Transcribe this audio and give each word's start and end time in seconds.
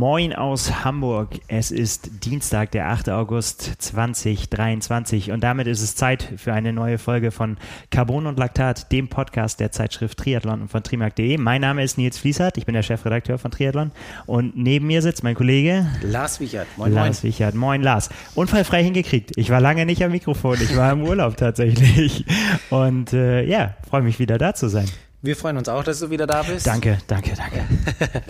Moin 0.00 0.32
aus 0.32 0.82
Hamburg. 0.82 1.40
Es 1.48 1.70
ist 1.70 2.24
Dienstag, 2.24 2.70
der 2.70 2.88
8. 2.88 3.10
August 3.10 3.82
2023 3.82 5.30
und 5.30 5.44
damit 5.44 5.66
ist 5.66 5.82
es 5.82 5.94
Zeit 5.94 6.26
für 6.38 6.54
eine 6.54 6.72
neue 6.72 6.96
Folge 6.96 7.30
von 7.30 7.58
Carbon 7.90 8.26
und 8.26 8.38
Laktat, 8.38 8.90
dem 8.92 9.08
Podcast 9.08 9.60
der 9.60 9.72
Zeitschrift 9.72 10.16
Triathlon 10.16 10.62
und 10.62 10.68
von 10.68 10.82
trimark.de. 10.82 11.36
Mein 11.36 11.60
Name 11.60 11.84
ist 11.84 11.98
Nils 11.98 12.16
Fließert, 12.16 12.56
ich 12.56 12.64
bin 12.64 12.72
der 12.72 12.82
Chefredakteur 12.82 13.36
von 13.36 13.50
Triathlon 13.50 13.92
und 14.24 14.56
neben 14.56 14.86
mir 14.86 15.02
sitzt 15.02 15.22
mein 15.22 15.34
Kollege 15.34 15.86
Lars 16.00 16.40
Wichert. 16.40 16.66
Moin, 16.78 16.94
Lars 16.94 17.22
moin. 17.22 17.30
Wichert. 17.30 17.54
Moin 17.54 17.82
Lars. 17.82 18.08
Unfallfrei 18.34 18.82
hingekriegt. 18.82 19.32
Ich 19.36 19.50
war 19.50 19.60
lange 19.60 19.84
nicht 19.84 20.02
am 20.02 20.12
Mikrofon, 20.12 20.56
ich 20.62 20.74
war 20.78 20.92
im 20.92 21.02
Urlaub 21.02 21.36
tatsächlich 21.36 22.24
und 22.70 23.12
äh, 23.12 23.44
ja, 23.44 23.74
freue 23.86 24.00
mich 24.00 24.18
wieder 24.18 24.38
da 24.38 24.54
zu 24.54 24.68
sein. 24.68 24.86
Wir 25.22 25.36
freuen 25.36 25.58
uns 25.58 25.68
auch, 25.68 25.84
dass 25.84 26.00
du 26.00 26.08
wieder 26.08 26.26
da 26.26 26.42
bist. 26.42 26.66
Danke, 26.66 26.96
danke, 27.06 27.32
danke. 27.36 27.62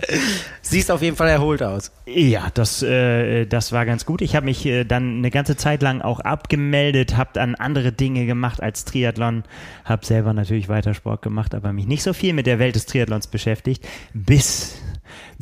Siehst 0.61 0.91
auf 0.91 1.01
jeden 1.01 1.15
Fall 1.15 1.29
erholt 1.29 1.63
aus. 1.63 1.89
Ja, 2.05 2.49
das, 2.53 2.83
äh, 2.83 3.45
das 3.45 3.71
war 3.71 3.85
ganz 3.85 4.05
gut. 4.05 4.21
Ich 4.21 4.35
habe 4.35 4.45
mich 4.45 4.65
äh, 4.65 4.83
dann 4.83 5.19
eine 5.19 5.31
ganze 5.31 5.55
Zeit 5.55 5.81
lang 5.81 6.01
auch 6.01 6.19
abgemeldet, 6.19 7.15
habe 7.15 7.29
dann 7.31 7.55
andere 7.55 7.93
Dinge 7.93 8.25
gemacht 8.25 8.61
als 8.61 8.83
Triathlon, 8.83 9.43
habe 9.85 10.05
selber 10.05 10.33
natürlich 10.33 10.67
weiter 10.67 10.93
Sport 10.93 11.21
gemacht, 11.21 11.55
aber 11.55 11.71
mich 11.71 11.87
nicht 11.87 12.03
so 12.03 12.11
viel 12.11 12.33
mit 12.33 12.45
der 12.45 12.59
Welt 12.59 12.75
des 12.75 12.87
Triathlons 12.87 13.27
beschäftigt, 13.27 13.87
bis, 14.13 14.75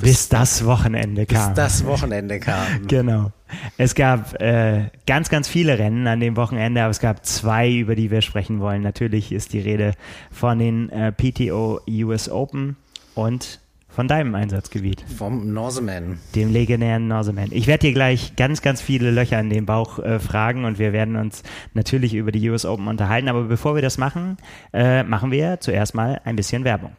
bis, 0.02 0.30
das 0.30 0.66
Wochenende 0.66 1.26
kam. 1.26 1.54
Bis 1.54 1.56
das 1.56 1.86
Wochenende 1.86 2.40
kam. 2.40 2.66
genau. 2.88 3.32
Es 3.78 3.96
gab 3.96 4.40
äh, 4.42 4.90
ganz, 5.08 5.30
ganz 5.30 5.48
viele 5.48 5.80
Rennen 5.80 6.08
an 6.08 6.20
dem 6.20 6.36
Wochenende, 6.36 6.82
aber 6.82 6.92
es 6.92 7.00
gab 7.00 7.26
zwei, 7.26 7.72
über 7.72 7.96
die 7.96 8.12
wir 8.12 8.22
sprechen 8.22 8.60
wollen. 8.60 8.82
Natürlich 8.82 9.32
ist 9.32 9.54
die 9.54 9.60
Rede 9.60 9.94
von 10.32 10.60
den 10.60 10.90
äh, 10.90 11.12
PTO 11.12 11.82
US 11.88 12.30
Open 12.30 12.76
und 13.16 13.60
von 13.90 14.08
deinem 14.08 14.36
Einsatzgebiet. 14.36 15.04
Vom 15.18 15.52
Norseman. 15.52 16.20
Dem 16.36 16.54
legendären 16.54 17.08
Norseman. 17.08 17.50
Ich 17.52 17.68
werde 17.68 17.88
dir 17.88 17.94
gleich 17.94 18.36
ganz, 18.36 18.62
ganz 18.62 18.82
viele 18.82 19.12
Löcher 19.12 19.40
in 19.40 19.50
den 19.50 19.66
Bauch 19.66 20.00
äh, 20.00 20.20
fragen 20.20 20.64
und 20.64 20.80
wir 20.80 20.94
werden 20.94 21.16
uns 21.16 21.44
natürlich 21.74 22.14
über 22.14 22.32
die 22.32 22.50
US 22.50 22.66
Open 22.66 22.88
unterhalten. 22.88 23.28
Aber 23.28 23.44
bevor 23.44 23.76
wir 23.76 23.82
das 23.82 23.98
machen, 23.98 24.38
äh, 24.74 25.04
machen 25.04 25.32
wir 25.32 25.60
zuerst 25.60 25.96
mal 25.96 26.22
ein 26.24 26.36
bisschen 26.36 26.64
Werbung. 26.64 26.94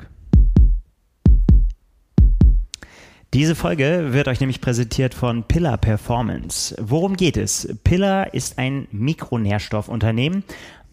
Diese 3.32 3.54
Folge 3.54 4.08
wird 4.12 4.26
euch 4.26 4.40
nämlich 4.40 4.60
präsentiert 4.60 5.14
von 5.14 5.44
Pillar 5.44 5.78
Performance. 5.78 6.74
Worum 6.80 7.16
geht 7.16 7.36
es? 7.36 7.72
Pillar 7.84 8.34
ist 8.34 8.58
ein 8.58 8.88
Mikronährstoffunternehmen 8.90 10.42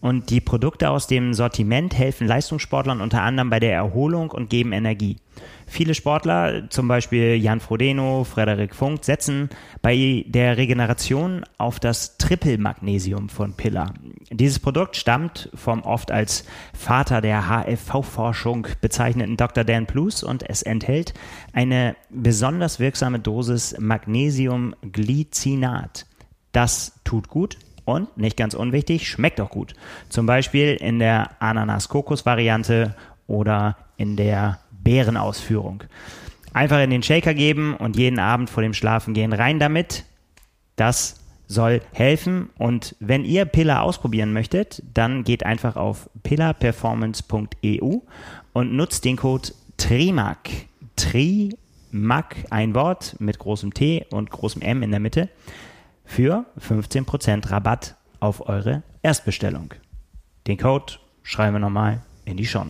und 0.00 0.30
die 0.30 0.40
Produkte 0.40 0.90
aus 0.90 1.06
dem 1.06 1.34
Sortiment 1.34 1.96
helfen 1.96 2.26
Leistungssportlern 2.26 3.00
unter 3.00 3.22
anderem 3.22 3.50
bei 3.50 3.60
der 3.60 3.74
Erholung 3.74 4.30
und 4.30 4.50
geben 4.50 4.72
Energie. 4.72 5.16
Viele 5.66 5.94
Sportler, 5.94 6.70
zum 6.70 6.88
Beispiel 6.88 7.34
Jan 7.34 7.60
Frodeno, 7.60 8.24
Frederik 8.24 8.74
Funk, 8.74 9.04
setzen 9.04 9.50
bei 9.82 10.24
der 10.26 10.56
Regeneration 10.56 11.44
auf 11.58 11.78
das 11.78 12.16
Triple-Magnesium 12.16 13.28
von 13.28 13.52
Pillar. 13.52 13.92
Dieses 14.30 14.58
Produkt 14.58 14.96
stammt 14.96 15.50
vom 15.54 15.82
oft 15.82 16.10
als 16.10 16.46
Vater 16.72 17.20
der 17.20 17.48
HFV-Forschung 17.48 18.66
bezeichneten 18.80 19.36
Dr. 19.36 19.64
Dan 19.64 19.86
Plus 19.86 20.22
und 20.22 20.48
es 20.48 20.62
enthält 20.62 21.12
eine 21.52 21.94
besonders 22.08 22.80
wirksame 22.80 23.18
Dosis 23.18 23.76
Magnesiumglycinat. 23.78 26.06
Das 26.52 26.98
tut 27.04 27.28
gut, 27.28 27.58
und 27.88 28.18
nicht 28.18 28.36
ganz 28.36 28.52
unwichtig, 28.52 29.08
schmeckt 29.08 29.40
auch 29.40 29.48
gut. 29.48 29.72
Zum 30.10 30.26
Beispiel 30.26 30.74
in 30.74 30.98
der 30.98 31.30
Ananas-Kokos-Variante 31.40 32.94
oder 33.26 33.76
in 33.96 34.14
der 34.16 34.60
Beerenausführung. 34.70 35.84
Einfach 36.52 36.82
in 36.82 36.90
den 36.90 37.02
Shaker 37.02 37.32
geben 37.32 37.74
und 37.74 37.96
jeden 37.96 38.18
Abend 38.18 38.50
vor 38.50 38.62
dem 38.62 38.74
Schlafengehen 38.74 39.32
rein 39.32 39.58
damit. 39.58 40.04
Das 40.76 41.20
soll 41.46 41.80
helfen. 41.92 42.50
Und 42.58 42.94
wenn 43.00 43.24
ihr 43.24 43.46
Pillar 43.46 43.82
ausprobieren 43.82 44.34
möchtet, 44.34 44.82
dann 44.92 45.24
geht 45.24 45.46
einfach 45.46 45.76
auf 45.76 46.10
pillarperformance.eu 46.22 48.00
und 48.52 48.72
nutzt 48.74 49.06
den 49.06 49.16
Code 49.16 49.48
TRIMAC. 49.78 50.66
TRIMAC, 50.96 52.36
ein 52.50 52.74
Wort 52.74 53.16
mit 53.18 53.38
großem 53.38 53.72
T 53.72 54.04
und 54.10 54.30
großem 54.30 54.60
M 54.60 54.82
in 54.82 54.90
der 54.90 55.00
Mitte 55.00 55.30
für 56.08 56.46
15% 56.58 57.50
Rabatt 57.50 57.94
auf 58.18 58.48
eure 58.48 58.82
Erstbestellung. 59.02 59.74
Den 60.46 60.56
Code 60.56 60.94
schreiben 61.22 61.54
wir 61.54 61.60
nochmal 61.60 62.02
in 62.24 62.36
die 62.36 62.46
Show 62.46 62.64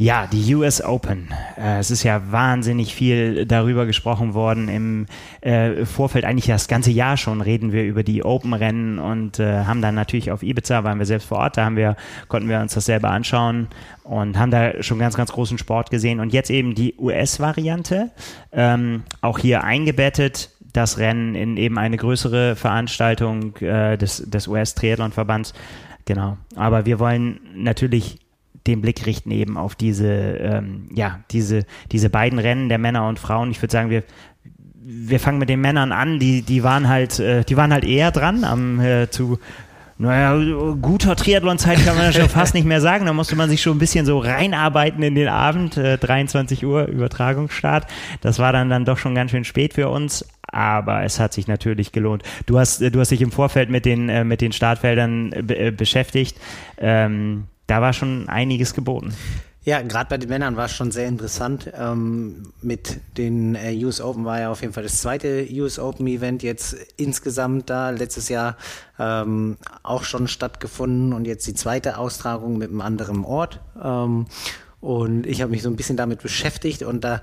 Ja, 0.00 0.28
die 0.28 0.54
US 0.54 0.80
Open. 0.80 1.34
Äh, 1.56 1.80
es 1.80 1.90
ist 1.90 2.04
ja 2.04 2.30
wahnsinnig 2.30 2.94
viel 2.94 3.46
darüber 3.46 3.84
gesprochen 3.84 4.32
worden. 4.32 4.68
Im 4.68 5.06
äh, 5.40 5.84
Vorfeld, 5.84 6.24
eigentlich 6.24 6.46
das 6.46 6.68
ganze 6.68 6.92
Jahr 6.92 7.16
schon, 7.16 7.40
reden 7.40 7.72
wir 7.72 7.82
über 7.82 8.04
die 8.04 8.22
Open-Rennen 8.22 9.00
und 9.00 9.40
äh, 9.40 9.64
haben 9.64 9.82
dann 9.82 9.96
natürlich 9.96 10.30
auf 10.30 10.44
Ibiza, 10.44 10.84
waren 10.84 11.00
wir 11.00 11.04
selbst 11.04 11.26
vor 11.26 11.38
Ort, 11.38 11.56
da 11.56 11.64
haben 11.64 11.74
wir, 11.74 11.96
konnten 12.28 12.48
wir 12.48 12.60
uns 12.60 12.74
das 12.74 12.84
selber 12.84 13.10
anschauen 13.10 13.66
und 14.04 14.38
haben 14.38 14.52
da 14.52 14.80
schon 14.84 15.00
ganz, 15.00 15.16
ganz 15.16 15.32
großen 15.32 15.58
Sport 15.58 15.90
gesehen. 15.90 16.20
Und 16.20 16.32
jetzt 16.32 16.50
eben 16.50 16.76
die 16.76 16.94
US-Variante, 16.96 18.12
ähm, 18.52 19.02
auch 19.20 19.40
hier 19.40 19.64
eingebettet, 19.64 20.50
das 20.72 20.98
Rennen 20.98 21.34
in 21.34 21.56
eben 21.56 21.76
eine 21.76 21.96
größere 21.96 22.54
Veranstaltung 22.54 23.56
äh, 23.56 23.98
des, 23.98 24.18
des 24.30 24.46
US-Triathlon-Verbands. 24.46 25.54
Genau. 26.04 26.38
Aber 26.54 26.86
wir 26.86 27.00
wollen 27.00 27.40
natürlich 27.56 28.20
den 28.66 28.80
Blick 28.80 29.06
richten 29.06 29.30
eben 29.30 29.56
auf 29.56 29.74
diese, 29.74 30.08
ähm, 30.08 30.88
ja, 30.94 31.20
diese, 31.30 31.64
diese 31.92 32.10
beiden 32.10 32.38
Rennen 32.38 32.68
der 32.68 32.78
Männer 32.78 33.08
und 33.08 33.18
Frauen. 33.18 33.50
Ich 33.50 33.62
würde 33.62 33.72
sagen, 33.72 33.90
wir, 33.90 34.02
wir 34.80 35.20
fangen 35.20 35.38
mit 35.38 35.48
den 35.48 35.60
Männern 35.60 35.92
an, 35.92 36.18
die, 36.18 36.42
die 36.42 36.62
waren 36.62 36.88
halt, 36.88 37.18
äh, 37.18 37.44
die 37.44 37.56
waren 37.56 37.72
halt 37.72 37.84
eher 37.84 38.10
dran 38.10 38.44
am 38.44 38.80
äh, 38.80 39.10
zu 39.10 39.38
naja, 40.00 40.76
guter 40.80 41.16
Triathlon-Zeit 41.16 41.84
kann 41.84 41.96
man 41.96 42.12
schon 42.12 42.28
fast 42.28 42.54
nicht 42.54 42.64
mehr 42.64 42.80
sagen. 42.80 43.06
Da 43.06 43.12
musste 43.12 43.34
man 43.34 43.50
sich 43.50 43.60
schon 43.60 43.76
ein 43.76 43.80
bisschen 43.80 44.06
so 44.06 44.18
reinarbeiten 44.18 45.02
in 45.02 45.16
den 45.16 45.26
Abend. 45.26 45.76
Äh, 45.76 45.98
23 45.98 46.64
Uhr 46.64 46.86
Übertragungsstart. 46.86 47.88
Das 48.20 48.38
war 48.38 48.52
dann, 48.52 48.70
dann 48.70 48.84
doch 48.84 48.96
schon 48.96 49.16
ganz 49.16 49.32
schön 49.32 49.44
spät 49.44 49.74
für 49.74 49.88
uns. 49.88 50.24
Aber 50.42 51.02
es 51.02 51.18
hat 51.18 51.32
sich 51.32 51.48
natürlich 51.48 51.90
gelohnt. 51.90 52.22
Du 52.46 52.60
hast, 52.60 52.80
du 52.80 53.00
hast 53.00 53.10
dich 53.10 53.22
im 53.22 53.32
Vorfeld 53.32 53.70
mit 53.70 53.84
den, 53.84 54.08
äh, 54.08 54.22
mit 54.22 54.40
den 54.40 54.52
Startfeldern 54.52 55.32
äh, 55.32 55.72
beschäftigt. 55.72 56.38
Ähm, 56.78 57.48
da 57.68 57.80
war 57.80 57.92
schon 57.92 58.28
einiges 58.28 58.74
geboten. 58.74 59.14
Ja, 59.62 59.82
gerade 59.82 60.08
bei 60.08 60.16
den 60.16 60.30
Männern 60.30 60.56
war 60.56 60.64
es 60.64 60.72
schon 60.72 60.90
sehr 60.90 61.06
interessant. 61.06 61.70
Ähm, 61.78 62.54
mit 62.62 63.00
den 63.18 63.54
äh, 63.54 63.84
US 63.84 64.00
Open 64.00 64.24
war 64.24 64.40
ja 64.40 64.50
auf 64.50 64.62
jeden 64.62 64.72
Fall 64.72 64.82
das 64.82 65.02
zweite 65.02 65.46
US 65.52 65.78
Open 65.78 66.06
Event 66.06 66.42
jetzt 66.42 66.74
insgesamt 66.96 67.68
da. 67.68 67.90
Letztes 67.90 68.30
Jahr 68.30 68.56
ähm, 68.98 69.58
auch 69.82 70.04
schon 70.04 70.26
stattgefunden 70.26 71.12
und 71.12 71.26
jetzt 71.26 71.46
die 71.46 71.52
zweite 71.52 71.98
Austragung 71.98 72.56
mit 72.56 72.70
einem 72.70 72.80
anderen 72.80 73.24
Ort. 73.26 73.60
Ähm, 73.82 74.26
und 74.80 75.26
ich 75.26 75.42
habe 75.42 75.50
mich 75.50 75.62
so 75.62 75.68
ein 75.68 75.76
bisschen 75.76 75.98
damit 75.98 76.22
beschäftigt 76.22 76.82
und 76.82 77.04
da 77.04 77.20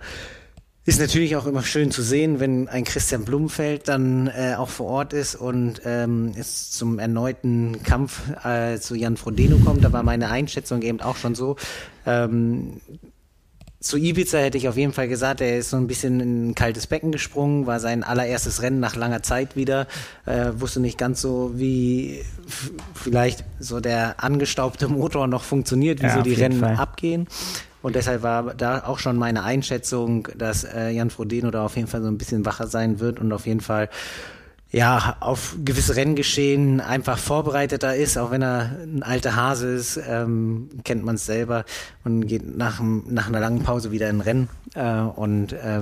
ist 0.85 1.00
natürlich 1.00 1.35
auch 1.35 1.47
immer 1.47 1.63
schön 1.63 1.90
zu 1.90 2.03
sehen, 2.03 2.40
wenn 2.40 2.68
ein 2.68 2.84
Christian 2.84 3.25
Blumenfeld 3.25 3.88
dann 3.88 4.28
äh, 4.28 4.53
auch 4.56 4.69
vor 4.69 4.88
Ort 4.88 5.13
ist 5.13 5.35
und 5.35 5.81
ähm, 5.84 6.34
es 6.38 6.69
zum 6.72 7.00
erneuten 7.00 7.81
Kampf 7.84 8.22
äh, 8.46 8.78
zu 8.79 8.96
Jan 8.96 9.18
Frodeno 9.18 9.57
kommt. 9.57 9.84
Da 9.84 9.91
war 9.91 10.03
meine 10.03 10.29
Einschätzung 10.29 10.84
eben 10.84 11.01
auch 11.01 11.16
schon 11.16 11.34
so. 11.34 11.56
Ähm, 12.06 12.81
zu 13.79 13.97
Ibiza 13.97 14.40
hätte 14.40 14.58
ich 14.58 14.67
auf 14.67 14.78
jeden 14.78 14.93
Fall 14.93 15.08
gesagt, 15.08 15.41
er 15.41 15.59
ist 15.59 15.70
so 15.70 15.78
ein 15.78 15.87
bisschen 15.87 16.20
in 16.20 16.49
ein 16.49 16.55
kaltes 16.55 16.88
Becken 16.88 17.11
gesprungen, 17.11 17.67
war 17.67 17.79
sein 17.79 18.03
allererstes 18.03 18.61
Rennen 18.61 18.79
nach 18.79 18.96
langer 18.96 19.22
Zeit 19.22 19.55
wieder, 19.55 19.88
äh, 20.26 20.52
wusste 20.55 20.79
nicht 20.79 20.97
ganz 20.97 21.22
so, 21.22 21.52
wie 21.55 22.22
vielleicht 22.96 23.43
so 23.59 23.79
der 23.79 24.23
angestaubte 24.23 24.88
Motor 24.88 25.28
noch 25.28 25.43
funktioniert, 25.43 26.02
wie 26.02 26.08
ja, 26.08 26.16
so 26.16 26.22
die 26.22 26.34
Rennen 26.34 26.59
Fall. 26.59 26.76
abgehen. 26.78 27.28
Und 27.85 27.96
deshalb 27.96 28.23
war 28.23 28.55
da 28.55 28.85
auch 28.85 28.97
schon 28.97 29.16
meine 29.16 29.43
Einschätzung, 29.43 30.28
dass 30.35 30.64
äh, 30.64 30.90
Jan 30.90 31.11
Frodeno 31.11 31.52
da 31.52 31.64
auf 31.64 31.76
jeden 31.76 31.87
Fall 31.87 32.02
so 32.02 32.08
ein 32.08 32.17
bisschen 32.17 32.43
wacher 32.43 32.66
sein 32.66 32.99
wird 32.99 33.20
und 33.20 33.32
auf 33.32 33.46
jeden 33.46 33.59
Fall 33.59 33.90
ja, 34.72 35.17
auf 35.20 35.55
gewisse 35.64 35.96
Renngeschehen 35.96 36.82
einfach 36.82 37.20
vorbereiteter 37.20 37.96
ist, 37.96 38.17
auch 38.17 38.32
wenn 38.32 38.41
er 38.41 38.76
ein 38.82 39.03
alter 39.03 39.35
Hase 39.35 39.67
ist, 39.67 39.97
ähm, 39.97 40.70
kennt 40.84 41.05
man 41.05 41.14
es 41.14 41.28
selber 41.28 41.64
und 42.03 42.26
geht 42.26 42.58
nach, 42.58 42.82
nach 42.82 43.28
einer 43.28 43.40
langen 43.40 43.61
Pause 43.61 43.91
wieder 43.91 44.09
in 44.09 44.22
Rennen 44.22 44.49
äh, 44.73 45.02
und 45.02 45.53
äh, 45.53 45.81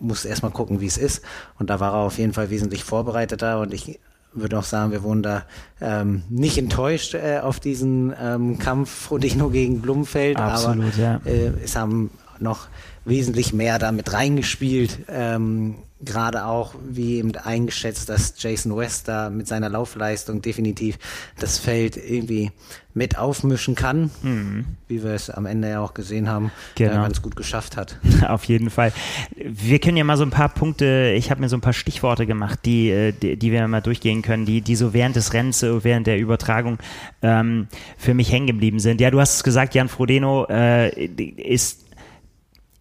muss 0.00 0.24
erstmal 0.24 0.50
gucken, 0.50 0.80
wie 0.80 0.86
es 0.86 0.98
ist. 0.98 1.22
Und 1.56 1.70
da 1.70 1.78
war 1.78 1.92
er 1.92 1.98
auf 1.98 2.18
jeden 2.18 2.32
Fall 2.32 2.50
wesentlich 2.50 2.82
vorbereiteter 2.82 3.60
und 3.60 3.72
ich 3.72 4.00
würde 4.32 4.58
auch 4.58 4.64
sagen, 4.64 4.92
wir 4.92 5.02
wurden 5.02 5.22
da 5.22 5.44
ähm, 5.80 6.22
nicht 6.28 6.58
enttäuscht 6.58 7.14
äh, 7.14 7.40
auf 7.42 7.60
diesen 7.60 8.14
ähm, 8.20 8.58
Kampf 8.58 8.90
Frodeno 8.90 9.50
gegen 9.50 9.80
Blumfeld, 9.80 10.36
Absolut, 10.36 10.94
aber 10.94 11.02
ja. 11.02 11.20
äh, 11.24 11.52
es 11.64 11.76
haben 11.76 12.10
noch 12.38 12.68
wesentlich 13.04 13.52
mehr 13.52 13.78
damit 13.78 14.12
reingespielt. 14.12 15.00
Ähm, 15.08 15.76
Gerade 16.00 16.44
auch, 16.44 16.74
wie 16.88 17.16
eben 17.16 17.34
eingeschätzt, 17.34 18.08
dass 18.08 18.34
Jason 18.38 18.76
West 18.76 19.08
da 19.08 19.30
mit 19.30 19.48
seiner 19.48 19.68
Laufleistung 19.68 20.42
definitiv 20.42 20.98
das 21.38 21.58
Feld 21.58 21.96
irgendwie 21.96 22.52
mit 22.94 23.16
aufmischen 23.18 23.74
kann, 23.74 24.10
mhm. 24.22 24.64
wie 24.88 25.02
wir 25.02 25.12
es 25.12 25.30
am 25.30 25.46
Ende 25.46 25.70
ja 25.70 25.80
auch 25.80 25.94
gesehen 25.94 26.28
haben, 26.28 26.50
genau. 26.74 26.92
äh, 26.92 26.94
ganz 26.96 27.22
gut 27.22 27.36
geschafft 27.36 27.76
hat. 27.76 27.98
Auf 28.28 28.44
jeden 28.44 28.70
Fall. 28.70 28.92
Wir 29.36 29.78
können 29.78 29.96
ja 29.96 30.04
mal 30.04 30.16
so 30.16 30.24
ein 30.24 30.30
paar 30.30 30.48
Punkte, 30.48 31.14
ich 31.16 31.30
habe 31.30 31.40
mir 31.40 31.48
so 31.48 31.56
ein 31.56 31.60
paar 31.60 31.72
Stichworte 31.72 32.26
gemacht, 32.26 32.60
die, 32.64 32.90
äh, 32.90 33.12
die, 33.12 33.36
die, 33.36 33.52
wir 33.52 33.66
mal 33.68 33.80
durchgehen 33.80 34.22
können, 34.22 34.46
die, 34.46 34.60
die 34.60 34.76
so 34.76 34.92
während 34.92 35.16
des 35.16 35.32
Rennens, 35.32 35.62
während 35.62 36.06
der 36.06 36.18
Übertragung 36.18 36.78
ähm, 37.22 37.68
für 37.96 38.14
mich 38.14 38.32
hängen 38.32 38.46
geblieben 38.46 38.80
sind. 38.80 39.00
Ja, 39.00 39.10
du 39.10 39.20
hast 39.20 39.36
es 39.36 39.44
gesagt, 39.44 39.74
Jan 39.74 39.88
Frodeno 39.88 40.46
äh, 40.48 41.06
ist 41.06 41.88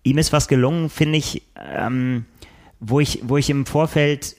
ihm 0.07 0.17
ist 0.17 0.33
was 0.33 0.47
gelungen, 0.47 0.89
finde 0.89 1.17
ich, 1.17 1.43
ähm, 1.55 2.25
wo 2.79 2.99
ich, 2.99 3.21
wo 3.23 3.37
ich 3.37 3.49
im 3.49 3.65
Vorfeld 3.65 4.35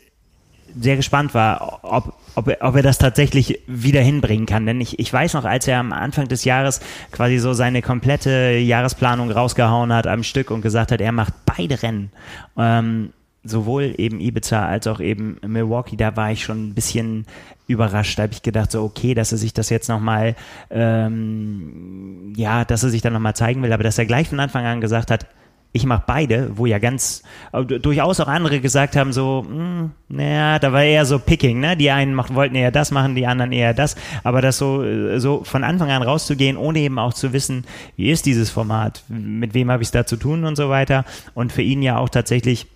sehr 0.79 0.97
gespannt 0.97 1.35
war, 1.35 1.81
ob, 1.83 2.15
ob, 2.35 2.57
ob 2.61 2.77
er 2.77 2.83
das 2.83 2.99
tatsächlich 2.99 3.61
wieder 3.67 4.01
hinbringen 4.01 4.47
kann. 4.47 4.67
Denn 4.67 4.81
ich, 4.81 4.99
ich 4.99 5.13
weiß 5.13 5.35
noch, 5.35 5.45
als 5.45 5.67
er 5.67 5.79
am 5.79 5.93
Anfang 5.93 6.29
des 6.29 6.45
Jahres 6.45 6.81
quasi 7.11 7.39
so 7.39 7.53
seine 7.53 7.83
komplette 7.83 8.59
Jahresplanung 8.59 9.31
rausgehauen 9.31 9.93
hat 9.93 10.07
am 10.07 10.23
Stück 10.23 10.51
und 10.51 10.63
gesagt 10.63 10.93
hat, 10.93 11.01
er 11.01 11.13
macht 11.13 11.35
beide 11.47 11.83
Rennen. 11.83 12.11
Ähm, 12.57 13.13
sowohl 13.45 13.95
eben 13.97 14.21
Ibiza 14.21 14.67
als 14.67 14.87
auch 14.87 15.01
eben 15.01 15.39
Milwaukee, 15.47 15.97
da 15.97 16.17
war 16.17 16.33
ich 16.33 16.45
schon 16.45 16.69
ein 16.69 16.75
bisschen 16.75 17.27
überrascht. 17.67 18.19
Da 18.19 18.25
habe 18.25 18.33
ich 18.33 18.43
gedacht, 18.43 18.71
so 18.71 18.83
okay, 18.83 19.15
dass 19.15 19.33
er 19.33 19.39
sich 19.39 19.55
das 19.55 19.71
jetzt 19.71 19.89
nochmal, 19.89 20.37
ähm, 20.71 22.35
ja, 22.37 22.65
dass 22.65 22.83
er 22.83 22.91
sich 22.91 23.03
dann 23.03 23.13
nochmal 23.13 23.37
zeigen 23.37 23.63
will, 23.63 23.73
aber 23.73 23.85
dass 23.85 23.99
er 23.99 24.07
gleich 24.07 24.29
von 24.29 24.41
Anfang 24.41 24.65
an 24.67 24.81
gesagt 24.81 25.11
hat, 25.11 25.27
ich 25.73 25.85
mache 25.85 26.05
beide, 26.07 26.57
wo 26.57 26.67
ja 26.67 26.79
ganz 26.79 27.23
äh, 27.53 27.63
durchaus 27.63 28.21
auch 28.21 28.29
andere 28.29 28.61
gesagt 28.61 28.97
haben, 28.97 29.13
so, 29.13 29.45
hm, 29.47 29.91
naja, 30.09 30.59
da 30.59 30.73
war 30.73 30.83
eher 30.83 31.05
so 31.05 31.19
Picking, 31.19 31.61
ne? 31.61 31.77
Die 31.77 31.91
einen 31.91 32.15
macht, 32.15 32.35
wollten 32.35 32.55
eher 32.55 32.71
das 32.71 32.91
machen, 32.91 33.15
die 33.15 33.27
anderen 33.27 33.53
eher 33.53 33.75
das. 33.75 33.95
Aber 34.25 34.41
das 34.41 34.59
so, 34.59 34.83
äh, 34.83 35.21
so 35.21 35.45
von 35.45 35.65
Anfang 35.65 35.91
an 35.91 36.03
rauszugehen, 36.03 36.57
ohne 36.57 36.81
eben 36.81 36.99
auch 36.99 37.13
zu 37.13 37.33
wissen, 37.33 37.65
wie 37.97 38.11
ist 38.11 38.27
dieses 38.27 38.51
Format, 38.51 39.05
mit 39.09 39.53
wem 39.55 39.71
habe 39.71 39.83
ich 39.83 39.89
es 39.89 39.93
da 39.93 40.07
zu 40.07 40.17
tun 40.17 40.45
und 40.45 40.57
so 40.57 40.71
weiter. 40.71 41.05
Und 41.35 41.53
für 41.53 41.63
ihn 41.63 41.83
ja 41.83 41.99
auch 41.99 42.09
tatsächlich, 42.09 42.67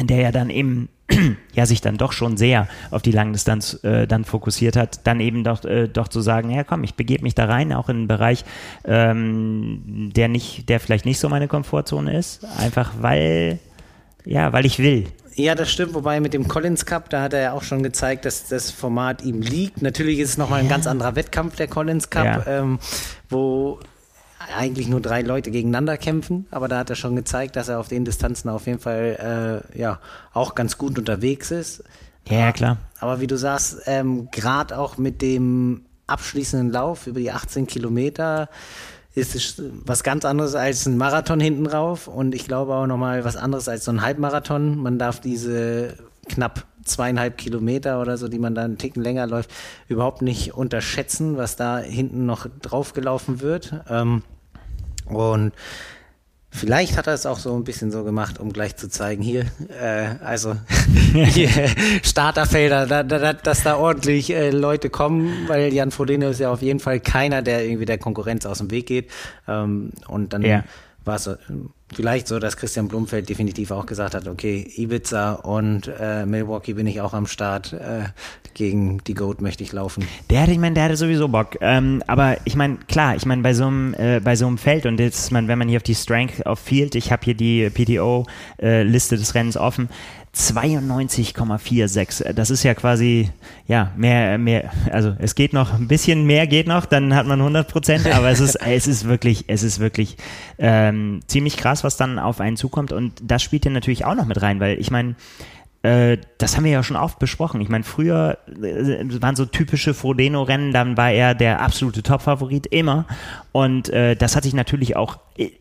der 0.00 0.18
ja 0.18 0.32
dann 0.32 0.50
eben 0.50 0.88
ja 1.54 1.66
sich 1.66 1.80
dann 1.80 1.96
doch 1.96 2.12
schon 2.12 2.36
sehr 2.36 2.68
auf 2.90 3.02
die 3.02 3.12
Langdistanz 3.12 3.82
äh, 3.82 4.06
dann 4.06 4.24
fokussiert 4.24 4.76
hat, 4.76 5.06
dann 5.06 5.20
eben 5.20 5.44
doch, 5.44 5.64
äh, 5.64 5.88
doch 5.88 6.08
zu 6.08 6.20
sagen, 6.20 6.50
ja 6.50 6.64
komm, 6.64 6.84
ich 6.84 6.94
begebe 6.94 7.22
mich 7.22 7.34
da 7.34 7.46
rein, 7.46 7.72
auch 7.72 7.88
in 7.88 7.96
einen 7.96 8.08
Bereich, 8.08 8.44
ähm, 8.84 10.10
der 10.14 10.28
nicht, 10.28 10.68
der 10.68 10.80
vielleicht 10.80 11.06
nicht 11.06 11.18
so 11.18 11.28
meine 11.28 11.48
Komfortzone 11.48 12.16
ist, 12.16 12.44
einfach 12.58 12.92
weil, 13.00 13.58
ja, 14.24 14.52
weil 14.52 14.66
ich 14.66 14.78
will. 14.78 15.06
Ja, 15.34 15.54
das 15.54 15.70
stimmt. 15.70 15.94
Wobei 15.94 16.18
mit 16.18 16.34
dem 16.34 16.48
Collins 16.48 16.84
Cup, 16.84 17.10
da 17.10 17.22
hat 17.22 17.32
er 17.32 17.40
ja 17.40 17.52
auch 17.52 17.62
schon 17.62 17.84
gezeigt, 17.84 18.24
dass 18.24 18.48
das 18.48 18.72
Format 18.72 19.22
ihm 19.22 19.40
liegt. 19.40 19.82
Natürlich 19.82 20.18
ist 20.18 20.30
es 20.30 20.38
nochmal 20.38 20.60
ein 20.60 20.68
ganz 20.68 20.88
anderer 20.88 21.14
Wettkampf, 21.14 21.54
der 21.54 21.68
Collins 21.68 22.10
Cup, 22.10 22.24
ja. 22.24 22.46
ähm, 22.46 22.80
wo 23.30 23.78
eigentlich 24.56 24.88
nur 24.88 25.00
drei 25.00 25.22
Leute 25.22 25.50
gegeneinander 25.50 25.96
kämpfen, 25.96 26.46
aber 26.50 26.68
da 26.68 26.78
hat 26.78 26.90
er 26.90 26.96
schon 26.96 27.16
gezeigt, 27.16 27.56
dass 27.56 27.68
er 27.68 27.80
auf 27.80 27.88
den 27.88 28.04
Distanzen 28.04 28.48
auf 28.48 28.66
jeden 28.66 28.80
Fall 28.80 29.62
äh, 29.74 29.78
ja 29.78 30.00
auch 30.32 30.54
ganz 30.54 30.78
gut 30.78 30.98
unterwegs 30.98 31.50
ist. 31.50 31.84
Ja, 32.28 32.52
klar. 32.52 32.78
Aber 33.00 33.20
wie 33.20 33.26
du 33.26 33.36
sagst, 33.36 33.82
ähm, 33.86 34.28
gerade 34.30 34.78
auch 34.78 34.98
mit 34.98 35.22
dem 35.22 35.86
abschließenden 36.06 36.70
Lauf 36.70 37.06
über 37.06 37.20
die 37.20 37.30
18 37.30 37.66
Kilometer 37.66 38.48
ist 39.14 39.34
es 39.34 39.62
was 39.84 40.02
ganz 40.02 40.24
anderes 40.24 40.54
als 40.54 40.86
ein 40.86 40.96
Marathon 40.96 41.40
hinten 41.40 41.66
rauf 41.66 42.06
und 42.08 42.34
ich 42.34 42.46
glaube 42.46 42.74
auch 42.74 42.86
nochmal 42.86 43.24
was 43.24 43.36
anderes 43.36 43.68
als 43.68 43.84
so 43.84 43.90
ein 43.90 44.02
Halbmarathon. 44.02 44.78
Man 44.78 44.98
darf 44.98 45.20
diese 45.20 45.94
knapp 46.28 46.64
zweieinhalb 46.84 47.36
Kilometer 47.36 48.00
oder 48.00 48.16
so, 48.16 48.28
die 48.28 48.38
man 48.38 48.54
da 48.54 48.64
einen 48.64 48.78
Ticken 48.78 49.02
länger 49.02 49.26
läuft, 49.26 49.50
überhaupt 49.88 50.22
nicht 50.22 50.54
unterschätzen, 50.54 51.36
was 51.36 51.56
da 51.56 51.78
hinten 51.78 52.26
noch 52.26 52.46
draufgelaufen 52.62 53.40
wird. 53.40 53.74
Ähm, 53.88 54.22
und 55.10 55.52
Vielleicht 56.50 56.96
hat 56.96 57.06
er 57.06 57.12
es 57.12 57.26
auch 57.26 57.38
so 57.38 57.54
ein 57.54 57.64
bisschen 57.64 57.90
so 57.90 58.04
gemacht, 58.04 58.40
um 58.40 58.52
gleich 58.54 58.74
zu 58.74 58.88
zeigen, 58.88 59.22
hier, 59.22 59.44
äh, 59.68 60.14
also 60.24 60.56
hier, 61.12 61.50
Starterfelder, 62.02 62.86
da, 62.86 63.02
da, 63.02 63.34
dass 63.34 63.62
da 63.64 63.76
ordentlich 63.76 64.30
äh, 64.30 64.50
Leute 64.50 64.88
kommen, 64.88 65.46
weil 65.46 65.72
Jan 65.74 65.90
Frodeno 65.90 66.30
ist 66.30 66.40
ja 66.40 66.50
auf 66.50 66.62
jeden 66.62 66.80
Fall 66.80 67.00
keiner, 67.00 67.42
der 67.42 67.64
irgendwie 67.64 67.84
der 67.84 67.98
Konkurrenz 67.98 68.46
aus 68.46 68.58
dem 68.58 68.70
Weg 68.70 68.86
geht. 68.86 69.10
Ähm, 69.46 69.90
und 70.08 70.32
dann 70.32 70.42
ja. 70.42 70.64
war 71.04 71.16
es 71.16 71.24
so, 71.24 71.36
vielleicht 71.94 72.28
so, 72.28 72.38
dass 72.38 72.56
Christian 72.56 72.88
Blumfeld 72.88 73.28
definitiv 73.28 73.70
auch 73.70 73.86
gesagt 73.86 74.14
hat, 74.14 74.28
okay, 74.28 74.70
Ibiza 74.76 75.32
und 75.32 75.90
äh, 76.00 76.26
Milwaukee 76.26 76.74
bin 76.74 76.86
ich 76.86 77.00
auch 77.00 77.14
am 77.14 77.26
Start. 77.26 77.72
Äh, 77.72 78.04
gegen 78.54 78.98
die 79.04 79.14
Goat 79.14 79.40
möchte 79.40 79.62
ich 79.62 79.72
laufen. 79.72 80.04
Der 80.30 80.42
hatte, 80.42 80.50
ich 80.50 80.58
meine, 80.58 80.74
der 80.74 80.84
hatte 80.84 80.96
sowieso 80.96 81.28
Bock. 81.28 81.56
Ähm, 81.60 82.02
aber 82.08 82.38
ich 82.44 82.56
meine, 82.56 82.76
klar, 82.88 83.14
ich 83.14 83.24
meine, 83.24 83.42
bei 83.42 83.54
so 83.54 83.66
einem 83.66 83.94
äh, 83.94 84.20
bei 84.20 84.34
so 84.34 84.48
einem 84.48 84.58
Feld 84.58 84.84
und 84.84 84.98
jetzt, 84.98 85.30
man, 85.30 85.46
wenn 85.46 85.58
man 85.58 85.68
hier 85.68 85.76
auf 85.76 85.84
die 85.84 85.94
Strength 85.94 86.44
of 86.44 86.58
Field, 86.58 86.96
ich 86.96 87.12
habe 87.12 87.24
hier 87.24 87.34
die 87.34 87.70
PTO-Liste 87.70 89.14
äh, 89.14 89.18
des 89.18 89.34
Rennens 89.34 89.56
offen. 89.56 89.88
92,46. 90.38 92.32
Das 92.32 92.50
ist 92.50 92.62
ja 92.62 92.74
quasi, 92.74 93.30
ja, 93.66 93.92
mehr, 93.96 94.36
mehr, 94.38 94.70
also 94.92 95.16
es 95.18 95.34
geht 95.34 95.52
noch, 95.52 95.72
ein 95.74 95.88
bisschen 95.88 96.26
mehr 96.26 96.46
geht 96.46 96.68
noch, 96.68 96.84
dann 96.86 97.14
hat 97.14 97.26
man 97.26 97.40
100 97.40 97.66
Prozent, 97.68 98.06
aber 98.06 98.28
es 98.30 98.38
ist, 98.40 98.54
es 98.56 98.86
ist 98.86 99.06
wirklich, 99.06 99.46
es 99.48 99.62
ist 99.62 99.80
wirklich 99.80 100.16
ähm, 100.58 101.22
ziemlich 101.26 101.56
krass, 101.56 101.77
was 101.84 101.96
dann 101.96 102.18
auf 102.18 102.40
einen 102.40 102.56
zukommt 102.56 102.92
und 102.92 103.12
das 103.22 103.42
spielt 103.42 103.64
ja 103.64 103.70
natürlich 103.70 104.04
auch 104.04 104.14
noch 104.14 104.26
mit 104.26 104.40
rein, 104.40 104.60
weil 104.60 104.78
ich 104.78 104.90
meine, 104.90 105.14
äh, 105.82 106.18
das 106.38 106.56
haben 106.56 106.64
wir 106.64 106.72
ja 106.72 106.82
schon 106.82 106.96
oft 106.96 107.18
besprochen. 107.18 107.60
Ich 107.60 107.68
meine, 107.68 107.84
früher 107.84 108.38
äh, 108.48 109.22
waren 109.22 109.36
so 109.36 109.44
typische 109.44 109.94
Frodeno-Rennen, 109.94 110.72
dann 110.72 110.96
war 110.96 111.12
er 111.12 111.34
der 111.34 111.60
absolute 111.60 112.02
Top-Favorit, 112.02 112.66
immer. 112.66 113.06
Und 113.52 113.88
äh, 113.90 114.16
das 114.16 114.34
hat 114.34 114.42
sich 114.42 114.54
natürlich 114.54 114.96
auch 114.96 115.18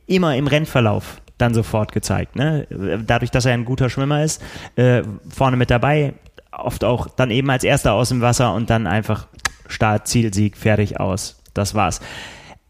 immer 0.07 0.35
im 0.35 0.47
Rennverlauf 0.47 1.21
dann 1.37 1.53
sofort 1.53 1.91
gezeigt. 1.91 2.35
Ne? 2.35 2.65
Dadurch, 3.05 3.29
dass 3.29 3.45
er 3.45 3.53
ein 3.53 3.65
guter 3.65 3.89
Schwimmer 3.91 4.23
ist, 4.23 4.41
äh, 4.75 5.03
vorne 5.29 5.55
mit 5.55 5.69
dabei, 5.69 6.13
oft 6.51 6.83
auch 6.83 7.07
dann 7.07 7.29
eben 7.29 7.49
als 7.51 7.63
erster 7.63 7.93
aus 7.93 8.09
dem 8.09 8.21
Wasser 8.21 8.55
und 8.55 8.71
dann 8.71 8.87
einfach 8.87 9.27
Start, 9.67 10.07
Ziel, 10.07 10.33
Sieg, 10.33 10.57
fertig 10.57 10.99
aus. 10.99 11.37
Das 11.53 11.75
war's. 11.75 12.01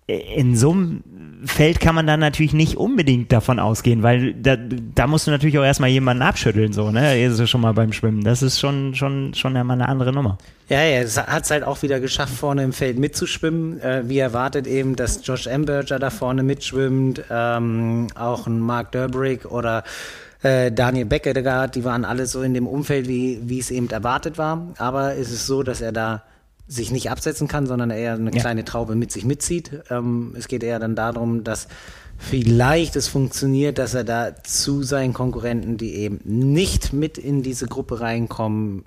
In 0.08 0.56
so 0.56 0.72
einem 0.72 1.04
Feld 1.46 1.82
kann 1.82 1.94
man 1.94 2.08
dann 2.08 2.22
natürlich 2.22 2.54
nicht 2.54 2.78
unbedingt 2.78 3.32
davon 3.32 3.60
ausgehen, 3.60 4.04
weil 4.04 4.34
da, 4.34 4.56
da 4.58 5.06
musst 5.06 5.28
du 5.28 5.32
natürlich 5.32 5.60
auch 5.60 5.64
erstmal 5.64 5.90
jemanden 5.90 6.24
abschütteln, 6.24 6.72
so, 6.72 6.92
ne? 6.92 7.22
Ist 7.22 7.50
schon 7.50 7.62
mal 7.62 7.74
beim 7.74 7.92
Schwimmen. 7.92 8.24
Das 8.24 8.42
ist 8.42 8.60
schon, 8.60 8.96
schon, 8.96 9.34
schon 9.34 9.56
einmal 9.58 9.76
eine 9.76 9.90
andere 9.90 10.14
Nummer. 10.14 10.38
Ja, 10.70 10.82
ja, 10.84 11.00
hat 11.28 11.44
es 11.44 11.52
halt 11.52 11.64
auch 11.64 11.82
wieder 11.82 12.00
geschafft, 12.00 12.34
vorne 12.34 12.64
im 12.64 12.74
Feld 12.74 12.98
mitzuschwimmen. 12.98 13.82
Äh, 13.82 14.04
wie 14.08 14.20
erwartet 14.20 14.66
eben, 14.66 14.96
dass 14.96 15.26
Josh 15.26 15.48
Amberger 15.48 16.00
da 16.00 16.10
vorne 16.10 16.42
mitschwimmt, 16.42 17.24
ähm, 17.30 18.08
auch 18.16 18.48
ein 18.48 18.60
Mark 18.60 18.94
Derbrick 18.94 19.46
oder 19.46 19.84
äh, 20.42 20.72
Daniel 20.72 21.06
Beckedegaard, 21.06 21.76
die 21.76 21.84
waren 21.84 22.06
alle 22.06 22.28
so 22.28 22.42
in 22.42 22.54
dem 22.54 22.68
Umfeld, 22.68 23.08
wie 23.08 23.60
es 23.60 23.72
eben 23.72 23.90
erwartet 23.90 24.38
war. 24.38 24.68
Aber 24.78 25.16
es 25.16 25.32
ist 25.32 25.48
so, 25.48 25.64
dass 25.64 25.82
er 25.82 25.92
da 25.92 26.24
sich 26.68 26.92
nicht 26.92 27.10
absetzen 27.10 27.48
kann, 27.48 27.66
sondern 27.66 27.92
eher 27.92 28.14
eine 28.14 28.32
ja. 28.34 28.42
kleine 28.42 28.66
Traube 28.66 28.96
mit 28.96 29.12
sich 29.12 29.26
mitzieht. 29.26 29.84
Ähm, 29.90 30.34
es 30.38 30.48
geht 30.48 30.64
eher 30.64 30.80
dann 30.80 30.96
darum, 30.96 31.44
dass 31.44 31.68
vielleicht 32.18 32.96
es 32.96 33.08
funktioniert, 33.08 33.78
dass 33.78 33.94
er 33.94 34.04
da 34.04 34.36
zu 34.44 34.84
seinen 34.84 35.14
Konkurrenten, 35.14 35.78
die 35.78 35.96
eben 35.96 36.20
nicht 36.24 36.94
mit 36.94 37.18
in 37.18 37.44
diese 37.44 37.68
Gruppe 37.68 38.02
reinkommen, 38.02 38.84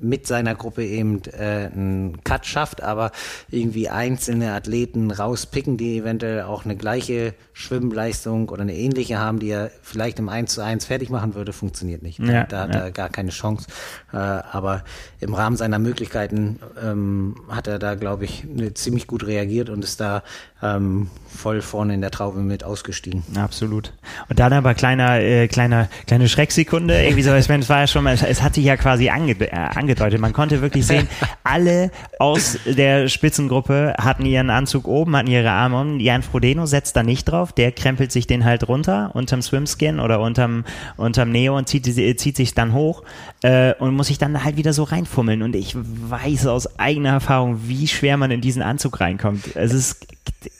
mit 0.00 0.26
seiner 0.26 0.54
Gruppe 0.54 0.84
eben 0.84 1.22
äh, 1.26 1.70
einen 1.72 2.22
Cut 2.24 2.46
schafft, 2.46 2.82
aber 2.82 3.10
irgendwie 3.50 3.88
einzelne 3.88 4.52
Athleten 4.52 5.10
rauspicken, 5.10 5.76
die 5.76 5.98
eventuell 5.98 6.42
auch 6.42 6.64
eine 6.64 6.76
gleiche 6.76 7.34
Schwimmleistung 7.52 8.48
oder 8.48 8.62
eine 8.62 8.74
ähnliche 8.74 9.18
haben, 9.18 9.38
die 9.38 9.50
er 9.50 9.70
vielleicht 9.82 10.18
im 10.18 10.28
1 10.28 10.54
zu 10.54 10.62
1 10.62 10.84
fertig 10.84 11.10
machen 11.10 11.34
würde, 11.34 11.52
funktioniert 11.52 12.02
nicht. 12.02 12.18
Ja, 12.18 12.44
da 12.44 12.62
hat 12.62 12.74
ja. 12.74 12.80
er 12.80 12.90
gar 12.90 13.08
keine 13.08 13.30
Chance. 13.30 13.66
Äh, 14.12 14.16
aber 14.16 14.84
im 15.20 15.34
Rahmen 15.34 15.56
seiner 15.56 15.78
Möglichkeiten 15.78 16.60
ähm, 16.82 17.36
hat 17.48 17.66
er 17.66 17.78
da, 17.78 17.94
glaube 17.94 18.24
ich, 18.24 18.46
ziemlich 18.74 19.06
gut 19.06 19.26
reagiert 19.26 19.70
und 19.70 19.84
ist 19.84 20.00
da 20.00 20.22
ähm, 20.62 21.08
voll 21.28 21.62
vorne 21.62 21.94
in 21.94 22.00
der 22.00 22.10
Traube 22.10 22.40
mit 22.40 22.64
ausgestiegen. 22.64 23.22
Absolut. 23.36 23.92
Und 24.28 24.38
dann 24.40 24.52
aber 24.52 24.74
kleiner, 24.74 25.20
äh, 25.20 25.46
kleiner, 25.46 25.88
kleine 26.06 26.28
Schrecksekunde, 26.28 27.00
irgendwie 27.00 27.22
so, 27.22 27.32
es 27.32 27.48
war 27.48 27.80
ja 27.80 27.86
schon 27.86 28.04
mal, 28.04 28.14
es, 28.14 28.42
hat 28.42 28.54
sich 28.54 28.64
ja 28.64 28.76
quasi 28.76 29.08
ange, 29.08 29.32
äh, 29.32 29.50
angedeutet. 29.54 30.20
Man 30.20 30.32
konnte 30.32 30.60
wirklich 30.60 30.86
sehen, 30.86 31.08
alle 31.44 31.90
aus 32.18 32.58
der 32.66 33.08
Spitzengruppe 33.08 33.94
hatten 33.98 34.24
ihren 34.24 34.50
Anzug 34.50 34.88
oben, 34.88 35.16
hatten 35.16 35.30
ihre 35.30 35.50
Arme 35.50 35.80
um. 35.80 36.00
Jan 36.00 36.22
Frodeno 36.22 36.66
setzt 36.66 36.96
da 36.96 37.02
nicht 37.02 37.24
drauf, 37.26 37.52
der 37.52 37.72
krempelt 37.72 38.10
sich 38.10 38.26
den 38.26 38.44
halt 38.44 38.66
runter 38.66 39.10
unterm 39.14 39.42
Swimskin 39.42 40.00
oder 40.00 40.20
unterm, 40.20 40.64
unterm 40.96 41.30
Neo 41.30 41.56
und 41.56 41.68
zieht, 41.68 41.84
zieht 41.84 42.36
sich 42.36 42.54
dann 42.54 42.72
hoch 42.72 43.02
äh, 43.42 43.74
und 43.74 43.94
muss 43.94 44.08
sich 44.08 44.18
dann 44.18 44.44
halt 44.44 44.56
wieder 44.56 44.72
so 44.72 44.84
reinfummeln. 44.84 45.42
Und 45.42 45.54
ich 45.54 45.74
weiß 45.76 46.46
aus 46.46 46.78
eigener 46.78 47.10
Erfahrung, 47.10 47.60
wie 47.66 47.86
schwer 47.88 48.16
man 48.16 48.30
in 48.30 48.40
diesen 48.40 48.62
Anzug 48.62 49.00
reinkommt. 49.00 49.56
Es 49.56 49.72
ist 49.72 50.06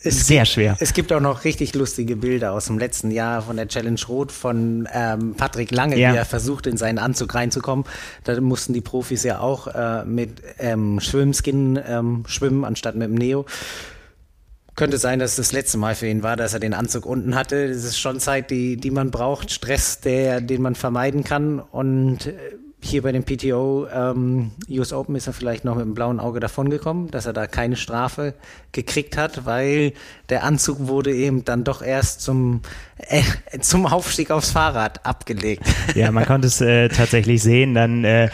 es 0.02 0.26
sehr 0.26 0.44
schwer. 0.44 0.76
Es 0.80 0.92
gibt 0.92 1.12
auch 1.12 1.20
noch 1.20 1.44
richtig 1.44 1.74
lustige 1.74 2.16
Bilder 2.16 2.52
aus 2.52 2.66
dem 2.66 2.78
letzten 2.78 3.10
Jahr 3.10 3.42
von 3.42 3.56
der 3.56 3.68
Challenge 3.68 4.00
Rot 4.08 4.32
von 4.32 4.88
ähm, 4.92 5.34
Patrick 5.36 5.70
Lange, 5.70 5.98
ja. 5.98 6.12
wie 6.12 6.16
er 6.16 6.24
versucht, 6.24 6.66
in 6.66 6.76
seinen 6.76 6.98
Anzug 6.98 7.34
reinzukommen. 7.34 7.84
Da 8.24 8.40
mussten 8.40 8.72
die 8.72 8.80
Profis 8.80 9.22
ja 9.22 9.40
auch 9.40 9.68
äh, 9.68 10.04
mit 10.04 10.42
ähm, 10.58 11.00
Schwimmskin 11.00 11.78
ähm, 11.86 12.24
schwimmen, 12.26 12.64
anstatt 12.64 12.96
mit 12.96 13.08
dem 13.08 13.14
Neo. 13.14 13.46
Könnte 14.74 14.98
sein, 14.98 15.18
dass 15.18 15.36
das 15.36 15.52
letzte 15.52 15.78
Mal 15.78 15.94
für 15.94 16.06
ihn 16.06 16.22
war, 16.22 16.36
dass 16.36 16.54
er 16.54 16.60
den 16.60 16.74
Anzug 16.74 17.04
unten 17.04 17.34
hatte. 17.34 17.68
Das 17.68 17.78
ist 17.78 17.98
schon 17.98 18.20
Zeit, 18.20 18.50
die, 18.50 18.76
die 18.76 18.90
man 18.90 19.10
braucht, 19.10 19.50
Stress, 19.50 20.00
der, 20.00 20.40
den 20.40 20.62
man 20.62 20.74
vermeiden 20.74 21.24
kann. 21.24 21.58
Und 21.58 22.26
äh, 22.26 22.32
hier 22.80 23.02
bei 23.02 23.12
dem 23.12 23.24
PTO 23.24 23.88
ähm, 23.92 24.52
US 24.70 24.92
Open 24.92 25.16
ist 25.16 25.26
er 25.26 25.32
vielleicht 25.32 25.64
noch 25.64 25.74
mit 25.74 25.84
dem 25.84 25.94
blauen 25.94 26.20
Auge 26.20 26.38
davongekommen, 26.38 27.10
dass 27.10 27.26
er 27.26 27.32
da 27.32 27.46
keine 27.46 27.76
Strafe 27.76 28.34
gekriegt 28.72 29.16
hat, 29.16 29.46
weil 29.46 29.92
der 30.28 30.44
Anzug 30.44 30.86
wurde 30.86 31.12
eben 31.12 31.44
dann 31.44 31.64
doch 31.64 31.82
erst 31.82 32.20
zum, 32.20 32.60
äh, 32.98 33.22
zum 33.60 33.86
Aufstieg 33.86 34.30
aufs 34.30 34.50
Fahrrad 34.50 35.04
abgelegt. 35.06 35.62
Ja, 35.94 36.10
man 36.10 36.26
konnte 36.26 36.48
es 36.48 36.60
äh, 36.60 36.88
tatsächlich 36.88 37.42
sehen. 37.42 37.74
Dann 37.74 38.04
äh, 38.04 38.28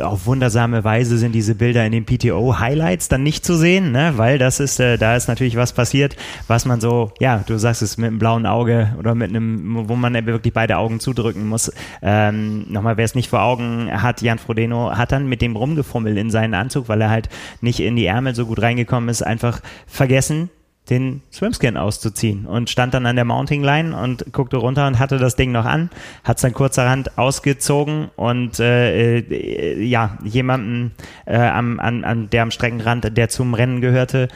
auf 0.00 0.26
wundersame 0.26 0.84
Weise 0.84 1.18
sind 1.18 1.32
diese 1.32 1.54
Bilder 1.54 1.84
in 1.84 1.92
den 1.92 2.04
PTO-Highlights 2.04 3.08
dann 3.08 3.22
nicht 3.22 3.44
zu 3.44 3.56
sehen, 3.56 3.92
ne? 3.92 4.12
weil 4.16 4.38
das 4.38 4.60
ist, 4.60 4.80
äh, 4.80 4.98
da 4.98 5.16
ist 5.16 5.28
natürlich 5.28 5.56
was 5.56 5.72
passiert, 5.72 6.16
was 6.46 6.64
man 6.64 6.80
so, 6.80 7.12
ja, 7.20 7.42
du 7.46 7.58
sagst 7.58 7.82
es 7.82 7.96
mit 7.96 8.08
einem 8.08 8.18
blauen 8.18 8.46
Auge 8.46 8.94
oder 8.98 9.14
mit 9.14 9.30
einem, 9.30 9.88
wo 9.88 9.96
man 9.96 10.14
wirklich 10.26 10.52
beide 10.52 10.76
Augen 10.76 11.00
zudrücken 11.00 11.48
muss. 11.48 11.72
Ähm, 12.02 12.70
nochmal, 12.70 12.96
wer 12.96 13.04
es 13.04 13.14
nicht 13.14 13.30
vor 13.30 13.42
Augen 13.42 13.90
hat, 13.90 14.22
Jan 14.22 14.38
Frodeno 14.38 14.92
hat 14.96 15.12
dann 15.12 15.26
mit 15.28 15.42
dem 15.42 15.56
rumgefummelt 15.56 16.16
in 16.18 16.30
seinen 16.30 16.54
Anzug, 16.54 16.88
weil 16.88 17.00
er 17.00 17.10
halt 17.10 17.28
nicht 17.60 17.80
in 17.80 17.96
die 17.96 18.06
Ärmel 18.06 18.34
so 18.34 18.46
gut 18.46 18.60
reingekommen 18.60 19.08
ist, 19.08 19.22
einfach 19.22 19.60
vergessen, 19.86 20.50
den 20.92 21.22
Swimscan 21.32 21.76
auszuziehen 21.76 22.44
und 22.44 22.68
stand 22.68 22.92
dann 22.92 23.06
an 23.06 23.16
der 23.16 23.24
Mounting 23.24 23.62
Line 23.62 23.96
und 23.96 24.32
guckte 24.32 24.58
runter 24.58 24.86
und 24.86 24.98
hatte 24.98 25.16
das 25.16 25.36
Ding 25.36 25.50
noch 25.50 25.64
an, 25.64 25.90
hat 26.22 26.36
es 26.36 26.42
dann 26.42 26.52
kurzerhand 26.52 27.16
ausgezogen 27.18 28.10
und 28.16 28.60
äh, 28.60 29.18
äh, 29.20 29.82
ja, 29.82 30.18
jemanden 30.22 30.92
äh, 31.24 31.36
am, 31.36 31.80
an, 31.80 32.04
an 32.04 32.28
der 32.30 32.42
am 32.42 32.50
Streckenrand, 32.50 33.16
der 33.16 33.28
zum 33.30 33.54
Rennen 33.54 33.80
gehörte, 33.80 34.28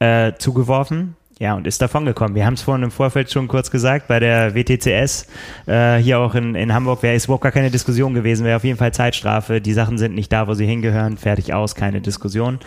äh, 0.00 0.32
zugeworfen. 0.38 1.14
Ja, 1.38 1.54
und 1.54 1.66
ist 1.66 1.80
davon 1.80 2.04
gekommen. 2.04 2.34
Wir 2.34 2.44
haben 2.44 2.52
es 2.52 2.60
vorhin 2.60 2.84
im 2.84 2.90
Vorfeld 2.90 3.30
schon 3.30 3.48
kurz 3.48 3.70
gesagt, 3.70 4.08
bei 4.08 4.20
der 4.20 4.54
WTCS, 4.54 5.26
äh, 5.66 5.96
hier 5.96 6.18
auch 6.18 6.34
in, 6.34 6.54
in 6.54 6.74
Hamburg, 6.74 7.02
wäre 7.02 7.14
es 7.14 7.24
überhaupt 7.24 7.44
gar 7.44 7.52
keine 7.52 7.70
Diskussion 7.70 8.12
gewesen, 8.12 8.44
wäre 8.44 8.56
auf 8.56 8.64
jeden 8.64 8.76
Fall 8.76 8.92
Zeitstrafe. 8.92 9.62
Die 9.62 9.72
Sachen 9.72 9.96
sind 9.96 10.14
nicht 10.14 10.30
da, 10.30 10.48
wo 10.48 10.54
sie 10.54 10.66
hingehören, 10.66 11.16
fertig 11.16 11.54
aus, 11.54 11.74
keine 11.74 12.02
Diskussion. 12.02 12.58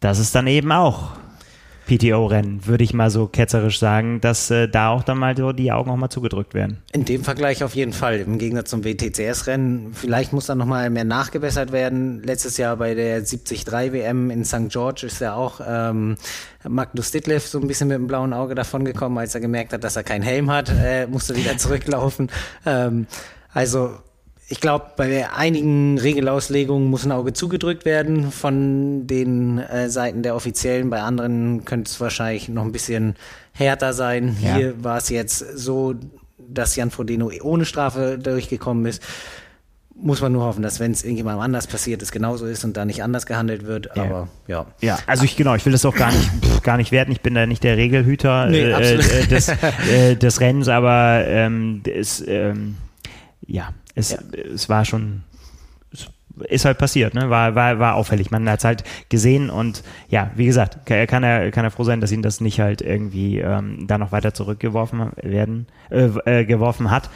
Das 0.00 0.18
ist 0.18 0.34
dann 0.34 0.48
eben 0.48 0.72
auch 0.72 1.10
PTO-Rennen, 1.88 2.66
würde 2.66 2.84
ich 2.84 2.92
mal 2.92 3.10
so 3.10 3.26
ketzerisch 3.26 3.78
sagen, 3.78 4.20
dass 4.20 4.50
äh, 4.50 4.68
da 4.68 4.90
auch 4.90 5.02
dann 5.02 5.18
mal 5.18 5.36
so 5.36 5.52
die 5.52 5.72
Augen 5.72 5.90
auch 5.90 5.96
mal 5.96 6.10
zugedrückt 6.10 6.54
werden. 6.54 6.78
In 6.92 7.04
dem 7.04 7.24
Vergleich 7.24 7.64
auf 7.64 7.74
jeden 7.74 7.92
Fall. 7.92 8.18
Im 8.20 8.38
Gegensatz 8.38 8.70
zum 8.70 8.84
WTCS-Rennen, 8.84 9.94
vielleicht 9.94 10.32
muss 10.32 10.46
da 10.46 10.54
nochmal 10.54 10.90
mehr 10.90 11.04
nachgebessert 11.04 11.72
werden. 11.72 12.22
Letztes 12.22 12.58
Jahr 12.58 12.76
bei 12.76 12.94
der 12.94 13.20
73 13.20 13.66
WM 13.66 14.30
in 14.30 14.44
St. 14.44 14.68
George 14.68 15.06
ist 15.06 15.20
ja 15.20 15.34
auch 15.34 15.60
ähm, 15.66 16.16
Magnus 16.68 17.10
Ditlev 17.10 17.46
so 17.46 17.58
ein 17.58 17.66
bisschen 17.66 17.88
mit 17.88 17.96
dem 17.96 18.06
blauen 18.06 18.32
Auge 18.32 18.54
davon 18.54 18.84
gekommen, 18.84 19.16
als 19.16 19.34
er 19.34 19.40
gemerkt 19.40 19.72
hat, 19.72 19.82
dass 19.82 19.96
er 19.96 20.04
keinen 20.04 20.22
Helm 20.22 20.50
hat, 20.50 20.70
äh, 20.70 21.06
musste 21.06 21.34
wieder 21.36 21.56
zurücklaufen. 21.58 22.30
Ähm, 22.66 23.06
also 23.52 23.98
ich 24.50 24.60
glaube, 24.60 24.92
bei 24.96 25.30
einigen 25.30 25.98
Regelauslegungen 25.98 26.88
muss 26.88 27.04
ein 27.04 27.12
Auge 27.12 27.34
zugedrückt 27.34 27.84
werden 27.84 28.32
von 28.32 29.06
den 29.06 29.58
äh, 29.58 29.90
Seiten 29.90 30.22
der 30.22 30.34
Offiziellen. 30.34 30.88
Bei 30.88 31.02
anderen 31.02 31.66
könnte 31.66 31.90
es 31.90 32.00
wahrscheinlich 32.00 32.48
noch 32.48 32.64
ein 32.64 32.72
bisschen 32.72 33.16
härter 33.52 33.92
sein. 33.92 34.36
Ja. 34.40 34.54
Hier 34.56 34.82
war 34.82 34.96
es 34.96 35.10
jetzt 35.10 35.38
so, 35.38 35.96
dass 36.38 36.76
Jan 36.76 36.90
Frodeno 36.90 37.30
ohne 37.42 37.66
Strafe 37.66 38.18
durchgekommen 38.18 38.86
ist. 38.86 39.02
Muss 39.94 40.22
man 40.22 40.32
nur 40.32 40.44
hoffen, 40.44 40.62
dass 40.62 40.80
wenn 40.80 40.92
es 40.92 41.02
irgendjemandem 41.02 41.42
anders 41.42 41.66
passiert, 41.66 42.00
es 42.00 42.12
genauso 42.12 42.46
ist 42.46 42.64
und 42.64 42.76
da 42.76 42.84
nicht 42.84 43.02
anders 43.02 43.26
gehandelt 43.26 43.66
wird. 43.66 43.90
Ja. 43.96 44.04
Aber 44.04 44.28
ja. 44.46 44.66
Ja, 44.80 44.98
also 45.06 45.24
ich 45.24 45.36
genau, 45.36 45.56
ich 45.56 45.66
will 45.66 45.72
das 45.72 45.84
auch 45.84 45.94
gar 45.94 46.12
nicht, 46.12 46.30
pff, 46.40 46.62
gar 46.62 46.78
nicht 46.78 46.92
werten. 46.92 47.12
Ich 47.12 47.20
bin 47.20 47.34
da 47.34 47.44
nicht 47.44 47.64
der 47.64 47.76
Regelhüter 47.76 48.46
nee, 48.46 48.60
äh, 48.60 48.94
äh, 48.94 49.26
des, 49.26 49.48
äh, 49.48 50.16
des 50.16 50.40
Rennens, 50.40 50.68
aber 50.68 51.24
ähm, 51.26 51.82
es, 51.84 52.24
ähm, 52.26 52.76
ja, 53.44 53.74
es, 53.98 54.10
ja. 54.12 54.18
es 54.54 54.68
war 54.68 54.84
schon, 54.84 55.22
es 55.92 56.08
ist 56.48 56.64
halt 56.64 56.78
passiert, 56.78 57.14
ne? 57.14 57.30
War, 57.30 57.54
war, 57.54 57.78
war 57.78 57.94
auffällig. 57.94 58.30
Man 58.30 58.48
hat 58.48 58.60
es 58.60 58.64
halt 58.64 58.84
gesehen 59.08 59.50
und 59.50 59.82
ja, 60.08 60.30
wie 60.36 60.46
gesagt, 60.46 60.86
kann 60.86 61.22
er, 61.24 61.50
kann 61.50 61.64
er 61.64 61.70
froh 61.70 61.84
sein, 61.84 62.00
dass 62.00 62.12
ihn 62.12 62.22
das 62.22 62.40
nicht 62.40 62.60
halt 62.60 62.80
irgendwie 62.80 63.38
ähm, 63.38 63.86
da 63.86 63.98
noch 63.98 64.12
weiter 64.12 64.34
zurückgeworfen 64.34 65.10
werden, 65.22 65.66
äh, 65.90 66.06
äh, 66.24 66.44
geworfen 66.44 66.90
hat. 66.90 67.10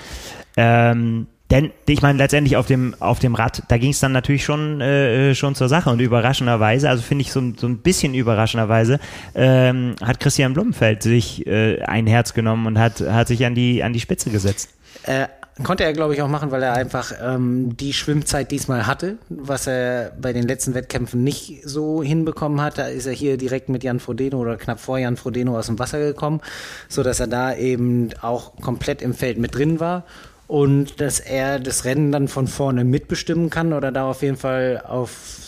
Ähm, 0.56 1.26
denn 1.52 1.70
ich 1.86 2.00
meine, 2.00 2.16
letztendlich 2.16 2.56
auf 2.56 2.64
dem, 2.64 2.94
auf 2.98 3.18
dem 3.18 3.34
Rad, 3.34 3.64
da 3.68 3.76
ging 3.76 3.90
es 3.90 4.00
dann 4.00 4.12
natürlich 4.12 4.42
schon, 4.42 4.80
äh, 4.80 5.34
schon 5.34 5.54
zur 5.54 5.68
Sache 5.68 5.90
und 5.90 6.00
überraschenderweise, 6.00 6.88
also 6.88 7.02
finde 7.02 7.22
ich 7.22 7.30
so, 7.30 7.42
so 7.58 7.66
ein 7.66 7.78
bisschen 7.78 8.14
überraschenderweise, 8.14 8.98
ähm, 9.34 9.94
hat 10.02 10.18
Christian 10.18 10.54
Blumenfeld 10.54 11.02
sich 11.02 11.46
äh, 11.46 11.82
ein 11.82 12.06
Herz 12.06 12.32
genommen 12.32 12.66
und 12.66 12.78
hat, 12.78 13.02
hat 13.02 13.28
sich 13.28 13.44
an 13.44 13.54
die, 13.54 13.82
an 13.82 13.92
die 13.92 14.00
Spitze 14.00 14.30
gesetzt. 14.30 14.70
Äh, 15.02 15.26
Konnte 15.62 15.84
er, 15.84 15.92
glaube 15.92 16.14
ich, 16.14 16.22
auch 16.22 16.28
machen, 16.28 16.50
weil 16.50 16.62
er 16.62 16.72
einfach 16.72 17.12
ähm, 17.22 17.76
die 17.76 17.92
Schwimmzeit 17.92 18.50
diesmal 18.50 18.86
hatte, 18.86 19.18
was 19.28 19.66
er 19.66 20.12
bei 20.18 20.32
den 20.32 20.48
letzten 20.48 20.72
Wettkämpfen 20.72 21.22
nicht 21.22 21.60
so 21.64 22.02
hinbekommen 22.02 22.62
hat. 22.62 22.78
Da 22.78 22.86
ist 22.86 23.04
er 23.04 23.12
hier 23.12 23.36
direkt 23.36 23.68
mit 23.68 23.84
Jan 23.84 24.00
Frodeno 24.00 24.38
oder 24.38 24.56
knapp 24.56 24.80
vor 24.80 24.98
Jan 24.98 25.18
Frodeno 25.18 25.58
aus 25.58 25.66
dem 25.66 25.78
Wasser 25.78 25.98
gekommen, 25.98 26.40
so 26.88 27.02
dass 27.02 27.20
er 27.20 27.26
da 27.26 27.54
eben 27.54 28.08
auch 28.22 28.56
komplett 28.62 29.02
im 29.02 29.12
Feld 29.12 29.36
mit 29.36 29.54
drin 29.54 29.78
war 29.78 30.04
und 30.52 31.00
dass 31.00 31.20
er 31.20 31.58
das 31.60 31.84
Rennen 31.84 32.12
dann 32.12 32.28
von 32.28 32.46
vorne 32.46 32.84
mitbestimmen 32.84 33.48
kann 33.48 33.72
oder 33.72 33.92
da 33.92 34.08
auf 34.08 34.22
jeden 34.22 34.36
Fall 34.36 34.82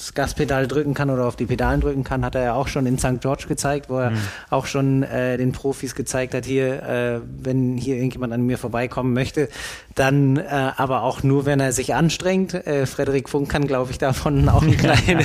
aufs 0.04 0.14
Gaspedal 0.14 0.66
drücken 0.66 0.92
kann 0.92 1.08
oder 1.08 1.26
auf 1.26 1.36
die 1.36 1.46
Pedalen 1.46 1.80
drücken 1.80 2.04
kann, 2.04 2.24
hat 2.24 2.34
er 2.34 2.44
ja 2.44 2.54
auch 2.54 2.68
schon 2.68 2.86
in 2.86 2.98
St. 2.98 3.20
George 3.20 3.44
gezeigt, 3.48 3.88
wo 3.88 3.98
er 3.98 4.10
mhm. 4.10 4.18
auch 4.50 4.66
schon 4.66 5.02
äh, 5.02 5.38
den 5.38 5.52
Profis 5.52 5.94
gezeigt 5.94 6.34
hat, 6.34 6.44
hier, 6.44 6.82
äh, 6.82 7.20
wenn 7.42 7.76
hier 7.76 7.96
irgendjemand 7.96 8.32
an 8.32 8.42
mir 8.42 8.58
vorbeikommen 8.58 9.14
möchte, 9.14 9.48
dann 9.94 10.36
äh, 10.36 10.72
aber 10.76 11.02
auch 11.02 11.22
nur, 11.22 11.46
wenn 11.46 11.60
er 11.60 11.72
sich 11.72 11.94
anstrengt. 11.94 12.54
Äh, 12.54 12.86
Frederik 12.86 13.28
Funk 13.28 13.48
kann, 13.48 13.66
glaube 13.66 13.92
ich, 13.92 13.98
davon 13.98 14.48
auch 14.48 14.62
ein 14.62 14.76
kleine, 14.76 15.24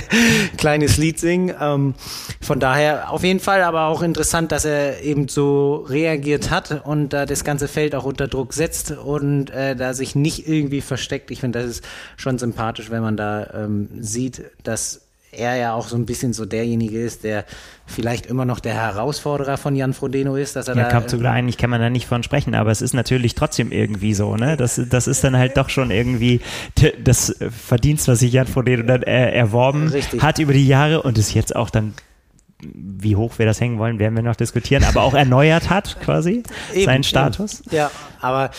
kleines 0.58 0.98
Lied 0.98 1.20
singen. 1.20 1.54
Ähm, 1.60 1.96
von 2.40 2.60
daher 2.60 3.12
auf 3.12 3.24
jeden 3.24 3.40
Fall 3.40 3.64
aber 3.64 3.88
auch 3.88 4.02
interessant, 4.02 4.52
dass 4.52 4.66
er 4.66 5.02
eben 5.02 5.28
so 5.28 5.86
reagiert 5.90 6.52
hat 6.52 6.86
und 6.86 7.10
da 7.10 7.26
das 7.26 7.44
ganze 7.44 7.68
Feld 7.68 7.96
auch 7.96 8.06
unter 8.06 8.28
Druck 8.28 8.54
setzt 8.54 8.92
und 8.92 9.50
äh, 9.50 9.76
da 9.76 9.94
sich 9.94 10.16
nicht 10.16 10.48
irgendwie 10.48 10.82
versteckt. 10.82 11.32
Ich 11.32 11.42
finde, 11.42 11.60
das 11.60 11.70
ist 11.70 11.84
schon 12.16 12.38
sympathisch, 12.38 12.92
wenn 12.92 13.02
man 13.02 13.18
da 13.18 13.50
ähm, 13.54 13.90
sieht, 14.00 14.44
dass 14.70 15.02
er 15.32 15.56
ja 15.58 15.74
auch 15.74 15.88
so 15.88 15.96
ein 15.96 16.06
bisschen 16.06 16.34
so 16.34 16.46
derjenige 16.46 17.00
ist, 17.00 17.24
der 17.24 17.46
vielleicht 17.86 18.26
immer 18.26 18.46
noch 18.46 18.60
der 18.60 18.74
Herausforderer 18.74 19.58
von 19.58 19.76
Jan 19.76 19.94
Frodeno 19.94 20.36
ist, 20.36 20.56
dass 20.56 20.68
er 20.68 20.76
ja, 20.76 20.84
da. 20.84 20.90
Kapzugler, 20.90 21.32
eigentlich 21.32 21.58
kann 21.58 21.70
man 21.70 21.82
da 21.82 21.90
nicht 21.90 22.08
von 22.08 22.24
sprechen, 22.24 22.56
aber 22.56 22.72
es 22.72 22.82
ist 22.82 22.94
natürlich 22.94 23.36
trotzdem 23.36 23.72
irgendwie 23.72 24.14
so, 24.14 24.36
ne? 24.36 24.58
Das, 24.58 24.82
das 24.90 25.08
ist 25.08 25.24
dann 25.24 25.38
halt 25.38 25.58
doch 25.58 25.70
schon 25.70 25.92
irgendwie 25.92 26.42
das 27.04 27.36
Verdienst, 27.50 28.08
was 28.08 28.20
sich 28.20 28.34
Jan 28.34 28.48
Frodeno 28.48 28.84
dann 28.84 29.04
äh, 29.04 29.32
erworben 29.32 29.90
Richtig. 29.90 30.22
hat 30.24 30.40
über 30.40 30.54
die 30.54 30.68
Jahre 30.68 31.04
und 31.04 31.18
es 31.18 31.34
jetzt 31.34 31.56
auch 31.56 31.70
dann 31.70 31.94
wie 32.62 33.16
hoch 33.16 33.40
wir 33.40 33.46
das 33.46 33.62
hängen 33.62 33.80
wollen, 33.80 34.00
werden 34.00 34.16
wir 34.16 34.24
noch 34.24 34.36
diskutieren, 34.36 34.84
aber 34.84 35.04
auch 35.04 35.14
erneuert 35.14 35.70
hat 35.70 35.98
quasi 36.02 36.44
eben, 36.74 36.86
seinen 36.86 37.04
Status. 37.04 37.62
Eben. 37.62 37.76
Ja, 37.76 37.92
aber 38.20 38.52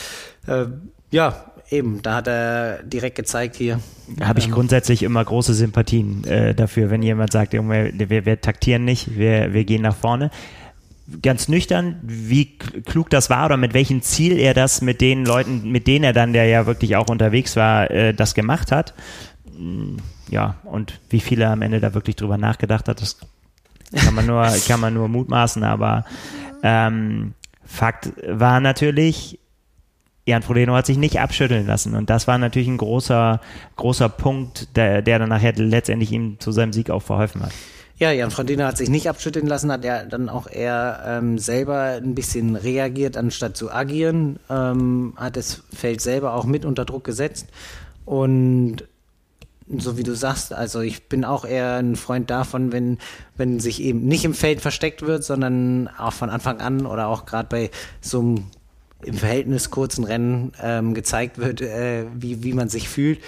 äh, 0.47 0.65
ja, 1.11 1.50
Eben, 1.71 2.03
da 2.03 2.17
hat 2.17 2.27
er 2.27 2.83
direkt 2.83 3.17
gezeigt 3.17 3.55
hier. 3.55 3.81
Habe 4.21 4.41
ich 4.41 4.47
ähm, 4.47 4.53
grundsätzlich 4.53 5.05
immer 5.05 5.25
große 5.25 5.55
Sympathien 5.55 6.25
äh, 6.25 6.53
dafür, 6.53 6.91
wenn 6.91 7.03
jemand 7.03 7.31
sagt, 7.31 7.53
wir, 7.53 7.61
wir 8.27 8.41
taktieren 8.41 8.85
nicht, 8.85 9.17
wir, 9.17 9.53
wir 9.53 9.65
gehen 9.65 9.83
nach 9.83 9.95
vorne. 9.95 10.31
Ganz 11.23 11.49
nüchtern, 11.49 12.01
wie 12.03 12.57
klug 12.59 13.11
das 13.11 13.31
war 13.31 13.47
oder 13.47 13.57
mit 13.57 13.73
welchem 13.73 14.03
Ziel 14.03 14.39
er 14.39 14.53
das 14.53 14.81
mit 14.81 15.01
den 15.01 15.25
Leuten, 15.25 15.71
mit 15.71 15.87
denen 15.87 16.05
er 16.05 16.13
dann, 16.13 16.33
der 16.33 16.47
ja 16.47 16.67
wirklich 16.67 16.97
auch 16.97 17.09
unterwegs 17.09 17.55
war, 17.55 17.89
äh, 17.91 18.15
das 18.15 18.35
gemacht 18.35 18.73
hat. 18.73 18.95
Mm, 19.57 19.97
ja, 20.29 20.57
und 20.65 20.99
wie 21.09 21.21
viel 21.21 21.41
er 21.41 21.51
am 21.51 21.63
Ende 21.63 21.79
da 21.79 21.95
wirklich 21.95 22.17
drüber 22.17 22.37
nachgedacht 22.37 22.89
hat, 22.89 23.01
das 23.01 23.19
kann 23.95 24.15
man 24.15 24.27
nur, 24.27 24.45
kann 24.67 24.81
man 24.81 24.95
nur 24.95 25.09
mutmaßen, 25.09 25.63
aber 25.63 26.05
ähm, 26.63 27.35
Fakt 27.65 28.13
war 28.27 28.59
natürlich, 28.59 29.39
Jan 30.31 30.43
Frodeno 30.43 30.75
hat 30.75 30.87
sich 30.87 30.97
nicht 30.97 31.21
abschütteln 31.21 31.67
lassen. 31.67 31.95
Und 31.95 32.09
das 32.09 32.27
war 32.27 32.39
natürlich 32.39 32.69
ein 32.69 32.79
großer, 32.79 33.41
großer 33.77 34.09
Punkt, 34.09 34.77
der, 34.77 35.03
der 35.03 35.19
dann 35.19 35.29
nachher 35.29 35.53
letztendlich 35.55 36.13
ihm 36.13 36.39
zu 36.39 36.53
seinem 36.53 36.73
Sieg 36.73 36.91
auch 36.91 37.03
verholfen 37.03 37.43
hat. 37.43 37.53
Ja, 37.97 38.13
Jan 38.13 38.31
Frodeno 38.31 38.65
hat 38.65 38.79
sich 38.79 38.89
nicht 38.89 39.11
abschütteln 39.11 39.47
lassen, 39.47 39.71
hat 39.71 39.85
er 39.85 40.07
dann 40.07 40.31
auch 40.31 40.47
eher 40.51 41.03
ähm, 41.07 41.39
selber 41.39 42.01
ein 42.03 42.15
bisschen 42.15 42.57
reagiert, 42.57 43.19
anstatt 43.19 43.59
zu 43.59 43.71
agieren, 43.71 44.39
ähm, 44.49 45.13
hat 45.17 45.37
das 45.37 45.65
Feld 45.75 46.01
selber 46.01 46.33
auch 46.33 46.47
mit 46.47 46.65
unter 46.65 46.87
Druck 46.87 47.05
gesetzt 47.05 47.49
und 48.07 48.85
so 49.77 49.99
wie 49.99 50.03
du 50.03 50.17
sagst, 50.17 50.53
also 50.53 50.81
ich 50.81 51.09
bin 51.09 51.25
auch 51.25 51.45
eher 51.45 51.77
ein 51.77 51.95
Freund 51.95 52.31
davon, 52.31 52.73
wenn, 52.73 52.99
wenn 53.37 53.61
sich 53.61 53.83
eben 53.83 54.07
nicht 54.07 54.25
im 54.25 54.35
Feld 54.35 54.61
versteckt 54.61 55.03
wird, 55.03 55.23
sondern 55.23 55.89
auch 55.99 56.15
von 56.15 56.31
Anfang 56.31 56.61
an 56.61 56.87
oder 56.87 57.07
auch 57.07 57.27
gerade 57.27 57.49
bei 57.49 57.71
so 58.01 58.21
einem 58.21 58.45
im 59.05 59.15
Verhältnis 59.15 59.71
kurzen 59.71 60.05
Rennen 60.05 60.53
ähm, 60.63 60.95
gezeigt 60.95 61.39
wird, 61.39 61.61
äh, 61.61 62.05
wie, 62.15 62.43
wie 62.43 62.53
man 62.53 62.69
sich 62.69 62.89
fühlt. 62.89 63.21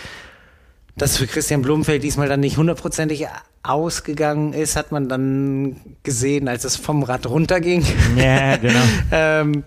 Dass 0.96 1.16
für 1.16 1.26
Christian 1.26 1.62
Blumenfeld 1.62 2.02
diesmal 2.02 2.28
dann 2.28 2.40
nicht 2.40 2.58
hundertprozentig 2.58 3.26
ausgegangen 3.62 4.52
ist, 4.52 4.76
hat 4.76 4.92
man 4.92 5.08
dann 5.08 5.76
gesehen, 6.02 6.48
als 6.48 6.64
es 6.64 6.76
vom 6.76 7.02
Rad 7.02 7.26
runterging. 7.26 7.84
Ja, 8.16 8.56
genau. 8.56 8.82
ähm, 9.12 9.64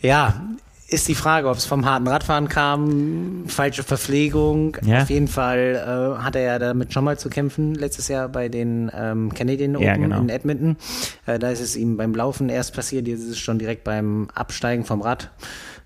ja, 0.00 0.46
ist 0.88 1.08
die 1.08 1.14
Frage, 1.14 1.48
ob 1.48 1.56
es 1.56 1.64
vom 1.64 1.84
harten 1.84 2.06
Radfahren 2.06 2.48
kam, 2.48 3.44
falsche 3.48 3.82
Verpflegung. 3.82 4.76
Ja. 4.84 5.02
Auf 5.02 5.10
jeden 5.10 5.26
Fall 5.26 6.16
äh, 6.18 6.22
hat 6.22 6.36
er 6.36 6.42
ja 6.42 6.58
damit 6.58 6.92
schon 6.92 7.04
mal 7.04 7.18
zu 7.18 7.28
kämpfen, 7.28 7.74
letztes 7.74 8.06
Jahr 8.08 8.28
bei 8.28 8.48
den 8.48 8.90
ähm, 8.94 9.34
Canadian 9.34 9.74
Open 9.74 9.86
Ja, 9.86 9.96
genau. 9.96 10.20
in 10.20 10.28
Edmonton. 10.28 10.76
Äh, 11.26 11.40
da 11.40 11.50
ist 11.50 11.60
es 11.60 11.74
ihm 11.74 11.96
beim 11.96 12.14
Laufen 12.14 12.48
erst 12.48 12.74
passiert, 12.74 13.08
jetzt 13.08 13.22
ist 13.22 13.30
es 13.30 13.38
schon 13.38 13.58
direkt 13.58 13.82
beim 13.82 14.28
Absteigen 14.34 14.84
vom 14.84 15.02
Rad 15.02 15.30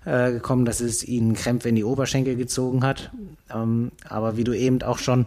äh, 0.05 0.31
gekommen, 0.31 0.65
dass 0.65 0.81
es 0.81 1.03
ihn 1.03 1.33
Krämpfe 1.33 1.69
in 1.69 1.75
die 1.75 1.83
Oberschenkel 1.83 2.35
gezogen 2.35 2.83
hat. 2.83 3.11
Ähm, 3.53 3.91
aber 4.07 4.37
wie 4.37 4.43
du 4.43 4.53
eben 4.53 4.83
auch 4.83 4.99
schon 4.99 5.25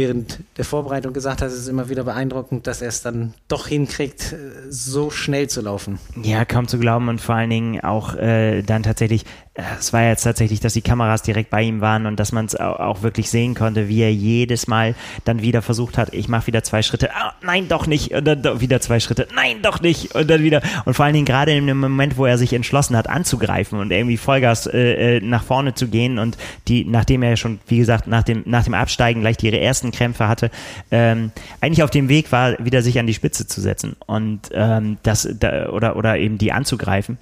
während 0.00 0.40
der 0.56 0.64
Vorbereitung 0.64 1.12
gesagt 1.12 1.42
hast, 1.42 1.52
ist 1.52 1.58
es 1.58 1.68
immer 1.68 1.90
wieder 1.90 2.04
beeindruckend, 2.04 2.66
dass 2.66 2.80
er 2.80 2.88
es 2.88 3.02
dann 3.02 3.34
doch 3.48 3.66
hinkriegt, 3.66 4.32
äh, 4.32 4.36
so 4.70 5.10
schnell 5.10 5.48
zu 5.48 5.60
laufen. 5.60 5.98
Ja, 6.22 6.46
kaum 6.46 6.66
zu 6.68 6.78
glauben 6.78 7.08
und 7.08 7.20
vor 7.20 7.34
allen 7.34 7.50
Dingen 7.50 7.80
auch 7.82 8.14
äh, 8.14 8.62
dann 8.62 8.82
tatsächlich, 8.82 9.26
es 9.54 9.92
war 9.92 10.04
jetzt 10.04 10.22
tatsächlich, 10.22 10.60
dass 10.60 10.74
die 10.74 10.80
Kameras 10.80 11.22
direkt 11.22 11.50
bei 11.50 11.62
ihm 11.62 11.80
waren 11.80 12.06
und 12.06 12.20
dass 12.20 12.30
man 12.30 12.46
es 12.46 12.54
auch, 12.54 13.02
wirklich 13.02 13.30
sehen 13.30 13.54
konnte, 13.54 13.88
wie 13.88 14.00
er 14.00 14.12
jedes 14.12 14.66
Mal 14.66 14.94
dann 15.24 15.42
wieder 15.42 15.62
versucht 15.62 15.98
hat, 15.98 16.12
ich 16.12 16.28
mache 16.28 16.46
wieder 16.46 16.62
zwei 16.62 16.82
Schritte, 16.82 17.10
ah, 17.14 17.34
nein, 17.42 17.66
doch 17.68 17.86
nicht, 17.86 18.12
und 18.12 18.24
dann 18.24 18.42
doch 18.42 18.60
wieder 18.60 18.80
zwei 18.80 19.00
Schritte, 19.00 19.26
nein, 19.34 19.62
doch 19.62 19.80
nicht, 19.80 20.14
und 20.14 20.30
dann 20.30 20.42
wieder, 20.42 20.62
und 20.84 20.94
vor 20.94 21.04
allen 21.04 21.14
Dingen 21.14 21.26
gerade 21.26 21.52
in 21.52 21.66
dem 21.66 21.80
Moment, 21.80 22.16
wo 22.16 22.26
er 22.26 22.38
sich 22.38 22.52
entschlossen 22.52 22.96
hat 22.96 23.08
anzugreifen 23.08 23.78
und 23.80 23.90
irgendwie 23.90 24.16
Vollgas 24.16 24.66
äh, 24.66 25.16
äh, 25.16 25.20
nach 25.20 25.42
vorne 25.42 25.74
zu 25.74 25.88
gehen 25.88 26.18
und 26.18 26.36
die, 26.68 26.84
nachdem 26.84 27.22
er 27.22 27.36
schon, 27.36 27.58
wie 27.66 27.78
gesagt, 27.78 28.06
nach 28.06 28.22
dem, 28.22 28.42
nach 28.46 28.64
dem 28.64 28.74
Absteigen 28.74 29.20
gleich 29.20 29.36
die 29.36 29.50
ersten 29.50 29.90
Krämpfe 29.90 30.28
hatte, 30.28 30.50
ähm, 30.90 31.32
eigentlich 31.60 31.82
auf 31.82 31.90
dem 31.90 32.08
Weg 32.08 32.30
war, 32.32 32.64
wieder 32.64 32.82
sich 32.82 32.98
an 32.98 33.06
die 33.06 33.14
Spitze 33.14 33.46
zu 33.46 33.60
setzen 33.60 33.96
und 34.06 34.50
ähm, 34.52 34.98
das 35.02 35.28
da, 35.38 35.70
oder 35.70 35.96
oder 35.96 36.18
eben 36.18 36.38
die 36.38 36.52
anzugreifen, 36.52 37.18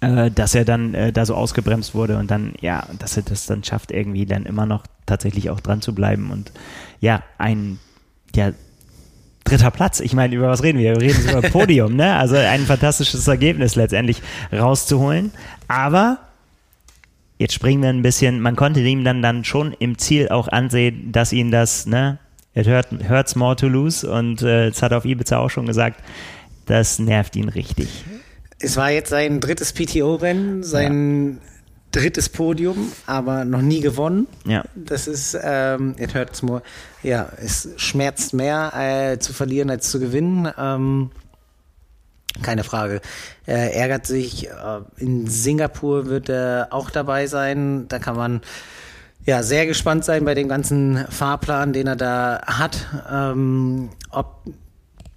äh, 0.00 0.30
dass 0.30 0.54
er 0.54 0.64
dann 0.64 0.94
äh, 0.94 1.12
da 1.12 1.26
so 1.26 1.34
ausgebremst 1.34 1.94
wurde 1.94 2.18
und 2.18 2.30
dann 2.30 2.54
ja, 2.60 2.86
dass 2.98 3.16
er 3.16 3.22
das 3.24 3.46
dann 3.46 3.64
schafft 3.64 3.90
irgendwie 3.90 4.26
dann 4.26 4.46
immer 4.46 4.66
noch 4.66 4.84
tatsächlich 5.06 5.50
auch 5.50 5.60
dran 5.60 5.80
zu 5.80 5.94
bleiben 5.94 6.30
und 6.30 6.52
ja 7.00 7.22
ein 7.38 7.78
ja 8.34 8.52
dritter 9.44 9.70
Platz. 9.70 10.00
Ich 10.00 10.12
meine, 10.12 10.34
über 10.34 10.48
was 10.48 10.62
reden 10.62 10.78
wir? 10.78 10.92
Wir 10.94 11.00
reden 11.00 11.28
über 11.28 11.42
Podium, 11.50 11.96
ne? 11.96 12.16
Also 12.16 12.36
ein 12.36 12.66
fantastisches 12.66 13.26
Ergebnis 13.26 13.74
letztendlich 13.76 14.22
rauszuholen, 14.52 15.32
aber 15.66 16.18
jetzt 17.38 17.54
springen 17.54 17.82
wir 17.82 17.88
ein 17.88 18.02
bisschen, 18.02 18.40
man 18.40 18.56
konnte 18.56 18.80
ihm 18.80 19.04
dann, 19.04 19.22
dann 19.22 19.44
schon 19.44 19.72
im 19.72 19.96
Ziel 19.98 20.28
auch 20.28 20.48
ansehen, 20.48 21.12
dass 21.12 21.32
ihn 21.32 21.50
das, 21.50 21.86
ne, 21.86 22.18
it 22.54 22.66
hurt, 22.66 22.88
hurts 23.08 23.36
more 23.36 23.56
to 23.56 23.68
lose 23.68 24.08
und 24.08 24.42
äh, 24.42 24.70
das 24.70 24.82
hat 24.82 24.92
er 24.92 24.98
auf 24.98 25.04
Ibiza 25.04 25.38
auch 25.38 25.50
schon 25.50 25.66
gesagt, 25.66 26.00
das 26.66 26.98
nervt 26.98 27.36
ihn 27.36 27.48
richtig. 27.48 28.04
Es 28.60 28.76
war 28.76 28.90
jetzt 28.90 29.10
sein 29.10 29.40
drittes 29.40 29.72
PTO-Rennen, 29.72 30.64
sein 30.64 31.40
drittes 31.92 32.28
Podium, 32.28 32.92
aber 33.06 33.44
noch 33.44 33.62
nie 33.62 33.80
gewonnen. 33.80 34.26
Ja. 34.44 34.64
Das 34.74 35.06
ist, 35.06 35.38
ähm, 35.40 35.94
it 35.98 36.14
hurts 36.14 36.42
more. 36.42 36.62
Ja, 37.02 37.30
es 37.40 37.68
schmerzt 37.76 38.34
mehr 38.34 38.72
äh, 38.74 39.18
zu 39.18 39.32
verlieren 39.32 39.70
als 39.70 39.90
zu 39.90 40.00
gewinnen. 40.00 40.52
Ähm, 40.58 41.10
keine 42.42 42.64
Frage. 42.64 43.00
Er 43.46 43.74
ärgert 43.74 44.06
sich. 44.06 44.48
Äh, 44.48 44.52
in 44.96 45.26
Singapur 45.26 46.06
wird 46.06 46.28
er 46.28 46.68
auch 46.70 46.90
dabei 46.90 47.26
sein. 47.26 47.86
Da 47.88 47.98
kann 47.98 48.16
man 48.16 48.42
ja 49.24 49.42
sehr 49.42 49.66
gespannt 49.66 50.04
sein 50.04 50.24
bei 50.24 50.34
dem 50.34 50.48
ganzen 50.48 51.06
Fahrplan, 51.08 51.72
den 51.72 51.86
er 51.86 51.96
da 51.96 52.40
hat. 52.46 52.86
Ähm, 53.10 53.90
ob 54.10 54.42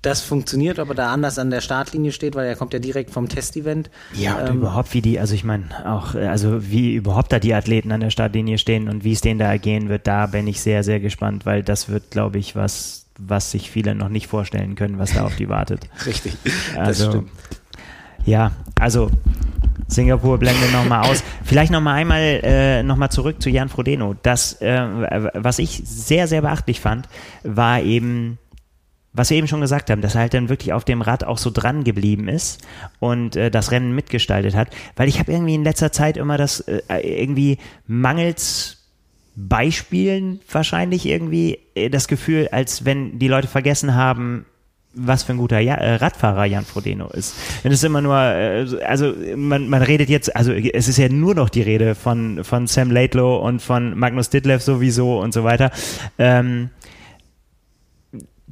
das 0.02 0.22
funktioniert, 0.22 0.80
ob 0.80 0.90
er 0.90 0.96
da 0.96 1.14
anders 1.14 1.38
an 1.38 1.52
der 1.52 1.62
Startlinie 1.62 2.12
steht, 2.12 2.34
weil 2.36 2.48
er 2.48 2.56
kommt 2.56 2.74
ja 2.74 2.80
direkt 2.80 3.12
vom 3.12 3.30
Testevent. 3.30 3.90
Ja, 4.14 4.38
und 4.40 4.50
Ähm, 4.50 4.58
überhaupt 4.58 4.94
wie 4.94 5.02
die, 5.02 5.20
also 5.20 5.36
ich 5.36 5.44
meine 5.44 5.66
auch, 5.86 6.16
äh, 6.16 6.26
also 6.28 6.70
wie 6.72 6.94
überhaupt 6.96 7.32
da 7.32 7.40
die 7.40 7.54
Athleten 7.54 7.92
an 7.92 8.00
der 8.00 8.10
Startlinie 8.10 8.58
stehen 8.58 8.90
und 8.90 9.04
wie 9.04 9.12
es 9.14 9.22
denen 9.22 9.40
da 9.40 9.46
ergehen 9.46 9.90
wird, 9.90 10.08
da 10.08 10.26
bin 10.26 10.48
ich 10.48 10.62
sehr, 10.62 10.84
sehr 10.84 11.00
gespannt, 11.00 11.46
weil 11.46 11.62
das 11.62 11.88
wird, 11.90 12.10
glaube 12.10 12.40
ich, 12.40 12.56
was, 12.56 13.06
was 13.20 13.52
sich 13.52 13.70
viele 13.70 13.94
noch 13.94 14.10
nicht 14.10 14.26
vorstellen 14.28 14.74
können, 14.76 14.98
was 14.98 15.14
da 15.14 15.24
auf 15.24 15.36
die 15.36 15.50
wartet. 15.50 15.88
Richtig, 16.06 16.34
das 16.76 16.88
Also, 16.88 17.10
stimmt. 17.12 17.30
Ja, 18.26 18.52
also 18.80 19.10
Singapur 19.88 20.38
blende 20.38 20.68
nochmal 20.72 21.10
aus. 21.10 21.24
Vielleicht 21.44 21.72
nochmal 21.72 21.96
einmal 21.96 22.40
äh, 22.44 22.82
nochmal 22.84 23.10
zurück 23.10 23.42
zu 23.42 23.50
Jan 23.50 23.68
Frodeno. 23.70 24.16
Das, 24.24 24.54
äh, 24.62 24.82
was 25.34 25.60
ich 25.60 25.82
sehr, 25.86 26.28
sehr 26.28 26.42
beachtlich 26.42 26.80
fand, 26.80 27.08
war 27.44 27.82
eben, 27.82 28.38
was 29.14 29.30
wir 29.30 29.38
eben 29.38 29.48
schon 29.48 29.62
gesagt 29.62 29.90
haben, 29.90 30.02
dass 30.02 30.16
er 30.16 30.22
halt 30.22 30.34
dann 30.34 30.50
wirklich 30.50 30.74
auf 30.74 30.86
dem 30.86 31.02
Rad 31.02 31.24
auch 31.24 31.38
so 31.38 31.50
dran 31.50 31.84
geblieben 31.84 32.28
ist 32.28 32.62
und 33.00 33.36
äh, 33.36 33.52
das 33.52 33.72
Rennen 33.72 33.94
mitgestaltet 33.94 34.56
hat. 34.56 34.70
Weil 34.96 35.10
ich 35.10 35.20
habe 35.20 35.32
irgendwie 35.32 35.56
in 35.56 35.64
letzter 35.64 35.92
Zeit 35.92 36.18
immer 36.18 36.38
das 36.38 36.62
äh, 36.62 36.82
irgendwie 36.88 37.58
mangels 37.88 38.78
Beispielen 39.36 40.40
wahrscheinlich 40.50 41.06
irgendwie 41.06 41.60
äh, 41.76 41.90
das 41.90 42.08
Gefühl, 42.08 42.50
als 42.52 42.86
wenn 42.86 43.20
die 43.20 43.28
Leute 43.28 43.48
vergessen 43.48 43.96
haben, 43.96 44.46
was 44.94 45.24
für 45.24 45.34
ein 45.34 45.38
guter 45.38 45.60
ja 45.60 45.76
äh, 45.76 45.96
Radfahrer 45.96 46.46
Jan 46.46 46.66
Frodeno 46.66 47.08
ist. 47.08 47.36
Wenn 47.64 47.72
es 47.72 47.84
immer 47.84 48.02
nur, 48.02 48.18
äh, 48.18 48.66
also 48.86 49.14
man, 49.36 49.70
man 49.70 49.82
redet 49.82 50.10
jetzt, 50.10 50.36
also 50.36 50.52
es 50.52 50.88
ist 50.88 50.98
ja 50.98 51.10
nur 51.10 51.36
noch 51.36 51.50
die 51.50 51.62
Rede 51.62 51.96
von, 51.96 52.44
von 52.44 52.68
Sam 52.68 52.92
Laidlow 52.92 53.38
und 53.38 53.62
von 53.62 53.98
Magnus 53.98 54.30
Ditlev 54.30 54.62
sowieso 54.62 55.20
und 55.20 55.34
so 55.34 55.44
weiter. 55.44 55.72
Ähm, 56.18 56.70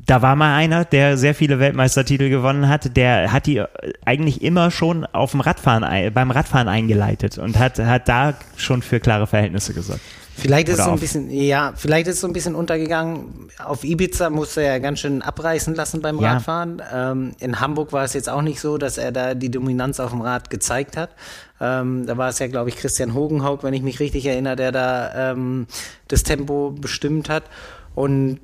da 0.10 0.22
war 0.22 0.36
mal 0.36 0.56
einer, 0.56 0.86
der 0.86 1.18
sehr 1.18 1.36
viele 1.36 1.60
Weltmeistertitel 1.60 2.30
gewonnen 2.30 2.68
hat, 2.68 2.96
der 2.98 3.32
hat 3.32 3.46
die 3.46 3.64
eigentlich 4.06 4.42
immer 4.42 4.72
schon 4.72 5.06
auf 5.06 5.32
dem 5.32 5.42
Radfahren, 5.42 6.14
beim 6.14 6.32
Radfahren 6.32 6.68
eingeleitet 6.68 7.38
und 7.38 7.60
hat, 7.60 7.78
hat 7.80 8.10
da 8.10 8.34
schon 8.58 8.82
für 8.82 9.00
klare 9.00 9.28
Verhältnisse 9.28 9.74
gesorgt. 9.74 10.02
Vielleicht 10.36 10.70
ist 10.70 10.76
Oder 10.76 10.84
so 10.86 10.90
ein 10.92 10.94
auf- 10.94 11.00
bisschen, 11.02 11.30
ja, 11.30 11.74
vielleicht 11.76 12.08
ist 12.08 12.22
so 12.22 12.28
ein 12.28 12.32
bisschen 12.32 12.56
untergegangen. 12.56 13.50
Auf 13.62 13.84
Ibiza 13.84 14.30
musste 14.30 14.62
er 14.64 14.80
ganz 14.80 15.00
schön 15.00 15.22
abreißen 15.22 15.76
lassen 15.76 16.02
beim 16.02 16.18
Ja. 16.22 16.34
Radfahren. 16.34 16.82
Ähm, 16.94 17.32
in 17.40 17.60
Hamburg 17.60 17.92
war 17.92 18.06
es 18.06 18.14
jetzt 18.14 18.30
auch 18.30 18.42
nicht 18.42 18.62
so, 18.62 18.78
dass 18.78 18.98
er 18.98 19.12
da 19.12 19.36
die 19.36 19.52
Dominanz 19.52 20.00
auf 20.00 20.12
dem 20.12 20.22
Rad 20.22 20.50
gezeigt 20.50 20.96
hat. 20.96 21.10
Ähm, 21.60 22.06
da 22.08 22.16
war 22.18 22.30
es 22.30 22.40
ja, 22.40 22.48
glaube 22.48 22.70
ich, 22.70 22.78
Christian 22.78 23.14
Hogenhaug, 23.14 23.64
wenn 23.64 23.74
ich 23.74 23.82
mich 23.82 24.00
richtig 24.00 24.26
erinnere, 24.26 24.56
der 24.56 24.72
da 24.72 25.32
ähm, 25.32 25.68
das 26.08 26.24
Tempo 26.24 26.72
bestimmt 26.72 27.28
hat. 27.28 27.44
Und 27.94 28.40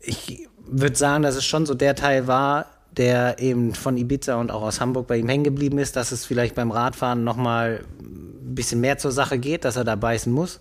ich 0.00 0.48
würde 0.66 0.96
sagen, 0.96 1.22
dass 1.22 1.36
es 1.36 1.44
schon 1.44 1.66
so 1.66 1.74
der 1.74 1.94
Teil 1.94 2.26
war, 2.26 2.66
der 2.96 3.38
eben 3.38 3.74
von 3.74 3.96
Ibiza 3.96 4.36
und 4.36 4.50
auch 4.50 4.62
aus 4.62 4.80
Hamburg 4.80 5.06
bei 5.06 5.16
ihm 5.16 5.28
hängen 5.28 5.44
geblieben 5.44 5.78
ist, 5.78 5.96
dass 5.96 6.12
es 6.12 6.26
vielleicht 6.26 6.54
beim 6.54 6.70
Radfahren 6.70 7.24
nochmal 7.24 7.84
ein 8.00 8.54
bisschen 8.54 8.80
mehr 8.80 8.98
zur 8.98 9.12
Sache 9.12 9.38
geht, 9.38 9.64
dass 9.64 9.76
er 9.76 9.84
da 9.84 9.96
beißen 9.96 10.32
muss. 10.32 10.60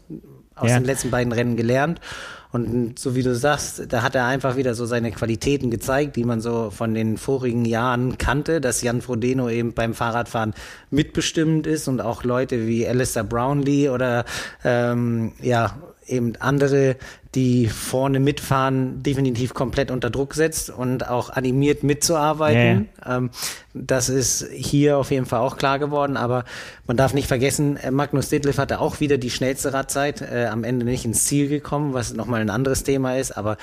Aus 0.56 0.70
Ja. 0.70 0.78
den 0.80 0.86
letzten 0.86 1.12
beiden 1.12 1.34
Rennen 1.34 1.56
gelernt. 1.58 2.00
Und 2.54 3.00
so 3.00 3.16
wie 3.16 3.24
du 3.24 3.34
sagst, 3.34 3.84
da 3.94 4.02
hat 4.02 4.14
er 4.14 4.26
einfach 4.26 4.58
wieder 4.58 4.76
so 4.76 4.86
seine 4.86 5.12
Qualitäten 5.12 5.72
gezeigt, 5.72 6.18
die 6.18 6.26
man 6.26 6.42
so 6.42 6.70
von 6.70 6.94
den 6.94 7.18
vorigen 7.18 7.64
Jahren 7.64 8.18
kannte, 8.18 8.60
dass 8.60 8.82
Jan 8.82 9.02
Frodeno 9.02 9.50
eben 9.50 9.74
beim 9.74 9.94
Fahrradfahren 9.94 10.54
mitbestimmend 10.90 11.66
ist 11.66 11.88
und 11.88 12.02
auch 12.02 12.26
Leute 12.26 12.68
wie 12.68 12.86
Alistair 12.86 13.24
Brownlee 13.24 13.90
oder 13.90 14.26
ähm, 14.66 15.32
ja 15.42 15.78
eben 16.08 16.34
andere, 16.40 16.98
die 17.36 17.68
vorne 17.68 18.20
mitfahren, 18.20 19.02
definitiv 19.04 19.54
komplett 19.54 19.90
unter 19.90 20.10
Druck 20.10 20.34
setzt 20.34 20.70
und 20.70 21.08
auch 21.08 21.30
animiert 21.30 21.82
mitzuarbeiten. 21.84 22.90
Ähm, 23.06 23.30
das 23.74 24.10
ist 24.10 24.46
hier 24.54 24.98
auf 24.98 25.12
jeden 25.12 25.26
Fall 25.26 25.40
auch 25.40 25.56
klar 25.56 25.80
geworden, 25.80 26.18
aber 26.18 26.44
man 26.88 26.98
darf 26.98 27.14
nicht 27.14 27.30
vergessen, 27.30 27.78
äh, 27.78 27.90
Magnus 27.90 28.28
Ditlev 28.28 28.58
hatte 28.58 28.82
auch 28.82 29.00
wieder 29.00 29.18
die 29.18 29.30
schnellste 29.30 29.74
Radzeit, 29.74 30.22
äh, 30.22 30.48
am 30.52 30.66
Ende 30.66 30.86
nicht 30.86 31.06
ins 31.06 31.24
Ziel 31.24 31.48
gekommen, 31.48 31.94
was 31.94 32.14
nochmal 32.14 32.42
ein 32.42 32.50
anderes 32.50 32.84
Thema 32.84 33.16
ist, 33.18 33.32
aber 33.32 33.56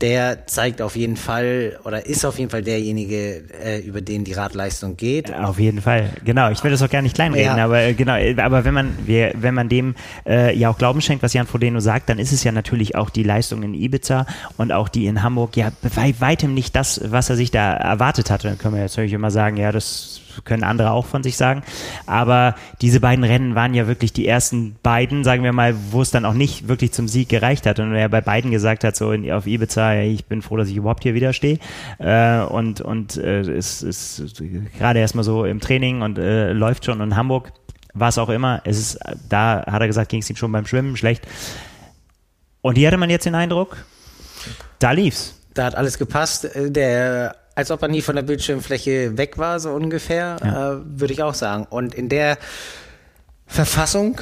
der 0.00 0.46
zeigt 0.46 0.80
auf 0.80 0.94
jeden 0.94 1.16
Fall 1.16 1.80
oder 1.82 2.06
ist 2.06 2.24
auf 2.24 2.38
jeden 2.38 2.50
Fall 2.50 2.62
derjenige, 2.62 3.42
äh, 3.64 3.80
über 3.80 4.02
den 4.02 4.22
die 4.22 4.34
Radleistung 4.34 4.96
geht. 4.96 5.34
Auf 5.34 5.58
jeden 5.58 5.80
Fall, 5.80 6.10
genau. 6.24 6.50
Ich 6.52 6.62
will 6.62 6.70
das 6.70 6.80
auch 6.82 6.90
gar 6.90 7.02
nicht 7.02 7.16
kleinreden, 7.16 7.56
Ja. 7.56 7.64
aber 7.64 7.80
äh, 7.80 7.94
genau. 7.94 8.14
äh, 8.14 8.36
Aber 8.40 8.64
wenn 8.64 8.74
man, 8.74 8.96
wenn 9.06 9.54
man 9.54 9.68
dem 9.68 9.96
äh, 10.24 10.56
ja 10.56 10.70
auch 10.70 10.78
Glauben 10.78 11.00
schenkt, 11.00 11.24
was 11.24 11.32
Jan 11.32 11.48
Frodeno 11.48 11.80
sagt, 11.80 12.08
dann 12.08 12.20
ist 12.20 12.30
es 12.32 12.44
ja 12.44 12.52
natürlich 12.52 12.94
auch 12.94 13.10
die 13.16 13.22
Leistung 13.22 13.62
in 13.62 13.74
Ibiza 13.74 14.26
und 14.56 14.72
auch 14.72 14.88
die 14.88 15.06
in 15.06 15.22
Hamburg 15.22 15.56
ja 15.56 15.70
bei 15.82 16.14
weitem 16.20 16.54
nicht 16.54 16.76
das, 16.76 17.00
was 17.04 17.30
er 17.30 17.36
sich 17.36 17.50
da 17.50 17.72
erwartet 17.74 18.30
hatte. 18.30 18.48
Dann 18.48 18.58
können 18.58 18.74
wir 18.74 18.82
jetzt 18.82 18.96
natürlich 18.96 19.12
immer 19.12 19.30
sagen, 19.30 19.56
ja, 19.56 19.72
das 19.72 20.20
können 20.44 20.64
andere 20.64 20.90
auch 20.90 21.06
von 21.06 21.22
sich 21.22 21.36
sagen. 21.36 21.62
Aber 22.06 22.54
diese 22.80 23.00
beiden 23.00 23.24
Rennen 23.24 23.54
waren 23.54 23.74
ja 23.74 23.86
wirklich 23.86 24.12
die 24.12 24.26
ersten 24.26 24.76
beiden, 24.82 25.24
sagen 25.24 25.42
wir 25.42 25.52
mal, 25.52 25.74
wo 25.90 26.02
es 26.02 26.10
dann 26.10 26.24
auch 26.24 26.34
nicht 26.34 26.68
wirklich 26.68 26.92
zum 26.92 27.08
Sieg 27.08 27.28
gereicht 27.28 27.66
hat 27.66 27.80
und 27.80 27.94
er 27.94 28.08
bei 28.08 28.20
beiden 28.20 28.50
gesagt 28.50 28.84
hat, 28.84 28.96
so 28.96 29.12
in, 29.12 29.30
auf 29.30 29.46
Ibiza, 29.46 30.00
ich 30.00 30.26
bin 30.26 30.42
froh, 30.42 30.56
dass 30.56 30.68
ich 30.68 30.76
überhaupt 30.76 31.02
hier 31.02 31.14
wieder 31.14 31.32
stehe. 31.32 31.58
Äh, 31.98 32.40
und 32.40 32.80
und 32.80 33.16
äh, 33.16 33.40
es 33.40 33.82
ist 33.82 34.42
gerade 34.78 34.98
erstmal 34.98 35.24
so 35.24 35.44
im 35.44 35.60
Training 35.60 36.02
und 36.02 36.18
äh, 36.18 36.52
läuft 36.52 36.84
schon 36.84 37.00
in 37.00 37.16
Hamburg, 37.16 37.52
was 37.94 38.18
auch 38.18 38.28
immer. 38.28 38.60
Es 38.64 38.78
ist, 38.78 38.98
da 39.28 39.64
hat 39.66 39.80
er 39.80 39.86
gesagt, 39.86 40.10
ging 40.10 40.20
es 40.20 40.30
ihm 40.30 40.36
schon 40.36 40.52
beim 40.52 40.66
Schwimmen 40.66 40.96
schlecht. 40.96 41.26
Und 42.66 42.74
hier 42.74 42.88
hatte 42.88 42.96
man 42.96 43.10
jetzt 43.10 43.24
den 43.24 43.36
Eindruck, 43.36 43.76
da 44.80 44.90
lief's. 44.90 45.36
Da 45.54 45.66
hat 45.66 45.76
alles 45.76 45.98
gepasst. 45.98 46.46
Äh, 46.46 46.72
der, 46.72 47.36
als 47.54 47.70
ob 47.70 47.80
er 47.80 47.86
nie 47.86 48.02
von 48.02 48.16
der 48.16 48.24
Bildschirmfläche 48.24 49.16
weg 49.16 49.38
war, 49.38 49.60
so 49.60 49.70
ungefähr, 49.70 50.36
ja. 50.42 50.72
äh, 50.72 50.78
würde 50.84 51.12
ich 51.12 51.22
auch 51.22 51.34
sagen. 51.34 51.68
Und 51.70 51.94
in 51.94 52.08
der 52.08 52.38
Verfassung, 53.46 54.20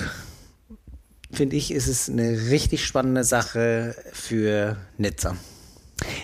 finde 1.32 1.56
ich, 1.56 1.72
ist 1.72 1.88
es 1.88 2.10
eine 2.10 2.50
richtig 2.50 2.84
spannende 2.84 3.24
Sache 3.24 3.96
für 4.12 4.76
Nizza. 4.98 5.36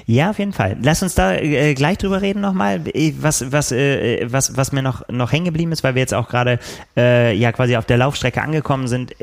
Ja, 0.04 0.28
auf 0.28 0.38
jeden 0.38 0.52
Fall. 0.52 0.76
Lass 0.82 1.02
uns 1.02 1.14
da 1.14 1.32
äh, 1.32 1.72
gleich 1.72 1.96
drüber 1.96 2.20
reden 2.20 2.42
nochmal, 2.42 2.84
was, 3.18 3.50
was, 3.50 3.72
äh, 3.72 4.30
was, 4.30 4.58
was 4.58 4.72
mir 4.72 4.82
noch, 4.82 5.08
noch 5.08 5.32
hängen 5.32 5.46
geblieben 5.46 5.72
ist, 5.72 5.82
weil 5.84 5.94
wir 5.94 6.00
jetzt 6.02 6.12
auch 6.12 6.28
gerade 6.28 6.58
äh, 6.98 7.34
ja 7.34 7.50
quasi 7.52 7.76
auf 7.76 7.86
der 7.86 7.96
Laufstrecke 7.96 8.42
angekommen 8.42 8.88
sind. 8.88 9.14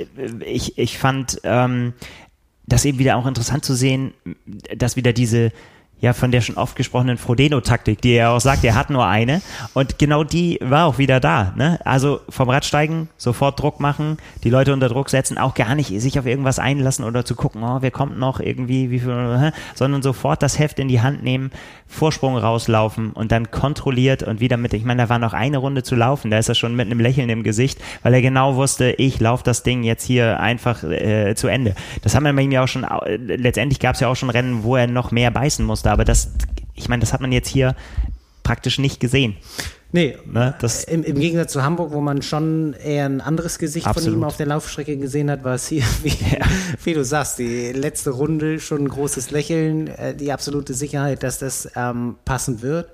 Ich, 0.43 0.79
ich 0.79 0.97
fand 0.97 1.39
ähm, 1.43 1.93
das 2.67 2.85
eben 2.85 2.99
wieder 2.99 3.15
auch 3.17 3.25
interessant 3.25 3.65
zu 3.65 3.73
sehen, 3.73 4.13
dass 4.75 4.95
wieder 4.97 5.13
diese 5.13 5.51
ja 5.99 6.13
von 6.13 6.31
der 6.31 6.41
schon 6.41 6.57
oft 6.57 6.75
gesprochenen 6.75 7.17
Frodeno-Taktik, 7.17 8.01
die 8.01 8.13
er 8.13 8.31
auch 8.31 8.39
sagt, 8.39 8.63
er 8.63 8.75
hat 8.75 8.89
nur 8.89 9.05
eine. 9.05 9.41
Und 9.73 9.97
genau 9.97 10.23
die 10.23 10.59
war 10.61 10.85
auch 10.85 10.97
wieder 10.97 11.19
da. 11.19 11.53
Ne? 11.55 11.79
Also 11.83 12.21
vom 12.29 12.49
Radsteigen 12.49 13.09
sofort 13.17 13.59
Druck 13.59 13.79
machen, 13.79 14.17
die 14.43 14.49
Leute 14.49 14.73
unter 14.73 14.89
Druck 14.89 15.09
setzen, 15.09 15.37
auch 15.37 15.55
gar 15.55 15.75
nicht 15.75 15.99
sich 15.99 16.19
auf 16.19 16.25
irgendwas 16.25 16.59
einlassen 16.59 17.03
oder 17.03 17.25
zu 17.25 17.35
gucken, 17.35 17.63
oh, 17.63 17.77
wer 17.81 17.91
kommt 17.91 18.17
noch 18.19 18.39
irgendwie, 18.39 18.91
wie 18.91 18.99
viel, 18.99 19.51
sondern 19.73 20.01
sofort 20.01 20.43
das 20.43 20.59
Heft 20.59 20.79
in 20.79 20.87
die 20.87 21.01
Hand 21.01 21.23
nehmen, 21.23 21.51
Vorsprung 21.87 22.37
rauslaufen 22.37 23.11
und 23.11 23.31
dann 23.31 23.49
kontrolliert 23.49 24.21
und 24.21 24.39
wieder 24.39 24.57
mit, 24.57 24.73
ich 24.73 24.83
meine, 24.83 25.03
da 25.03 25.09
war 25.09 25.19
noch 25.19 25.33
eine 25.33 25.57
Runde 25.57 25.83
zu 25.83 25.95
laufen, 25.95 26.29
da 26.29 26.37
ist 26.37 26.49
er 26.49 26.55
schon 26.55 26.75
mit 26.75 26.85
einem 26.85 26.99
Lächeln 26.99 27.29
im 27.29 27.43
Gesicht, 27.43 27.79
weil 28.03 28.13
er 28.13 28.21
genau 28.21 28.55
wusste, 28.55 28.91
ich 28.91 29.19
laufe 29.19 29.43
das 29.43 29.63
Ding 29.63 29.83
jetzt 29.83 30.03
hier 30.03 30.39
einfach 30.39 30.83
äh, 30.83 31.33
zu 31.35 31.47
Ende. 31.47 31.75
Das 32.01 32.13
haben 32.13 32.25
wir 32.25 32.33
bei 32.33 32.41
ihm 32.41 32.51
ja 32.51 32.63
auch 32.63 32.67
schon, 32.67 32.85
letztendlich 33.17 33.79
gab 33.79 33.95
es 33.95 34.01
ja 34.01 34.09
auch 34.09 34.15
schon 34.15 34.29
Rennen, 34.29 34.63
wo 34.63 34.75
er 34.75 34.87
noch 34.87 35.11
mehr 35.11 35.31
beißen 35.31 35.65
musste, 35.65 35.86
aber 35.91 36.05
das, 36.05 36.31
ich 36.75 36.89
meine, 36.89 37.01
das 37.01 37.13
hat 37.13 37.21
man 37.21 37.31
jetzt 37.31 37.49
hier 37.49 37.75
praktisch 38.43 38.79
nicht 38.79 38.99
gesehen. 38.99 39.35
Nee, 39.93 40.17
ne, 40.25 40.53
das 40.59 40.83
im, 40.83 41.03
im, 41.03 41.17
Gegensatz 41.17 41.53
zu 41.53 41.63
Hamburg, 41.63 41.93
wo 41.93 42.01
man 42.01 42.21
schon 42.21 42.73
eher 42.73 43.05
ein 43.05 43.21
anderes 43.21 43.57
Gesicht 43.57 43.87
absolut. 43.87 44.09
von 44.09 44.19
ihm 44.19 44.23
auf 44.25 44.35
der 44.35 44.47
Laufstrecke 44.47 44.97
gesehen 44.97 45.31
hat, 45.31 45.45
war 45.45 45.55
es 45.55 45.67
hier, 45.67 45.83
wie, 46.03 46.09
ja. 46.09 46.45
wie, 46.83 46.93
du 46.93 47.05
sagst, 47.05 47.39
die 47.39 47.71
letzte 47.71 48.09
Runde 48.09 48.59
schon 48.59 48.83
ein 48.83 48.89
großes 48.89 49.31
Lächeln, 49.31 49.87
äh, 49.87 50.13
die 50.13 50.31
absolute 50.31 50.73
Sicherheit, 50.73 51.23
dass 51.23 51.39
das 51.39 51.69
ähm, 51.75 52.15
passen 52.25 52.61
wird. 52.61 52.89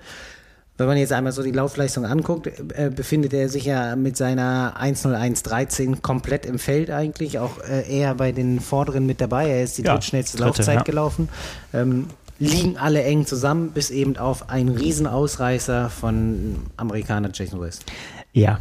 Wenn 0.77 0.88
man 0.88 0.97
jetzt 0.97 1.13
einmal 1.13 1.32
so 1.32 1.43
die 1.43 1.51
Laufleistung 1.51 2.06
anguckt, 2.06 2.47
äh, 2.47 2.91
befindet 2.95 3.34
er 3.34 3.47
sich 3.49 3.65
ja 3.65 3.95
mit 3.95 4.17
seiner 4.17 4.75
1.01.13 4.79 6.01
komplett 6.01 6.45
im 6.45 6.58
Feld 6.58 6.89
eigentlich, 6.89 7.39
auch 7.39 7.60
äh, 7.60 7.88
eher 7.88 8.15
bei 8.15 8.32
den 8.32 8.60
Vorderen 8.60 9.06
mit 9.06 9.19
dabei. 9.21 9.49
Er 9.49 9.63
ist 9.63 9.77
die 9.77 9.84
ja, 9.84 9.93
drittschnellste 9.93 10.38
dritte, 10.38 10.47
Laufzeit 10.47 10.75
ja. 10.75 10.84
gelaufen. 10.84 11.29
Ähm, 11.73 12.08
liegen 12.39 12.78
alle 12.78 13.04
eng 13.04 13.26
zusammen, 13.26 13.72
bis 13.72 13.89
eben 13.89 14.17
auf 14.17 14.50
einen 14.50 14.69
Riesenausreißer 14.69 15.89
von 15.89 16.58
Amerikaner 16.78 17.30
Jason 17.34 17.62
West. 17.62 17.86
Ja, 18.34 18.60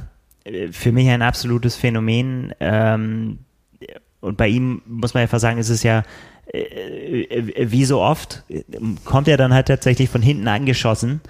für 0.71 0.93
mich 0.93 1.09
ein 1.09 1.23
absolutes 1.23 1.77
Phänomen. 1.77 2.55
Ähm, 2.61 3.39
und 4.21 4.37
bei 4.37 4.49
ihm 4.49 4.83
muss 4.87 5.15
man 5.15 5.23
einfach 5.23 5.41
sagen, 5.41 5.59
ist 5.59 5.69
es 5.69 5.83
ja 5.83 6.03
äh, 6.53 7.23
äh, 7.23 7.71
wie 7.71 7.85
so 7.85 8.01
oft, 8.01 8.45
kommt 9.05 9.29
er 9.29 9.37
dann 9.37 9.55
halt 9.55 9.69
tatsächlich 9.69 10.11
von 10.11 10.23
hinten 10.23 10.49
angeschossen, 10.49 11.21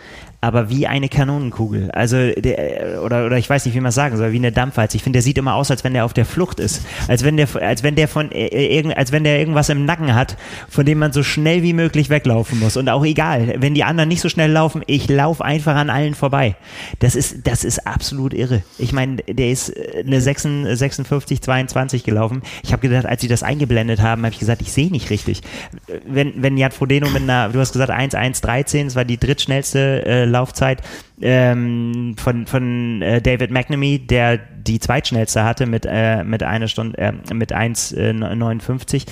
aber 0.43 0.69
wie 0.69 0.89
eine 0.89 1.09
Kanonenkugel. 1.09 1.93
Also, 1.93 2.33
der, 2.33 3.01
oder, 3.05 3.25
oder 3.27 3.39
ich 3.39 3.49
weiß 3.49 3.65
nicht, 3.65 3.77
wie 3.77 3.81
man 3.81 3.93
sagen 3.93 4.17
soll, 4.17 4.33
wie 4.33 4.39
eine 4.39 4.51
Dampfwalze. 4.51 4.97
Ich 4.97 5.05
finde, 5.05 5.19
der 5.19 5.23
sieht 5.23 5.39
immer 5.39 5.55
aus, 5.55 5.71
als 5.71 5.85
wenn 5.85 5.95
der 5.95 6.05
auf 6.05 6.15
der 6.15 6.25
Flucht 6.25 6.59
ist. 6.59 6.85
Als 7.07 7.23
wenn 7.23 7.37
der, 7.37 7.47
als 7.63 7.85
wenn 7.85 7.95
der 7.95 8.09
von, 8.09 8.33
äh, 8.33 8.49
äh 8.49 8.93
als 8.95 9.13
wenn 9.13 9.23
der 9.23 9.39
irgendwas 9.39 9.69
im 9.69 9.85
Nacken 9.85 10.17
hat, 10.17 10.37
von 10.69 10.85
dem 10.85 10.99
man 10.99 11.13
so 11.13 11.23
schnell 11.23 11.63
wie 11.63 11.73
möglich 11.73 12.11
weglaufen 12.11 12.59
muss. 12.59 12.77
Und 12.77 12.89
auch 12.89 13.05
egal, 13.05 13.55
wenn 13.59 13.75
die 13.75 13.85
anderen 13.85 14.09
nicht 14.09 14.21
so 14.21 14.29
schnell 14.29 14.51
laufen, 14.51 14.83
ich 14.89 15.09
laufe 15.09 15.45
einfach 15.45 15.77
an 15.77 15.91
allen 15.91 16.17
vorbei. 16.17 16.57
Das 16.99 17.15
ist, 17.15 17.47
das 17.47 17.63
ist 17.63 17.87
absolut 17.87 18.35
irre. 18.35 18.65
Ich 18.79 18.93
meine, 18.93 19.19
der 19.19 19.49
ist 19.49 19.69
äh, 19.69 20.03
eine 20.05 20.21
56, 20.21 21.41
22 21.41 22.03
gelaufen. 22.03 22.43
Ich 22.65 22.73
habe 22.73 22.83
gedacht, 22.83 23.07
als 23.07 23.21
sie 23.21 23.29
das 23.29 23.45
eingeblendet 23.45 24.03
haben, 24.03 24.25
habe 24.25 24.33
ich 24.33 24.41
gesagt, 24.41 24.61
ich 24.61 24.73
sehe 24.73 24.91
nicht 24.91 25.09
richtig. 25.11 25.43
Wenn, 26.05 26.43
wenn 26.43 26.57
Jan 26.57 26.73
Frodeno 26.73 27.09
mit 27.11 27.23
einer, 27.23 27.51
du 27.51 27.61
hast 27.61 27.71
gesagt 27.71 27.91
1, 27.91 28.17
1, 28.17 28.41
13, 28.41 28.89
das 28.89 28.97
war 28.97 29.05
die 29.05 29.19
drittschnellste 29.19 30.05
äh, 30.05 30.32
Laufzeit 30.33 30.83
ähm, 31.21 32.15
von, 32.19 32.47
von 32.47 33.03
äh, 33.03 33.23
David 33.23 33.51
McNamee, 33.51 33.99
der 33.99 34.39
die 34.39 34.81
zweitschnellste 34.81 35.45
hatte 35.45 35.67
mit, 35.67 35.87
äh, 35.89 36.25
mit 36.25 36.43
einer 36.43 36.69
Stunde, 36.69 36.99
äh, 36.99 37.13
mit 37.35 37.55
1,59. 37.55 38.97
Äh, 38.97 39.11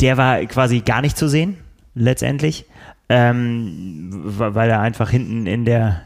der 0.00 0.16
war 0.16 0.44
quasi 0.46 0.80
gar 0.80 1.00
nicht 1.00 1.16
zu 1.16 1.28
sehen, 1.28 1.56
letztendlich, 1.94 2.66
ähm, 3.08 4.10
weil 4.12 4.70
er 4.70 4.80
einfach 4.80 5.10
hinten 5.10 5.46
in 5.46 5.64
der 5.64 6.02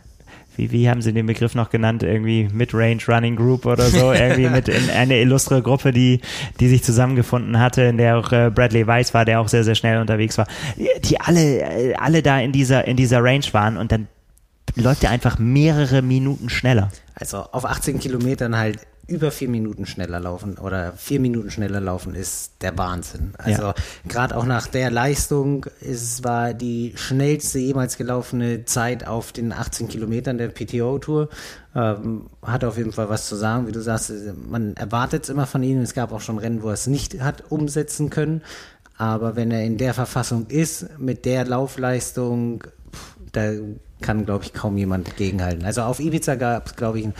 wie, 0.58 0.72
wie 0.72 0.90
haben 0.90 1.00
sie 1.00 1.12
den 1.12 1.26
Begriff 1.26 1.54
noch 1.54 1.70
genannt? 1.70 2.02
Irgendwie 2.02 2.48
Mid-Range 2.52 3.00
Running 3.06 3.36
Group 3.36 3.64
oder 3.64 3.84
so. 3.84 4.12
Irgendwie 4.12 4.48
mit 4.48 4.68
in 4.68 4.90
eine 4.90 5.20
illustre 5.20 5.62
Gruppe, 5.62 5.92
die, 5.92 6.20
die 6.58 6.68
sich 6.68 6.82
zusammengefunden 6.82 7.60
hatte, 7.60 7.82
in 7.82 7.96
der 7.96 8.18
auch 8.18 8.32
äh, 8.32 8.50
Bradley 8.52 8.86
Weiss 8.86 9.14
war, 9.14 9.24
der 9.24 9.40
auch 9.40 9.48
sehr, 9.48 9.62
sehr 9.62 9.76
schnell 9.76 10.00
unterwegs 10.00 10.36
war. 10.36 10.48
Die 10.76 11.20
alle, 11.20 11.60
äh, 11.60 11.94
alle 11.94 12.22
da 12.22 12.40
in 12.40 12.50
dieser, 12.50 12.84
in 12.86 12.96
dieser 12.96 13.22
Range 13.22 13.44
waren 13.52 13.76
und 13.76 13.92
dann 13.92 14.08
läuft 14.74 15.04
er 15.04 15.10
einfach 15.10 15.38
mehrere 15.38 16.02
Minuten 16.02 16.50
schneller. 16.50 16.90
Also 17.14 17.38
auf 17.38 17.64
18 17.64 18.00
Kilometern 18.00 18.56
halt 18.56 18.80
über 19.08 19.30
vier 19.30 19.48
Minuten 19.48 19.86
schneller 19.86 20.20
laufen 20.20 20.58
oder 20.58 20.92
vier 20.92 21.18
Minuten 21.18 21.50
schneller 21.50 21.80
laufen 21.80 22.14
ist 22.14 22.52
der 22.60 22.76
Wahnsinn. 22.76 23.32
Also 23.38 23.62
ja. 23.62 23.74
gerade 24.06 24.36
auch 24.36 24.44
nach 24.44 24.66
der 24.66 24.90
Leistung 24.90 25.64
es 25.80 26.22
war 26.24 26.52
die 26.52 26.92
schnellste 26.94 27.58
jemals 27.58 27.96
gelaufene 27.96 28.66
Zeit 28.66 29.06
auf 29.06 29.32
den 29.32 29.52
18 29.52 29.88
Kilometern 29.88 30.36
der 30.36 30.48
PTO-Tour. 30.48 31.30
Ähm, 31.74 32.26
hat 32.42 32.64
auf 32.64 32.76
jeden 32.76 32.92
Fall 32.92 33.08
was 33.08 33.26
zu 33.28 33.36
sagen, 33.36 33.66
wie 33.66 33.72
du 33.72 33.80
sagst, 33.80 34.12
man 34.48 34.76
erwartet 34.76 35.24
es 35.24 35.30
immer 35.30 35.46
von 35.46 35.62
ihm. 35.62 35.80
Es 35.80 35.94
gab 35.94 36.12
auch 36.12 36.20
schon 36.20 36.38
Rennen, 36.38 36.62
wo 36.62 36.68
er 36.68 36.74
es 36.74 36.86
nicht 36.86 37.20
hat 37.20 37.50
umsetzen 37.50 38.10
können. 38.10 38.42
Aber 38.98 39.36
wenn 39.36 39.50
er 39.50 39.64
in 39.64 39.78
der 39.78 39.94
Verfassung 39.94 40.46
ist, 40.48 40.98
mit 40.98 41.24
der 41.24 41.46
Laufleistung, 41.46 42.64
da 43.32 43.52
kann, 44.00 44.24
glaube 44.24 44.44
ich, 44.44 44.52
kaum 44.52 44.76
jemand 44.76 45.16
gegenhalten. 45.16 45.64
Also 45.64 45.82
auf 45.82 46.00
Ibiza 46.00 46.34
gab 46.34 46.66
es, 46.66 46.76
glaube 46.76 47.00
ich, 47.00 47.06
äh, 47.06 47.10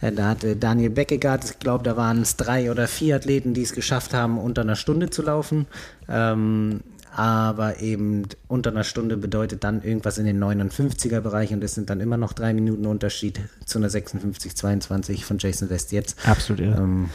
da 0.00 0.28
hatte 0.28 0.56
Daniel 0.56 0.90
Beckegaard, 0.90 1.44
ich 1.44 1.58
glaube, 1.58 1.84
da 1.84 1.96
waren 1.96 2.22
es 2.22 2.36
drei 2.36 2.70
oder 2.70 2.86
vier 2.86 3.16
Athleten, 3.16 3.54
die 3.54 3.62
es 3.62 3.72
geschafft 3.72 4.14
haben, 4.14 4.38
unter 4.38 4.62
einer 4.62 4.76
Stunde 4.76 5.10
zu 5.10 5.22
laufen. 5.22 5.66
Ähm, 6.08 6.80
aber 7.16 7.80
eben 7.80 8.24
unter 8.46 8.70
einer 8.70 8.84
Stunde 8.84 9.16
bedeutet 9.16 9.64
dann 9.64 9.82
irgendwas 9.82 10.18
in 10.18 10.26
den 10.26 10.38
59er 10.38 11.20
Bereich 11.20 11.50
und 11.54 11.64
es 11.64 11.74
sind 11.74 11.88
dann 11.88 12.00
immer 12.00 12.18
noch 12.18 12.34
drei 12.34 12.52
Minuten 12.52 12.84
Unterschied 12.84 13.40
zu 13.64 13.78
einer 13.78 13.88
56, 13.88 14.54
22 14.54 15.24
von 15.24 15.38
Jason 15.38 15.70
West 15.70 15.92
jetzt. 15.92 16.18
Absolut, 16.28 16.60
ja. 16.60 16.76
Ähm, 16.76 17.08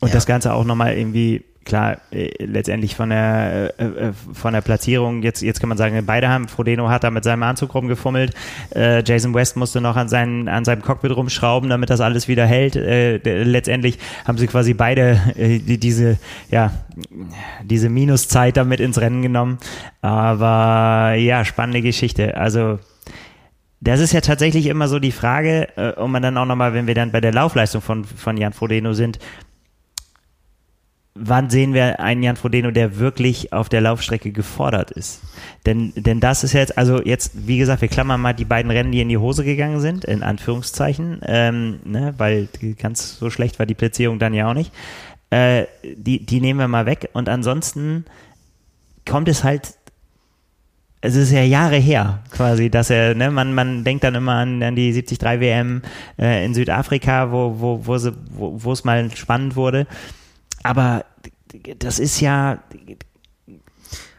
und 0.00 0.08
ja. 0.08 0.14
das 0.14 0.24
Ganze 0.24 0.54
auch 0.54 0.64
nochmal 0.64 0.96
irgendwie 0.96 1.44
klar, 1.64 1.98
äh, 2.10 2.30
letztendlich 2.44 2.96
von 2.96 3.10
der, 3.10 3.74
äh, 3.78 3.84
äh, 3.84 4.12
von 4.32 4.52
der 4.52 4.60
Platzierung, 4.60 5.22
jetzt, 5.22 5.42
jetzt 5.42 5.60
kann 5.60 5.68
man 5.68 5.78
sagen, 5.78 6.02
beide 6.06 6.28
haben, 6.28 6.48
Frodeno 6.48 6.88
hat 6.88 7.04
da 7.04 7.10
mit 7.10 7.24
seinem 7.24 7.42
Anzug 7.42 7.74
rumgefummelt, 7.74 8.34
äh, 8.74 9.02
Jason 9.04 9.34
West 9.34 9.56
musste 9.56 9.80
noch 9.80 9.96
an, 9.96 10.08
seinen, 10.08 10.48
an 10.48 10.64
seinem 10.64 10.82
Cockpit 10.82 11.14
rumschrauben, 11.14 11.68
damit 11.70 11.90
das 11.90 12.00
alles 12.00 12.28
wieder 12.28 12.46
hält. 12.46 12.76
Äh, 12.76 13.18
letztendlich 13.44 13.98
haben 14.26 14.38
sie 14.38 14.46
quasi 14.46 14.74
beide 14.74 15.20
äh, 15.36 15.58
die, 15.58 15.78
diese, 15.78 16.18
ja, 16.50 16.72
diese 17.62 17.88
Minuszeit 17.88 18.56
damit 18.56 18.80
ins 18.80 19.00
Rennen 19.00 19.22
genommen. 19.22 19.58
Aber 20.02 21.14
ja, 21.14 21.44
spannende 21.44 21.82
Geschichte. 21.82 22.36
Also 22.36 22.78
das 23.80 24.00
ist 24.00 24.12
ja 24.12 24.20
tatsächlich 24.20 24.66
immer 24.66 24.88
so 24.88 24.98
die 24.98 25.12
Frage, 25.12 25.68
äh, 25.76 25.92
und 25.92 26.10
man 26.10 26.22
dann 26.22 26.36
auch 26.36 26.44
nochmal, 26.44 26.74
wenn 26.74 26.86
wir 26.86 26.94
dann 26.94 27.12
bei 27.12 27.20
der 27.20 27.32
Laufleistung 27.32 27.80
von, 27.80 28.04
von 28.04 28.36
Jan 28.36 28.52
Frodeno 28.52 28.92
sind, 28.92 29.18
wann 31.14 31.50
sehen 31.50 31.74
wir 31.74 32.00
einen 32.00 32.22
Jan 32.22 32.36
Frodeno, 32.36 32.70
der 32.70 32.98
wirklich 32.98 33.52
auf 33.52 33.68
der 33.68 33.80
Laufstrecke 33.80 34.30
gefordert 34.32 34.90
ist? 34.90 35.20
Denn, 35.66 35.92
denn 35.96 36.20
das 36.20 36.44
ist 36.44 36.52
jetzt, 36.52 36.78
also 36.78 37.02
jetzt, 37.02 37.46
wie 37.46 37.58
gesagt, 37.58 37.82
wir 37.82 37.88
klammern 37.88 38.20
mal 38.20 38.32
die 38.32 38.44
beiden 38.44 38.70
Rennen, 38.70 38.92
die 38.92 39.00
in 39.00 39.08
die 39.08 39.18
Hose 39.18 39.44
gegangen 39.44 39.80
sind, 39.80 40.04
in 40.04 40.22
Anführungszeichen, 40.22 41.20
ähm, 41.26 41.80
ne, 41.84 42.14
weil 42.18 42.48
ganz 42.78 43.18
so 43.18 43.30
schlecht 43.30 43.58
war 43.58 43.66
die 43.66 43.74
Platzierung 43.74 44.18
dann 44.18 44.34
ja 44.34 44.48
auch 44.48 44.54
nicht. 44.54 44.72
Äh, 45.30 45.66
die, 45.82 46.24
die 46.24 46.40
nehmen 46.40 46.60
wir 46.60 46.68
mal 46.68 46.86
weg 46.86 47.10
und 47.12 47.28
ansonsten 47.28 48.04
kommt 49.04 49.28
es 49.28 49.44
halt 49.44 49.74
es 51.02 51.16
ist 51.16 51.30
ja 51.30 51.42
Jahre 51.42 51.76
her 51.76 52.20
quasi, 52.30 52.68
dass 52.68 52.90
er, 52.90 53.14
ne, 53.14 53.30
man, 53.30 53.54
man 53.54 53.84
denkt 53.84 54.04
dann 54.04 54.14
immer 54.14 54.34
an, 54.34 54.62
an 54.62 54.76
die 54.76 54.92
73 54.92 55.40
WM 55.40 55.82
äh, 56.18 56.44
in 56.44 56.52
Südafrika, 56.52 57.32
wo, 57.32 57.54
wo, 57.58 57.86
wo, 57.86 57.96
sie, 57.96 58.12
wo, 58.30 58.62
wo 58.62 58.72
es 58.72 58.84
mal 58.84 59.10
spannend 59.16 59.56
wurde. 59.56 59.86
Aber 60.62 61.04
das 61.78 61.98
ist 61.98 62.20
ja, 62.20 62.58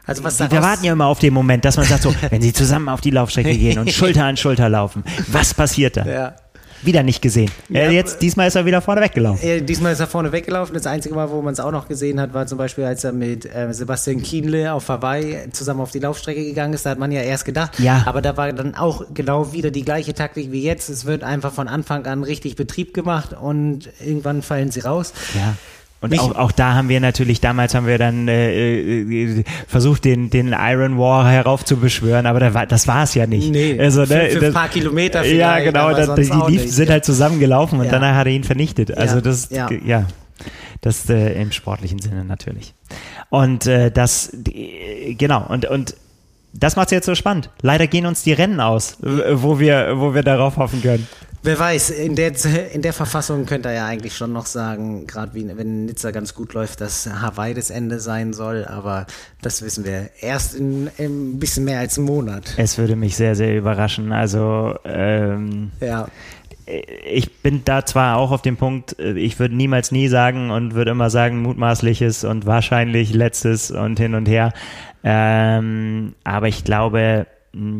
also 0.04 0.24
was 0.24 0.38
wir 0.38 0.50
warten 0.50 0.84
ja 0.84 0.92
immer 0.92 1.06
auf 1.06 1.20
den 1.20 1.32
Moment, 1.32 1.64
dass 1.64 1.76
man 1.76 1.86
sagt 1.86 2.02
so, 2.02 2.14
wenn 2.30 2.42
sie 2.42 2.52
zusammen 2.52 2.88
auf 2.88 3.00
die 3.00 3.10
Laufstrecke 3.10 3.56
gehen 3.56 3.78
und 3.78 3.90
Schulter 3.90 4.24
an 4.24 4.36
Schulter 4.36 4.68
laufen, 4.68 5.04
was 5.28 5.54
passiert 5.54 5.96
da? 5.96 6.06
Ja. 6.06 6.36
Wieder 6.84 7.04
nicht 7.04 7.22
gesehen. 7.22 7.48
Ja, 7.68 7.82
äh, 7.82 7.90
jetzt, 7.92 8.22
diesmal 8.22 8.48
ist 8.48 8.56
er 8.56 8.66
wieder 8.66 8.80
vorne 8.80 9.02
weggelaufen. 9.02 9.48
Äh, 9.48 9.62
diesmal 9.62 9.92
ist 9.92 10.00
er 10.00 10.08
vorne 10.08 10.32
weggelaufen. 10.32 10.74
Das 10.74 10.86
einzige 10.88 11.14
Mal, 11.14 11.30
wo 11.30 11.40
man 11.40 11.52
es 11.52 11.60
auch 11.60 11.70
noch 11.70 11.86
gesehen 11.86 12.20
hat, 12.20 12.34
war 12.34 12.48
zum 12.48 12.58
Beispiel, 12.58 12.82
als 12.82 13.04
er 13.04 13.12
mit 13.12 13.46
äh, 13.46 13.72
Sebastian 13.72 14.20
Kienle 14.20 14.72
auf 14.72 14.88
Hawaii 14.88 15.48
zusammen 15.52 15.80
auf 15.80 15.92
die 15.92 16.00
Laufstrecke 16.00 16.44
gegangen 16.44 16.74
ist. 16.74 16.84
Da 16.84 16.90
hat 16.90 16.98
man 16.98 17.12
ja 17.12 17.22
erst 17.22 17.44
gedacht. 17.44 17.78
Ja. 17.78 18.02
Aber 18.06 18.20
da 18.20 18.36
war 18.36 18.52
dann 18.52 18.74
auch 18.74 19.04
genau 19.14 19.52
wieder 19.52 19.70
die 19.70 19.84
gleiche 19.84 20.12
Taktik 20.12 20.50
wie 20.50 20.64
jetzt. 20.64 20.88
Es 20.88 21.04
wird 21.04 21.22
einfach 21.22 21.52
von 21.52 21.68
Anfang 21.68 22.04
an 22.06 22.24
richtig 22.24 22.56
Betrieb 22.56 22.94
gemacht 22.94 23.32
und 23.32 23.88
irgendwann 24.04 24.42
fallen 24.42 24.72
sie 24.72 24.80
raus. 24.80 25.12
Ja. 25.34 25.54
Und 26.02 26.18
auch, 26.18 26.34
auch 26.34 26.52
da 26.52 26.74
haben 26.74 26.88
wir 26.88 27.00
natürlich, 27.00 27.40
damals 27.40 27.76
haben 27.76 27.86
wir 27.86 27.96
dann 27.96 28.26
äh, 28.26 28.80
äh, 28.80 29.44
versucht, 29.68 30.04
den, 30.04 30.30
den 30.30 30.48
Iron 30.48 30.98
War 30.98 31.30
heraufzubeschwören, 31.30 32.26
aber 32.26 32.40
da 32.40 32.54
war, 32.54 32.66
das 32.66 32.88
war 32.88 33.04
es 33.04 33.14
ja 33.14 33.28
nicht. 33.28 33.52
Nee, 33.52 33.78
also, 33.78 34.00
ne, 34.00 34.06
für, 34.06 34.40
für 34.40 34.46
ein 34.46 34.52
paar 34.52 34.68
Kilometer 34.68 35.24
Ja, 35.24 35.60
genau, 35.60 35.92
da, 35.92 36.16
die, 36.16 36.50
nicht, 36.50 36.70
sind 36.72 36.90
halt 36.90 37.04
zusammengelaufen 37.04 37.78
und 37.78 37.84
ja. 37.84 37.92
danach 37.92 38.16
hat 38.16 38.26
er 38.26 38.32
ihn 38.32 38.42
vernichtet. 38.42 38.96
Also 38.96 39.20
das, 39.20 39.50
ja, 39.50 39.70
ja 39.84 40.06
das 40.80 41.08
äh, 41.08 41.40
im 41.40 41.52
sportlichen 41.52 42.00
Sinne 42.00 42.24
natürlich. 42.24 42.74
Und 43.30 43.68
äh, 43.68 43.92
das, 43.92 44.30
die, 44.32 45.14
genau, 45.16 45.46
und, 45.48 45.66
und 45.66 45.94
das 46.52 46.74
macht 46.74 46.88
es 46.88 46.92
jetzt 46.92 47.06
so 47.06 47.14
spannend. 47.14 47.48
Leider 47.62 47.86
gehen 47.86 48.06
uns 48.06 48.24
die 48.24 48.32
Rennen 48.32 48.58
aus, 48.58 48.98
wo 49.00 49.60
wir, 49.60 49.94
wo 49.96 50.14
wir 50.14 50.22
darauf 50.22 50.56
hoffen 50.56 50.82
können. 50.82 51.06
Wer 51.44 51.58
weiß, 51.58 51.90
in 51.90 52.14
der, 52.14 52.32
in 52.72 52.82
der 52.82 52.92
Verfassung 52.92 53.46
könnte 53.46 53.68
er 53.68 53.74
ja 53.74 53.86
eigentlich 53.86 54.16
schon 54.16 54.32
noch 54.32 54.46
sagen, 54.46 55.08
gerade 55.08 55.34
wenn 55.34 55.86
Nizza 55.86 56.12
ganz 56.12 56.34
gut 56.34 56.54
läuft, 56.54 56.80
dass 56.80 57.08
Hawaii 57.08 57.52
das 57.52 57.70
Ende 57.70 57.98
sein 57.98 58.32
soll, 58.32 58.64
aber 58.64 59.06
das 59.40 59.60
wissen 59.60 59.84
wir 59.84 60.10
erst 60.20 60.54
in, 60.54 60.88
in 60.98 61.32
ein 61.32 61.38
bisschen 61.40 61.64
mehr 61.64 61.80
als 61.80 61.98
einem 61.98 62.06
Monat. 62.06 62.54
Es 62.58 62.78
würde 62.78 62.94
mich 62.94 63.16
sehr, 63.16 63.34
sehr 63.34 63.58
überraschen. 63.58 64.12
Also, 64.12 64.76
ähm, 64.84 65.72
ja. 65.80 66.06
Ich 67.10 67.42
bin 67.42 67.62
da 67.64 67.84
zwar 67.84 68.18
auch 68.18 68.30
auf 68.30 68.42
dem 68.42 68.56
Punkt, 68.56 68.96
ich 69.00 69.40
würde 69.40 69.56
niemals 69.56 69.90
nie 69.90 70.06
sagen 70.06 70.52
und 70.52 70.74
würde 70.74 70.92
immer 70.92 71.10
sagen, 71.10 71.42
mutmaßliches 71.42 72.22
und 72.22 72.46
wahrscheinlich 72.46 73.12
letztes 73.12 73.72
und 73.72 73.98
hin 73.98 74.14
und 74.14 74.28
her. 74.28 74.52
Ähm, 75.02 76.14
aber 76.22 76.46
ich 76.46 76.62
glaube, 76.62 77.26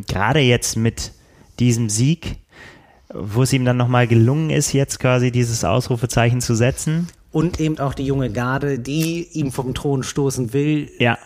gerade 0.09 0.40
jetzt 0.40 0.77
mit 0.77 1.12
diesem 1.61 1.88
Sieg, 1.88 2.41
wo 3.14 3.42
es 3.42 3.53
ihm 3.53 3.64
dann 3.64 3.77
nochmal 3.77 4.07
gelungen 4.07 4.51
ist, 4.51 4.72
jetzt 4.72 4.98
quasi 4.98 5.31
dieses 5.31 5.64
Ausrufezeichen 5.64 6.40
zu 6.40 6.55
setzen. 6.55 7.09
Und 7.31 7.61
eben 7.61 7.79
auch 7.79 7.94
die 7.94 8.05
junge 8.05 8.31
Garde, 8.31 8.79
die 8.79 9.27
ihm 9.33 9.53
vom 9.53 9.72
Thron 9.72 10.03
stoßen 10.03 10.53
will, 10.53 10.90
ja. 10.98 11.16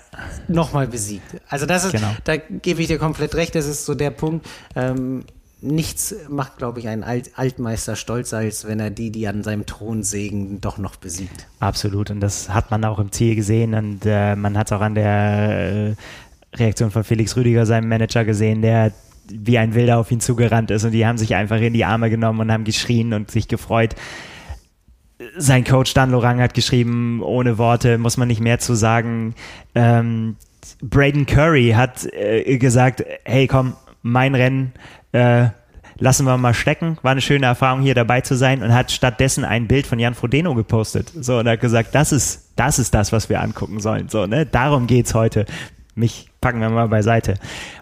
nochmal 0.47 0.87
besiegt. 0.87 1.41
Also 1.49 1.67
das 1.67 1.85
ist, 1.85 1.93
genau. 1.93 2.15
da 2.25 2.37
gebe 2.37 2.81
ich 2.81 2.87
dir 2.87 2.99
komplett 2.99 3.35
recht, 3.35 3.55
das 3.57 3.67
ist 3.67 3.85
so 3.85 3.95
der 3.95 4.11
Punkt. 4.11 4.47
Ähm, 4.77 5.25
nichts 5.61 6.15
macht, 6.29 6.59
glaube 6.59 6.79
ich, 6.79 6.87
einen 6.87 7.03
Alt 7.03 7.33
Altmeister 7.35 7.97
stolzer, 7.97 8.39
als 8.39 8.67
wenn 8.67 8.79
er 8.79 8.91
die, 8.91 9.11
die 9.11 9.27
an 9.27 9.43
seinem 9.43 9.67
Thron 9.67 10.05
sägen, 10.05 10.61
doch 10.61 10.79
noch 10.79 10.97
besiegt. 10.97 11.49
Absolut. 11.59 12.11
Und 12.11 12.21
das 12.21 12.51
hat 12.51 12.71
man 12.71 12.85
auch 12.85 13.01
im 13.01 13.11
Ziel 13.11 13.35
gesehen 13.35 13.75
und 13.75 14.01
äh, 14.05 14.37
man 14.37 14.57
hat 14.57 14.69
es 14.69 14.73
auch 14.73 14.83
an 14.83 14.95
der 14.95 15.95
äh, 16.53 16.57
Reaktion 16.57 16.91
von 16.91 17.05
Felix 17.05 17.37
Rüdiger, 17.37 17.67
seinem 17.67 17.89
Manager, 17.89 18.25
gesehen, 18.25 18.63
der 18.63 18.93
wie 19.31 19.59
ein 19.59 19.75
Wilder 19.75 19.99
auf 19.99 20.11
ihn 20.11 20.21
zugerannt 20.21 20.71
ist 20.71 20.85
und 20.85 20.93
die 20.93 21.07
haben 21.07 21.19
sich 21.19 21.35
einfach 21.35 21.61
in 21.61 21.73
die 21.73 21.85
Arme 21.85 22.11
genommen 22.11 22.41
und 22.41 22.53
haben 22.53 22.65
geschrien 22.65 23.13
und 23.13 23.31
sich 23.31 23.49
gefreut. 23.49 23.95
Sein 25.37 25.65
Coach 25.65 25.95
Dan 25.95 26.11
Lorang 26.11 26.41
hat 26.41 26.55
geschrieben, 26.55 27.23
ohne 27.23 27.59
Worte 27.59 27.99
muss 27.99 28.17
man 28.17 28.29
nicht 28.29 28.41
mehr 28.41 28.59
zu 28.59 28.75
sagen. 28.75 29.35
Ähm, 29.75 30.37
Braden 30.83 31.27
Curry 31.27 31.73
hat 31.77 32.07
äh, 32.13 32.59
gesagt, 32.59 33.05
hey 33.25 33.47
komm, 33.47 33.75
mein 34.03 34.35
Rennen, 34.35 34.73
äh, 35.13 35.49
lassen 35.99 36.27
wir 36.27 36.37
mal 36.37 36.55
stecken. 36.55 36.99
War 37.03 37.13
eine 37.13 37.21
schöne 37.21 37.47
Erfahrung, 37.47 37.81
hier 37.83 37.95
dabei 37.95 38.21
zu 38.21 38.37
sein 38.37 38.63
und 38.63 38.73
hat 38.73 38.91
stattdessen 38.91 39.45
ein 39.45 39.67
Bild 39.67 39.87
von 39.87 39.99
Jan 39.99 40.15
Frodeno 40.15 40.55
gepostet. 40.55 41.13
So, 41.15 41.39
und 41.39 41.49
hat 41.49 41.61
gesagt, 41.61 41.95
das 41.95 42.13
ist, 42.13 42.53
das 42.57 42.79
ist 42.79 42.95
das, 42.95 43.13
was 43.13 43.29
wir 43.29 43.41
angucken 43.41 43.81
sollen. 43.81 44.09
So, 44.09 44.27
ne? 44.27 44.47
Darum 44.47 44.87
geht's 44.87 45.15
heute. 45.15 45.47
Mich 45.95 46.29
packen 46.41 46.61
wir 46.61 46.69
mal 46.69 46.89
beiseite. 46.89 47.35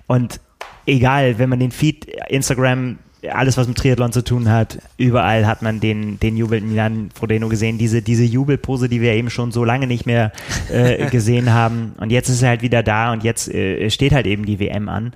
Und 0.06 0.40
egal, 0.86 1.38
wenn 1.38 1.48
man 1.48 1.60
den 1.60 1.70
Feed, 1.70 2.06
Instagram, 2.28 2.98
alles, 3.32 3.56
was 3.56 3.68
mit 3.68 3.78
Triathlon 3.78 4.12
zu 4.12 4.22
tun 4.22 4.50
hat, 4.50 4.78
überall 4.96 5.46
hat 5.46 5.62
man 5.62 5.80
den, 5.80 6.18
den 6.20 6.36
jubelnden 6.36 6.74
Jan 6.74 7.10
Frodeno 7.14 7.48
gesehen. 7.48 7.78
Diese, 7.78 8.02
diese 8.02 8.24
Jubelpose, 8.24 8.88
die 8.88 9.00
wir 9.00 9.12
eben 9.14 9.30
schon 9.30 9.52
so 9.52 9.64
lange 9.64 9.86
nicht 9.86 10.06
mehr 10.06 10.32
äh, 10.70 11.06
gesehen 11.10 11.52
haben. 11.52 11.94
Und 11.98 12.10
jetzt 12.10 12.28
ist 12.28 12.42
er 12.42 12.50
halt 12.50 12.62
wieder 12.62 12.82
da 12.82 13.12
und 13.12 13.24
jetzt 13.24 13.48
äh, 13.48 13.88
steht 13.90 14.12
halt 14.12 14.26
eben 14.26 14.44
die 14.44 14.60
WM 14.60 14.88
an. 14.88 15.12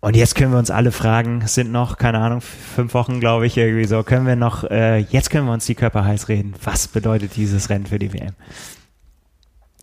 Und 0.00 0.16
jetzt 0.16 0.34
können 0.34 0.50
wir 0.50 0.58
uns 0.58 0.72
alle 0.72 0.90
fragen, 0.90 1.42
es 1.44 1.54
sind 1.54 1.70
noch, 1.70 1.96
keine 1.96 2.18
Ahnung, 2.18 2.40
fünf 2.40 2.92
Wochen, 2.92 3.20
glaube 3.20 3.46
ich, 3.46 3.56
irgendwie 3.56 3.84
so, 3.84 4.02
können 4.02 4.26
wir 4.26 4.34
noch, 4.34 4.64
äh, 4.64 4.98
jetzt 4.98 5.30
können 5.30 5.46
wir 5.46 5.52
uns 5.52 5.66
die 5.66 5.76
Körper 5.76 6.04
heiß 6.04 6.28
reden. 6.28 6.54
Was 6.64 6.88
bedeutet 6.88 7.36
dieses 7.36 7.70
Rennen 7.70 7.86
für 7.86 8.00
die 8.00 8.12
WM? 8.12 8.32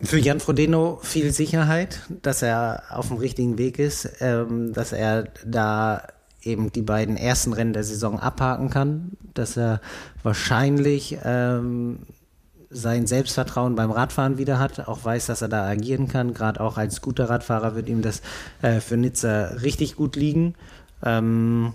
Für 0.02 0.18
Jan 0.18 0.40
Frodeno 0.40 0.98
viel 1.02 1.30
Sicherheit, 1.32 2.00
dass 2.22 2.40
er 2.42 2.84
auf 2.90 3.08
dem 3.08 3.18
richtigen 3.18 3.58
Weg 3.58 3.78
ist, 3.78 4.08
ähm, 4.20 4.72
dass 4.72 4.92
er 4.92 5.28
da 5.44 6.02
eben 6.42 6.72
die 6.72 6.82
beiden 6.82 7.18
ersten 7.18 7.52
Rennen 7.52 7.74
der 7.74 7.84
Saison 7.84 8.18
abhaken 8.18 8.70
kann, 8.70 9.12
dass 9.34 9.58
er 9.58 9.80
wahrscheinlich 10.22 11.18
ähm, 11.22 12.00
sein 12.70 13.06
Selbstvertrauen 13.06 13.74
beim 13.74 13.90
Radfahren 13.90 14.38
wieder 14.38 14.58
hat, 14.58 14.88
auch 14.88 15.04
weiß, 15.04 15.26
dass 15.26 15.42
er 15.42 15.48
da 15.48 15.66
agieren 15.66 16.08
kann. 16.08 16.32
Gerade 16.32 16.60
auch 16.60 16.78
als 16.78 17.02
guter 17.02 17.28
Radfahrer 17.28 17.74
wird 17.74 17.88
ihm 17.88 18.00
das 18.00 18.22
äh, 18.62 18.80
für 18.80 18.96
Nizza 18.96 19.56
richtig 19.62 19.96
gut 19.96 20.16
liegen. 20.16 20.54
Ähm, 21.04 21.74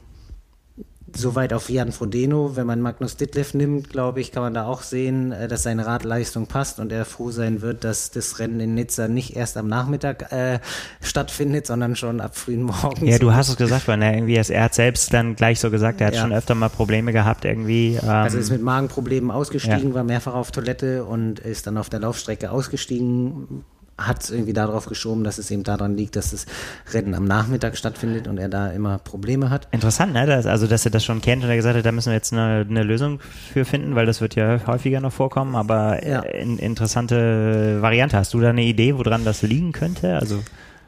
Soweit 1.17 1.53
auf 1.53 1.69
Jan 1.69 1.93
Frodeno. 1.93 2.55
Wenn 2.55 2.67
man 2.67 2.81
Magnus 2.81 3.15
Ditlev 3.15 3.53
nimmt, 3.53 3.89
glaube 3.89 4.19
ich, 4.19 4.33
kann 4.33 4.43
man 4.43 4.53
da 4.53 4.65
auch 4.65 4.81
sehen, 4.81 5.31
äh, 5.31 5.47
dass 5.47 5.63
seine 5.63 5.85
Radleistung 5.85 6.47
passt 6.47 6.79
und 6.79 6.91
er 6.91 7.05
froh 7.05 7.31
sein 7.31 7.61
wird, 7.61 7.83
dass 7.85 8.11
das 8.11 8.39
Rennen 8.39 8.59
in 8.59 8.75
Nizza 8.75 9.07
nicht 9.07 9.35
erst 9.35 9.55
am 9.55 9.67
Nachmittag 9.67 10.31
äh, 10.33 10.59
stattfindet, 11.01 11.67
sondern 11.67 11.95
schon 11.95 12.19
ab 12.19 12.35
frühen 12.35 12.63
Morgens. 12.63 13.09
Ja, 13.09 13.17
du 13.17 13.33
hast 13.33 13.49
es 13.49 13.55
gesagt, 13.55 13.87
weil 13.87 14.01
er 14.01 14.13
irgendwie, 14.13 14.35
er 14.35 14.63
hat 14.63 14.73
selbst 14.73 15.13
dann 15.13 15.35
gleich 15.35 15.59
so 15.59 15.71
gesagt, 15.71 16.01
er 16.01 16.07
hat 16.07 16.15
ja. 16.15 16.21
schon 16.21 16.33
öfter 16.33 16.53
mal 16.53 16.69
Probleme 16.69 17.13
gehabt 17.13 17.45
irgendwie. 17.45 17.97
Ähm 18.01 18.09
also 18.09 18.37
ist 18.37 18.51
mit 18.51 18.61
Magenproblemen 18.61 19.31
ausgestiegen, 19.31 19.89
ja. 19.89 19.95
war 19.95 20.03
mehrfach 20.03 20.33
auf 20.33 20.51
Toilette 20.51 21.05
und 21.05 21.39
ist 21.39 21.65
dann 21.65 21.77
auf 21.77 21.89
der 21.89 22.01
Laufstrecke 22.01 22.51
ausgestiegen 22.51 23.63
hat 23.97 24.23
es 24.23 24.29
irgendwie 24.29 24.53
darauf 24.53 24.87
geschoben, 24.87 25.23
dass 25.23 25.37
es 25.37 25.49
eben 25.51 25.63
daran 25.63 25.95
liegt, 25.95 26.15
dass 26.15 26.31
das 26.31 26.45
Rennen 26.93 27.13
am 27.13 27.25
Nachmittag 27.25 27.77
stattfindet 27.77 28.27
und 28.27 28.37
er 28.37 28.49
da 28.49 28.69
immer 28.71 28.97
Probleme 28.97 29.49
hat. 29.49 29.67
Interessant, 29.71 30.13
ne? 30.13 30.25
Das, 30.25 30.45
also, 30.45 30.67
dass 30.67 30.85
er 30.85 30.91
das 30.91 31.05
schon 31.05 31.21
kennt 31.21 31.43
und 31.43 31.49
er 31.49 31.55
gesagt 31.55 31.77
hat, 31.77 31.85
da 31.85 31.91
müssen 31.91 32.09
wir 32.09 32.15
jetzt 32.15 32.33
eine, 32.33 32.65
eine 32.69 32.83
Lösung 32.83 33.19
für 33.53 33.63
finden, 33.63 33.95
weil 33.95 34.05
das 34.05 34.19
wird 34.19 34.35
ja 34.35 34.59
häufiger 34.67 34.99
noch 34.99 35.13
vorkommen, 35.13 35.55
aber 35.55 36.05
ja. 36.05 36.21
in, 36.21 36.59
interessante 36.59 37.81
Variante. 37.81 38.17
Hast 38.17 38.33
du 38.33 38.41
da 38.41 38.49
eine 38.49 38.63
Idee, 38.63 38.97
woran 38.97 39.23
das 39.23 39.41
liegen 39.41 39.71
könnte? 39.71 40.15
Also 40.15 40.43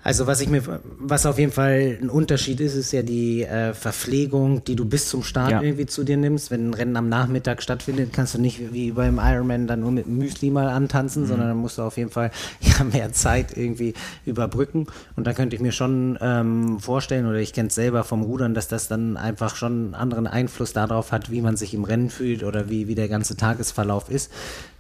also 0.07 0.25
was 0.25 0.39
ich 0.39 0.47
mir, 0.47 0.63
was 0.99 1.25
auf 1.25 1.37
jeden 1.37 1.51
Fall 1.51 1.97
ein 2.01 2.09
Unterschied 2.09 2.61
ist, 2.61 2.75
ist 2.75 2.93
ja 2.93 3.01
die 3.01 3.43
äh, 3.43 3.73
Verpflegung, 3.73 4.63
die 4.63 4.77
du 4.77 4.85
bis 4.85 5.09
zum 5.09 5.21
Start 5.21 5.51
ja. 5.51 5.61
irgendwie 5.61 5.85
zu 5.85 6.05
dir 6.05 6.15
nimmst. 6.15 6.49
Wenn 6.49 6.69
ein 6.69 6.73
Rennen 6.73 6.95
am 6.95 7.09
Nachmittag 7.09 7.61
stattfindet, 7.61 8.13
kannst 8.13 8.33
du 8.33 8.39
nicht 8.39 8.71
wie 8.71 8.93
beim 8.93 9.19
Ironman 9.21 9.67
dann 9.67 9.81
nur 9.81 9.91
mit 9.91 10.07
Müsli 10.07 10.49
mal 10.49 10.69
antanzen, 10.69 11.23
mhm. 11.23 11.27
sondern 11.27 11.47
dann 11.49 11.57
musst 11.57 11.77
du 11.77 11.81
auf 11.81 11.97
jeden 11.97 12.09
Fall 12.09 12.31
ja 12.61 12.85
mehr 12.85 13.11
Zeit 13.11 13.57
irgendwie 13.57 13.95
überbrücken. 14.25 14.87
Und 15.17 15.27
da 15.27 15.33
könnte 15.33 15.57
ich 15.57 15.61
mir 15.61 15.73
schon 15.73 16.17
ähm, 16.21 16.79
vorstellen, 16.79 17.25
oder 17.25 17.39
ich 17.39 17.51
kenne 17.51 17.67
es 17.67 17.75
selber 17.75 18.05
vom 18.05 18.21
Rudern, 18.21 18.53
dass 18.53 18.69
das 18.69 18.87
dann 18.87 19.17
einfach 19.17 19.57
schon 19.57 19.87
einen 19.87 19.93
anderen 19.93 20.25
Einfluss 20.25 20.71
darauf 20.71 21.11
hat, 21.11 21.31
wie 21.31 21.41
man 21.41 21.57
sich 21.57 21.73
im 21.73 21.83
Rennen 21.83 22.09
fühlt 22.09 22.45
oder 22.45 22.69
wie, 22.69 22.87
wie 22.87 22.95
der 22.95 23.09
ganze 23.09 23.35
Tagesverlauf 23.35 24.09
ist. 24.09 24.31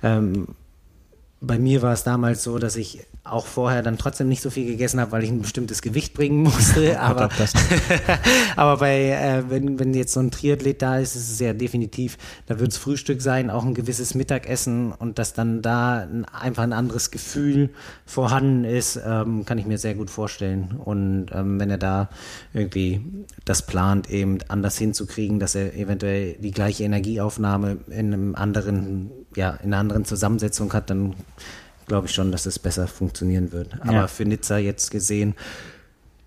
Ähm, 0.01 0.47
bei 1.39 1.59
mir 1.59 1.81
war 1.81 1.93
es 1.93 2.03
damals 2.03 2.43
so, 2.43 2.57
dass 2.57 2.75
ich 2.75 2.99
auch 3.23 3.45
vorher 3.45 3.83
dann 3.83 3.97
trotzdem 3.97 4.27
nicht 4.27 4.41
so 4.41 4.49
viel 4.49 4.65
gegessen 4.65 4.99
habe, 4.99 5.11
weil 5.11 5.23
ich 5.23 5.29
ein 5.29 5.41
bestimmtes 5.41 5.81
Gewicht 5.81 6.13
bringen 6.13 6.43
musste. 6.43 6.99
aber, 6.99 7.29
aber 8.55 8.77
bei, 8.77 9.11
äh, 9.11 9.43
wenn, 9.49 9.79
wenn 9.79 9.93
jetzt 9.93 10.13
so 10.13 10.19
ein 10.19 10.31
Triathlet 10.31 10.81
da 10.81 10.97
ist, 10.97 11.15
ist 11.15 11.31
es 11.31 11.39
ja 11.39 11.53
definitiv, 11.53 12.17
da 12.47 12.59
wird 12.59 12.71
es 12.71 12.77
Frühstück 12.77 13.21
sein, 13.21 13.49
auch 13.49 13.65
ein 13.65 13.73
gewisses 13.73 14.15
Mittagessen 14.15 14.91
und 14.91 15.19
dass 15.19 15.33
dann 15.33 15.61
da 15.61 15.99
ein, 15.99 16.25
einfach 16.25 16.63
ein 16.63 16.73
anderes 16.73 17.11
Gefühl 17.11 17.69
vorhanden 18.05 18.63
ist, 18.63 18.99
ähm, 19.05 19.45
kann 19.45 19.57
ich 19.57 19.65
mir 19.65 19.77
sehr 19.77 19.95
gut 19.95 20.09
vorstellen. 20.09 20.79
Und 20.83 21.27
ähm, 21.33 21.59
wenn 21.59 21.69
er 21.69 21.77
da 21.77 22.09
irgendwie 22.53 23.01
das 23.45 23.65
plant, 23.65 24.09
eben 24.09 24.39
anders 24.47 24.77
hinzukriegen, 24.77 25.39
dass 25.39 25.55
er 25.55 25.75
eventuell 25.75 26.33
die 26.33 26.51
gleiche 26.51 26.83
Energieaufnahme 26.83 27.77
in 27.89 28.13
einem 28.13 28.35
anderen, 28.35 29.11
ja, 29.37 29.51
in 29.63 29.67
einer 29.67 29.77
anderen 29.77 30.03
Zusammensetzung 30.03 30.73
hat, 30.73 30.89
dann 30.89 31.15
glaube 31.85 32.07
ich 32.07 32.13
schon, 32.13 32.31
dass 32.31 32.45
es 32.45 32.59
besser 32.59 32.87
funktionieren 32.87 33.53
wird. 33.53 33.69
Aber 33.81 33.93
ja. 33.93 34.07
für 34.07 34.25
Nizza 34.25 34.57
jetzt 34.57 34.91
gesehen, 34.91 35.35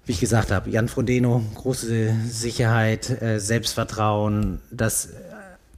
wie 0.07 0.13
ich 0.13 0.21
gesagt 0.21 0.51
habe, 0.51 0.71
Jan 0.71 0.89
Frodeno, 0.89 1.43
große 1.55 2.15
Sicherheit, 2.27 3.21
äh, 3.21 3.39
Selbstvertrauen, 3.39 4.61
dass 4.71 5.11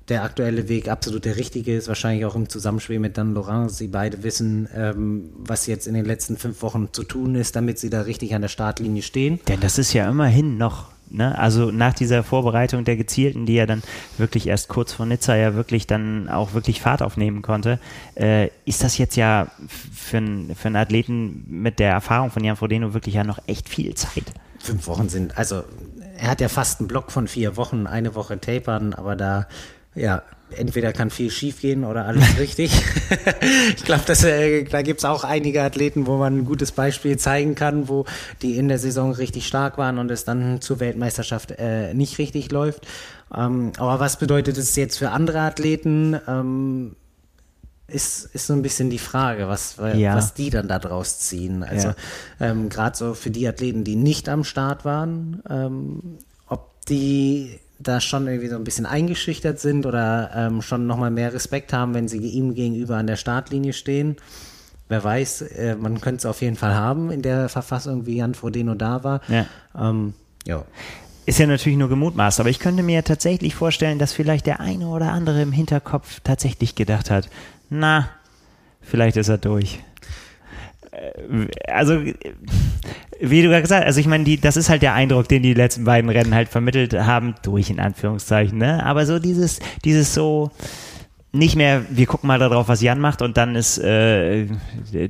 der 0.08 0.24
aktuelle 0.24 0.68
Weg 0.68 0.88
absolut 0.88 1.24
der 1.24 1.36
richtige 1.36 1.76
ist, 1.76 1.88
wahrscheinlich 1.88 2.24
auch 2.24 2.34
im 2.34 2.48
Zusammenspiel 2.48 2.98
mit 2.98 3.16
Dan 3.16 3.34
Laurent. 3.34 3.70
Sie 3.70 3.88
beide 3.88 4.22
wissen, 4.22 4.68
ähm, 4.74 5.30
was 5.36 5.66
jetzt 5.66 5.86
in 5.86 5.94
den 5.94 6.04
letzten 6.04 6.36
fünf 6.36 6.62
Wochen 6.62 6.88
zu 6.92 7.02
tun 7.04 7.34
ist, 7.34 7.56
damit 7.56 7.78
sie 7.78 7.88
da 7.88 8.02
richtig 8.02 8.34
an 8.34 8.42
der 8.42 8.48
Startlinie 8.48 9.02
stehen. 9.02 9.40
Denn 9.48 9.60
das 9.60 9.78
ist 9.78 9.92
ja 9.92 10.08
immerhin 10.10 10.58
noch 10.58 10.91
Ne? 11.12 11.38
Also 11.38 11.70
nach 11.70 11.92
dieser 11.92 12.22
Vorbereitung 12.22 12.84
der 12.84 12.96
Gezielten, 12.96 13.46
die 13.46 13.54
ja 13.54 13.66
dann 13.66 13.82
wirklich 14.18 14.46
erst 14.46 14.68
kurz 14.68 14.92
vor 14.92 15.06
Nizza 15.06 15.36
ja 15.36 15.54
wirklich 15.54 15.86
dann 15.86 16.28
auch 16.28 16.54
wirklich 16.54 16.80
Fahrt 16.80 17.02
aufnehmen 17.02 17.42
konnte, 17.42 17.78
äh, 18.14 18.48
ist 18.64 18.82
das 18.82 18.98
jetzt 18.98 19.16
ja 19.16 19.48
für, 19.68 20.22
für 20.54 20.68
einen 20.68 20.76
Athleten 20.76 21.44
mit 21.48 21.78
der 21.78 21.90
Erfahrung 21.90 22.30
von 22.30 22.42
Jan 22.42 22.56
Frodeno 22.56 22.94
wirklich 22.94 23.14
ja 23.14 23.24
noch 23.24 23.38
echt 23.46 23.68
viel 23.68 23.94
Zeit. 23.94 24.24
Fünf 24.58 24.86
Wochen 24.86 25.08
sind, 25.08 25.36
also 25.36 25.64
er 26.16 26.30
hat 26.30 26.40
ja 26.40 26.48
fast 26.48 26.80
einen 26.80 26.88
Block 26.88 27.10
von 27.10 27.28
vier 27.28 27.56
Wochen, 27.56 27.86
eine 27.86 28.14
Woche 28.14 28.40
tapern, 28.40 28.94
aber 28.94 29.16
da 29.16 29.46
ja, 29.94 30.22
entweder 30.58 30.92
kann 30.92 31.10
viel 31.10 31.30
schiefgehen 31.30 31.84
oder 31.84 32.06
alles 32.06 32.24
richtig. 32.38 32.72
ich 33.76 33.84
glaube, 33.84 34.10
äh, 34.12 34.64
da 34.64 34.82
gibt's 34.82 35.04
auch 35.04 35.24
einige 35.24 35.62
Athleten, 35.62 36.06
wo 36.06 36.16
man 36.16 36.38
ein 36.38 36.44
gutes 36.44 36.72
Beispiel 36.72 37.16
zeigen 37.16 37.54
kann, 37.54 37.88
wo 37.88 38.04
die 38.42 38.56
in 38.56 38.68
der 38.68 38.78
Saison 38.78 39.12
richtig 39.12 39.46
stark 39.46 39.78
waren 39.78 39.98
und 39.98 40.10
es 40.10 40.24
dann 40.24 40.60
zur 40.60 40.80
Weltmeisterschaft 40.80 41.52
äh, 41.58 41.94
nicht 41.94 42.18
richtig 42.18 42.50
läuft. 42.50 42.86
Ähm, 43.34 43.72
aber 43.78 44.00
was 44.00 44.18
bedeutet 44.18 44.58
es 44.58 44.76
jetzt 44.76 44.98
für 44.98 45.10
andere 45.10 45.40
Athleten? 45.40 46.18
Ähm, 46.26 46.96
ist, 47.88 48.24
ist 48.34 48.46
so 48.46 48.54
ein 48.54 48.62
bisschen 48.62 48.90
die 48.90 48.98
Frage, 48.98 49.48
was, 49.48 49.76
ja. 49.94 50.16
was 50.16 50.34
die 50.34 50.50
dann 50.50 50.68
da 50.68 50.78
draus 50.78 51.18
ziehen. 51.18 51.62
Also 51.62 51.88
ja. 51.88 51.94
ähm, 52.40 52.68
gerade 52.68 52.96
so 52.96 53.14
für 53.14 53.30
die 53.30 53.46
Athleten, 53.46 53.84
die 53.84 53.96
nicht 53.96 54.28
am 54.28 54.44
Start 54.44 54.84
waren, 54.84 55.42
ähm, 55.48 56.18
ob 56.48 56.70
die 56.86 57.58
da 57.82 58.00
schon 58.00 58.26
irgendwie 58.26 58.48
so 58.48 58.56
ein 58.56 58.64
bisschen 58.64 58.86
eingeschüchtert 58.86 59.60
sind 59.60 59.86
oder 59.86 60.30
ähm, 60.34 60.62
schon 60.62 60.86
nochmal 60.86 61.10
mehr 61.10 61.32
Respekt 61.32 61.72
haben, 61.72 61.94
wenn 61.94 62.08
sie 62.08 62.18
ihm 62.18 62.54
gegenüber 62.54 62.96
an 62.96 63.06
der 63.06 63.16
Startlinie 63.16 63.72
stehen. 63.72 64.16
Wer 64.88 65.02
weiß, 65.02 65.42
äh, 65.42 65.76
man 65.76 66.00
könnte 66.00 66.18
es 66.18 66.26
auf 66.26 66.42
jeden 66.42 66.56
Fall 66.56 66.74
haben 66.74 67.10
in 67.10 67.22
der 67.22 67.48
Verfassung, 67.48 68.06
wie 68.06 68.16
Jan 68.16 68.34
Frodeno 68.34 68.74
da 68.74 69.04
war. 69.04 69.20
Ja. 69.28 69.46
Ähm, 69.78 70.14
ja. 70.46 70.64
Ist 71.24 71.38
ja 71.38 71.46
natürlich 71.46 71.78
nur 71.78 71.88
gemutmaßt, 71.88 72.40
aber 72.40 72.50
ich 72.50 72.58
könnte 72.58 72.82
mir 72.82 73.04
tatsächlich 73.04 73.54
vorstellen, 73.54 73.98
dass 73.98 74.12
vielleicht 74.12 74.46
der 74.46 74.60
eine 74.60 74.88
oder 74.88 75.12
andere 75.12 75.40
im 75.40 75.52
Hinterkopf 75.52 76.20
tatsächlich 76.24 76.74
gedacht 76.74 77.10
hat, 77.10 77.28
na, 77.70 78.08
vielleicht 78.80 79.16
ist 79.16 79.28
er 79.28 79.38
durch. 79.38 79.78
Äh, 80.92 81.48
also 81.66 82.00
wie 83.20 83.42
du 83.42 83.48
gerade 83.48 83.62
gesagt 83.62 83.82
hast, 83.82 83.86
also 83.86 84.00
ich 84.00 84.06
meine, 84.06 84.24
die, 84.24 84.40
das 84.40 84.56
ist 84.56 84.68
halt 84.68 84.82
der 84.82 84.94
Eindruck, 84.94 85.28
den 85.28 85.42
die 85.42 85.54
letzten 85.54 85.84
beiden 85.84 86.10
Rennen 86.10 86.34
halt 86.34 86.48
vermittelt 86.48 86.94
haben, 86.94 87.34
durch 87.42 87.70
in 87.70 87.80
Anführungszeichen, 87.80 88.58
ne? 88.58 88.84
Aber 88.84 89.06
so 89.06 89.18
dieses, 89.18 89.60
dieses 89.84 90.12
so, 90.12 90.50
nicht 91.34 91.56
mehr, 91.56 91.82
wir 91.88 92.06
gucken 92.06 92.26
mal 92.26 92.38
darauf, 92.38 92.68
was 92.68 92.82
Jan 92.82 93.00
macht 93.00 93.22
und 93.22 93.38
dann 93.38 93.56
ist, 93.56 93.78
äh, 93.78 94.46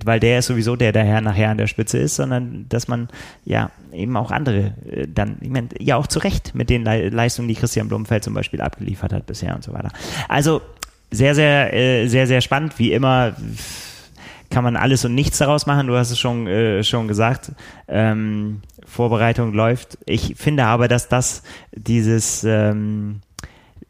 weil 0.04 0.20
der 0.20 0.38
ist 0.38 0.46
sowieso 0.46 0.76
der, 0.76 0.92
der 0.92 1.20
nachher 1.20 1.50
an 1.50 1.58
der 1.58 1.66
Spitze 1.66 1.98
ist, 1.98 2.14
sondern 2.14 2.66
dass 2.68 2.86
man 2.86 3.08
ja 3.44 3.70
eben 3.92 4.16
auch 4.16 4.30
andere 4.30 4.74
äh, 4.88 5.08
dann, 5.12 5.38
ich 5.40 5.50
meine, 5.50 5.68
ja 5.80 5.96
auch 5.96 6.06
zu 6.06 6.20
Recht 6.20 6.54
mit 6.54 6.70
den 6.70 6.84
Le 6.84 7.08
Leistungen, 7.08 7.48
die 7.48 7.56
Christian 7.56 7.88
Blumenfeld 7.88 8.22
zum 8.22 8.34
Beispiel 8.34 8.60
abgeliefert 8.60 9.12
hat 9.12 9.26
bisher 9.26 9.54
und 9.56 9.64
so 9.64 9.72
weiter. 9.72 9.90
Also 10.28 10.62
sehr, 11.10 11.34
sehr, 11.34 11.74
äh, 11.74 12.06
sehr, 12.06 12.28
sehr 12.28 12.40
spannend, 12.40 12.78
wie 12.78 12.92
immer 12.92 13.34
kann 14.52 14.62
man 14.62 14.76
alles 14.76 15.04
und 15.04 15.14
nichts 15.14 15.38
daraus 15.38 15.66
machen. 15.66 15.88
Du 15.88 15.96
hast 15.96 16.10
es 16.10 16.18
schon, 16.18 16.46
äh, 16.46 16.84
schon 16.84 17.08
gesagt. 17.08 17.52
Ähm, 17.88 18.60
Vorbereitung 18.84 19.52
läuft. 19.52 19.98
Ich 20.06 20.34
finde 20.36 20.66
aber, 20.66 20.86
dass 20.86 21.08
das 21.08 21.42
dieses, 21.72 22.44
ähm, 22.44 23.20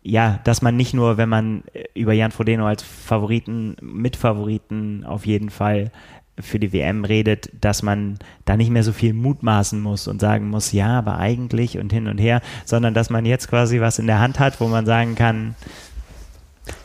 ja, 0.02 0.40
dass 0.44 0.62
man 0.62 0.76
nicht 0.76 0.94
nur, 0.94 1.16
wenn 1.16 1.28
man 1.28 1.64
über 1.94 2.12
Jan 2.12 2.30
Frodeno 2.30 2.66
als 2.66 2.82
Favoriten, 2.82 3.76
Mitfavoriten 3.80 5.04
auf 5.04 5.26
jeden 5.26 5.50
Fall 5.50 5.90
für 6.38 6.58
die 6.58 6.72
WM 6.72 7.04
redet, 7.04 7.50
dass 7.60 7.82
man 7.82 8.18
da 8.44 8.56
nicht 8.56 8.70
mehr 8.70 8.82
so 8.82 8.92
viel 8.92 9.12
mutmaßen 9.12 9.80
muss 9.80 10.08
und 10.08 10.20
sagen 10.20 10.48
muss, 10.48 10.72
ja, 10.72 10.98
aber 10.98 11.18
eigentlich 11.18 11.78
und 11.78 11.92
hin 11.92 12.08
und 12.08 12.18
her, 12.18 12.40
sondern 12.64 12.94
dass 12.94 13.10
man 13.10 13.26
jetzt 13.26 13.48
quasi 13.48 13.80
was 13.80 13.98
in 13.98 14.06
der 14.06 14.20
Hand 14.20 14.38
hat, 14.38 14.60
wo 14.60 14.68
man 14.68 14.86
sagen 14.86 15.14
kann, 15.14 15.54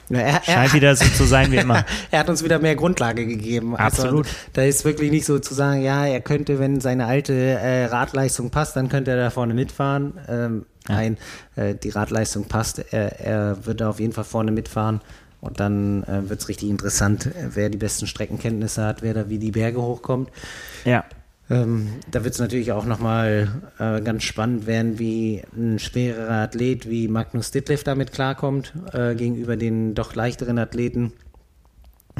er, 0.09 0.41
Scheint 0.43 0.69
er, 0.69 0.73
wieder 0.73 0.95
so 0.95 1.05
zu 1.05 1.25
sein 1.25 1.51
wie 1.51 1.57
immer. 1.57 1.85
er 2.11 2.19
hat 2.19 2.29
uns 2.29 2.43
wieder 2.43 2.59
mehr 2.59 2.75
Grundlage 2.75 3.25
gegeben. 3.25 3.75
Also, 3.75 4.03
Absolut. 4.03 4.25
Also, 4.25 4.37
da 4.53 4.63
ist 4.63 4.85
wirklich 4.85 5.11
nicht 5.11 5.25
so 5.25 5.39
zu 5.39 5.53
sagen, 5.53 5.81
ja, 5.81 6.05
er 6.05 6.21
könnte, 6.21 6.59
wenn 6.59 6.79
seine 6.79 7.05
alte 7.05 7.33
äh, 7.33 7.85
Radleistung 7.85 8.49
passt, 8.49 8.75
dann 8.75 8.89
könnte 8.89 9.11
er 9.11 9.17
da 9.17 9.29
vorne 9.29 9.53
mitfahren. 9.53 10.13
Ähm, 10.27 10.65
ja. 10.87 10.95
Nein, 10.95 11.17
äh, 11.55 11.75
die 11.75 11.89
Radleistung 11.89 12.45
passt. 12.45 12.79
Er, 12.91 13.19
er 13.19 13.65
wird 13.65 13.81
da 13.81 13.89
auf 13.89 13.99
jeden 13.99 14.13
Fall 14.13 14.23
vorne 14.23 14.51
mitfahren. 14.51 15.01
Und 15.39 15.59
dann 15.59 16.03
äh, 16.03 16.29
wird 16.29 16.39
es 16.39 16.49
richtig 16.49 16.69
interessant, 16.69 17.29
wer 17.53 17.69
die 17.69 17.77
besten 17.77 18.07
Streckenkenntnisse 18.07 18.83
hat, 18.83 19.01
wer 19.01 19.13
da 19.13 19.29
wie 19.29 19.37
die 19.37 19.51
Berge 19.51 19.81
hochkommt. 19.81 20.31
Ja. 20.83 21.05
Ähm, 21.49 21.87
da 22.11 22.23
wird 22.23 22.33
es 22.33 22.39
natürlich 22.39 22.71
auch 22.73 22.85
nochmal 22.85 23.47
äh, 23.79 24.01
ganz 24.01 24.23
spannend 24.23 24.67
werden, 24.67 24.99
wie 24.99 25.43
ein 25.55 25.79
schwererer 25.79 26.41
Athlet 26.43 26.89
wie 26.89 27.07
Magnus 27.07 27.51
Ditlev 27.51 27.83
damit 27.83 28.11
klarkommt, 28.11 28.73
äh, 28.93 29.15
gegenüber 29.15 29.55
den 29.55 29.95
doch 29.95 30.13
leichteren 30.13 30.59
Athleten. 30.59 31.13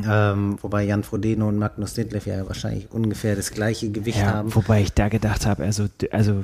Ähm, 0.07 0.57
wobei 0.61 0.83
Jan 0.83 1.03
Frodeno 1.03 1.47
und 1.47 1.57
Magnus 1.57 1.95
Ditlev 1.95 2.27
ja 2.27 2.47
wahrscheinlich 2.47 2.91
ungefähr 2.91 3.35
das 3.35 3.51
gleiche 3.51 3.89
Gewicht 3.89 4.19
ja, 4.19 4.27
haben. 4.27 4.53
Wobei 4.53 4.81
ich 4.81 4.93
da 4.93 5.09
gedacht 5.09 5.45
habe, 5.45 5.63
also, 5.63 5.87
also 6.11 6.43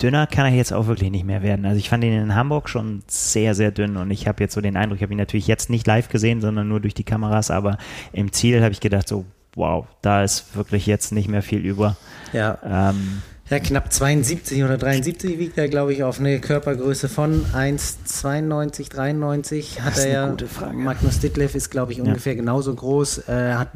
dünner 0.00 0.26
kann 0.26 0.46
er 0.46 0.52
jetzt 0.52 0.72
auch 0.72 0.86
wirklich 0.86 1.10
nicht 1.10 1.24
mehr 1.24 1.42
werden. 1.42 1.66
Also 1.66 1.78
ich 1.78 1.88
fand 1.88 2.04
ihn 2.04 2.12
in 2.12 2.34
Hamburg 2.34 2.68
schon 2.68 3.02
sehr, 3.08 3.54
sehr 3.54 3.72
dünn 3.72 3.96
und 3.96 4.10
ich 4.10 4.28
habe 4.28 4.42
jetzt 4.42 4.54
so 4.54 4.60
den 4.60 4.76
Eindruck, 4.76 4.98
ich 4.98 5.02
habe 5.02 5.12
ihn 5.12 5.18
natürlich 5.18 5.48
jetzt 5.48 5.68
nicht 5.68 5.86
live 5.86 6.08
gesehen, 6.08 6.40
sondern 6.40 6.68
nur 6.68 6.80
durch 6.80 6.94
die 6.94 7.04
Kameras, 7.04 7.50
aber 7.50 7.76
im 8.12 8.32
Ziel 8.32 8.62
habe 8.62 8.72
ich 8.72 8.80
gedacht, 8.80 9.08
so 9.08 9.24
wow, 9.56 9.86
da 10.02 10.24
ist 10.24 10.56
wirklich 10.56 10.86
jetzt 10.86 11.12
nicht 11.12 11.28
mehr 11.28 11.42
viel 11.42 11.64
über. 11.64 11.96
Ja. 12.32 12.58
Ähm, 12.64 13.22
ja, 13.50 13.58
knapp 13.58 13.92
72 13.92 14.64
oder 14.64 14.78
73 14.78 15.38
wiegt 15.38 15.58
er, 15.58 15.68
glaube 15.68 15.92
ich, 15.92 16.02
auf 16.02 16.18
eine 16.18 16.40
Körpergröße 16.40 17.10
von 17.10 17.44
1,92, 17.52 18.90
93 18.90 19.82
hat 19.82 19.98
er 19.98 20.08
ja. 20.08 20.28
Gute 20.28 20.48
Frage. 20.48 20.76
Magnus 20.76 21.20
Ditlev 21.20 21.54
ist, 21.54 21.70
glaube 21.70 21.92
ich, 21.92 21.98
ja. 21.98 22.04
ungefähr 22.04 22.34
genauso 22.34 22.74
groß, 22.74 23.28
äh, 23.28 23.54
hat 23.54 23.68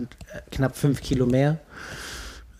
knapp 0.50 0.76
5 0.76 1.02
Kilo 1.02 1.26
mehr, 1.26 1.58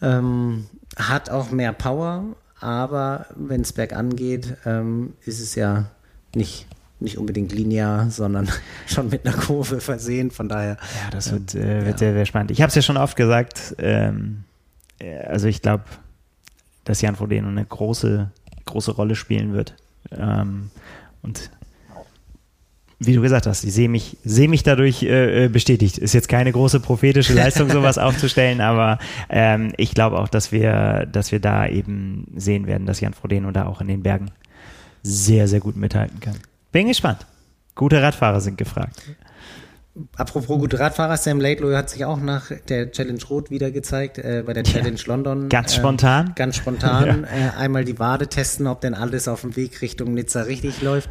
ähm, 0.03 0.67
hat 0.97 1.31
auch 1.31 1.51
mehr 1.51 1.73
Power, 1.73 2.25
aber 2.61 3.27
wenn 3.35 3.63
es 3.63 3.73
bergan 3.73 4.15
geht, 4.15 4.57
ähm, 4.67 5.15
ist 5.25 5.41
es 5.41 5.55
ja 5.55 5.91
nicht 6.35 6.68
nicht 7.01 7.19
unbedingt 7.19 7.53
linear, 7.53 8.11
sondern 8.11 8.49
schon 8.87 9.09
mit 9.09 9.27
einer 9.27 9.37
Kurve 9.37 9.81
versehen. 9.81 10.31
Von 10.31 10.49
daher. 10.49 10.77
Ja, 11.05 11.11
das 11.11 11.33
wird, 11.33 11.55
äh, 11.55 11.85
wird 11.85 11.95
ja. 11.95 11.99
sehr, 11.99 12.13
sehr 12.15 12.27
spannend. 12.27 12.51
Ich 12.51 12.61
habe 12.61 12.69
es 12.69 12.75
ja 12.75 12.83
schon 12.83 12.97
oft 12.97 13.17
gesagt. 13.17 13.75
Ähm, 13.79 14.45
äh, 14.99 15.19
also 15.19 15.49
ich 15.49 15.63
glaube, 15.63 15.85
dass 16.85 17.01
Jan 17.01 17.17
Frodeno 17.17 17.49
eine 17.49 17.65
große, 17.65 18.31
große 18.65 18.93
Rolle 18.93 19.15
spielen 19.15 19.53
wird. 19.53 19.75
Ähm, 20.11 20.71
und 21.23 21.51
wie 23.01 23.15
du 23.15 23.21
gesagt 23.21 23.47
hast, 23.47 23.63
ich 23.63 23.73
sehe 23.73 23.89
mich, 23.89 24.17
sehe 24.25 24.49
mich 24.49 24.65
dadurch 24.65 25.05
äh, 25.05 25.45
äh 25.45 25.49
bestätigt. 25.49 25.99
Ist 25.99 26.15
jetzt 26.15 26.29
keine 26.29 26.51
große 26.51 26.81
prophetische 26.81 27.33
Leistung, 27.33 27.71
sowas 27.71 27.97
aufzustellen, 27.99 28.61
aber 28.61 28.99
ähm, 29.29 29.73
ich 29.77 29.95
glaube 29.95 30.19
auch, 30.19 30.29
dass 30.29 30.51
wir, 30.51 31.07
dass 31.07 31.31
wir 31.31 31.39
da 31.39 31.69
eben 31.69 32.27
sehen 32.35 32.67
werden, 32.67 32.87
dass 32.87 33.01
Jan 33.01 33.15
Frodeno 33.15 33.53
da 33.53 33.67
auch 33.67 33.81
in 33.81 33.89
den 33.89 34.03
Bergen 34.03 34.31
sehr, 35.03 35.47
sehr 35.47 35.61
gut 35.61 35.77
mithalten 35.77 36.19
kann. 36.19 36.37
Bin 36.73 36.89
gespannt. 36.89 37.27
Gute 37.75 38.03
Radfahrer 38.03 38.41
sind 38.41 38.59
gefragt. 38.59 39.03
Apropos 40.17 40.59
gute 40.59 40.79
Radfahrer, 40.79 41.17
Sam 41.17 41.41
Laidlow 41.41 41.75
hat 41.75 41.91
sich 41.91 42.05
auch 42.05 42.21
nach 42.21 42.53
der 42.69 42.93
Challenge 42.93 43.21
Rot 43.31 43.51
wieder 43.51 43.71
gezeigt, 43.71 44.19
äh, 44.19 44.45
bei 44.47 44.53
der 44.53 44.63
Challenge 44.63 44.97
ja, 44.97 45.07
London. 45.07 45.49
Ganz 45.49 45.75
spontan. 45.75 46.29
Äh, 46.29 46.33
ganz 46.37 46.57
spontan. 46.57 47.27
ja. 47.31 47.49
äh, 47.49 47.51
einmal 47.57 47.85
die 47.85 47.99
Wade 47.99 48.29
testen, 48.29 48.67
ob 48.67 48.81
denn 48.81 48.95
alles 48.95 49.27
auf 49.27 49.41
dem 49.41 49.57
Weg 49.57 49.83
Richtung 49.83 50.15
Nizza 50.15 50.43
richtig 50.43 50.83
läuft. 50.83 51.11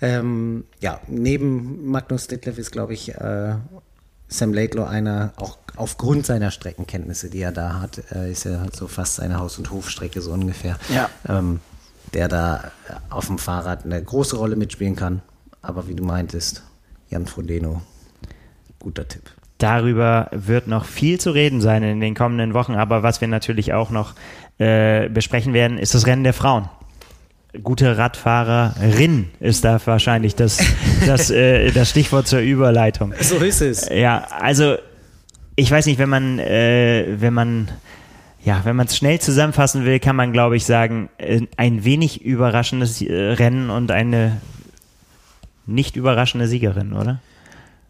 Ähm, 0.00 0.64
ja, 0.80 1.00
neben 1.08 1.90
Magnus 1.90 2.28
Ditlev 2.28 2.58
ist, 2.58 2.70
glaube 2.70 2.94
ich, 2.94 3.14
äh, 3.14 3.54
Sam 4.28 4.52
Laidlow 4.52 4.84
einer, 4.84 5.32
auch 5.36 5.58
aufgrund 5.76 6.26
seiner 6.26 6.50
Streckenkenntnisse, 6.50 7.30
die 7.30 7.40
er 7.40 7.52
da 7.52 7.80
hat, 7.80 8.02
äh, 8.12 8.30
ist 8.30 8.44
ja 8.44 8.66
so 8.72 8.86
fast 8.86 9.16
seine 9.16 9.38
Haus- 9.38 9.58
und 9.58 9.70
Hofstrecke 9.70 10.20
so 10.20 10.32
ungefähr. 10.32 10.76
Ja. 10.94 11.08
Ähm, 11.28 11.60
der 12.14 12.28
da 12.28 12.70
auf 13.10 13.26
dem 13.26 13.38
Fahrrad 13.38 13.84
eine 13.84 14.02
große 14.02 14.36
Rolle 14.36 14.56
mitspielen 14.56 14.96
kann. 14.96 15.22
Aber 15.62 15.88
wie 15.88 15.94
du 15.94 16.04
meintest, 16.04 16.62
Jan 17.10 17.26
Frodeno, 17.26 17.82
guter 18.78 19.06
Tipp. 19.06 19.22
Darüber 19.58 20.28
wird 20.30 20.68
noch 20.68 20.84
viel 20.84 21.18
zu 21.18 21.32
reden 21.32 21.60
sein 21.60 21.82
in 21.82 22.00
den 22.00 22.14
kommenden 22.14 22.54
Wochen. 22.54 22.74
Aber 22.74 23.02
was 23.02 23.20
wir 23.20 23.28
natürlich 23.28 23.72
auch 23.72 23.90
noch 23.90 24.14
äh, 24.58 25.08
besprechen 25.08 25.52
werden, 25.52 25.78
ist 25.78 25.94
das 25.94 26.06
Rennen 26.06 26.22
der 26.22 26.32
Frauen. 26.32 26.68
Gute 27.62 27.96
Radfahrerin 27.96 29.30
ist 29.40 29.64
da 29.64 29.80
wahrscheinlich 29.84 30.36
das, 30.36 30.58
das, 31.06 31.30
äh, 31.30 31.72
das 31.72 31.90
Stichwort 31.90 32.28
zur 32.28 32.40
Überleitung. 32.40 33.14
So 33.20 33.36
ist 33.36 33.62
es. 33.62 33.88
Ja, 33.88 34.28
also 34.38 34.76
ich 35.56 35.70
weiß 35.70 35.86
nicht, 35.86 35.98
wenn 35.98 36.08
man, 36.08 36.38
äh, 36.38 37.16
wenn 37.18 37.34
man 37.34 37.68
ja, 38.48 38.64
wenn 38.64 38.76
man 38.76 38.86
es 38.86 38.96
schnell 38.96 39.20
zusammenfassen 39.20 39.84
will, 39.84 40.00
kann 40.00 40.16
man, 40.16 40.32
glaube 40.32 40.56
ich, 40.56 40.64
sagen, 40.64 41.10
äh, 41.18 41.42
ein 41.58 41.84
wenig 41.84 42.24
überraschendes 42.24 43.02
äh, 43.02 43.12
Rennen 43.12 43.68
und 43.68 43.90
eine 43.90 44.40
nicht 45.66 45.96
überraschende 45.96 46.48
Siegerin, 46.48 46.94
oder? 46.94 47.20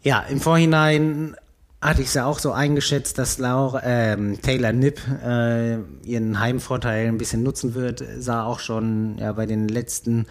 Ja, 0.03 0.19
im 0.29 0.41
Vorhinein 0.41 1.37
hatte 1.81 2.01
ich 2.01 2.09
es 2.09 2.13
ja 2.15 2.25
auch 2.25 2.39
so 2.39 2.51
eingeschätzt, 2.51 3.17
dass 3.17 3.37
Laura, 3.37 3.81
ähm, 3.85 4.41
Taylor 4.41 4.73
Nipp 4.73 4.99
äh, 5.25 5.77
ihren 6.03 6.37
Heimvorteil 6.41 7.07
ein 7.07 7.17
bisschen 7.17 7.41
nutzen 7.41 7.73
wird. 7.73 8.03
Sah 8.17 8.43
auch 8.43 8.59
schon 8.59 9.17
ja, 9.17 9.31
bei 9.31 9.45
den 9.45 9.69
letzten 9.69 10.25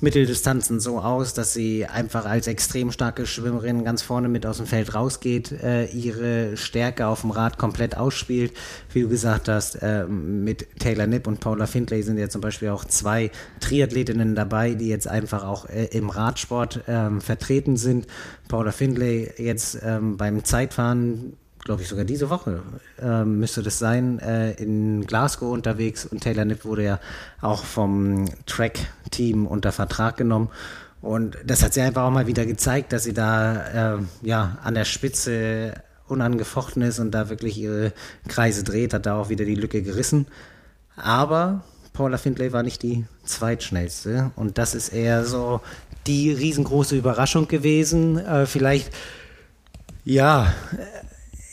Mitteldistanzen 0.00 0.78
so 0.78 1.00
aus, 1.00 1.34
dass 1.34 1.54
sie 1.54 1.86
einfach 1.86 2.24
als 2.24 2.46
extrem 2.46 2.92
starke 2.92 3.26
Schwimmerin 3.26 3.82
ganz 3.82 4.02
vorne 4.02 4.28
mit 4.28 4.46
aus 4.46 4.58
dem 4.58 4.66
Feld 4.66 4.94
rausgeht, 4.94 5.50
äh, 5.50 5.86
ihre 5.86 6.56
Stärke 6.56 7.08
auf 7.08 7.22
dem 7.22 7.32
Rad 7.32 7.58
komplett 7.58 7.96
ausspielt. 7.96 8.52
Wie 8.94 9.02
du 9.02 9.08
gesagt 9.08 9.48
hast, 9.48 9.76
äh, 9.76 10.04
mit 10.04 10.78
Taylor 10.78 11.06
Nipp 11.06 11.26
und 11.26 11.40
Paula 11.40 11.66
Findlay 11.66 12.02
sind 12.02 12.18
ja 12.18 12.28
zum 12.28 12.40
Beispiel 12.40 12.68
auch 12.68 12.84
zwei 12.84 13.30
Triathletinnen 13.60 14.34
dabei, 14.34 14.74
die 14.74 14.88
jetzt 14.88 15.08
einfach 15.08 15.44
auch 15.44 15.68
äh, 15.68 15.86
im 15.86 16.10
Radsport 16.10 16.80
ähm, 16.86 17.20
vertreten 17.20 17.76
sind. 17.76 18.06
Paula 18.48 18.72
Findlay 18.72 19.32
jetzt 19.38 19.78
ähm, 19.82 20.16
beim 20.16 20.44
Zeitfahren, 20.44 21.36
glaube 21.60 21.82
ich 21.82 21.88
sogar 21.88 22.04
diese 22.04 22.28
Woche, 22.28 22.62
ähm, 23.00 23.38
müsste 23.38 23.62
das 23.62 23.78
sein, 23.78 24.18
äh, 24.18 24.52
in 24.52 25.06
Glasgow 25.06 25.52
unterwegs 25.52 26.04
und 26.04 26.22
Taylor 26.22 26.44
Nipp 26.44 26.64
wurde 26.64 26.84
ja 26.84 27.00
auch 27.40 27.64
vom 27.64 28.26
Track-Team 28.46 29.46
unter 29.46 29.72
Vertrag 29.72 30.16
genommen. 30.16 30.50
Und 31.00 31.36
das 31.44 31.62
hat 31.64 31.74
sie 31.74 31.80
einfach 31.80 32.04
auch 32.04 32.10
mal 32.10 32.26
wieder 32.28 32.46
gezeigt, 32.46 32.92
dass 32.92 33.04
sie 33.04 33.12
da 33.12 33.96
äh, 33.96 33.98
ja 34.22 34.58
an 34.62 34.74
der 34.74 34.84
Spitze 34.84 35.74
unangefochten 36.08 36.82
ist 36.82 36.98
und 36.98 37.12
da 37.12 37.28
wirklich 37.28 37.58
ihre 37.58 37.92
Kreise 38.28 38.64
dreht, 38.64 38.94
hat 38.94 39.06
da 39.06 39.16
auch 39.16 39.28
wieder 39.28 39.44
die 39.44 39.54
Lücke 39.54 39.82
gerissen. 39.82 40.26
Aber 40.96 41.64
Paula 41.92 42.18
Findlay 42.18 42.52
war 42.52 42.62
nicht 42.62 42.82
die 42.82 43.04
zweitschnellste 43.24 44.30
und 44.36 44.58
das 44.58 44.74
ist 44.74 44.90
eher 44.90 45.24
so 45.24 45.60
die 46.06 46.32
riesengroße 46.32 46.96
Überraschung 46.96 47.48
gewesen. 47.48 48.18
Äh, 48.18 48.46
vielleicht, 48.46 48.90
ja, 50.04 50.52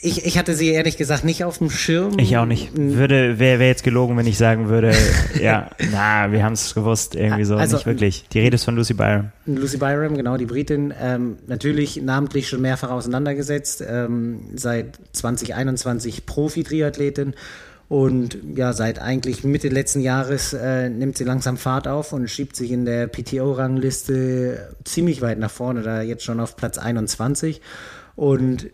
ich, 0.01 0.25
ich 0.25 0.37
hatte 0.37 0.53
sie 0.53 0.69
ehrlich 0.69 0.95
gesagt 0.95 1.25
nicht 1.25 1.43
auf 1.43 1.57
dem 1.57 1.69
Schirm. 1.69 2.17
Ich 2.19 2.37
auch 2.37 2.45
nicht. 2.45 2.71
Würde, 2.75 3.37
wäre 3.37 3.59
wär 3.59 3.67
jetzt 3.67 3.83
gelogen, 3.83 4.15
wenn 4.15 4.27
ich 4.27 4.37
sagen 4.37 4.69
würde, 4.69 4.93
ja, 5.41 5.69
na, 5.91 6.31
wir 6.31 6.43
haben 6.43 6.53
es 6.53 6.73
gewusst, 6.73 7.15
irgendwie 7.15 7.43
so, 7.43 7.57
also, 7.57 7.75
nicht 7.75 7.85
wirklich. 7.85 8.25
Die 8.31 8.39
Rede 8.39 8.55
ist 8.55 8.63
von 8.63 8.75
Lucy 8.75 8.93
Byram. 8.93 9.31
Lucy 9.45 9.77
Byram, 9.77 10.15
genau, 10.15 10.37
die 10.37 10.45
Britin, 10.45 10.93
ähm, 11.01 11.37
natürlich 11.47 12.01
namentlich 12.01 12.47
schon 12.47 12.61
mehrfach 12.61 12.91
auseinandergesetzt, 12.91 13.83
ähm, 13.87 14.41
seit 14.55 14.99
2021 15.11 16.25
Profi-Triathletin 16.25 17.33
und 17.89 18.37
ja, 18.55 18.71
seit 18.71 18.99
eigentlich 18.99 19.43
Mitte 19.43 19.67
letzten 19.67 19.99
Jahres 19.99 20.53
äh, 20.53 20.89
nimmt 20.89 21.17
sie 21.17 21.23
langsam 21.25 21.57
Fahrt 21.57 21.87
auf 21.87 22.13
und 22.13 22.29
schiebt 22.29 22.55
sich 22.55 22.71
in 22.71 22.85
der 22.85 23.07
PTO-Rangliste 23.07 24.75
ziemlich 24.85 25.21
weit 25.21 25.39
nach 25.39 25.51
vorne, 25.51 25.81
da 25.81 26.03
jetzt 26.03 26.23
schon 26.23 26.39
auf 26.39 26.55
Platz 26.55 26.77
21. 26.77 27.61
Und 28.15 28.69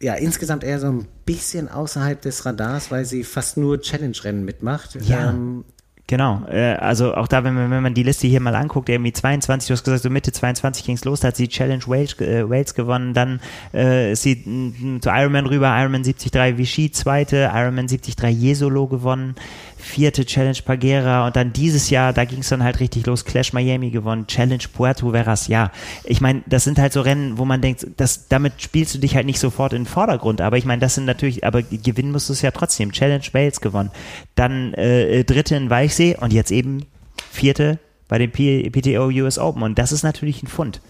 ja, 0.00 0.14
insgesamt 0.14 0.64
eher 0.64 0.78
so 0.78 0.88
ein 0.88 1.08
bisschen 1.24 1.68
außerhalb 1.68 2.20
des 2.20 2.46
Radars, 2.46 2.90
weil 2.90 3.04
sie 3.04 3.24
fast 3.24 3.56
nur 3.56 3.80
Challenge-Rennen 3.80 4.44
mitmacht. 4.44 4.96
Ja. 5.02 5.30
Ähm, 5.30 5.64
Genau, 6.10 6.40
äh, 6.50 6.72
also 6.76 7.14
auch 7.14 7.28
da, 7.28 7.44
wenn 7.44 7.52
man, 7.52 7.70
wenn 7.70 7.82
man 7.82 7.92
die 7.92 8.02
Liste 8.02 8.26
hier 8.26 8.40
mal 8.40 8.54
anguckt, 8.54 8.88
irgendwie 8.88 9.12
22, 9.12 9.68
du 9.68 9.74
hast 9.74 9.84
gesagt, 9.84 10.02
so 10.02 10.08
Mitte 10.08 10.32
22 10.32 10.86
ging 10.86 10.94
es 10.94 11.04
los, 11.04 11.20
da 11.20 11.28
hat 11.28 11.36
sie 11.36 11.48
Challenge 11.48 11.82
Wales, 11.86 12.18
äh, 12.20 12.48
Wales 12.48 12.74
gewonnen, 12.74 13.12
dann 13.12 13.40
äh, 13.74 14.12
ist 14.12 14.22
sie 14.22 14.42
mh, 14.42 15.02
zu 15.02 15.10
Ironman 15.10 15.44
rüber, 15.44 15.66
Ironman 15.78 16.02
73 16.02 16.56
Vichy 16.56 16.90
zweite, 16.92 17.50
Ironman 17.54 17.88
73 17.88 18.30
Jesolo 18.30 18.86
gewonnen, 18.86 19.34
vierte 19.76 20.24
Challenge 20.24 20.58
Pagera 20.64 21.26
und 21.26 21.36
dann 21.36 21.52
dieses 21.52 21.90
Jahr, 21.90 22.14
da 22.14 22.24
ging 22.24 22.40
es 22.40 22.48
dann 22.48 22.64
halt 22.64 22.80
richtig 22.80 23.04
los, 23.04 23.26
Clash 23.26 23.52
Miami 23.52 23.90
gewonnen, 23.90 24.26
Challenge 24.26 24.64
Puerto 24.72 25.10
Veras, 25.10 25.46
ja. 25.48 25.70
Ich 26.04 26.22
meine, 26.22 26.42
das 26.46 26.64
sind 26.64 26.78
halt 26.78 26.94
so 26.94 27.02
Rennen, 27.02 27.36
wo 27.36 27.44
man 27.44 27.60
denkt, 27.60 27.86
das, 27.98 28.28
damit 28.28 28.54
spielst 28.62 28.94
du 28.94 28.98
dich 28.98 29.14
halt 29.14 29.26
nicht 29.26 29.38
sofort 29.38 29.74
in 29.74 29.82
den 29.82 29.86
Vordergrund, 29.86 30.40
aber 30.40 30.56
ich 30.56 30.64
meine, 30.64 30.80
das 30.80 30.94
sind 30.94 31.04
natürlich, 31.04 31.44
aber 31.44 31.60
gewinnen 31.62 32.12
musst 32.12 32.30
du 32.30 32.32
es 32.32 32.40
ja 32.40 32.50
trotzdem. 32.50 32.92
Challenge 32.92 33.24
Wales 33.32 33.60
gewonnen, 33.60 33.90
dann 34.36 34.72
äh, 34.72 35.22
dritte 35.24 35.54
in 35.54 35.68
Weichsee 35.98 36.16
und 36.20 36.32
jetzt 36.32 36.50
eben 36.50 36.86
vierte 37.30 37.78
bei 38.08 38.18
dem 38.18 38.30
PTO 38.32 39.08
US 39.22 39.38
Open 39.38 39.62
und 39.62 39.78
das 39.78 39.92
ist 39.92 40.02
natürlich 40.02 40.42
ein 40.42 40.46
Fund. 40.46 40.80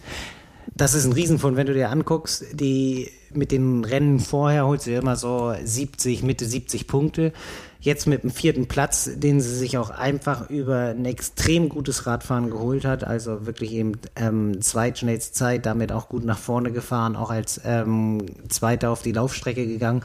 Das 0.75 0.95
ist 0.95 1.07
ein 1.07 1.13
Riesenfund, 1.13 1.57
wenn 1.57 1.67
du 1.67 1.75
dir 1.75 1.91
anguckst, 1.91 2.45
die 2.53 3.11
mit 3.33 3.51
den 3.53 3.85
Rennen 3.85 4.21
vorher 4.21 4.67
holst 4.67 4.87
du 4.87 4.95
immer 4.95 5.17
so 5.17 5.55
70, 5.63 6.23
Mitte 6.23 6.45
70 6.45 6.87
Punkte. 6.87 7.33
Jetzt 7.81 8.07
mit 8.07 8.23
dem 8.23 8.31
vierten 8.31 8.67
Platz, 8.67 9.09
den 9.15 9.41
sie 9.41 9.55
sich 9.55 9.79
auch 9.79 9.91
einfach 9.91 10.51
über 10.51 10.91
ein 10.91 11.05
extrem 11.05 11.69
gutes 11.69 12.07
Radfahren 12.07 12.51
geholt 12.51 12.85
hat, 12.85 13.03
also 13.03 13.47
wirklich 13.47 13.73
eben 13.73 13.93
ähm, 14.17 14.61
zweitschnellste 14.61 15.33
Zeit, 15.33 15.67
damit 15.67 15.91
auch 15.91 16.09
gut 16.09 16.25
nach 16.25 16.39
vorne 16.39 16.71
gefahren, 16.71 17.17
auch 17.17 17.31
als 17.31 17.61
ähm, 17.65 18.27
Zweiter 18.49 18.91
auf 18.91 19.03
die 19.03 19.13
Laufstrecke 19.13 19.67
gegangen 19.67 20.03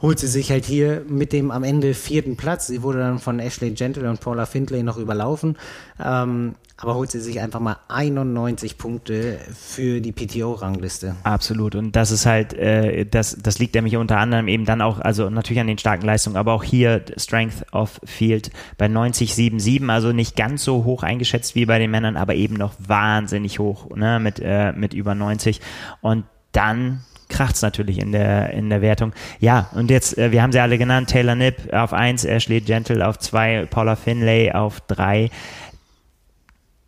holt 0.00 0.18
sie 0.18 0.26
sich 0.26 0.50
halt 0.50 0.64
hier 0.64 1.02
mit 1.08 1.32
dem 1.32 1.50
am 1.50 1.64
Ende 1.64 1.94
vierten 1.94 2.36
Platz. 2.36 2.66
Sie 2.66 2.82
wurde 2.82 2.98
dann 2.98 3.18
von 3.18 3.38
Ashley 3.38 3.70
Gentle 3.70 4.08
und 4.08 4.20
Paula 4.20 4.46
Findlay 4.46 4.82
noch 4.82 4.98
überlaufen. 4.98 5.56
Ähm, 6.02 6.54
aber 6.76 6.96
holt 6.96 7.10
sie 7.10 7.20
sich 7.20 7.40
einfach 7.40 7.60
mal 7.60 7.76
91 7.88 8.78
Punkte 8.78 9.38
für 9.54 10.00
die 10.00 10.12
PTO-Rangliste. 10.12 11.14
Absolut. 11.22 11.76
Und 11.76 11.94
das 11.94 12.10
ist 12.10 12.26
halt, 12.26 12.52
äh, 12.54 13.06
das, 13.06 13.36
das 13.40 13.60
liegt 13.60 13.76
nämlich 13.76 13.96
unter 13.96 14.18
anderem 14.18 14.48
eben 14.48 14.64
dann 14.64 14.80
auch, 14.80 14.98
also 14.98 15.30
natürlich 15.30 15.60
an 15.60 15.68
den 15.68 15.78
starken 15.78 16.04
Leistungen, 16.04 16.36
aber 16.36 16.52
auch 16.52 16.64
hier 16.64 17.04
Strength 17.16 17.72
of 17.72 18.00
Field 18.04 18.50
bei 18.76 18.86
90,77, 18.86 19.88
also 19.88 20.12
nicht 20.12 20.34
ganz 20.36 20.64
so 20.64 20.84
hoch 20.84 21.04
eingeschätzt 21.04 21.54
wie 21.54 21.64
bei 21.64 21.78
den 21.78 21.92
Männern, 21.92 22.16
aber 22.16 22.34
eben 22.34 22.56
noch 22.56 22.74
wahnsinnig 22.78 23.60
hoch, 23.60 23.94
ne, 23.94 24.18
mit, 24.18 24.40
äh, 24.42 24.72
mit 24.72 24.94
über 24.94 25.14
90. 25.14 25.60
Und 26.00 26.24
dann 26.50 27.04
kracht's 27.28 27.62
natürlich 27.62 27.98
in 27.98 28.12
der, 28.12 28.50
in 28.50 28.70
der 28.70 28.82
Wertung. 28.82 29.12
Ja, 29.40 29.70
und 29.74 29.90
jetzt, 29.90 30.18
äh, 30.18 30.32
wir 30.32 30.42
haben 30.42 30.52
sie 30.52 30.60
alle 30.60 30.78
genannt, 30.78 31.10
Taylor 31.10 31.34
Nipp 31.34 31.72
auf 31.72 31.92
1, 31.92 32.24
Ashley 32.24 32.60
Gentle 32.60 33.06
auf 33.06 33.18
2, 33.18 33.66
Paula 33.66 33.96
Finlay 33.96 34.52
auf 34.52 34.80
3 34.88 35.30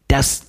das 0.08 0.46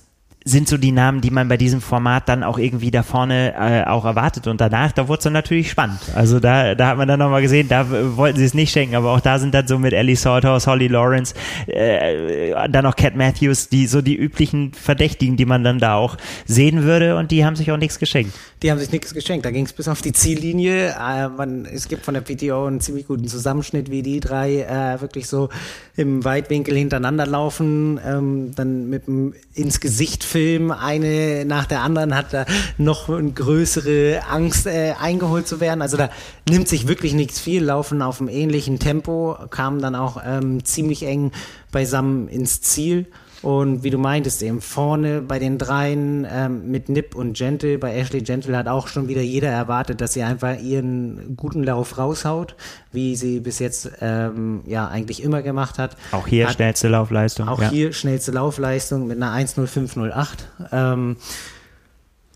sind 0.48 0.68
so 0.68 0.78
die 0.78 0.92
Namen, 0.92 1.20
die 1.20 1.30
man 1.30 1.48
bei 1.48 1.56
diesem 1.56 1.80
Format 1.80 2.28
dann 2.28 2.42
auch 2.42 2.58
irgendwie 2.58 2.90
da 2.90 3.02
vorne 3.02 3.54
äh, 3.54 3.84
auch 3.88 4.04
erwartet. 4.04 4.46
Und 4.46 4.60
danach, 4.60 4.92
da 4.92 5.08
wurde 5.08 5.18
es 5.18 5.24
dann 5.24 5.32
natürlich 5.32 5.70
spannend. 5.70 6.00
Also 6.14 6.40
da, 6.40 6.74
da 6.74 6.88
hat 6.88 6.96
man 6.96 7.06
dann 7.06 7.18
nochmal 7.18 7.42
gesehen, 7.42 7.68
da 7.68 7.86
wollten 8.16 8.38
sie 8.38 8.44
es 8.44 8.54
nicht 8.54 8.72
schenken, 8.72 8.96
aber 8.96 9.12
auch 9.12 9.20
da 9.20 9.38
sind 9.38 9.54
dann 9.54 9.66
so 9.66 9.78
mit 9.78 9.92
Ellie 9.92 10.16
Salthouse, 10.16 10.66
Holly 10.66 10.88
Lawrence, 10.88 11.34
äh, 11.66 12.54
dann 12.70 12.86
auch 12.86 12.96
Cat 12.96 13.14
Matthews, 13.14 13.68
die 13.68 13.86
so 13.86 14.00
die 14.00 14.16
üblichen 14.16 14.72
Verdächtigen, 14.72 15.36
die 15.36 15.44
man 15.44 15.64
dann 15.64 15.78
da 15.78 15.94
auch 15.94 16.16
sehen 16.46 16.82
würde 16.82 17.16
und 17.16 17.30
die 17.30 17.44
haben 17.44 17.56
sich 17.56 17.70
auch 17.70 17.76
nichts 17.76 17.98
geschenkt. 17.98 18.32
Die 18.62 18.70
haben 18.70 18.78
sich 18.78 18.90
nichts 18.90 19.14
geschenkt. 19.14 19.44
Da 19.44 19.50
ging 19.50 19.66
es 19.66 19.72
bis 19.72 19.86
auf 19.86 20.02
die 20.02 20.12
Ziellinie. 20.12 20.88
Äh, 20.88 21.28
man, 21.28 21.64
es 21.64 21.88
gibt 21.88 22.04
von 22.04 22.14
der 22.14 22.22
PTO 22.22 22.66
einen 22.66 22.80
ziemlich 22.80 23.06
guten 23.06 23.28
Zusammenschnitt, 23.28 23.90
wie 23.90 24.02
die 24.02 24.20
drei 24.20 24.62
äh, 24.62 25.00
wirklich 25.00 25.28
so 25.28 25.48
im 25.96 26.24
Weitwinkel 26.24 26.76
hintereinander 26.76 27.26
laufen, 27.26 28.00
ähm, 28.04 28.52
dann 28.54 28.88
mit 28.88 29.06
dem 29.06 29.34
ins 29.54 29.80
Gesicht 29.80 30.24
Film, 30.38 30.70
eine 30.70 31.44
nach 31.44 31.66
der 31.66 31.82
anderen 31.82 32.14
hat 32.14 32.32
da 32.32 32.46
noch 32.76 33.08
eine 33.08 33.32
größere 33.32 34.20
Angst 34.30 34.68
äh, 34.68 34.94
eingeholt 35.00 35.48
zu 35.48 35.58
werden. 35.58 35.82
Also 35.82 35.96
da 35.96 36.10
nimmt 36.48 36.68
sich 36.68 36.86
wirklich 36.86 37.12
nichts 37.12 37.40
viel, 37.40 37.64
laufen 37.64 38.02
auf 38.02 38.20
einem 38.20 38.28
ähnlichen 38.28 38.78
Tempo, 38.78 39.36
kamen 39.50 39.82
dann 39.82 39.96
auch 39.96 40.22
ähm, 40.24 40.64
ziemlich 40.64 41.02
eng 41.02 41.32
beisammen 41.72 42.28
ins 42.28 42.60
Ziel. 42.60 43.06
Und 43.48 43.82
wie 43.82 43.88
du 43.88 43.96
meintest, 43.96 44.42
eben 44.42 44.60
vorne 44.60 45.22
bei 45.22 45.38
den 45.38 45.56
dreien 45.56 46.26
ähm, 46.30 46.70
mit 46.70 46.90
Nip 46.90 47.14
und 47.14 47.34
Gentle, 47.34 47.78
bei 47.78 47.94
Ashley 47.94 48.20
Gentle 48.20 48.54
hat 48.54 48.68
auch 48.68 48.88
schon 48.88 49.08
wieder 49.08 49.22
jeder 49.22 49.48
erwartet, 49.48 50.02
dass 50.02 50.12
sie 50.12 50.22
einfach 50.22 50.60
ihren 50.60 51.34
guten 51.34 51.64
Lauf 51.64 51.96
raushaut, 51.96 52.56
wie 52.92 53.16
sie 53.16 53.40
bis 53.40 53.58
jetzt 53.58 53.90
ähm, 54.02 54.60
ja 54.66 54.88
eigentlich 54.88 55.22
immer 55.22 55.40
gemacht 55.40 55.78
hat. 55.78 55.96
Auch 56.12 56.26
hier 56.26 56.46
hat, 56.46 56.56
schnellste 56.56 56.88
Laufleistung. 56.88 57.48
Auch 57.48 57.62
ja. 57.62 57.70
hier 57.70 57.94
schnellste 57.94 58.32
Laufleistung 58.32 59.06
mit 59.06 59.16
einer 59.16 59.32
1.05.08. 59.32 60.26
Ähm, 60.70 61.16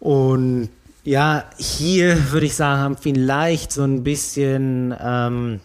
und 0.01 0.71
ja, 1.05 1.45
hier 1.59 2.33
würde 2.33 2.47
ich 2.47 2.55
sagen, 2.55 2.81
haben 2.81 2.97
vielleicht 2.97 3.71
so 3.71 3.83
ein 3.83 4.03
bisschen 4.03 4.95
ähm, 4.99 5.61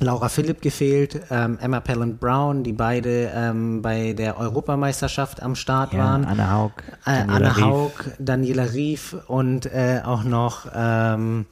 Laura 0.00 0.28
Philipp 0.28 0.60
gefehlt, 0.60 1.20
ähm, 1.30 1.58
Emma 1.60 1.80
Pellant 1.80 2.18
Brown, 2.20 2.62
die 2.64 2.72
beide 2.72 3.30
ähm, 3.34 3.80
bei 3.80 4.12
der 4.12 4.38
Europameisterschaft 4.38 5.42
am 5.42 5.54
Start 5.54 5.92
ja, 5.92 6.00
waren. 6.00 6.24
Anna 6.24 6.52
Haug. 6.52 6.72
Äh, 7.06 7.10
Anna 7.10 7.52
Rief. 7.52 7.64
Haug, 7.64 7.92
Daniela 8.18 8.72
Rief 8.72 9.16
und 9.28 9.66
äh, 9.66 10.00
auch 10.04 10.24
noch 10.24 10.66
ähm, 10.74 11.46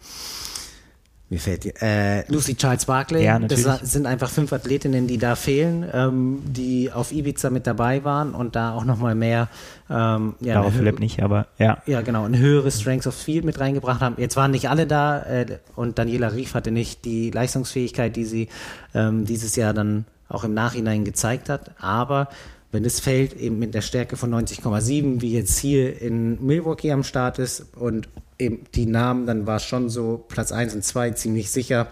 mir 1.32 1.38
fällt 1.38 1.64
die, 1.64 1.72
äh, 1.80 2.30
Lucy 2.30 2.54
Charles 2.54 2.84
Barkley. 2.84 3.24
Ja, 3.24 3.38
das 3.38 3.62
sind 3.90 4.04
einfach 4.04 4.28
fünf 4.28 4.52
Athletinnen, 4.52 5.06
die 5.06 5.16
da 5.16 5.34
fehlen, 5.34 5.88
ähm, 5.90 6.42
die 6.44 6.92
auf 6.92 7.10
Ibiza 7.10 7.48
mit 7.48 7.66
dabei 7.66 8.04
waren 8.04 8.34
und 8.34 8.54
da 8.54 8.74
auch 8.74 8.84
nochmal 8.84 9.14
mehr. 9.14 9.48
Ähm, 9.88 10.34
ja, 10.40 10.56
Darauf 10.56 10.74
Philipp 10.74 11.00
nicht, 11.00 11.22
aber 11.22 11.46
ja. 11.56 11.78
Ja, 11.86 12.02
genau, 12.02 12.26
ein 12.26 12.36
höheres 12.36 12.82
Strengths 12.82 13.06
of 13.06 13.14
Field 13.14 13.46
mit 13.46 13.58
reingebracht 13.58 14.02
haben. 14.02 14.16
Jetzt 14.18 14.36
waren 14.36 14.50
nicht 14.50 14.68
alle 14.68 14.86
da 14.86 15.22
äh, 15.22 15.46
und 15.74 15.98
Daniela 15.98 16.34
Rief 16.34 16.52
hatte 16.52 16.70
nicht 16.70 17.06
die 17.06 17.30
Leistungsfähigkeit, 17.30 18.14
die 18.14 18.26
sie 18.26 18.48
ähm, 18.92 19.24
dieses 19.24 19.56
Jahr 19.56 19.72
dann 19.72 20.04
auch 20.28 20.44
im 20.44 20.52
Nachhinein 20.52 21.02
gezeigt 21.02 21.48
hat. 21.48 21.70
Aber 21.80 22.28
wenn 22.72 22.82
das 22.82 23.00
Feld 23.00 23.32
eben 23.32 23.58
mit 23.58 23.72
der 23.72 23.80
Stärke 23.80 24.18
von 24.18 24.30
90,7, 24.34 25.22
wie 25.22 25.32
jetzt 25.32 25.58
hier 25.58 25.98
in 25.98 26.44
Milwaukee 26.44 26.92
am 26.92 27.04
Start 27.04 27.38
ist 27.38 27.74
und 27.74 28.10
eben 28.42 28.64
die 28.74 28.86
Namen, 28.86 29.26
dann 29.26 29.46
war 29.46 29.56
es 29.56 29.64
schon 29.64 29.88
so 29.88 30.24
Platz 30.28 30.52
1 30.52 30.74
und 30.74 30.84
2 30.84 31.10
ziemlich 31.12 31.50
sicher. 31.50 31.88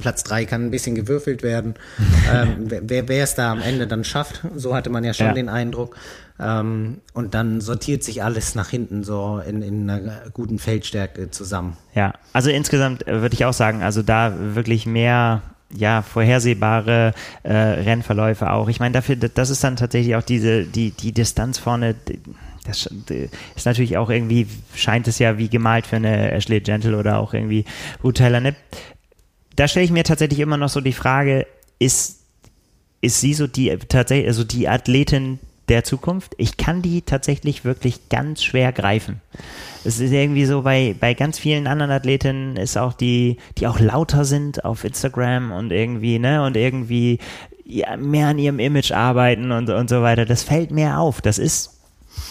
Platz 0.00 0.24
3 0.24 0.46
kann 0.46 0.64
ein 0.64 0.70
bisschen 0.70 0.94
gewürfelt 0.94 1.42
werden. 1.42 1.74
ähm, 2.32 2.66
wer, 2.68 3.08
wer 3.08 3.24
es 3.24 3.34
da 3.34 3.52
am 3.52 3.60
Ende 3.60 3.86
dann 3.86 4.04
schafft, 4.04 4.40
so 4.56 4.74
hatte 4.74 4.88
man 4.88 5.04
ja 5.04 5.12
schon 5.12 5.26
Ja. 5.26 5.32
den 5.34 5.48
Eindruck. 5.50 5.96
Ähm, 6.40 7.02
und 7.12 7.34
dann 7.34 7.60
sortiert 7.60 8.02
sich 8.02 8.22
alles 8.22 8.54
nach 8.54 8.70
hinten 8.70 9.04
so 9.04 9.40
in, 9.46 9.60
in 9.60 9.88
einer 9.90 10.22
guten 10.32 10.58
Feldstärke 10.58 11.30
zusammen. 11.30 11.76
Ja, 11.94 12.14
also 12.32 12.48
insgesamt 12.50 13.06
äh, 13.06 13.20
würde 13.20 13.34
ich 13.34 13.44
auch 13.44 13.52
sagen, 13.52 13.82
also 13.82 14.02
da 14.02 14.32
wirklich 14.54 14.86
mehr 14.86 15.42
ja, 15.74 16.02
vorhersehbare 16.02 17.12
äh, 17.42 17.52
Rennverläufe 17.52 18.50
auch. 18.50 18.68
Ich 18.68 18.80
meine, 18.80 18.92
dafür, 18.94 19.16
das 19.16 19.50
ist 19.50 19.62
dann 19.62 19.76
tatsächlich 19.76 20.16
auch 20.16 20.22
diese, 20.22 20.64
die, 20.64 20.90
die 20.90 21.12
Distanz 21.12 21.58
vorne, 21.58 21.94
die- 21.94 22.18
das 22.64 22.88
ist 23.56 23.66
natürlich 23.66 23.96
auch 23.96 24.10
irgendwie, 24.10 24.46
scheint 24.74 25.08
es 25.08 25.18
ja 25.18 25.38
wie 25.38 25.48
gemalt 25.48 25.86
für 25.86 25.96
eine 25.96 26.30
Ashley 26.30 26.60
Gentle 26.60 26.96
oder 26.96 27.18
auch 27.18 27.34
irgendwie 27.34 27.64
Ruth 28.04 28.18
Taylor. 28.18 28.52
Da 29.56 29.68
stelle 29.68 29.84
ich 29.84 29.90
mir 29.90 30.04
tatsächlich 30.04 30.40
immer 30.40 30.56
noch 30.56 30.68
so 30.68 30.80
die 30.80 30.92
Frage, 30.92 31.46
ist, 31.78 32.20
ist 33.00 33.20
sie 33.20 33.34
so 33.34 33.46
die 33.46 33.76
tatsächlich, 33.88 34.28
also 34.28 34.44
die 34.44 34.68
Athletin 34.68 35.40
der 35.68 35.82
Zukunft? 35.82 36.34
Ich 36.38 36.56
kann 36.56 36.82
die 36.82 37.02
tatsächlich 37.02 37.64
wirklich 37.64 38.08
ganz 38.08 38.44
schwer 38.44 38.72
greifen. 38.72 39.20
Es 39.84 39.98
ist 39.98 40.12
irgendwie 40.12 40.44
so 40.44 40.62
bei, 40.62 40.94
bei 40.98 41.14
ganz 41.14 41.40
vielen 41.40 41.66
anderen 41.66 41.90
Athletinnen 41.90 42.56
ist 42.56 42.78
auch 42.78 42.92
die, 42.92 43.38
die 43.58 43.66
auch 43.66 43.80
lauter 43.80 44.24
sind 44.24 44.64
auf 44.64 44.84
Instagram 44.84 45.50
und 45.50 45.72
irgendwie, 45.72 46.20
ne, 46.20 46.44
und 46.44 46.56
irgendwie 46.56 47.18
ja, 47.64 47.96
mehr 47.96 48.28
an 48.28 48.38
ihrem 48.38 48.60
Image 48.60 48.92
arbeiten 48.92 49.50
und, 49.50 49.68
und 49.68 49.90
so 49.90 50.02
weiter. 50.02 50.24
Das 50.24 50.44
fällt 50.44 50.70
mir 50.70 50.98
auf. 50.98 51.20
Das 51.20 51.38
ist 51.38 51.81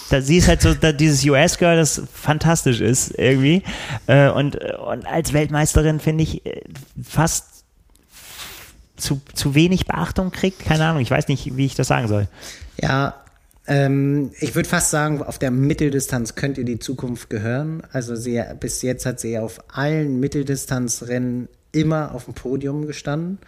da, 0.09 0.21
sie 0.21 0.38
ist 0.38 0.47
halt 0.47 0.61
so 0.61 0.73
da, 0.73 0.91
dieses 0.91 1.23
US-Girl, 1.25 1.77
das 1.77 2.01
fantastisch 2.13 2.82
ist 2.82 3.17
irgendwie. 3.17 3.63
Äh, 4.07 4.29
und, 4.29 4.55
und 4.55 5.05
als 5.05 5.34
Weltmeisterin 5.34 5.99
finde 5.99 6.23
ich 6.23 6.45
äh, 6.45 6.63
fast 7.01 7.63
zu, 8.97 9.21
zu 9.34 9.55
wenig 9.55 9.86
Beachtung 9.86 10.32
kriegt. 10.32 10.59
Keine 10.59 10.86
Ahnung, 10.86 11.01
ich 11.01 11.11
weiß 11.11 11.27
nicht, 11.27 11.55
wie 11.57 11.65
ich 11.65 11.75
das 11.75 11.88
sagen 11.88 12.07
soll. 12.07 12.27
Ja, 12.82 13.15
ähm, 13.67 14.32
ich 14.39 14.55
würde 14.55 14.67
fast 14.67 14.91
sagen, 14.91 15.21
auf 15.23 15.39
der 15.39 15.51
Mitteldistanz 15.51 16.36
könnt 16.36 16.57
ihr 16.57 16.65
die 16.65 16.79
Zukunft 16.79 17.29
gehören. 17.29 17.84
Also 17.91 18.15
sie, 18.15 18.41
bis 18.59 18.82
jetzt 18.82 19.05
hat 19.05 19.19
sie 19.19 19.38
auf 19.38 19.63
allen 19.73 20.19
Mitteldistanzrennen 20.19 21.47
immer 21.72 22.13
auf 22.13 22.26
dem 22.26 22.34
Podium 22.34 22.88
gestanden. 22.88 23.39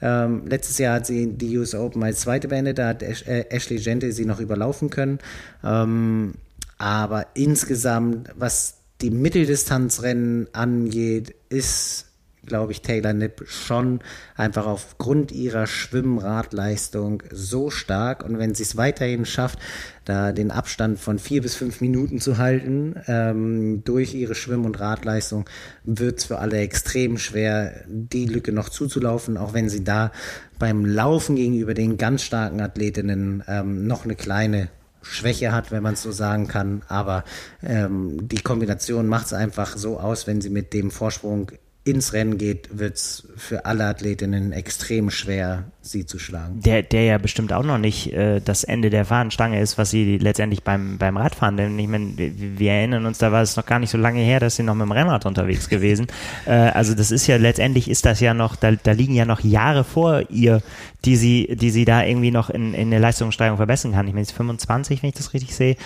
Ähm, 0.00 0.46
letztes 0.46 0.78
Jahr 0.78 0.96
hat 0.96 1.06
sie 1.06 1.32
die 1.32 1.56
US 1.58 1.74
Open 1.74 2.02
als 2.02 2.20
zweite 2.20 2.48
beendet, 2.48 2.78
da 2.78 2.88
hat 2.88 3.02
äh, 3.02 3.46
Ashley 3.50 3.78
Gente 3.78 4.12
sie 4.12 4.24
noch 4.24 4.40
überlaufen 4.40 4.90
können. 4.90 5.18
Ähm, 5.64 6.34
aber 6.78 7.26
insgesamt, 7.34 8.30
was 8.36 8.78
die 9.00 9.10
Mitteldistanzrennen 9.10 10.48
angeht, 10.52 11.34
ist 11.48 12.06
glaube 12.44 12.72
ich, 12.72 12.82
Taylor 12.82 13.12
Nipp 13.12 13.44
schon 13.46 14.00
einfach 14.34 14.66
aufgrund 14.66 15.30
ihrer 15.32 15.66
Schwimmradleistung 15.66 17.22
so 17.30 17.70
stark. 17.70 18.24
Und 18.24 18.38
wenn 18.38 18.54
sie 18.54 18.64
es 18.64 18.76
weiterhin 18.76 19.24
schafft, 19.24 19.58
da 20.04 20.32
den 20.32 20.50
Abstand 20.50 20.98
von 20.98 21.18
vier 21.18 21.42
bis 21.42 21.54
fünf 21.54 21.80
Minuten 21.80 22.20
zu 22.20 22.38
halten, 22.38 22.96
ähm, 23.06 23.84
durch 23.84 24.14
ihre 24.14 24.34
Schwimm- 24.34 24.64
und 24.64 24.80
Radleistung, 24.80 25.48
wird 25.84 26.18
es 26.18 26.24
für 26.24 26.38
alle 26.38 26.58
extrem 26.58 27.18
schwer, 27.18 27.84
die 27.86 28.26
Lücke 28.26 28.52
noch 28.52 28.68
zuzulaufen, 28.68 29.36
auch 29.36 29.54
wenn 29.54 29.68
sie 29.68 29.84
da 29.84 30.10
beim 30.58 30.84
Laufen 30.84 31.36
gegenüber 31.36 31.74
den 31.74 31.96
ganz 31.96 32.22
starken 32.22 32.60
Athletinnen 32.60 33.44
ähm, 33.46 33.86
noch 33.86 34.04
eine 34.04 34.16
kleine 34.16 34.68
Schwäche 35.02 35.52
hat, 35.52 35.70
wenn 35.70 35.82
man 35.82 35.94
es 35.94 36.02
so 36.02 36.12
sagen 36.12 36.48
kann. 36.48 36.82
Aber 36.88 37.24
ähm, 37.62 38.28
die 38.28 38.40
Kombination 38.40 39.06
macht 39.06 39.26
es 39.26 39.32
einfach 39.32 39.76
so 39.76 39.98
aus, 39.98 40.26
wenn 40.26 40.40
sie 40.40 40.50
mit 40.50 40.72
dem 40.72 40.90
Vorsprung 40.90 41.52
ins 41.84 42.12
Rennen 42.12 42.38
geht, 42.38 42.78
wird 42.78 42.94
es 42.94 43.26
für 43.36 43.66
alle 43.66 43.84
Athletinnen 43.86 44.52
extrem 44.52 45.10
schwer, 45.10 45.64
sie 45.80 46.06
zu 46.06 46.20
schlagen. 46.20 46.60
Der, 46.60 46.82
der 46.84 47.04
ja 47.04 47.18
bestimmt 47.18 47.52
auch 47.52 47.64
noch 47.64 47.78
nicht 47.78 48.12
äh, 48.12 48.40
das 48.40 48.62
Ende 48.62 48.88
der 48.88 49.04
Fahnenstange 49.04 49.60
ist, 49.60 49.78
was 49.78 49.90
sie 49.90 50.16
letztendlich 50.18 50.62
beim, 50.62 50.98
beim 50.98 51.16
Radfahren, 51.16 51.56
denn 51.56 51.76
ich 51.80 51.88
meine, 51.88 52.16
wir, 52.16 52.58
wir 52.58 52.72
erinnern 52.72 53.04
uns, 53.04 53.18
da 53.18 53.32
war 53.32 53.42
es 53.42 53.56
noch 53.56 53.66
gar 53.66 53.80
nicht 53.80 53.90
so 53.90 53.98
lange 53.98 54.20
her, 54.20 54.38
dass 54.38 54.54
sie 54.54 54.62
noch 54.62 54.76
mit 54.76 54.86
dem 54.86 54.92
Rennrad 54.92 55.26
unterwegs 55.26 55.68
gewesen. 55.68 56.06
äh, 56.46 56.52
also 56.52 56.94
das 56.94 57.10
ist 57.10 57.26
ja, 57.26 57.36
letztendlich 57.36 57.90
ist 57.90 58.04
das 58.04 58.20
ja 58.20 58.32
noch, 58.32 58.54
da, 58.54 58.70
da 58.72 58.92
liegen 58.92 59.14
ja 59.14 59.24
noch 59.24 59.40
Jahre 59.40 59.82
vor 59.82 60.30
ihr, 60.30 60.62
die 61.04 61.16
sie, 61.16 61.56
die 61.56 61.70
sie 61.70 61.84
da 61.84 62.04
irgendwie 62.04 62.30
noch 62.30 62.48
in, 62.48 62.74
in 62.74 62.92
der 62.92 63.00
Leistungssteigerung 63.00 63.56
verbessern 63.56 63.90
kann. 63.92 64.06
Ich 64.06 64.14
meine, 64.14 64.24
sie 64.24 64.30
ist 64.30 64.36
25, 64.36 65.02
wenn 65.02 65.08
ich 65.08 65.16
das 65.16 65.34
richtig 65.34 65.56
sehe. 65.56 65.76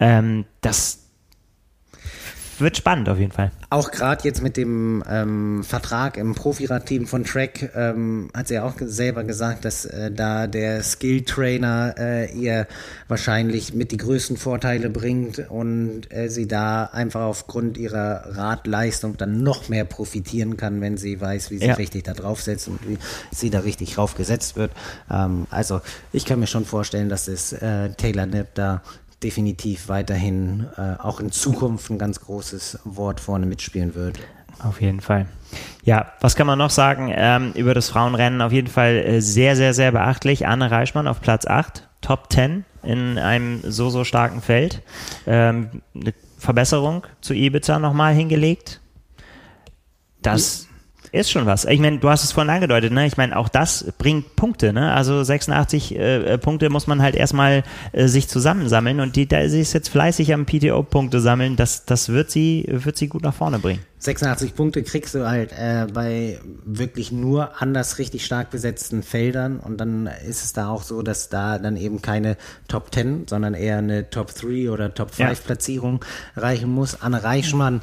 Ähm, 0.00 0.46
das 0.62 1.03
wird 2.60 2.76
spannend 2.76 3.08
auf 3.08 3.18
jeden 3.18 3.32
Fall. 3.32 3.50
Auch 3.70 3.90
gerade 3.90 4.24
jetzt 4.24 4.42
mit 4.42 4.56
dem 4.56 5.02
ähm, 5.08 5.64
Vertrag 5.64 6.16
im 6.16 6.34
Profiradteam 6.34 7.06
von 7.06 7.24
Trek 7.24 7.70
ähm, 7.74 8.30
hat 8.34 8.48
sie 8.48 8.54
ja 8.54 8.64
auch 8.64 8.74
selber 8.80 9.24
gesagt, 9.24 9.64
dass 9.64 9.84
äh, 9.84 10.10
da 10.10 10.46
der 10.46 10.82
Skill-Trainer 10.82 11.94
äh, 11.98 12.32
ihr 12.32 12.66
wahrscheinlich 13.08 13.74
mit 13.74 13.92
die 13.92 13.96
größten 13.96 14.36
Vorteile 14.36 14.90
bringt 14.90 15.38
und 15.50 16.12
äh, 16.12 16.28
sie 16.28 16.46
da 16.48 16.84
einfach 16.84 17.22
aufgrund 17.22 17.78
ihrer 17.78 18.36
Radleistung 18.36 19.16
dann 19.16 19.42
noch 19.42 19.68
mehr 19.68 19.84
profitieren 19.84 20.56
kann, 20.56 20.80
wenn 20.80 20.96
sie 20.96 21.20
weiß, 21.20 21.50
wie 21.50 21.58
sie 21.58 21.66
Ja. 21.66 21.74
richtig 21.74 22.04
da 22.04 22.12
draufsetzt 22.14 22.68
und 22.68 22.86
wie 22.88 22.98
sie 23.32 23.50
da 23.50 23.60
richtig 23.60 23.94
drauf 23.94 24.14
gesetzt 24.14 24.56
wird. 24.56 24.72
Ähm, 25.10 25.46
also 25.50 25.80
ich 26.12 26.24
kann 26.24 26.40
mir 26.40 26.46
schon 26.46 26.64
vorstellen, 26.64 27.08
dass 27.08 27.28
es 27.28 27.52
äh, 27.52 27.90
Taylor 27.90 28.26
Knipp 28.26 28.48
da 28.54 28.82
definitiv 29.24 29.88
weiterhin 29.88 30.66
äh, 30.76 31.00
auch 31.02 31.18
in 31.18 31.32
Zukunft 31.32 31.90
ein 31.90 31.98
ganz 31.98 32.20
großes 32.20 32.80
Wort 32.84 33.20
vorne 33.20 33.46
mitspielen 33.46 33.94
wird. 33.94 34.18
Auf 34.62 34.80
jeden 34.80 35.00
Fall. 35.00 35.26
Ja, 35.82 36.12
was 36.20 36.36
kann 36.36 36.46
man 36.46 36.58
noch 36.58 36.70
sagen 36.70 37.12
ähm, 37.14 37.52
über 37.54 37.74
das 37.74 37.88
Frauenrennen? 37.88 38.40
Auf 38.40 38.52
jeden 38.52 38.68
Fall 38.68 38.96
äh, 38.96 39.20
sehr, 39.20 39.56
sehr, 39.56 39.74
sehr 39.74 39.92
beachtlich. 39.92 40.46
Anne 40.46 40.70
Reichmann 40.70 41.08
auf 41.08 41.20
Platz 41.20 41.46
8, 41.46 41.88
Top 42.00 42.32
10 42.32 42.64
in 42.82 43.18
einem 43.18 43.60
so, 43.62 43.90
so 43.90 44.04
starken 44.04 44.42
Feld. 44.42 44.82
Ähm, 45.26 45.82
eine 45.94 46.14
Verbesserung 46.38 47.06
zu 47.20 47.34
Ibiza 47.34 47.78
nochmal 47.78 48.14
hingelegt. 48.14 48.80
Das 50.22 50.68
ist 51.14 51.30
schon 51.30 51.46
was. 51.46 51.64
Ich 51.64 51.80
meine, 51.80 51.98
du 51.98 52.08
hast 52.10 52.24
es 52.24 52.32
vorhin 52.32 52.50
angedeutet, 52.50 52.92
ne? 52.92 53.06
Ich 53.06 53.16
meine, 53.16 53.36
auch 53.36 53.48
das 53.48 53.92
bringt 53.98 54.36
Punkte, 54.36 54.72
ne? 54.72 54.92
Also 54.92 55.22
86 55.22 55.96
äh, 55.96 56.38
Punkte 56.38 56.70
muss 56.70 56.86
man 56.86 57.00
halt 57.00 57.14
erstmal 57.14 57.62
äh, 57.92 58.08
sich 58.08 58.28
zusammensammeln 58.28 59.00
und 59.00 59.16
die, 59.16 59.26
da 59.26 59.48
sie 59.48 59.60
ist 59.60 59.72
jetzt 59.72 59.88
fleißig 59.88 60.34
am 60.34 60.46
PTO-Punkte 60.46 61.20
sammeln, 61.20 61.56
das, 61.56 61.84
das 61.84 62.08
wird 62.08 62.30
sie, 62.30 62.66
wird 62.68 62.96
sie 62.96 63.08
gut 63.08 63.22
nach 63.22 63.34
vorne 63.34 63.58
bringen. 63.58 63.80
86 64.04 64.54
Punkte 64.54 64.82
kriegst 64.82 65.14
du 65.14 65.26
halt 65.26 65.52
äh, 65.52 65.86
bei 65.92 66.38
wirklich 66.66 67.10
nur 67.10 67.62
anders 67.62 67.98
richtig 67.98 68.24
stark 68.26 68.50
besetzten 68.50 69.02
Feldern 69.02 69.58
und 69.60 69.78
dann 69.80 70.08
ist 70.28 70.44
es 70.44 70.52
da 70.52 70.68
auch 70.68 70.82
so, 70.82 71.00
dass 71.00 71.30
da 71.30 71.58
dann 71.58 71.76
eben 71.78 72.02
keine 72.02 72.36
Top 72.68 72.92
10, 72.92 73.28
sondern 73.28 73.54
eher 73.54 73.78
eine 73.78 74.10
Top 74.10 74.34
3 74.34 74.70
oder 74.70 74.92
Top 74.92 75.14
5 75.14 75.30
Ja. 75.30 75.34
Platzierung 75.34 76.04
reichen 76.36 76.70
muss. 76.70 77.00
Anne 77.00 77.24
Reichmann, 77.24 77.80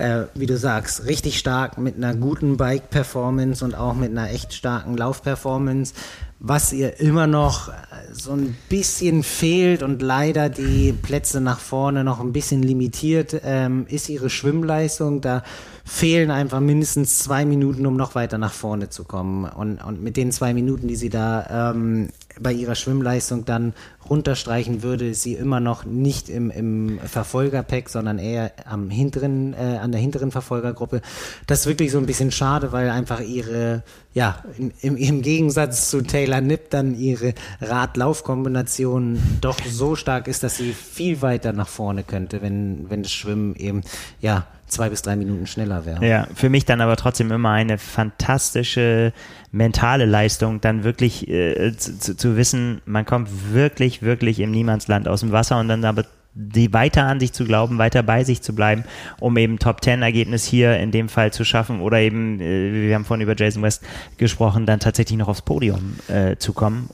äh, 0.00 0.26
wie 0.34 0.46
du 0.46 0.56
sagst, 0.56 1.06
richtig 1.06 1.38
stark 1.38 1.78
mit 1.78 1.96
einer 1.96 2.14
guten 2.14 2.56
Bike-Performance 2.56 3.64
und 3.64 3.74
auch 3.74 3.94
mit 3.94 4.10
einer 4.10 4.30
echt 4.30 4.54
starken 4.54 4.96
Lauf-Performance. 4.96 5.94
Was 6.42 6.72
ihr 6.72 6.98
immer 7.00 7.26
noch 7.26 7.68
äh, 7.68 7.72
so 8.12 8.32
ein 8.32 8.56
bisschen 8.70 9.22
fehlt 9.22 9.82
und 9.82 10.00
leider 10.00 10.48
die 10.48 10.92
Plätze 10.92 11.40
nach 11.40 11.60
vorne 11.60 12.02
noch 12.02 12.18
ein 12.18 12.32
bisschen 12.32 12.62
limitiert, 12.62 13.42
ähm, 13.44 13.86
ist 13.88 14.08
ihre 14.08 14.30
Schwimmleistung. 14.30 15.20
Da 15.20 15.42
fehlen 15.84 16.30
einfach 16.30 16.60
mindestens 16.60 17.18
zwei 17.18 17.44
Minuten, 17.44 17.84
um 17.86 17.96
noch 17.96 18.14
weiter 18.14 18.38
nach 18.38 18.52
vorne 18.54 18.88
zu 18.88 19.04
kommen. 19.04 19.44
Und, 19.44 19.84
und 19.84 20.02
mit 20.02 20.16
den 20.16 20.32
zwei 20.32 20.54
Minuten, 20.54 20.88
die 20.88 20.96
sie 20.96 21.10
da 21.10 21.72
ähm, 21.72 22.08
bei 22.40 22.52
ihrer 22.52 22.74
Schwimmleistung 22.74 23.44
dann 23.44 23.74
runterstreichen 24.08 24.82
würde, 24.82 25.10
ist 25.10 25.22
sie 25.22 25.34
immer 25.34 25.60
noch 25.60 25.84
nicht 25.84 26.28
im, 26.28 26.50
im 26.50 26.98
Verfolgerpack, 27.04 27.88
sondern 27.88 28.18
eher 28.18 28.52
am 28.64 28.90
hinteren, 28.90 29.54
äh, 29.54 29.78
an 29.80 29.92
der 29.92 30.00
hinteren 30.00 30.30
Verfolgergruppe. 30.30 31.00
Das 31.46 31.60
ist 31.60 31.66
wirklich 31.66 31.92
so 31.92 31.98
ein 31.98 32.06
bisschen 32.06 32.32
schade, 32.32 32.72
weil 32.72 32.90
einfach 32.90 33.20
ihre, 33.20 33.82
ja, 34.14 34.42
im, 34.80 34.96
im 34.96 35.22
Gegensatz 35.22 35.90
zu 35.90 36.00
Taylor 36.00 36.30
Taylor 36.30 36.40
Nipp 36.42 36.70
dann 36.70 36.94
ihre 36.98 37.34
Rad-Lauf-Kombination 37.60 39.20
doch 39.40 39.58
so 39.64 39.96
stark 39.96 40.28
ist, 40.28 40.42
dass 40.42 40.56
sie 40.56 40.72
viel 40.72 41.22
weiter 41.22 41.52
nach 41.52 41.66
vorne 41.68 42.04
könnte, 42.04 42.40
wenn, 42.42 42.88
wenn 42.88 43.02
das 43.02 43.10
Schwimmen 43.10 43.56
eben, 43.56 43.82
ja, 44.20 44.46
zwei 44.70 44.88
bis 44.88 45.02
drei 45.02 45.16
Minuten 45.16 45.46
schneller 45.46 45.84
wäre. 45.84 46.06
Ja, 46.06 46.26
für 46.34 46.48
mich 46.48 46.64
dann 46.64 46.80
aber 46.80 46.96
trotzdem 46.96 47.30
immer 47.30 47.50
eine 47.50 47.78
fantastische 47.78 49.12
mentale 49.52 50.06
Leistung, 50.06 50.60
dann 50.60 50.84
wirklich 50.84 51.28
äh, 51.28 51.76
zu, 51.76 52.16
zu, 52.16 52.36
wissen, 52.36 52.80
man 52.84 53.04
kommt 53.04 53.52
wirklich, 53.52 54.02
wirklich 54.02 54.40
im 54.40 54.50
Niemandsland 54.50 55.08
aus 55.08 55.20
dem 55.20 55.32
Wasser 55.32 55.58
und 55.58 55.68
dann 55.68 55.84
aber 55.84 56.04
die 56.34 56.72
weiter 56.72 57.06
an 57.06 57.18
sich 57.18 57.32
zu 57.32 57.44
glauben, 57.44 57.78
weiter 57.78 58.02
bei 58.02 58.22
sich 58.22 58.40
zu 58.40 58.54
bleiben, 58.54 58.84
um 59.18 59.36
eben 59.36 59.58
Top 59.58 59.80
Ten 59.80 60.02
Ergebnis 60.02 60.44
hier 60.44 60.78
in 60.78 60.92
dem 60.92 61.08
Fall 61.08 61.32
zu 61.32 61.44
schaffen 61.44 61.80
oder 61.80 61.98
eben, 61.98 62.40
äh, 62.40 62.72
wir 62.72 62.94
haben 62.94 63.04
vorhin 63.04 63.22
über 63.22 63.34
Jason 63.36 63.62
West 63.62 63.82
gesprochen, 64.16 64.66
dann 64.66 64.80
tatsächlich 64.80 65.18
noch 65.18 65.28
aufs 65.28 65.42
Podium 65.42 65.96
äh, 66.08 66.36
zu 66.36 66.52
kommen. 66.52 66.88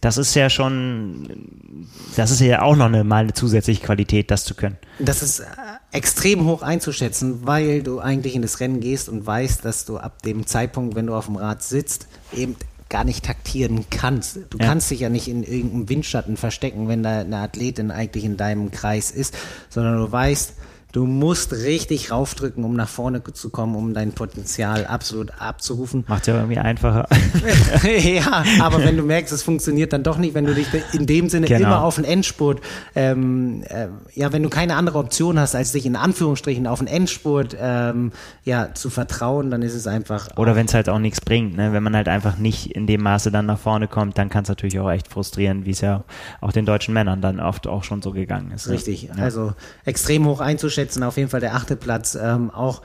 Das 0.00 0.18
ist 0.18 0.34
ja 0.34 0.50
schon, 0.50 1.88
das 2.16 2.30
ist 2.30 2.40
ja 2.40 2.62
auch 2.62 2.76
noch 2.76 2.86
eine, 2.86 3.04
mal 3.04 3.24
eine 3.24 3.32
zusätzliche 3.32 3.82
Qualität, 3.82 4.30
das 4.30 4.44
zu 4.44 4.54
können. 4.54 4.76
Das 4.98 5.22
ist 5.22 5.40
äh, 5.40 5.44
extrem 5.92 6.44
hoch 6.44 6.62
einzuschätzen, 6.62 7.46
weil 7.46 7.82
du 7.82 8.00
eigentlich 8.00 8.34
in 8.34 8.42
das 8.42 8.60
Rennen 8.60 8.80
gehst 8.80 9.08
und 9.08 9.26
weißt, 9.26 9.64
dass 9.64 9.84
du 9.84 9.98
ab 9.98 10.22
dem 10.22 10.46
Zeitpunkt, 10.46 10.94
wenn 10.94 11.06
du 11.06 11.14
auf 11.14 11.26
dem 11.26 11.36
Rad 11.36 11.62
sitzt, 11.62 12.06
eben 12.32 12.56
gar 12.88 13.04
nicht 13.04 13.24
taktieren 13.24 13.86
kannst. 13.88 14.36
Du 14.50 14.58
ja. 14.58 14.66
kannst 14.66 14.90
dich 14.90 15.00
ja 15.00 15.08
nicht 15.08 15.28
in 15.28 15.42
irgendeinem 15.42 15.88
Windschatten 15.88 16.36
verstecken, 16.36 16.88
wenn 16.88 17.02
da 17.02 17.20
eine 17.20 17.38
Athletin 17.38 17.90
eigentlich 17.90 18.24
in 18.24 18.36
deinem 18.36 18.70
Kreis 18.70 19.10
ist, 19.10 19.36
sondern 19.68 19.96
du 19.96 20.10
weißt, 20.10 20.54
Du 20.92 21.06
musst 21.06 21.52
richtig 21.52 22.10
raufdrücken, 22.10 22.64
um 22.64 22.74
nach 22.74 22.88
vorne 22.88 23.22
zu 23.22 23.50
kommen, 23.50 23.76
um 23.76 23.94
dein 23.94 24.12
Potenzial 24.12 24.86
absolut 24.86 25.30
abzurufen. 25.38 26.04
Macht 26.08 26.26
ja 26.26 26.34
irgendwie 26.34 26.58
einfacher. 26.58 27.06
ja, 28.02 28.44
aber 28.60 28.82
wenn 28.82 28.96
du 28.96 29.04
merkst, 29.04 29.32
es 29.32 29.42
funktioniert 29.42 29.92
dann 29.92 30.02
doch 30.02 30.18
nicht, 30.18 30.34
wenn 30.34 30.46
du 30.46 30.54
dich 30.54 30.66
in 30.92 31.06
dem 31.06 31.28
Sinne 31.28 31.46
genau. 31.46 31.68
immer 31.68 31.84
auf 31.84 31.94
den 31.94 32.04
Endspurt, 32.04 32.60
ähm, 32.96 33.62
äh, 33.68 33.86
ja, 34.14 34.32
wenn 34.32 34.42
du 34.42 34.48
keine 34.48 34.74
andere 34.74 34.98
Option 34.98 35.38
hast, 35.38 35.54
als 35.54 35.70
dich 35.72 35.86
in 35.86 35.94
Anführungsstrichen 35.94 36.66
auf 36.66 36.80
den 36.80 36.88
Endspurt 36.88 37.56
ähm, 37.60 38.10
ja, 38.44 38.74
zu 38.74 38.90
vertrauen, 38.90 39.50
dann 39.52 39.62
ist 39.62 39.74
es 39.74 39.86
einfach. 39.86 40.36
Oder 40.36 40.56
wenn 40.56 40.66
es 40.66 40.74
halt 40.74 40.88
auch 40.88 40.98
nichts 40.98 41.20
bringt, 41.20 41.56
ne? 41.56 41.72
wenn 41.72 41.84
man 41.84 41.94
halt 41.94 42.08
einfach 42.08 42.36
nicht 42.36 42.72
in 42.72 42.88
dem 42.88 43.02
Maße 43.02 43.30
dann 43.30 43.46
nach 43.46 43.58
vorne 43.58 43.86
kommt, 43.86 44.18
dann 44.18 44.28
kann 44.28 44.42
es 44.42 44.48
natürlich 44.48 44.80
auch 44.80 44.90
echt 44.90 45.06
frustrieren, 45.06 45.64
wie 45.66 45.70
es 45.70 45.82
ja 45.82 46.02
auch 46.40 46.50
den 46.50 46.66
deutschen 46.66 46.94
Männern 46.94 47.20
dann 47.20 47.38
oft 47.38 47.68
auch 47.68 47.84
schon 47.84 48.02
so 48.02 48.10
gegangen 48.10 48.50
ist. 48.50 48.66
Ne? 48.66 48.74
Richtig, 48.74 49.04
ja. 49.04 49.22
also 49.22 49.52
extrem 49.84 50.26
hoch 50.26 50.40
einzuschätzen 50.40 50.79
einschätzen. 50.80 51.02
Auf 51.02 51.16
jeden 51.16 51.28
Fall 51.28 51.40
der 51.40 51.54
achte 51.54 51.76
Platz. 51.76 52.16
Ähm, 52.20 52.50
auch 52.50 52.82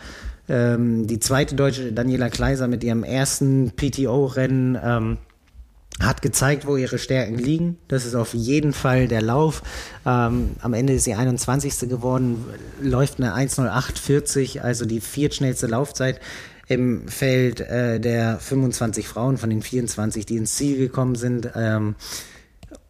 ähm, 0.47 1.07
die 1.07 1.19
zweite 1.19 1.55
Deutsche, 1.55 1.93
Daniela 1.93 2.29
Kleiser, 2.29 2.67
mit 2.67 2.83
ihrem 2.83 3.03
ersten 3.03 3.71
PTO-Rennen. 3.75 4.77
Ähm, 4.81 5.17
hat 6.01 6.21
gezeigt, 6.21 6.67
wo 6.67 6.75
ihre 6.75 6.97
Stärken 6.97 7.37
liegen. 7.37 7.77
Das 7.87 8.05
ist 8.05 8.15
auf 8.15 8.33
jeden 8.33 8.73
Fall 8.73 9.07
der 9.07 9.21
Lauf. 9.21 9.63
Ähm, 10.05 10.49
am 10.61 10.73
Ende 10.73 10.91
ist 10.91 11.05
sie 11.05 11.13
21. 11.13 11.87
geworden, 11.87 12.43
läuft 12.81 13.21
eine 13.21 13.33
1.08.40, 13.33 14.59
also 14.59 14.85
die 14.85 14.99
viertschnellste 14.99 15.67
Laufzeit 15.67 16.19
im 16.67 17.07
Feld 17.07 17.61
äh, 17.61 18.01
der 18.01 18.39
25 18.39 19.07
Frauen 19.07 19.37
von 19.37 19.49
den 19.49 19.61
24, 19.61 20.25
die 20.25 20.35
ins 20.35 20.57
Ziel 20.57 20.77
gekommen 20.77 21.15
sind. 21.15 21.49
Ähm, 21.55 21.95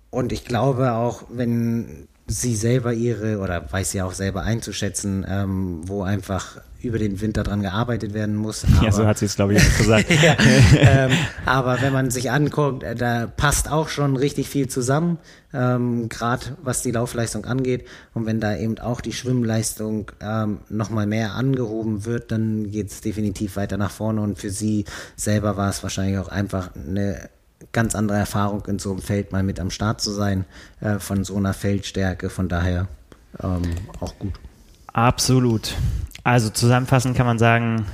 und 0.10 0.32
ich 0.32 0.44
glaube 0.44 0.94
auch, 0.94 1.26
wenn 1.30 2.08
sie 2.28 2.56
selber 2.56 2.94
ihre 2.94 3.40
oder 3.40 3.72
weiß 3.72 3.92
sie 3.92 4.02
auch 4.02 4.14
selber 4.14 4.42
einzuschätzen, 4.42 5.26
ähm, 5.30 5.82
wo 5.86 6.02
einfach 6.02 6.58
über 6.82 7.00
den 7.00 7.20
Winter 7.20 7.44
dran 7.44 7.62
gearbeitet 7.62 8.14
werden 8.14 8.36
muss. 8.36 8.64
Aber, 8.64 8.86
ja, 8.86 8.92
so 8.92 9.06
hat 9.06 9.18
sie 9.18 9.26
es, 9.26 9.36
glaube 9.36 9.54
ich, 9.54 9.62
auch 9.62 9.78
gesagt. 9.78 10.10
ja, 10.24 10.36
ähm, 10.80 11.12
aber 11.46 11.82
wenn 11.82 11.94
man 11.94 12.12
sich 12.12 12.32
anguckt, 12.32 12.84
äh, 12.84 12.96
da 12.96 13.28
passt 13.28 13.72
auch 13.72 13.90
schon 13.90 14.16
richtig 14.16 14.50
viel 14.50 14.68
zusammen, 14.68 15.18
ähm, 15.54 16.10
gerade 16.10 16.58
was 16.64 16.82
die 16.82 16.92
Laufleistung 16.92 17.46
angeht. 17.46 17.86
Und 18.14 18.26
wenn 18.26 18.40
da 18.40 18.56
eben 18.56 18.78
auch 18.80 19.02
die 19.02 19.14
Schwimmleistung 19.14 20.12
ähm, 20.22 20.60
nochmal 20.70 21.08
mehr 21.08 21.34
angehoben 21.34 22.06
wird, 22.06 22.32
dann 22.32 22.72
geht 22.72 22.92
es 22.92 23.02
definitiv 23.02 23.56
weiter 23.56 23.78
nach 23.78 23.92
vorne. 23.92 24.22
Und 24.22 24.40
für 24.40 24.50
sie 24.50 24.86
selber 25.16 25.58
war 25.58 25.70
es 25.70 25.84
wahrscheinlich 25.84 26.18
auch 26.18 26.30
einfach 26.30 26.72
eine 26.76 27.30
ganz 27.72 27.96
andere 27.96 28.18
Erfahrung 28.18 28.66
in 28.66 28.80
so 28.80 28.92
einem 28.92 29.02
Feld 29.02 29.32
mal 29.32 29.44
mit 29.44 29.60
am 29.60 29.70
Start 29.70 30.02
zu 30.02 30.12
sein, 30.12 30.46
äh, 30.82 31.00
von 31.00 31.24
so 31.24 31.36
einer 31.38 31.54
Feldstärke. 31.54 32.30
Von 32.30 32.50
daher 32.50 32.88
ähm, 33.42 33.62
auch 34.00 34.18
gut. 34.20 34.34
Absolut. 34.94 35.76
Also 36.24 36.50
zusammenfassend 36.50 37.16
kann 37.16 37.26
man 37.26 37.40
sagen, 37.40 37.86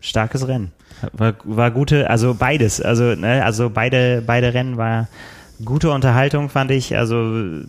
starkes 0.00 0.46
Rennen. 0.46 0.72
War, 1.12 1.34
war 1.44 1.70
gute, 1.70 2.08
also 2.10 2.34
beides. 2.34 2.80
Also, 2.80 3.14
ne, 3.14 3.44
also 3.44 3.70
beide, 3.70 4.22
beide 4.24 4.54
Rennen 4.54 4.76
war 4.76 5.08
gute 5.64 5.90
Unterhaltung, 5.90 6.48
fand 6.48 6.70
ich. 6.70 6.96
Also 6.96 7.62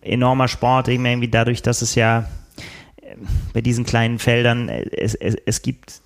enormer 0.00 0.48
Sport, 0.48 0.88
irgendwie 0.88 1.28
dadurch, 1.28 1.62
dass 1.62 1.82
es 1.82 1.94
ja 1.94 2.28
bei 3.52 3.60
diesen 3.60 3.84
kleinen 3.84 4.18
Feldern, 4.18 4.68
es, 4.68 5.14
es, 5.14 5.36
es 5.46 5.62
gibt 5.62 6.00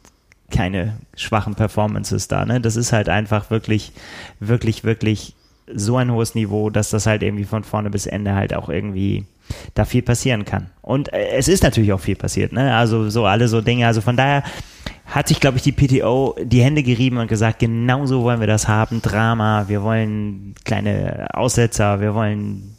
keine 0.51 0.99
schwachen 1.17 1.55
Performances 1.55 2.29
da. 2.29 2.45
Ne? 2.45 2.61
Das 2.61 2.77
ist 2.77 2.93
halt 2.93 3.09
einfach 3.09 3.51
wirklich, 3.51 3.93
wirklich, 4.41 4.85
wirklich 4.85 5.35
so 5.73 5.97
ein 5.97 6.13
hohes 6.13 6.35
Niveau, 6.35 6.71
dass 6.71 6.91
das 6.91 7.07
halt 7.07 7.23
irgendwie 7.23 7.45
von 7.45 7.65
vorne 7.65 7.91
bis 7.91 8.07
Ende 8.07 8.35
halt 8.35 8.55
auch 8.55 8.69
irgendwie 8.69 9.25
da 9.75 9.85
viel 9.85 10.03
passieren 10.03 10.45
kann. 10.45 10.71
Und 10.83 11.13
äh, 11.13 11.31
es 11.31 11.49
ist 11.49 11.63
natürlich 11.63 11.93
auch 11.93 12.01
viel 12.01 12.17
passiert, 12.17 12.53
ne? 12.53 12.75
Also 12.75 13.11
so 13.11 13.27
alle 13.27 13.49
so 13.49 13.61
Dinge. 13.61 13.87
Also 13.87 14.01
von 14.01 14.17
daher 14.17 14.45
hat 15.07 15.29
sich, 15.29 15.41
glaube 15.41 15.57
ich, 15.57 15.63
die 15.63 15.73
PTO 15.73 16.37
die 16.43 16.63
Hände 16.63 16.83
gerieben 16.83 17.19
und 17.19 17.29
gesagt, 17.29 17.61
genau 17.61 18.07
so 18.07 18.23
wollen 18.23 18.41
wir 18.41 18.47
das 18.47 18.69
haben. 18.69 19.03
Drama, 19.03 19.65
wir 19.69 19.83
wollen 19.83 20.55
kleine 20.65 21.29
Aussetzer, 21.33 22.01
wir 22.01 22.15
wollen 22.15 22.76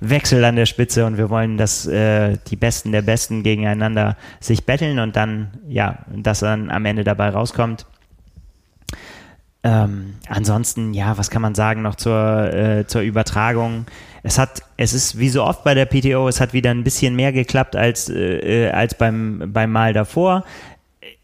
Wechsel 0.00 0.44
an 0.44 0.56
der 0.56 0.66
Spitze 0.66 1.06
und 1.06 1.16
wir 1.16 1.30
wollen, 1.30 1.56
dass 1.56 1.86
äh, 1.86 2.36
die 2.48 2.56
Besten 2.56 2.92
der 2.92 3.02
Besten 3.02 3.42
gegeneinander 3.42 4.16
sich 4.40 4.64
betteln 4.64 4.98
und 4.98 5.16
dann, 5.16 5.50
ja, 5.68 5.98
dass 6.14 6.40
dann 6.40 6.70
am 6.70 6.84
Ende 6.84 7.04
dabei 7.04 7.30
rauskommt. 7.30 7.86
Ähm, 9.64 10.14
ansonsten, 10.28 10.94
ja, 10.94 11.18
was 11.18 11.30
kann 11.30 11.42
man 11.42 11.54
sagen 11.54 11.82
noch 11.82 11.96
zur, 11.96 12.52
äh, 12.54 12.86
zur 12.86 13.02
Übertragung? 13.02 13.86
Es 14.22 14.38
hat, 14.38 14.62
es 14.76 14.92
ist 14.92 15.18
wie 15.18 15.28
so 15.28 15.42
oft 15.42 15.64
bei 15.64 15.74
der 15.74 15.86
PTO, 15.86 16.28
es 16.28 16.40
hat 16.40 16.52
wieder 16.52 16.70
ein 16.70 16.84
bisschen 16.84 17.16
mehr 17.16 17.32
geklappt 17.32 17.74
als, 17.74 18.08
äh, 18.08 18.66
äh 18.66 18.70
als 18.70 18.94
beim, 18.94 19.50
beim 19.52 19.72
Mal 19.72 19.92
davor 19.92 20.44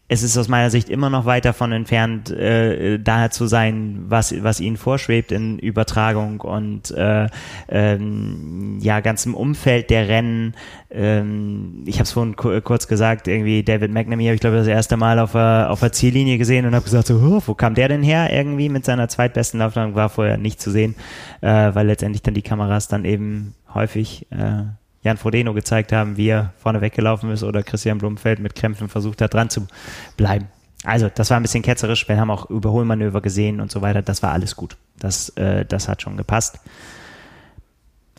es 0.07 0.21
ist 0.21 0.37
aus 0.37 0.47
meiner 0.47 0.69
Sicht 0.69 0.89
immer 0.89 1.09
noch 1.09 1.25
weit 1.25 1.45
davon 1.45 1.71
entfernt, 1.71 2.29
äh, 2.29 2.99
daher 2.99 3.31
zu 3.31 3.47
sein, 3.47 4.05
was, 4.07 4.43
was 4.43 4.59
ihnen 4.59 4.77
vorschwebt 4.77 5.31
in 5.31 5.57
Übertragung 5.57 6.41
und 6.41 6.91
äh, 6.91 7.27
ähm, 7.69 8.77
ja, 8.81 8.99
ganzem 8.99 9.33
Umfeld 9.33 9.89
der 9.89 10.07
Rennen. 10.07 10.53
Ähm, 10.91 11.83
ich 11.87 11.95
habe 11.95 12.03
es 12.03 12.11
vorhin 12.11 12.35
kurz 12.35 12.87
gesagt, 12.87 13.27
irgendwie 13.27 13.63
David 13.63 13.91
McNamee 13.91 14.27
habe 14.27 14.35
ich 14.35 14.41
glaube 14.41 14.57
das 14.57 14.67
erste 14.67 14.95
Mal 14.95 15.17
auf 15.17 15.31
der, 15.31 15.71
auf 15.71 15.81
Ziellinie 15.91 16.37
gesehen 16.37 16.67
und 16.67 16.75
habe 16.75 16.85
gesagt, 16.85 17.07
so, 17.07 17.41
wo 17.47 17.53
kam 17.55 17.73
der 17.73 17.87
denn 17.87 18.03
her? 18.03 18.31
Irgendwie 18.31 18.69
mit 18.69 18.85
seiner 18.85 19.07
zweitbesten 19.07 19.59
Laufbahn 19.59 19.95
war 19.95 20.09
vorher 20.09 20.37
nicht 20.37 20.61
zu 20.61 20.69
sehen, 20.69 20.93
äh, 21.41 21.73
weil 21.73 21.87
letztendlich 21.87 22.21
dann 22.21 22.35
die 22.35 22.43
Kameras 22.43 22.87
dann 22.87 23.05
eben 23.05 23.55
häufig 23.73 24.27
äh, 24.31 24.65
Jan 25.05 25.17
Frodeno 25.17 25.53
gezeigt 25.53 25.91
haben, 25.91 26.17
wie 26.17 26.29
er 26.29 26.51
vorne 26.57 26.81
weggelaufen 26.81 27.29
ist 27.29 27.43
oder 27.43 27.61
Christian 27.61 27.99
Blumenfeld 27.99 28.39
mit 28.39 28.55
Krämpfen 28.55 28.89
versucht 28.89 29.21
hat, 29.21 29.35
dran 29.35 29.51
zu 29.51 29.67
bleiben. 30.17 30.47
Also, 30.83 31.09
das 31.13 31.29
war 31.29 31.37
ein 31.37 31.43
bisschen 31.43 31.61
ketzerisch. 31.61 32.09
Wir 32.09 32.19
haben 32.19 32.31
auch 32.31 32.49
Überholmanöver 32.49 33.21
gesehen 33.21 33.61
und 33.61 33.69
so 33.71 33.83
weiter. 33.83 34.01
Das 34.01 34.23
war 34.23 34.31
alles 34.31 34.55
gut. 34.55 34.77
Das, 34.97 35.29
äh, 35.29 35.63
das 35.63 35.87
hat 35.87 36.01
schon 36.01 36.17
gepasst. 36.17 36.59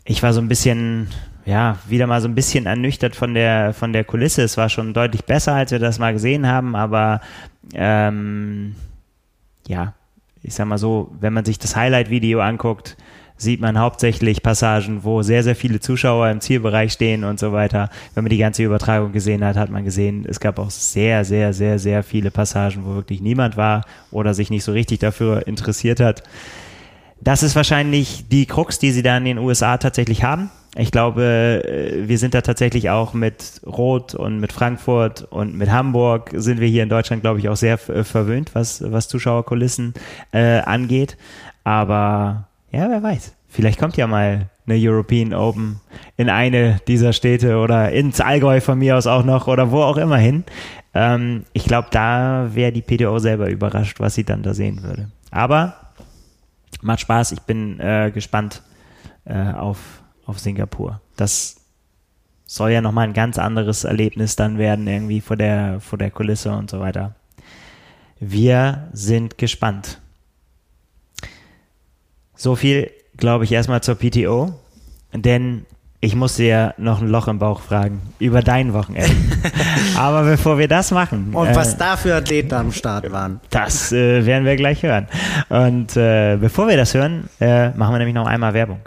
Ich 0.05 0.23
war 0.23 0.31
so 0.31 0.39
ein 0.39 0.47
bisschen, 0.47 1.09
ja, 1.45 1.77
wieder 1.89 2.07
mal 2.07 2.21
so 2.21 2.29
ein 2.29 2.35
bisschen 2.35 2.67
ernüchtert 2.67 3.17
von 3.17 3.33
der, 3.33 3.73
von 3.73 3.91
der 3.91 4.05
Kulisse. 4.05 4.43
Es 4.43 4.55
war 4.55 4.69
schon 4.69 4.93
deutlich 4.93 5.25
besser, 5.25 5.55
als 5.55 5.71
wir 5.71 5.79
das 5.79 5.99
mal 5.99 6.13
gesehen 6.13 6.47
haben, 6.47 6.77
aber 6.77 7.19
ähm, 7.73 8.75
ja, 9.67 9.93
ich 10.41 10.55
sag 10.55 10.67
mal 10.67 10.77
so, 10.77 11.13
wenn 11.19 11.33
man 11.33 11.43
sich 11.43 11.59
das 11.59 11.75
Highlight-Video 11.75 12.39
anguckt, 12.39 12.95
sieht 13.37 13.61
man 13.61 13.79
hauptsächlich 13.79 14.43
Passagen, 14.43 15.03
wo 15.03 15.21
sehr, 15.21 15.43
sehr 15.43 15.55
viele 15.55 15.79
Zuschauer 15.79 16.29
im 16.29 16.41
Zielbereich 16.41 16.93
stehen 16.93 17.23
und 17.23 17.39
so 17.39 17.53
weiter. 17.53 17.89
Wenn 18.13 18.23
man 18.23 18.29
die 18.29 18.37
ganze 18.37 18.63
Übertragung 18.63 19.11
gesehen 19.11 19.43
hat, 19.43 19.55
hat 19.55 19.69
man 19.69 19.85
gesehen, 19.85 20.25
es 20.27 20.39
gab 20.39 20.59
auch 20.59 20.71
sehr, 20.71 21.23
sehr, 21.23 21.53
sehr, 21.53 21.79
sehr 21.79 22.03
viele 22.03 22.31
Passagen, 22.31 22.85
wo 22.85 22.95
wirklich 22.95 23.21
niemand 23.21 23.57
war 23.57 23.85
oder 24.11 24.33
sich 24.33 24.49
nicht 24.49 24.63
so 24.63 24.71
richtig 24.71 24.99
dafür 24.99 25.47
interessiert 25.47 25.99
hat. 25.99 26.23
Das 27.21 27.43
ist 27.43 27.55
wahrscheinlich 27.55 28.25
die 28.29 28.45
Krux, 28.45 28.79
die 28.79 28.91
sie 28.91 29.01
da 29.01 29.17
in 29.17 29.25
den 29.25 29.37
USA 29.37 29.77
tatsächlich 29.77 30.23
haben. 30.23 30.51
Ich 30.75 30.91
glaube, 30.91 31.63
äh, 31.65 32.07
wir 32.07 32.19
sind 32.19 32.33
da 32.33 32.41
tatsächlich 32.41 32.89
auch 32.89 33.13
mit 33.13 33.61
Rot 33.65 34.13
und 34.13 34.39
mit 34.39 34.51
Frankfurt 34.51 35.23
und 35.23 35.55
mit 35.55 35.71
Hamburg 35.71 36.31
sind 36.35 36.59
wir 36.59 36.67
hier 36.67 36.83
in 36.83 36.89
Deutschland, 36.89 37.23
glaube 37.23 37.39
ich, 37.39 37.49
auch 37.49 37.55
sehr 37.55 37.77
verwöhnt, 37.77 38.53
was, 38.53 38.83
was 38.91 39.07
Zuschauerkulissen 39.07 39.95
äh, 40.31 40.59
angeht. 40.59 41.17
Aber 41.63 42.46
ja, 42.71 42.89
wer 42.89 43.01
weiß. 43.01 43.33
Vielleicht 43.47 43.79
kommt 43.79 43.97
ja 43.97 44.07
mal 44.07 44.49
eine 44.65 44.77
European 44.77 45.33
Open 45.33 45.79
in 46.17 46.29
eine 46.29 46.79
dieser 46.87 47.13
Städte 47.13 47.57
oder 47.57 47.91
ins 47.91 48.19
Allgäu 48.19 48.59
von 48.59 48.77
mir 48.77 48.97
aus 48.97 49.07
auch 49.07 49.23
noch 49.23 49.47
oder 49.47 49.71
wo 49.71 49.81
auch 49.81 49.97
immer 49.97 50.17
hin. 50.17 50.43
Ähm, 50.93 51.45
ich 51.53 51.65
glaube, 51.65 51.87
da 51.91 52.49
wäre 52.53 52.71
die 52.71 52.81
PDO 52.81 53.19
selber 53.19 53.49
überrascht, 53.49 53.99
was 53.99 54.15
sie 54.15 54.25
dann 54.25 54.43
da 54.43 54.53
sehen 54.53 54.83
würde. 54.83 55.09
Aber 55.31 55.75
macht 56.81 57.01
Spaß. 57.01 57.31
Ich 57.31 57.41
bin 57.41 57.79
äh, 57.79 58.11
gespannt 58.13 58.61
äh, 59.25 59.51
auf, 59.53 59.77
auf 60.25 60.39
Singapur. 60.39 61.01
Das 61.15 61.57
soll 62.45 62.71
ja 62.71 62.81
nochmal 62.81 63.07
ein 63.07 63.13
ganz 63.13 63.37
anderes 63.37 63.83
Erlebnis 63.83 64.35
dann 64.35 64.57
werden, 64.57 64.87
irgendwie 64.87 65.21
vor 65.21 65.35
der, 65.35 65.79
vor 65.81 65.97
der 65.97 66.11
Kulisse 66.11 66.51
und 66.51 66.69
so 66.69 66.79
weiter. 66.79 67.15
Wir 68.19 68.87
sind 68.93 69.37
gespannt. 69.37 70.01
So 72.37 72.55
viel, 72.55 72.91
glaube 73.17 73.45
ich, 73.45 73.51
erstmal 73.51 73.81
zur 73.81 73.95
PTO, 73.95 74.53
denn 75.11 75.65
ich 75.99 76.15
muss 76.15 76.35
dir 76.35 76.75
noch 76.77 77.01
ein 77.01 77.07
Loch 77.07 77.27
im 77.27 77.39
Bauch 77.39 77.61
fragen 77.61 77.99
über 78.19 78.43
dein 78.43 78.73
Wochenende. 78.73 79.09
Aber 79.97 80.23
bevor 80.23 80.59
wir 80.59 80.67
das 80.67 80.91
machen. 80.91 81.33
Und 81.33 81.47
äh, 81.47 81.55
was 81.55 81.75
da 81.77 81.97
für 81.97 82.13
Athleten 82.13 82.53
am 82.53 82.71
Start 82.71 83.11
waren. 83.11 83.41
Das 83.49 83.91
äh, 83.91 84.23
werden 84.23 84.45
wir 84.45 84.55
gleich 84.55 84.83
hören. 84.83 85.07
Und 85.49 85.97
äh, 85.97 86.37
bevor 86.39 86.67
wir 86.67 86.77
das 86.77 86.93
hören, 86.93 87.27
äh, 87.39 87.69
machen 87.71 87.95
wir 87.95 87.97
nämlich 87.97 88.13
noch 88.13 88.27
einmal 88.27 88.53
Werbung. 88.53 88.81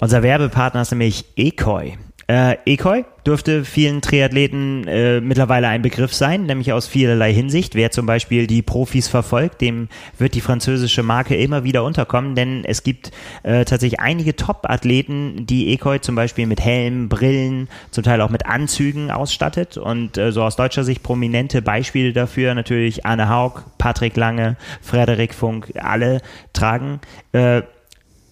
Unser 0.00 0.22
Werbepartner 0.22 0.80
ist 0.80 0.92
nämlich 0.92 1.26
Ekoi. 1.36 1.98
Äh, 2.30 2.58
Ekoi 2.66 3.06
dürfte 3.26 3.64
vielen 3.64 4.02
Triathleten 4.02 4.86
äh, 4.86 5.18
mittlerweile 5.22 5.68
ein 5.68 5.80
Begriff 5.80 6.12
sein, 6.12 6.42
nämlich 6.42 6.74
aus 6.74 6.86
vielerlei 6.86 7.32
Hinsicht. 7.32 7.74
Wer 7.74 7.90
zum 7.90 8.04
Beispiel 8.04 8.46
die 8.46 8.60
Profis 8.60 9.08
verfolgt, 9.08 9.62
dem 9.62 9.88
wird 10.18 10.34
die 10.34 10.42
französische 10.42 11.02
Marke 11.02 11.36
immer 11.36 11.64
wieder 11.64 11.84
unterkommen, 11.84 12.34
denn 12.34 12.64
es 12.66 12.82
gibt 12.82 13.12
äh, 13.44 13.64
tatsächlich 13.64 14.00
einige 14.00 14.36
Top-Athleten, 14.36 15.46
die 15.46 15.72
Ekoi 15.72 16.00
zum 16.00 16.16
Beispiel 16.16 16.46
mit 16.46 16.60
Helmen, 16.60 17.08
Brillen, 17.08 17.68
zum 17.92 18.04
Teil 18.04 18.20
auch 18.20 18.28
mit 18.28 18.44
Anzügen 18.44 19.10
ausstattet. 19.10 19.78
Und 19.78 20.18
äh, 20.18 20.30
so 20.30 20.42
aus 20.42 20.56
deutscher 20.56 20.84
Sicht 20.84 21.02
prominente 21.02 21.62
Beispiele 21.62 22.12
dafür 22.12 22.54
natürlich 22.54 23.06
Anne 23.06 23.30
Haug, 23.30 23.62
Patrick 23.78 24.18
Lange, 24.18 24.58
Frederik 24.82 25.32
Funk, 25.32 25.72
alle 25.80 26.20
tragen 26.52 27.00
äh, 27.32 27.62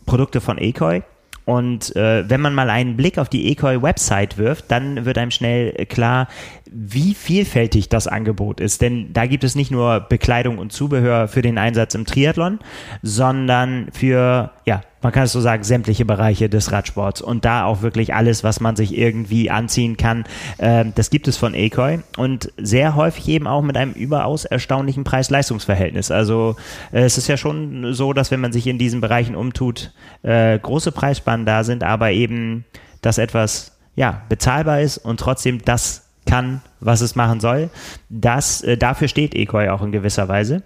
Produkte 0.05 0.43
von 0.43 0.59
Ekoi 0.59 1.01
und 1.47 1.95
äh, 1.95 2.29
wenn 2.29 2.41
man 2.41 2.55
mal 2.55 2.71
einen 2.71 2.97
Blick 2.97 3.19
auf 3.19 3.29
die 3.29 3.47
Ekoi-Website 3.53 4.37
wirft, 4.37 4.65
dann 4.73 5.05
wird 5.05 5.17
einem 5.17 5.31
schnell 5.31 5.73
klar, 5.87 6.27
wie 6.71 7.14
vielfältig 7.14 7.89
das 7.89 8.07
Angebot 8.07 8.61
ist. 8.61 8.83
Denn 8.83 9.12
da 9.12 9.27
gibt 9.27 9.45
es 9.45 9.55
nicht 9.55 9.71
nur 9.71 10.01
Bekleidung 10.01 10.59
und 10.59 10.73
Zubehör 10.73 11.29
für 11.29 11.43
den 11.43 11.59
Einsatz 11.59 11.95
im 11.95 12.07
Triathlon, 12.07 12.59
sondern 13.03 13.89
für, 13.93 14.51
ja, 14.64 14.83
man 15.03 15.12
kann 15.12 15.25
es 15.25 15.33
so 15.33 15.41
sagen, 15.41 15.62
sämtliche 15.62 16.05
Bereiche 16.05 16.49
des 16.49 16.73
Radsports. 16.73 17.23
Und 17.23 17.45
da 17.45 17.64
auch 17.64 17.83
wirklich 17.83 18.14
alles, 18.14 18.43
was 18.43 18.61
man 18.61 18.77
sich 18.77 18.97
irgendwie 18.97 19.51
anziehen 19.51 19.97
kann, 19.97 20.25
äh, 20.59 20.85
das 20.95 21.11
gibt 21.11 21.29
es 21.29 21.37
von 21.37 21.55
Ekoi. 21.55 22.01
Und 22.17 22.53
sehr 22.57 22.97
häufig 22.97 23.29
eben 23.29 23.47
auch 23.47 23.62
mit 23.62 23.77
einem 23.77 23.93
überaus 23.93 24.45
erstaunlichen 24.45 25.05
Preis-Leistungs-Verhältnis. 25.05 26.11
Also 26.11 26.57
äh, 26.93 27.03
es 27.03 27.19
ist 27.19 27.29
ja 27.29 27.37
schon 27.37 27.95
so, 27.95 28.12
dass 28.12 28.31
wenn 28.31 28.41
man 28.41 28.53
sich 28.53 28.67
in 28.67 28.79
diesen 28.79 29.01
Bereichen 29.01 29.37
umtut, 29.37 29.93
äh, 30.23 30.59
große 30.59 30.93
Preisspannen 30.93 31.47
da 31.47 31.62
sind, 31.62 31.85
aber 31.85 32.11
eben 32.11 32.64
das 33.03 33.19
etwas 33.19 33.77
ja, 33.95 34.23
bezahlbar 34.29 34.81
ist 34.81 34.99
und 34.99 35.21
trotzdem 35.21 35.62
das 35.64 36.06
kann, 36.27 36.61
was 36.81 37.01
es 37.01 37.16
machen 37.16 37.41
soll. 37.41 37.70
Das, 38.11 38.61
äh, 38.62 38.77
dafür 38.77 39.09
steht 39.09 39.35
Ekoi 39.35 39.70
auch 39.70 39.81
in 39.83 39.93
gewisser 39.93 40.29
Weise. 40.29 40.62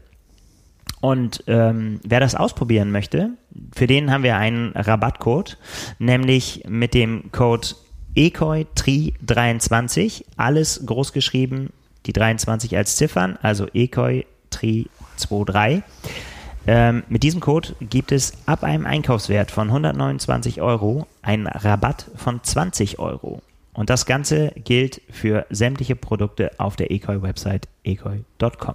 Und 1.00 1.44
ähm, 1.46 2.00
wer 2.04 2.18
das 2.20 2.34
ausprobieren 2.34 2.90
möchte, 2.90 3.30
für 3.74 3.86
den 3.86 4.10
haben 4.10 4.22
wir 4.22 4.36
einen 4.36 4.72
Rabattcode, 4.72 5.56
nämlich 5.98 6.64
mit 6.68 6.92
dem 6.94 7.32
Code 7.32 7.68
ECOI-TRI23, 8.16 10.26
alles 10.36 10.84
groß 10.84 11.14
geschrieben, 11.14 11.72
die 12.06 12.12
23 12.12 12.76
als 12.76 12.96
Ziffern, 12.96 13.38
also 13.40 13.64
ECOI-TRI23. 13.66 15.82
Ähm, 16.66 17.04
mit 17.08 17.22
diesem 17.22 17.40
Code 17.40 17.74
gibt 17.80 18.12
es 18.12 18.34
ab 18.44 18.64
einem 18.64 18.84
Einkaufswert 18.84 19.50
von 19.50 19.68
129 19.68 20.60
Euro 20.60 21.06
einen 21.22 21.46
Rabatt 21.46 22.10
von 22.16 22.42
20 22.42 22.98
Euro. 22.98 23.40
Und 23.80 23.88
das 23.88 24.04
Ganze 24.04 24.52
gilt 24.62 25.00
für 25.08 25.46
sämtliche 25.48 25.96
Produkte 25.96 26.50
auf 26.58 26.76
der 26.76 26.90
Ekoi-Website 26.90 27.66
ekoi.com. 27.82 28.74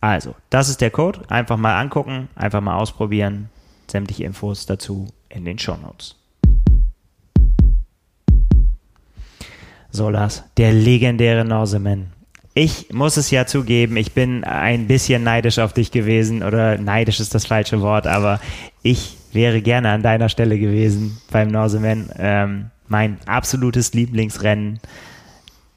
Also, 0.00 0.34
das 0.48 0.70
ist 0.70 0.80
der 0.80 0.90
Code. 0.90 1.20
Einfach 1.28 1.58
mal 1.58 1.78
angucken, 1.78 2.30
einfach 2.34 2.62
mal 2.62 2.78
ausprobieren. 2.78 3.50
Sämtliche 3.86 4.24
Infos 4.24 4.64
dazu 4.64 5.08
in 5.28 5.44
den 5.44 5.58
Show 5.58 5.76
Notes. 5.76 6.16
So, 9.90 10.08
Lars, 10.08 10.42
der 10.56 10.72
legendäre 10.72 11.44
Norseman. 11.44 12.06
Ich 12.54 12.94
muss 12.94 13.18
es 13.18 13.30
ja 13.30 13.44
zugeben, 13.44 13.98
ich 13.98 14.12
bin 14.12 14.42
ein 14.44 14.86
bisschen 14.86 15.22
neidisch 15.22 15.58
auf 15.58 15.74
dich 15.74 15.90
gewesen, 15.90 16.42
oder 16.42 16.78
neidisch 16.78 17.20
ist 17.20 17.34
das 17.34 17.44
falsche 17.44 17.82
Wort, 17.82 18.06
aber 18.06 18.40
ich 18.82 19.18
wäre 19.34 19.60
gerne 19.60 19.90
an 19.90 20.02
deiner 20.02 20.30
Stelle 20.30 20.58
gewesen 20.58 21.20
beim 21.30 21.48
Norseman. 21.48 22.08
Ähm, 22.18 22.70
mein 22.88 23.18
absolutes 23.26 23.94
Lieblingsrennen, 23.94 24.80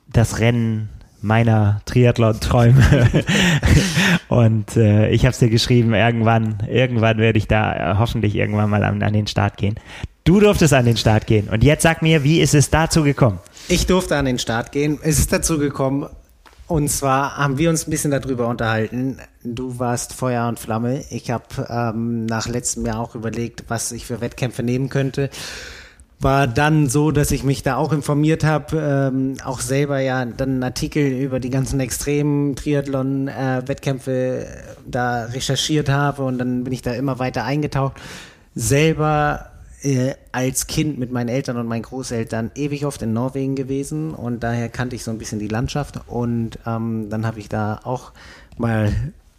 das 0.08 0.40
Rennen 0.40 0.90
meiner 1.22 1.82
Triathlon-Träume. 1.86 2.84
und 4.30 4.78
äh, 4.78 5.10
ich 5.10 5.24
habe 5.24 5.32
es 5.32 5.40
dir 5.40 5.50
geschrieben, 5.50 5.94
irgendwann, 5.94 6.58
irgendwann 6.70 7.18
werde 7.18 7.40
ich 7.40 7.48
da 7.48 7.94
äh, 7.94 7.98
hoffentlich 7.98 8.36
irgendwann 8.36 8.70
mal 8.70 8.84
an, 8.84 9.02
an 9.02 9.14
den 9.14 9.28
Start 9.28 9.58
gehen. 9.58 9.76
Du 10.24 10.40
durftest 10.40 10.74
an 10.74 10.86
den 10.86 10.98
Start 10.98 11.28
gehen. 11.28 11.50
Und 11.50 11.64
jetzt 11.64 11.84
sag 11.84 12.02
mir, 12.02 12.24
wie 12.24 12.42
ist 12.42 12.54
es 12.54 12.70
dazu 12.70 13.04
gekommen? 13.04 13.40
Ich 13.68 13.88
durfte 13.88 14.16
an 14.16 14.26
den 14.26 14.40
Start 14.40 14.72
gehen. 14.72 15.00
Es 15.02 15.20
ist 15.20 15.34
dazu 15.34 15.58
gekommen, 15.58 16.08
und 16.68 16.90
zwar 16.90 17.38
haben 17.38 17.60
wir 17.60 17.70
uns 17.70 17.88
ein 17.88 17.92
bisschen 17.92 18.10
darüber 18.10 18.48
unterhalten. 18.48 19.20
Du 19.44 19.78
warst 19.78 20.14
Feuer 20.14 20.48
und 20.48 20.60
Flamme. 20.60 21.04
Ich 21.12 21.30
habe 21.30 21.44
ähm, 21.70 22.26
nach 22.26 22.48
letztem 22.48 22.86
Jahr 22.86 23.00
auch 23.00 23.14
überlegt, 23.14 23.66
was 23.68 23.92
ich 23.92 24.06
für 24.06 24.20
Wettkämpfe 24.20 24.64
nehmen 24.64 24.90
könnte 24.90 25.30
war 26.20 26.48
dann 26.48 26.88
so, 26.88 27.12
dass 27.12 27.32
ich 27.32 27.44
mich 27.44 27.64
da 27.64 27.76
auch 27.76 27.92
informiert 27.92 28.44
habe, 28.44 29.12
ähm, 29.14 29.38
auch 29.44 29.60
selber 29.60 30.00
ja 30.00 30.24
dann 30.26 30.50
einen 30.50 30.64
Artikel 30.64 31.06
über 31.06 31.40
die 31.40 31.50
ganzen 31.50 31.80
extremen 31.80 32.56
Triathlon-Wettkämpfe 32.56 34.12
äh, 34.12 34.46
da 34.88 35.26
recherchiert 35.26 35.90
habe 35.90 36.24
und 36.24 36.38
dann 36.38 36.64
bin 36.64 36.74
ich 36.74 36.82
da 36.82 36.94
immer 36.94 37.20
weiter 37.20 37.44
eingetaucht. 37.44 37.94
Selber 38.56 39.52
äh, 39.82 40.14
als 40.32 40.68
Kind 40.68 40.98
mit 40.98 41.12
meinen 41.12 41.30
Eltern 41.30 41.58
und 41.58 41.68
meinen 41.68 41.84
Großeltern 41.84 42.52
ewig 42.56 42.86
oft 42.86 43.02
in 43.02 43.14
Norwegen 43.14 43.56
gewesen 43.56 44.12
und 44.12 44.42
daher 44.42 44.70
kannte 44.70 44.96
ich 44.96 45.04
so 45.04 45.12
ein 45.12 45.18
bisschen 45.18 45.40
die 45.40 45.48
Landschaft 45.48 46.00
und 46.08 46.60
ähm, 46.66 47.10
dann 47.10 47.26
habe 47.26 47.40
ich 47.40 47.50
da 47.50 47.82
auch 47.84 48.14
mal 48.58 48.94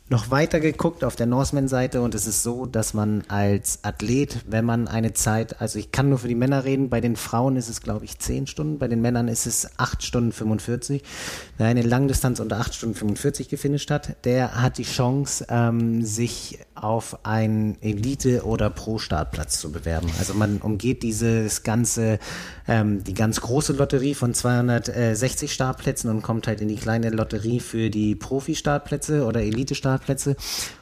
noch 0.08 0.30
weiter 0.30 0.60
geguckt 0.60 1.02
auf 1.02 1.16
der 1.16 1.26
Norseman-Seite 1.26 2.00
und 2.00 2.14
es 2.14 2.28
ist 2.28 2.44
so, 2.44 2.64
dass 2.64 2.94
man 2.94 3.24
als 3.26 3.80
Athlet, 3.82 4.38
wenn 4.46 4.64
man 4.64 4.86
eine 4.86 5.14
Zeit, 5.14 5.60
also 5.60 5.80
ich 5.80 5.90
kann 5.90 6.08
nur 6.08 6.18
für 6.18 6.28
die 6.28 6.36
Männer 6.36 6.64
reden, 6.64 6.88
bei 6.88 7.00
den 7.00 7.16
Frauen 7.16 7.56
ist 7.56 7.68
es 7.68 7.80
glaube 7.80 8.04
ich 8.04 8.18
10 8.18 8.46
Stunden, 8.46 8.78
bei 8.78 8.86
den 8.86 9.00
Männern 9.00 9.26
ist 9.26 9.46
es 9.46 9.68
8 9.78 10.04
Stunden 10.04 10.30
45. 10.30 11.02
Wer 11.58 11.66
eine 11.66 11.82
Langdistanz 11.82 12.38
unter 12.38 12.60
8 12.60 12.74
Stunden 12.74 12.94
45 12.94 13.48
gefinisht 13.48 13.90
hat, 13.90 14.24
der 14.24 14.62
hat 14.62 14.78
die 14.78 14.84
Chance, 14.84 15.46
ähm, 15.48 16.04
sich 16.04 16.60
auf 16.76 17.24
einen 17.24 17.80
Elite- 17.80 18.44
oder 18.44 18.70
Pro-Startplatz 18.70 19.58
zu 19.58 19.72
bewerben. 19.72 20.08
Also 20.18 20.34
man 20.34 20.58
umgeht 20.58 21.02
dieses 21.02 21.64
ganze, 21.64 22.20
ähm, 22.68 23.02
die 23.02 23.14
ganz 23.14 23.40
große 23.40 23.72
Lotterie 23.72 24.14
von 24.14 24.34
260 24.34 25.52
Startplätzen 25.52 26.10
und 26.10 26.22
kommt 26.22 26.46
halt 26.46 26.60
in 26.60 26.68
die 26.68 26.76
kleine 26.76 27.10
Lotterie 27.10 27.60
für 27.60 27.90
die 27.90 28.14
Profi-Startplätze 28.14 29.24
oder 29.24 29.40
Elite-Startplätze. 29.40 29.95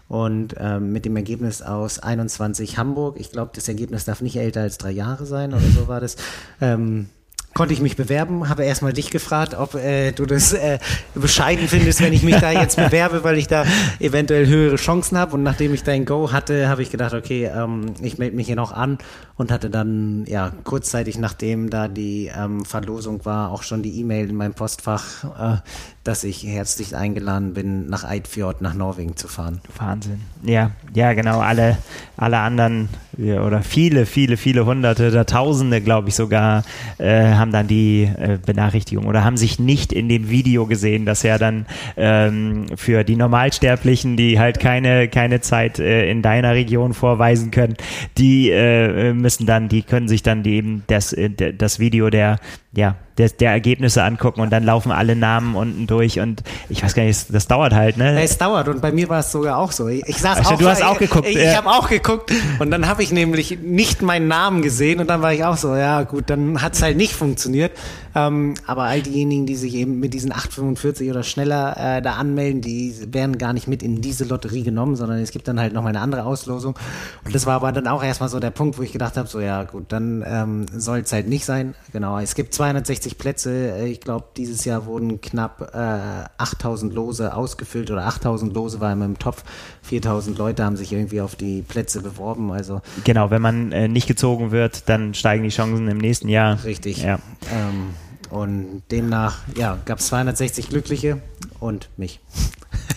Und 0.09 0.55
ähm, 0.59 0.93
mit 0.93 1.05
dem 1.05 1.17
Ergebnis 1.17 1.63
aus 1.63 1.99
21 1.99 2.79
Hamburg, 2.79 3.17
ich 3.19 3.33
glaube, 3.33 3.53
das 3.55 3.69
Ergebnis 3.69 4.05
darf 4.05 4.21
nicht 4.21 4.37
älter 4.37 4.61
als 4.61 4.79
drei 4.79 4.91
Jahre 4.91 5.27
sein 5.27 5.55
oder 5.55 5.67
so 5.75 5.89
war 5.89 6.01
das, 6.01 6.17
ähm, 6.61 7.09
konnte 7.55 7.73
ich 7.73 7.81
mich 7.81 7.97
bewerben, 7.97 8.49
habe 8.49 8.65
erstmal 8.65 8.93
dich 8.93 9.11
gefragt, 9.11 9.55
ob 9.55 9.75
äh, 9.77 10.13
du 10.13 10.27
das 10.27 10.53
äh, 10.53 10.79
bescheiden 11.15 11.69
findest, 11.69 12.03
wenn 12.03 12.13
ich 12.13 12.23
mich 12.23 12.37
da 12.37 12.51
jetzt 12.51 12.77
bewerbe, 12.77 13.25
weil 13.25 13.39
ich 13.39 13.47
da 13.47 13.65
eventuell 14.01 14.47
höhere 14.47 14.77
Chancen 14.77 15.17
habe. 15.17 15.35
Und 15.35 15.45
nachdem 15.45 15.73
ich 15.73 15.85
dein 15.85 16.05
Go 16.05 16.33
hatte, 16.33 16.69
habe 16.69 16.83
ich 16.83 16.91
gedacht, 16.91 17.15
okay, 17.15 17.51
ähm, 17.55 17.95
ich 18.03 18.19
melde 18.19 18.37
mich 18.37 18.47
hier 18.47 18.57
noch 18.57 18.73
an 18.73 18.99
und 19.37 19.53
hatte 19.53 19.71
dann 19.71 20.25
ja 20.27 20.53
kurzzeitig, 20.65 21.17
nachdem 21.19 21.71
da 21.71 21.87
die 21.89 22.31
ähm, 22.37 22.65
Verlosung 22.65 23.25
war, 23.25 23.53
auch 23.53 23.63
schon 23.63 23.83
die 23.83 24.01
E-Mail 24.01 24.31
in 24.31 24.37
meinem 24.37 24.55
Postfach, 24.55 25.25
äh, 25.39 25.57
dass 26.05 26.23
ich 26.23 26.45
herzlich 26.45 26.95
eingeladen 26.95 27.55
bin, 27.55 27.89
nach 27.89 28.05
Eidfjord 28.05 28.61
nach 28.61 28.75
Norwegen 28.75 29.17
zu 29.17 29.27
fahren. 29.27 29.61
Wahnsinn. 29.79 30.21
Ja, 30.43 30.71
ja, 30.93 31.15
genau. 31.15 31.41
Alle, 31.41 31.79
alle 32.19 32.39
anderen 32.39 32.91
oder 33.17 33.63
viele, 33.63 34.05
viele, 34.05 34.37
viele 34.37 34.67
Hunderte 34.67 35.09
oder 35.09 35.25
Tausende, 35.25 35.81
glaube 35.81 36.11
ich 36.11 36.15
sogar, 36.15 36.63
äh, 36.99 37.33
haben 37.33 37.53
dann 37.53 37.69
die 37.69 38.03
äh, 38.03 38.39
Benachrichtigung 38.45 39.07
oder 39.07 39.25
haben 39.25 39.39
sich 39.39 39.59
nicht 39.59 39.93
in 39.93 40.09
dem 40.09 40.29
Video 40.29 40.67
gesehen, 40.67 41.07
dass 41.07 41.23
ja 41.23 41.39
dann 41.39 41.65
ähm, 41.97 42.67
für 42.77 43.03
die 43.03 43.17
Normalsterblichen, 43.17 44.19
die 44.19 44.39
halt 44.39 44.61
keine, 44.61 45.09
keine 45.09 45.41
Zeit 45.41 45.79
äh, 45.79 46.11
in 46.11 46.21
deiner 46.21 46.53
Region 46.53 46.93
vorweisen 46.93 47.51
können, 47.51 47.77
die 48.19 48.51
äh, 48.51 49.15
müssen 49.15 49.47
dann, 49.47 49.69
die 49.69 49.83
können 49.83 50.09
sich 50.09 50.23
dann 50.23 50.43
die 50.43 50.57
eben 50.57 50.83
das, 50.89 51.15
äh, 51.15 51.31
das 51.31 51.79
Video 51.79 52.11
der 52.11 52.39
ja, 52.77 52.97
der, 53.19 53.29
der 53.29 53.53
Ergebnisse 53.53 54.03
angucken 54.03 54.41
und 54.41 54.51
dann 54.51 54.65
laufen 54.65 54.91
alle 54.91 55.15
Namen 55.15 55.55
unten 55.55 55.87
durch 55.87 56.19
und 56.19 56.43
ich 56.69 56.83
weiß 56.83 56.95
gar 56.95 57.05
nicht, 57.05 57.33
das 57.33 57.47
dauert 57.47 57.73
halt, 57.73 57.97
ne? 57.97 58.21
Es 58.21 58.39
dauert 58.39 58.69
und 58.69 58.81
bei 58.81 58.91
mir 58.91 59.09
war 59.09 59.21
es 59.21 59.31
sogar 59.31 59.59
auch 59.59 59.71
so. 59.71 59.89
Ich, 59.89 60.19
saß 60.19 60.39
also, 60.39 60.51
auch 60.51 60.59
du 60.59 60.69
hast 60.69 60.83
auch 60.83 60.99
geguckt. 60.99 61.29
Ich, 61.29 61.37
ich 61.37 61.45
ja. 61.45 61.57
habe 61.57 61.69
auch 61.69 61.89
geguckt 61.89 62.33
und 62.59 62.71
dann 62.71 62.89
habe 62.89 63.03
ich 63.03 63.13
nämlich 63.13 63.59
nicht 63.63 64.03
meinen 64.03 64.27
Namen 64.27 64.63
gesehen 64.63 65.01
und 65.01 65.09
dann 65.09 65.23
war 65.23 65.33
ich 65.33 65.45
auch 65.45 65.57
so, 65.57 65.77
ja 65.77 66.03
gut, 66.03 66.29
dann 66.29 66.61
hat 66.61 66.75
es 66.75 66.83
halt 66.83 66.97
nicht 66.97 67.15
funktioniert. 67.15 67.73
Ähm, 68.17 68.55
aber 68.67 68.85
all 68.85 69.03
diejenigen, 69.03 69.45
die 69.45 69.57
sich 69.57 69.75
eben 69.75 69.99
mit 69.99 70.15
diesen 70.15 70.31
845 70.31 71.11
oder 71.11 71.25
schneller 71.25 71.77
äh, 71.77 72.03
da 72.03 72.13
anmelden, 72.13 72.61
die 72.61 72.95
werden 73.13 73.39
gar 73.39 73.53
nicht 73.53 73.67
mit 73.67 73.83
in 73.83 74.01
diese 74.01 74.25
Lotterie 74.25 74.63
genommen, 74.63 74.95
sondern 74.95 75.19
es 75.19 75.33
gibt 75.33 75.49
dann 75.49 75.59
halt 75.59 75.73
nochmal 75.73 75.91
eine 75.91 76.01
andere 76.01 76.25
Auslosung. 76.25 76.79
Und 77.25 77.35
das 77.35 77.45
war 77.47 77.55
aber 77.57 77.73
dann 77.73 77.89
auch 77.89 78.05
erstmal 78.05 78.29
so 78.29 78.39
der 78.39 78.51
Punkt, 78.51 78.79
wo 78.79 78.83
ich 78.83 78.93
gedacht 78.93 79.17
habe, 79.17 79.29
so 79.29 79.41
ja 79.41 79.65
gut, 79.65 79.87
dann 79.89 80.25
ähm, 80.27 80.67
soll 80.77 81.01
es 81.01 81.13
halt 81.13 81.29
nicht 81.29 81.45
sein. 81.45 81.75
Genau, 81.93 82.19
es 82.19 82.37
gibt 82.37 82.55
260 82.65 83.19
Plätze. 83.19 83.77
Äh, 83.77 83.89
ich 83.89 84.01
glaube, 84.01 84.27
dieses 84.37 84.65
Jahr 84.65 84.87
wurden 84.87 85.21
knapp 85.21 85.73
äh, 85.75 86.25
8000 86.39 86.95
Lose 86.95 87.35
ausgefüllt 87.35 87.91
oder 87.91 88.07
8000 88.07 88.55
Lose 88.55 88.81
waren 88.81 89.03
im 89.03 89.19
Topf. 89.19 89.45
4000 89.83 90.39
Leute 90.39 90.65
haben 90.65 90.77
sich 90.77 90.93
irgendwie 90.93 91.21
auf 91.21 91.37
die 91.37 91.63
Plätze 91.63 92.01
beworben. 92.01 92.53
Also 92.53 92.81
genau, 93.05 93.31
wenn 93.31 93.43
man 93.43 93.73
äh, 93.73 93.89
nicht 93.89 94.07
gezogen 94.07 94.51
wird, 94.51 94.89
dann 94.89 95.13
steigen 95.13 95.43
die 95.43 95.51
Chancen 95.51 95.89
im 95.89 95.99
nächsten 95.99 96.29
Jahr. 96.29 96.65
Richtig. 96.65 97.03
Ja. 97.03 97.19
Ähm, 97.53 97.91
und 98.35 98.83
demnach, 98.91 99.39
ja, 99.57 99.79
gab 99.85 100.01
es 100.01 100.09
260 100.09 100.69
Glückliche 100.69 101.23
und 101.61 101.89
mich. 101.97 102.19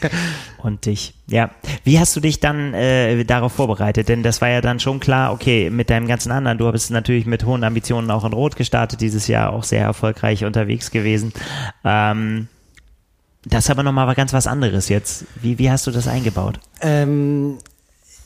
und 0.63 0.87
dich. 0.87 1.13
Ja. 1.27 1.51
Wie 1.83 1.99
hast 1.99 2.15
du 2.15 2.19
dich 2.19 2.39
dann 2.39 2.73
äh, 2.73 3.23
darauf 3.23 3.53
vorbereitet? 3.53 4.09
Denn 4.09 4.23
das 4.23 4.41
war 4.41 4.49
ja 4.49 4.61
dann 4.61 4.79
schon 4.79 4.99
klar, 4.99 5.31
okay, 5.31 5.69
mit 5.69 5.91
deinem 5.91 6.07
ganzen 6.07 6.31
anderen, 6.31 6.57
du 6.57 6.71
bist 6.71 6.89
natürlich 6.89 7.27
mit 7.27 7.45
hohen 7.45 7.63
Ambitionen 7.63 8.09
auch 8.09 8.25
in 8.25 8.33
Rot 8.33 8.55
gestartet, 8.55 8.99
dieses 8.99 9.27
Jahr 9.27 9.53
auch 9.53 9.63
sehr 9.63 9.83
erfolgreich 9.83 10.43
unterwegs 10.43 10.89
gewesen. 10.89 11.31
Ähm, 11.85 12.47
das 13.45 13.65
ist 13.65 13.69
aber 13.69 13.83
nochmal 13.83 14.13
ganz 14.15 14.33
was 14.33 14.47
anderes 14.47 14.89
jetzt. 14.89 15.25
Wie, 15.39 15.59
wie 15.59 15.69
hast 15.69 15.85
du 15.85 15.91
das 15.91 16.07
eingebaut? 16.07 16.59
Ähm, 16.81 17.59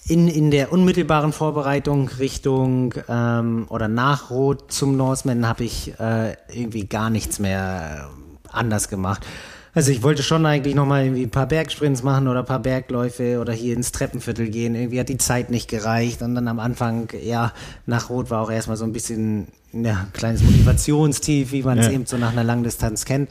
in, 0.07 0.27
in 0.27 0.51
der 0.51 0.71
unmittelbaren 0.71 1.31
Vorbereitung 1.31 2.09
Richtung 2.09 2.93
ähm, 3.07 3.65
oder 3.69 3.87
nach 3.87 4.29
Rot 4.29 4.71
zum 4.71 4.97
Norseman 4.97 5.47
habe 5.47 5.63
ich 5.63 5.93
äh, 5.99 6.35
irgendwie 6.51 6.85
gar 6.85 7.09
nichts 7.09 7.39
mehr 7.39 8.09
anders 8.51 8.89
gemacht. 8.89 9.25
Also 9.73 9.91
ich 9.91 10.03
wollte 10.03 10.21
schon 10.21 10.45
eigentlich 10.45 10.75
nochmal 10.75 11.05
irgendwie 11.05 11.23
ein 11.23 11.31
paar 11.31 11.45
Bergsprints 11.45 12.03
machen 12.03 12.27
oder 12.27 12.39
ein 12.39 12.45
paar 12.45 12.59
Bergläufe 12.59 13.39
oder 13.39 13.53
hier 13.53 13.73
ins 13.73 13.93
Treppenviertel 13.93 14.49
gehen. 14.49 14.75
Irgendwie 14.75 14.99
hat 14.99 15.07
die 15.07 15.17
Zeit 15.17 15.49
nicht 15.49 15.69
gereicht 15.69 16.21
und 16.21 16.35
dann 16.35 16.49
am 16.49 16.59
Anfang, 16.59 17.07
ja, 17.23 17.53
nach 17.85 18.09
Rot 18.09 18.29
war 18.29 18.41
auch 18.41 18.51
erstmal 18.51 18.75
so 18.75 18.83
ein 18.83 18.91
bisschen 18.91 19.47
ja, 19.71 20.07
ein 20.07 20.13
kleines 20.13 20.43
Motivationstief, 20.43 21.53
wie 21.53 21.63
man 21.63 21.79
es 21.79 21.85
ja. 21.85 21.93
eben 21.93 22.05
so 22.05 22.17
nach 22.17 22.33
einer 22.33 22.43
Langdistanz 22.43 23.05
kennt. 23.05 23.29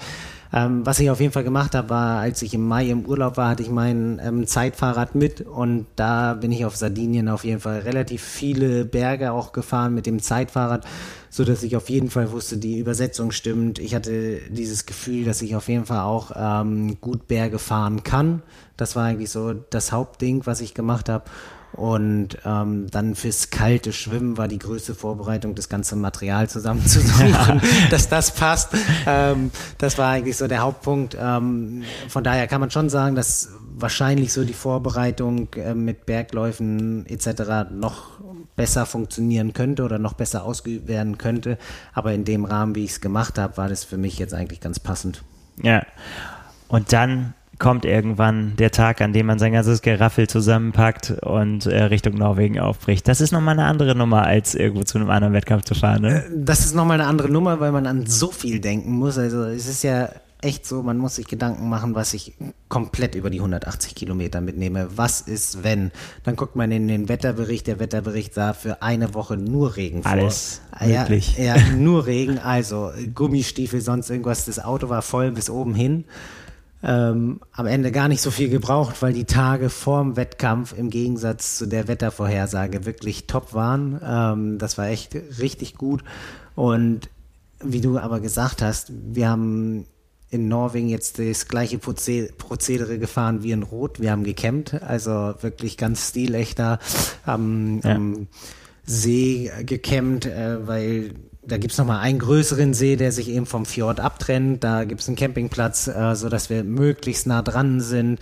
Ähm, 0.52 0.84
was 0.84 0.98
ich 0.98 1.10
auf 1.10 1.20
jeden 1.20 1.32
Fall 1.32 1.44
gemacht 1.44 1.76
habe, 1.76 1.90
war, 1.90 2.20
als 2.20 2.42
ich 2.42 2.54
im 2.54 2.66
Mai 2.66 2.88
im 2.88 3.06
Urlaub 3.06 3.36
war, 3.36 3.50
hatte 3.50 3.62
ich 3.62 3.70
mein 3.70 4.20
ähm, 4.22 4.46
Zeitfahrrad 4.46 5.14
mit 5.14 5.42
und 5.42 5.86
da 5.94 6.34
bin 6.34 6.50
ich 6.50 6.64
auf 6.64 6.74
Sardinien 6.74 7.28
auf 7.28 7.44
jeden 7.44 7.60
Fall 7.60 7.80
relativ 7.80 8.22
viele 8.22 8.84
Berge 8.84 9.30
auch 9.30 9.52
gefahren 9.52 9.94
mit 9.94 10.06
dem 10.06 10.20
Zeitfahrrad, 10.20 10.84
so 11.28 11.44
dass 11.44 11.62
ich 11.62 11.76
auf 11.76 11.88
jeden 11.88 12.10
Fall 12.10 12.32
wusste, 12.32 12.56
die 12.56 12.80
Übersetzung 12.80 13.30
stimmt. 13.30 13.78
Ich 13.78 13.94
hatte 13.94 14.38
dieses 14.50 14.86
Gefühl, 14.86 15.24
dass 15.24 15.40
ich 15.40 15.54
auf 15.54 15.68
jeden 15.68 15.86
Fall 15.86 16.00
auch 16.00 16.32
ähm, 16.34 17.00
gut 17.00 17.28
Berge 17.28 17.60
fahren 17.60 18.02
kann. 18.02 18.42
Das 18.76 18.96
war 18.96 19.04
eigentlich 19.04 19.30
so 19.30 19.52
das 19.52 19.92
Hauptding, 19.92 20.46
was 20.46 20.60
ich 20.60 20.74
gemacht 20.74 21.08
habe. 21.08 21.24
Und 21.72 22.38
ähm, 22.44 22.88
dann 22.90 23.14
fürs 23.14 23.50
kalte 23.50 23.92
Schwimmen 23.92 24.36
war 24.36 24.48
die 24.48 24.58
größte 24.58 24.94
Vorbereitung, 24.94 25.54
das 25.54 25.68
ganze 25.68 25.96
Material 25.96 26.48
zusammenzusuchen, 26.48 27.30
ja. 27.30 27.60
dass 27.90 28.08
das 28.08 28.34
passt. 28.34 28.70
Ähm, 29.06 29.50
das 29.78 29.96
war 29.96 30.10
eigentlich 30.10 30.36
so 30.36 30.48
der 30.48 30.60
Hauptpunkt. 30.60 31.16
Ähm, 31.20 31.84
von 32.08 32.24
daher 32.24 32.48
kann 32.48 32.60
man 32.60 32.70
schon 32.70 32.88
sagen, 32.88 33.14
dass 33.14 33.50
wahrscheinlich 33.76 34.32
so 34.32 34.44
die 34.44 34.52
Vorbereitung 34.52 35.48
äh, 35.54 35.74
mit 35.74 36.06
Bergläufen 36.06 37.06
etc. 37.06 37.70
noch 37.70 38.20
besser 38.56 38.84
funktionieren 38.84 39.52
könnte 39.52 39.84
oder 39.84 39.98
noch 39.98 40.14
besser 40.14 40.44
ausgeübt 40.44 40.88
werden 40.88 41.18
könnte. 41.18 41.56
Aber 41.92 42.12
in 42.12 42.24
dem 42.24 42.44
Rahmen, 42.44 42.74
wie 42.74 42.84
ich 42.84 42.90
es 42.90 43.00
gemacht 43.00 43.38
habe, 43.38 43.56
war 43.56 43.68
das 43.68 43.84
für 43.84 43.96
mich 43.96 44.18
jetzt 44.18 44.34
eigentlich 44.34 44.60
ganz 44.60 44.80
passend. 44.80 45.22
Ja. 45.62 45.86
Und 46.68 46.92
dann 46.92 47.34
kommt 47.60 47.84
irgendwann 47.84 48.56
der 48.56 48.72
Tag, 48.72 49.00
an 49.00 49.12
dem 49.12 49.26
man 49.26 49.38
sein 49.38 49.52
ganzes 49.52 49.82
Geraffel 49.82 50.26
zusammenpackt 50.26 51.10
und 51.22 51.66
äh, 51.66 51.84
Richtung 51.84 52.14
Norwegen 52.14 52.58
aufbricht. 52.58 53.06
Das 53.06 53.20
ist 53.20 53.30
nochmal 53.30 53.52
eine 53.52 53.66
andere 53.68 53.94
Nummer, 53.94 54.26
als 54.26 54.56
irgendwo 54.56 54.82
zu 54.82 54.98
einem 54.98 55.10
anderen 55.10 55.34
Wettkampf 55.34 55.64
zu 55.64 55.74
fahren. 55.74 56.02
Ne? 56.02 56.24
Äh, 56.24 56.30
das 56.34 56.60
ist 56.60 56.74
nochmal 56.74 57.00
eine 57.00 57.08
andere 57.08 57.28
Nummer, 57.28 57.60
weil 57.60 57.70
man 57.70 57.86
an 57.86 58.06
so 58.06 58.32
viel 58.32 58.60
denken 58.60 58.92
muss. 58.92 59.18
Also 59.18 59.44
es 59.44 59.68
ist 59.68 59.84
ja 59.84 60.08
echt 60.42 60.66
so, 60.66 60.82
man 60.82 60.96
muss 60.96 61.16
sich 61.16 61.26
Gedanken 61.26 61.68
machen, 61.68 61.94
was 61.94 62.14
ich 62.14 62.32
komplett 62.70 63.14
über 63.14 63.28
die 63.28 63.40
180 63.40 63.94
Kilometer 63.94 64.40
mitnehme. 64.40 64.88
Was 64.96 65.20
ist, 65.20 65.62
wenn? 65.62 65.90
Dann 66.24 66.36
guckt 66.36 66.56
man 66.56 66.72
in 66.72 66.88
den 66.88 67.10
Wetterbericht. 67.10 67.66
Der 67.66 67.78
Wetterbericht 67.78 68.32
sah 68.32 68.54
für 68.54 68.80
eine 68.80 69.12
Woche 69.12 69.36
nur 69.36 69.76
Regen 69.76 70.02
vor. 70.02 70.12
Alles. 70.12 70.62
Wirklich. 70.80 71.36
Ja, 71.36 71.56
ja, 71.56 71.72
nur 71.76 72.06
Regen. 72.06 72.38
Also 72.38 72.90
Gummistiefel, 73.14 73.82
sonst 73.82 74.08
irgendwas. 74.08 74.46
Das 74.46 74.64
Auto 74.64 74.88
war 74.88 75.02
voll 75.02 75.30
bis 75.30 75.50
oben 75.50 75.74
hin 75.74 76.04
ähm, 76.82 77.40
am 77.52 77.66
Ende 77.66 77.92
gar 77.92 78.08
nicht 78.08 78.22
so 78.22 78.30
viel 78.30 78.48
gebraucht, 78.48 79.02
weil 79.02 79.12
die 79.12 79.24
Tage 79.24 79.68
vorm 79.68 80.16
Wettkampf 80.16 80.74
im 80.76 80.90
Gegensatz 80.90 81.56
zu 81.56 81.66
der 81.66 81.88
Wettervorhersage 81.88 82.86
wirklich 82.86 83.26
top 83.26 83.52
waren. 83.52 84.00
Ähm, 84.02 84.58
das 84.58 84.78
war 84.78 84.88
echt 84.88 85.14
richtig 85.38 85.76
gut. 85.76 86.02
Und 86.54 87.10
wie 87.62 87.80
du 87.80 87.98
aber 87.98 88.20
gesagt 88.20 88.62
hast, 88.62 88.90
wir 88.90 89.28
haben 89.28 89.86
in 90.30 90.48
Norwegen 90.48 90.88
jetzt 90.88 91.18
das 91.18 91.48
gleiche 91.48 91.78
Prozedere 91.78 92.98
gefahren 92.98 93.42
wie 93.42 93.50
in 93.50 93.64
Rot. 93.64 94.00
Wir 94.00 94.12
haben 94.12 94.24
gecampt, 94.24 94.80
also 94.82 95.34
wirklich 95.40 95.76
ganz 95.76 96.08
stilechter 96.08 96.78
am, 97.26 97.80
ja. 97.82 97.96
am 97.96 98.28
See 98.84 99.50
gecampt, 99.64 100.26
äh, 100.26 100.66
weil 100.66 101.14
da 101.42 101.56
gibt's 101.56 101.78
noch 101.78 101.86
mal 101.86 102.00
einen 102.00 102.18
größeren 102.18 102.74
See, 102.74 102.96
der 102.96 103.12
sich 103.12 103.28
eben 103.28 103.46
vom 103.46 103.64
Fjord 103.64 104.00
abtrennt. 104.00 104.62
Da 104.62 104.84
gibt's 104.84 105.08
einen 105.08 105.16
Campingplatz, 105.16 105.88
äh, 105.88 106.14
so 106.14 106.28
dass 106.28 106.50
wir 106.50 106.64
möglichst 106.64 107.26
nah 107.26 107.42
dran 107.42 107.80
sind, 107.80 108.20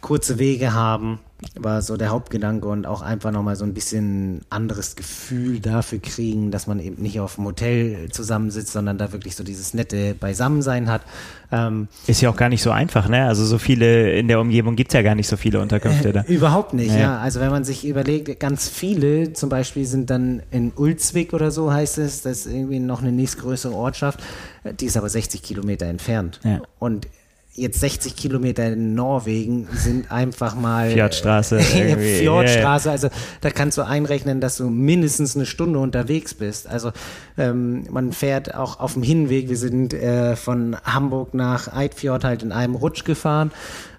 kurze 0.00 0.38
Wege 0.38 0.72
haben 0.72 1.20
war 1.54 1.82
so 1.82 1.96
der 1.96 2.08
Hauptgedanke 2.08 2.66
und 2.66 2.86
auch 2.86 3.00
einfach 3.00 3.30
nochmal 3.30 3.54
so 3.54 3.64
ein 3.64 3.72
bisschen 3.72 4.40
anderes 4.50 4.96
Gefühl 4.96 5.60
dafür 5.60 6.00
kriegen, 6.00 6.50
dass 6.50 6.66
man 6.66 6.80
eben 6.80 7.00
nicht 7.00 7.20
auf 7.20 7.36
dem 7.36 7.44
Hotel 7.44 8.08
zusammensitzt, 8.10 8.72
sondern 8.72 8.98
da 8.98 9.12
wirklich 9.12 9.36
so 9.36 9.44
dieses 9.44 9.72
nette 9.72 10.14
Beisammensein 10.14 10.90
hat. 10.90 11.02
Ähm, 11.52 11.86
ist 12.08 12.20
ja 12.20 12.30
auch 12.30 12.36
gar 12.36 12.48
nicht 12.48 12.62
so 12.62 12.72
einfach, 12.72 13.08
ne? 13.08 13.26
Also 13.26 13.44
so 13.44 13.58
viele 13.58 14.12
in 14.18 14.26
der 14.26 14.40
Umgebung 14.40 14.74
gibt's 14.74 14.94
ja 14.94 15.02
gar 15.02 15.14
nicht 15.14 15.28
so 15.28 15.36
viele 15.36 15.60
Unterkünfte 15.60 16.12
da. 16.12 16.20
Äh, 16.22 16.34
überhaupt 16.34 16.74
nicht, 16.74 16.90
ja. 16.90 16.98
ja. 16.98 17.18
Also 17.18 17.40
wenn 17.40 17.50
man 17.50 17.64
sich 17.64 17.86
überlegt, 17.86 18.40
ganz 18.40 18.68
viele 18.68 19.32
zum 19.32 19.48
Beispiel 19.48 19.86
sind 19.86 20.10
dann 20.10 20.42
in 20.50 20.72
Ulzwig 20.74 21.32
oder 21.32 21.52
so 21.52 21.72
heißt 21.72 21.98
es, 21.98 22.22
das 22.22 22.46
ist 22.46 22.52
irgendwie 22.52 22.80
noch 22.80 23.00
eine 23.00 23.12
nächstgrößere 23.12 23.74
Ortschaft, 23.74 24.20
die 24.80 24.86
ist 24.86 24.96
aber 24.96 25.08
60 25.08 25.42
Kilometer 25.42 25.86
entfernt. 25.86 26.40
Ja. 26.42 26.60
Und 26.80 27.06
jetzt 27.58 27.80
60 27.80 28.16
Kilometer 28.16 28.66
in 28.66 28.94
Norwegen 28.94 29.68
sind 29.72 30.10
einfach 30.10 30.54
mal 30.54 30.90
Fjordstraße. 30.90 31.58
Äh, 31.78 32.20
Fjordstraße, 32.20 32.90
also 32.90 33.08
da 33.40 33.50
kannst 33.50 33.78
du 33.78 33.82
einrechnen, 33.82 34.40
dass 34.40 34.56
du 34.56 34.68
mindestens 34.68 35.36
eine 35.36 35.46
Stunde 35.46 35.78
unterwegs 35.78 36.34
bist. 36.34 36.66
Also 36.66 36.92
ähm, 37.36 37.84
man 37.90 38.12
fährt 38.12 38.54
auch 38.54 38.80
auf 38.80 38.94
dem 38.94 39.02
Hinweg. 39.02 39.48
Wir 39.48 39.56
sind 39.56 39.94
äh, 39.94 40.36
von 40.36 40.76
Hamburg 40.84 41.34
nach 41.34 41.72
Eidfjord 41.72 42.24
halt 42.24 42.42
in 42.42 42.52
einem 42.52 42.74
Rutsch 42.74 43.04
gefahren 43.04 43.52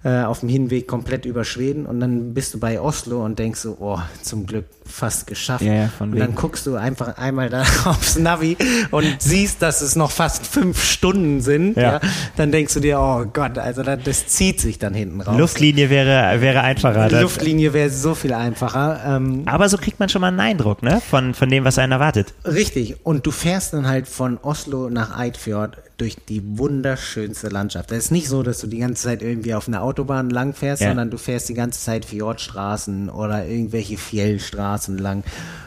äh, 0.03 0.23
auf 0.23 0.39
dem 0.39 0.49
Hinweg 0.49 0.87
komplett 0.87 1.25
über 1.25 1.43
Schweden 1.43 1.85
und 1.85 1.99
dann 1.99 2.33
bist 2.33 2.53
du 2.53 2.59
bei 2.59 2.79
Oslo 2.79 3.23
und 3.25 3.37
denkst 3.37 3.59
so, 3.59 3.77
oh, 3.79 3.99
zum 4.21 4.45
Glück 4.45 4.65
fast 4.85 5.27
geschafft. 5.27 5.63
Ja, 5.63 5.73
ja, 5.73 5.89
und 5.99 6.17
dann 6.17 6.35
guckst 6.35 6.65
du 6.65 6.75
einfach 6.75 7.17
einmal 7.17 7.49
da 7.49 7.61
aufs 7.85 8.17
Navi 8.17 8.57
und 8.91 9.05
siehst, 9.19 9.61
dass 9.61 9.81
es 9.81 9.95
noch 9.95 10.11
fast 10.11 10.47
fünf 10.47 10.81
Stunden 10.83 11.41
sind. 11.41 11.77
Ja. 11.77 11.99
dann 12.37 12.51
denkst 12.51 12.73
du 12.73 12.79
dir, 12.79 12.99
oh 12.99 13.25
Gott, 13.31 13.57
also 13.57 13.83
das, 13.83 13.99
das, 14.03 14.27
zieht 14.27 14.59
sich 14.59 14.79
dann 14.79 14.93
hinten 14.93 15.21
raus. 15.21 15.37
Luftlinie 15.37 15.89
wäre, 15.89 16.41
wäre 16.41 16.61
einfacher. 16.61 17.09
Luftlinie 17.21 17.73
wäre 17.73 17.89
so 17.89 18.15
viel 18.15 18.33
einfacher. 18.33 19.01
Ähm, 19.05 19.43
Aber 19.45 19.69
so 19.69 19.77
kriegt 19.77 19.99
man 19.99 20.09
schon 20.09 20.21
mal 20.21 20.29
einen 20.29 20.39
Eindruck, 20.39 20.81
ne? 20.81 21.01
Von, 21.01 21.33
von 21.33 21.49
dem, 21.49 21.65
was 21.65 21.77
einen 21.77 21.91
erwartet. 21.91 22.33
Richtig. 22.45 23.05
Und 23.05 23.25
du 23.25 23.31
fährst 23.31 23.73
dann 23.73 23.87
halt 23.87 24.07
von 24.07 24.37
Oslo 24.37 24.89
nach 24.89 25.17
Eidfjord 25.17 25.77
durch 25.99 26.15
die 26.15 26.57
wunderschönste 26.57 27.49
Landschaft. 27.49 27.91
Es 27.91 28.05
ist 28.05 28.11
nicht 28.11 28.27
so, 28.27 28.43
dass 28.43 28.59
du 28.59 28.67
die 28.67 28.79
ganze 28.79 29.03
Zeit 29.03 29.21
irgendwie 29.21 29.53
auf 29.53 29.67
einer 29.67 29.83
Autobahn 29.83 30.29
lang 30.29 30.53
fährst, 30.53 30.81
ja. 30.81 30.89
sondern 30.89 31.11
du 31.11 31.17
fährst 31.17 31.49
die 31.49 31.53
ganze 31.53 31.81
Zeit 31.81 32.05
Fjordstraßen 32.05 33.09
oder 33.09 33.45
irgendwelche 33.45 33.97
Fjellstraßen 33.97 34.97
lang. 34.97 35.23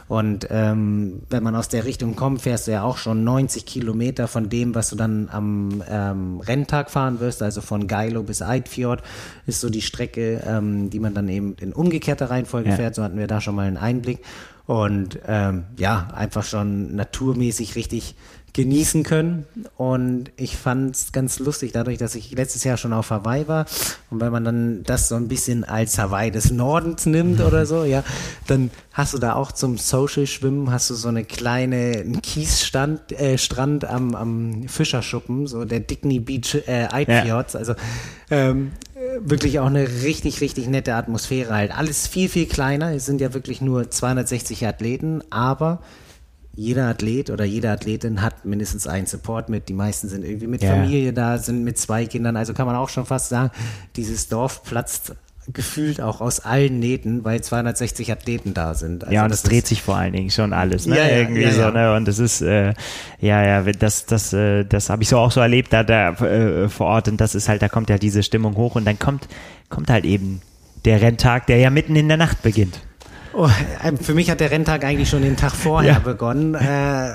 Und 0.09 0.49
ähm, 0.51 1.23
wenn 1.31 1.43
man 1.43 1.57
aus 1.57 1.69
der 1.69 1.85
Richtung 1.85 2.17
kommt, 2.17 2.43
fährst 2.43 2.67
du 2.67 2.73
ja 2.73 2.83
auch 2.83 2.99
schon 2.99 3.25
90 3.25 3.65
Kilometer 3.65 4.29
von 4.29 4.49
dem, 4.49 4.75
was 4.75 4.91
du 4.91 4.97
dann 4.97 5.29
am 5.31 5.83
ähm, 5.89 6.41
Renntag 6.41 6.91
fahren 6.91 7.21
wirst, 7.21 7.43
also 7.43 7.63
von 7.63 7.87
Geilo 7.87 8.23
bis 8.23 8.43
Eidfjord, 8.43 9.03
ist 9.47 9.61
so 9.61 9.71
die 9.71 9.81
Strecke, 9.81 10.43
ähm, 10.47 10.91
die 10.91 11.01
man 11.01 11.15
dann 11.15 11.29
eben 11.29 11.55
in 11.61 11.73
umgekehrter 11.73 12.29
Reihenfolge 12.29 12.71
ja. 12.71 12.77
fährt. 12.77 12.95
So 12.95 13.03
hatten 13.03 13.17
wir 13.17 13.27
da 13.27 13.41
schon 13.41 13.55
mal 13.55 13.67
einen 13.67 13.79
Einblick. 13.79 14.21
Und 14.67 15.19
ähm, 15.27 15.65
ja, 15.77 16.09
einfach 16.15 16.45
schon 16.45 16.95
naturmäßig 16.95 17.75
richtig 17.75 18.15
genießen 18.53 19.03
können. 19.03 19.47
Und 19.77 20.31
ich 20.37 20.57
fand 20.57 20.95
es 20.95 21.13
ganz 21.13 21.39
lustig, 21.39 21.73
dadurch, 21.73 21.99
dass 21.99 22.15
ich 22.15 22.33
letztes 22.33 22.65
Jahr 22.65 22.77
schon 22.77 22.93
auf 22.93 23.11
Hawaii 23.11 23.49
war 23.49 23.67
und 24.11 24.21
wenn 24.21 24.31
man 24.31 24.45
dann 24.45 24.83
das 24.85 25.09
so 25.09 25.15
ein 25.15 25.29
bisschen 25.29 25.65
als 25.65 25.99
Hawaii 25.99 26.31
des 26.31 26.51
Nordens 26.51 27.07
nimmt 27.07 27.41
oder 27.41 27.65
so, 27.65 27.85
ja, 27.85 28.05
dann 28.47 28.71
hast 28.93 29.15
du 29.15 29.19
da 29.19 29.35
auch 29.35 29.53
zum 29.53 29.79
Social-Schwimmen, 29.79 30.71
hast 30.71 30.91
du 30.91 30.95
so 30.95 31.09
eine 31.09 31.25
kleine 31.25 31.93
einen 31.99 32.21
Kiesstrand 32.21 33.13
äh, 33.13 33.39
Strand 33.39 33.87
am, 33.87 34.15
am 34.15 34.69
Fischerschuppen, 34.69 35.47
so 35.47 35.65
der 35.65 35.81
Dickney 35.81 36.21
Beach 36.21 36.55
äh, 36.67 36.89
Eidfjords, 36.91 37.55
ja. 37.55 37.59
also 37.59 37.75
ähm, 38.31 38.73
wirklich 39.21 39.59
auch 39.61 39.67
eine 39.67 39.87
richtig, 40.03 40.41
richtig 40.41 40.69
nette 40.69 40.95
Atmosphäre 40.95 41.55
halt. 41.55 41.77
Alles 41.77 42.07
viel, 42.07 42.29
viel 42.29 42.47
kleiner. 42.47 42.95
Es 42.95 43.07
sind 43.07 43.21
ja 43.21 43.35
wirklich 43.35 43.61
nur 43.61 43.91
260 43.91 44.67
Athleten, 44.67 45.23
aber 45.31 45.81
jeder 46.55 46.89
Athlet 46.89 47.31
oder 47.31 47.45
jede 47.45 47.71
Athletin 47.71 48.21
hat 48.21 48.45
mindestens 48.45 48.87
einen 48.87 49.07
Support 49.07 49.49
mit. 49.49 49.69
Die 49.69 49.75
meisten 49.75 50.09
sind 50.09 50.25
irgendwie 50.25 50.47
mit 50.47 50.63
ja. 50.63 50.71
Familie 50.71 51.13
da, 51.13 51.39
sind 51.39 51.65
mit 51.65 51.79
zwei 51.79 52.07
Kindern. 52.07 52.37
Also 52.37 52.53
kann 52.53 52.67
man 52.67 52.77
auch 52.77 52.91
schon 52.91 53.07
fast 53.07 53.31
sagen, 53.31 53.51
dieses 53.97 54.29
Dorf 54.29 54.63
platzt 54.63 55.15
gefühlt 55.53 56.01
auch 56.01 56.21
aus 56.21 56.41
allen 56.41 56.79
Nähten, 56.79 57.25
weil 57.25 57.41
260 57.41 58.13
Athleten 58.13 58.55
da 58.55 58.75
sind. 58.75 59.05
Also 59.05 59.15
ja, 59.15 59.25
und 59.25 59.33
es 59.33 59.43
dreht 59.43 59.67
sich 59.67 59.83
vor 59.83 59.97
allen 59.97 60.13
Dingen 60.13 60.31
schon 60.31 60.53
alles, 60.53 60.87
ne? 60.87 60.97
Ja, 60.97 61.07
ja, 61.07 61.17
Irgendwie 61.19 61.43
ja, 61.43 61.53
so, 61.53 61.71
ne? 61.71 61.95
Und 61.95 62.07
das 62.07 62.19
ist, 62.19 62.43
äh, 62.43 62.75
ja, 63.21 63.45
ja, 63.45 63.63
das, 63.73 64.07
das, 64.07 64.33
äh, 64.33 64.65
das 64.65 64.89
habe 64.89 65.03
ich 65.03 65.09
so 65.09 65.19
auch 65.19 65.33
so 65.33 65.41
erlebt 65.41 65.73
da, 65.73 65.83
da 65.83 66.11
äh, 66.11 66.69
vor 66.69 66.87
Ort 66.87 67.09
und 67.09 67.21
das 67.21 67.35
ist 67.35 67.49
halt, 67.49 67.63
da 67.63 67.69
kommt 67.69 67.91
ja 67.91 67.99
diese 67.99 68.23
Stimmung 68.23 68.57
hoch 68.57 68.77
und 68.77 68.85
dann 68.85 68.99
kommt, 68.99 69.29
kommt 69.69 69.91
halt 69.91 70.05
eben 70.05 70.43
der 70.85 71.01
Renntag, 71.01 71.47
der 71.47 71.59
ja 71.59 71.71
mitten 71.71 71.97
in 71.97 72.09
der 72.09 72.17
Nacht 72.17 72.43
beginnt. 72.43 72.81
Oh, 73.35 73.49
ähm, 73.83 73.99
für 73.99 74.15
mich 74.15 74.31
hat 74.31 74.41
der 74.41 74.51
Renntag 74.51 74.85
eigentlich 74.85 75.09
schon 75.09 75.23
den 75.23 75.37
Tag 75.37 75.53
vorher 75.53 76.01
begonnen. 76.01 76.55
Äh, 76.55 77.13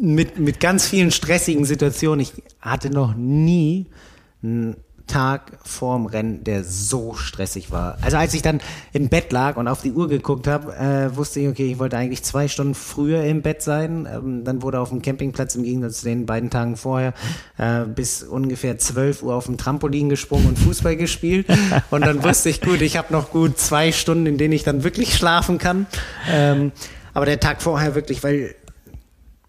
mit, 0.00 0.38
mit 0.38 0.60
ganz 0.60 0.86
vielen 0.86 1.10
stressigen 1.10 1.64
Situationen. 1.64 2.20
Ich 2.20 2.32
hatte 2.60 2.90
noch 2.90 3.14
nie 3.14 3.86
Tag 5.06 5.52
vorm 5.62 6.06
Rennen, 6.06 6.44
der 6.44 6.64
so 6.64 7.14
stressig 7.14 7.70
war. 7.70 7.98
Also 8.00 8.16
als 8.16 8.32
ich 8.34 8.42
dann 8.42 8.60
im 8.92 9.08
Bett 9.08 9.32
lag 9.32 9.56
und 9.56 9.68
auf 9.68 9.82
die 9.82 9.92
Uhr 9.92 10.08
geguckt 10.08 10.46
habe, 10.46 10.74
äh, 10.74 11.16
wusste 11.16 11.40
ich, 11.40 11.48
okay, 11.48 11.72
ich 11.72 11.78
wollte 11.78 11.96
eigentlich 11.96 12.22
zwei 12.22 12.48
Stunden 12.48 12.74
früher 12.74 13.22
im 13.24 13.42
Bett 13.42 13.62
sein. 13.62 14.08
Ähm, 14.12 14.44
dann 14.44 14.62
wurde 14.62 14.80
auf 14.80 14.88
dem 14.88 15.02
Campingplatz 15.02 15.54
im 15.56 15.62
Gegensatz 15.62 16.00
zu 16.00 16.06
den 16.06 16.26
beiden 16.26 16.50
Tagen 16.50 16.76
vorher 16.76 17.12
äh, 17.58 17.84
bis 17.84 18.22
ungefähr 18.22 18.78
12 18.78 19.22
Uhr 19.22 19.34
auf 19.34 19.46
dem 19.46 19.58
Trampolin 19.58 20.08
gesprungen 20.08 20.48
und 20.48 20.58
Fußball 20.58 20.96
gespielt. 20.96 21.46
Und 21.90 22.00
dann 22.02 22.24
wusste 22.24 22.48
ich, 22.48 22.60
gut, 22.60 22.80
ich 22.80 22.96
habe 22.96 23.12
noch 23.12 23.30
gut 23.30 23.58
zwei 23.58 23.92
Stunden, 23.92 24.26
in 24.26 24.38
denen 24.38 24.52
ich 24.52 24.64
dann 24.64 24.84
wirklich 24.84 25.14
schlafen 25.14 25.58
kann. 25.58 25.86
Ähm, 26.30 26.72
aber 27.12 27.26
der 27.26 27.40
Tag 27.40 27.62
vorher 27.62 27.94
wirklich, 27.94 28.24
weil 28.24 28.54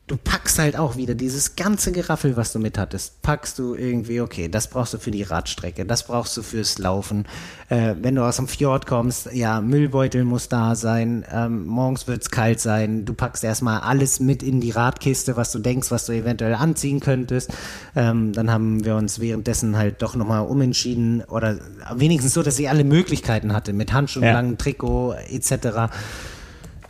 du 0.08 0.18
packst 0.18 0.60
halt 0.60 0.78
auch 0.78 0.98
wieder 0.98 1.16
dieses 1.16 1.56
ganze 1.56 1.92
Geraffel, 1.92 2.38
was 2.38 2.54
du 2.54 2.60
mit 2.60 2.78
hattest, 2.78 3.24
packst 3.24 3.58
du 3.58 3.74
irgendwie, 3.74 4.22
okay, 4.22 4.48
das 4.48 4.70
brauchst 4.70 4.94
du 4.94 5.00
für 5.00 5.10
die 5.10 5.24
Radstrecke, 5.24 5.84
das 5.84 6.06
brauchst 6.06 6.38
du 6.38 6.44
fürs 6.44 6.78
Laufen. 6.78 7.26
Äh, 7.70 7.96
wenn 8.00 8.14
du 8.14 8.24
aus 8.24 8.36
dem 8.36 8.48
Fjord 8.48 8.86
kommst, 8.86 9.30
ja, 9.34 9.62
Müllbeutel 9.62 10.24
muss 10.24 10.48
da 10.48 10.76
sein, 10.76 11.26
ähm, 11.32 11.66
morgens 11.66 12.08
wird's 12.08 12.30
kalt 12.30 12.60
sein, 12.60 13.06
du 13.06 13.16
packst 13.16 13.44
erstmal 13.44 13.80
alles 13.80 14.20
mit 14.20 14.44
in 14.44 14.62
die 14.62 14.70
Radkiste, 14.70 15.38
was 15.38 15.52
du 15.52 15.58
denkst, 15.58 15.90
was 15.90 16.06
du 16.06 16.14
eventuell 16.14 16.54
anziehen 16.54 17.00
könntest. 17.00 17.52
Ähm, 17.96 18.32
dann 18.32 18.52
haben 18.52 18.86
wir 18.86 18.98
uns 18.98 19.20
währenddessen 19.20 19.76
halt 19.76 20.04
doch 20.04 20.16
nochmal 20.16 20.46
umentschieden 20.46 21.24
oder 21.24 21.58
wenigstens 21.96 22.36
so, 22.36 22.44
dass 22.44 22.60
ich 22.60 22.70
alle 22.70 22.84
Möglichkeiten 22.84 23.54
hatte 23.54 23.74
mit 23.74 23.92
Handschuhen, 23.92 24.26
ja. 24.26 24.34
langem 24.34 24.60
Trikot 24.60 25.14
etc. 25.30 25.90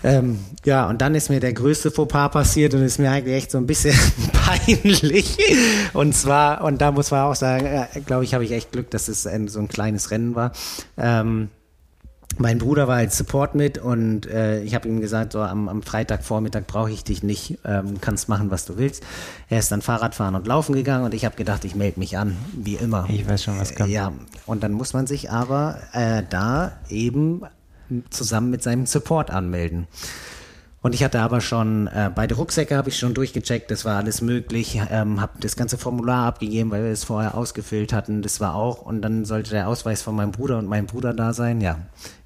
Ähm, 0.06 0.39
ja, 0.64 0.88
und 0.88 1.01
dann 1.01 1.16
ist 1.16 1.32
mir 1.32 1.39
der 1.39 1.53
größte 1.53 1.89
Fauxpas 1.89 2.30
passiert 2.30 2.76
und 2.76 2.84
ist 2.84 2.99
mir 2.99 3.10
eigentlich 3.10 3.36
echt 3.36 3.49
so 3.49 3.58
ein 3.58 3.66
bisschen 3.66 3.95
peinlich. 4.34 5.36
Und 5.93 6.14
zwar, 6.16 6.64
und 6.64 6.80
da 6.80 6.91
muss 6.91 7.10
man 7.10 7.22
auch 7.22 7.34
sagen, 7.34 7.66
äh, 7.66 7.88
glaube 8.01 8.24
ich, 8.24 8.36
habe 8.36 8.43
ich 8.43 8.51
echt 8.51 8.72
Glück, 8.72 8.91
dass 8.91 9.08
es 9.08 9.26
ein, 9.26 9.47
so 9.47 9.60
ein 9.60 9.68
kleines 9.68 10.12
Rennen 10.12 10.36
war. 10.36 10.51
Ähm, 10.95 11.49
mein 12.38 12.60
Bruder 12.60 12.88
war 12.88 12.97
als 12.97 13.18
Support 13.18 13.56
mit 13.56 13.80
und 13.80 14.28
äh, 14.28 14.62
ich 14.62 14.76
habe 14.76 14.88
ihm 14.88 15.01
gesagt, 15.01 15.32
so 15.32 15.41
am, 15.41 15.70
am 15.70 15.82
Freitagvormittag 15.82 16.68
brauche 16.68 16.91
ich 16.91 17.03
dich 17.03 17.24
nicht, 17.24 17.58
ähm, 17.66 17.99
kannst 17.99 18.30
machen, 18.30 18.51
was 18.51 18.66
du 18.66 18.78
willst. 18.78 19.03
Er 19.49 19.58
ist 19.58 19.72
dann 19.72 19.82
Fahrradfahren 19.82 20.36
und 20.36 20.45
Laufen 20.45 20.76
gegangen 20.76 21.06
und 21.06 21.14
ich 21.16 21.26
habe 21.26 21.36
gedacht, 21.36 21.66
ich 21.66 21.76
melde 21.76 21.99
mich 21.99 22.18
an, 22.18 22.38
wie 22.53 22.76
immer. 22.76 23.08
Ich 23.10 23.28
weiß 23.28 23.43
schon, 23.43 23.58
was 23.60 23.74
kommt. 23.74 23.89
Äh, 23.89 23.93
ja, 23.93 24.12
und 24.45 24.64
dann 24.64 24.74
muss 24.74 24.93
man 24.93 25.08
sich 25.08 25.32
aber 25.32 25.80
äh, 25.93 26.24
da 26.30 26.74
eben 26.89 27.41
zusammen 28.10 28.50
mit 28.50 28.64
seinem 28.64 28.86
Support 28.86 29.32
anmelden. 29.32 29.88
Und 30.86 30.94
ich 30.94 31.04
hatte 31.04 31.20
aber 31.22 31.42
schon, 31.42 31.88
äh, 31.88 32.12
beide 32.14 32.36
Rucksäcke 32.36 32.78
habe 32.78 32.90
ich 32.90 33.00
schon 33.00 33.16
durchgecheckt, 33.16 33.72
das 33.72 33.86
war 33.86 33.98
alles 33.98 34.22
möglich, 34.22 34.80
ähm, 34.92 35.20
habe 35.20 35.32
das 35.40 35.56
ganze 35.56 35.80
Formular 35.80 36.28
abgegeben, 36.28 36.70
weil 36.70 36.84
wir 36.84 36.92
es 36.92 37.04
vorher 37.04 37.34
ausgefüllt 37.36 37.92
hatten, 37.92 38.22
das 38.22 38.40
war 38.40 38.54
auch. 38.54 38.84
Und 38.84 39.02
dann 39.02 39.26
sollte 39.26 39.50
der 39.50 39.68
Ausweis 39.68 40.04
von 40.04 40.16
meinem 40.16 40.32
Bruder 40.32 40.60
und 40.60 40.68
meinem 40.68 40.86
Bruder 40.86 41.16
da 41.16 41.34
sein, 41.34 41.60
ja, 41.60 41.80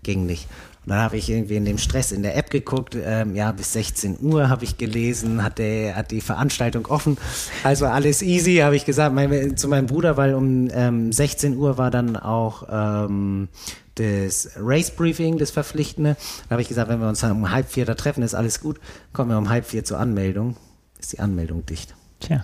ging 0.03 0.25
nicht. 0.25 0.49
Und 0.89 0.95
dann 0.95 1.03
habe 1.03 1.17
ich 1.17 1.29
irgendwie 1.29 1.55
in 1.55 1.65
dem 1.65 1.77
Stress 1.77 2.11
in 2.11 2.23
der 2.23 2.35
App 2.35 2.49
geguckt, 2.49 2.97
ähm, 2.99 3.35
ja, 3.35 3.51
bis 3.51 3.73
16 3.73 4.17
Uhr 4.21 4.49
habe 4.49 4.63
ich 4.63 4.79
gelesen, 4.79 5.43
hat, 5.43 5.59
der, 5.59 5.95
hat 5.95 6.09
die 6.09 6.19
Veranstaltung 6.19 6.87
offen, 6.87 7.19
also 7.63 7.85
alles 7.85 8.23
easy, 8.23 8.55
habe 8.55 8.75
ich 8.75 8.85
gesagt 8.85 9.13
mein, 9.13 9.55
zu 9.55 9.67
meinem 9.67 9.85
Bruder, 9.85 10.17
weil 10.17 10.33
um 10.33 10.67
ähm, 10.73 11.11
16 11.11 11.57
Uhr 11.57 11.77
war 11.77 11.91
dann 11.91 12.17
auch 12.17 12.63
ähm, 12.71 13.49
das 13.93 14.49
Race 14.57 14.89
Briefing, 14.89 15.37
das 15.37 15.51
Verpflichtende. 15.51 16.17
Da 16.47 16.53
habe 16.53 16.63
ich 16.63 16.69
gesagt, 16.69 16.89
wenn 16.89 16.99
wir 16.99 17.07
uns 17.09 17.23
um 17.23 17.51
halb 17.51 17.69
vier 17.69 17.85
da 17.85 17.93
treffen, 17.93 18.23
ist 18.23 18.33
alles 18.33 18.59
gut. 18.59 18.79
Kommen 19.13 19.29
wir 19.29 19.37
um 19.37 19.49
halb 19.49 19.65
vier 19.65 19.83
zur 19.83 19.99
Anmeldung, 19.99 20.57
ist 20.99 21.13
die 21.13 21.19
Anmeldung 21.19 21.67
dicht. 21.67 21.93
Tja. 22.19 22.41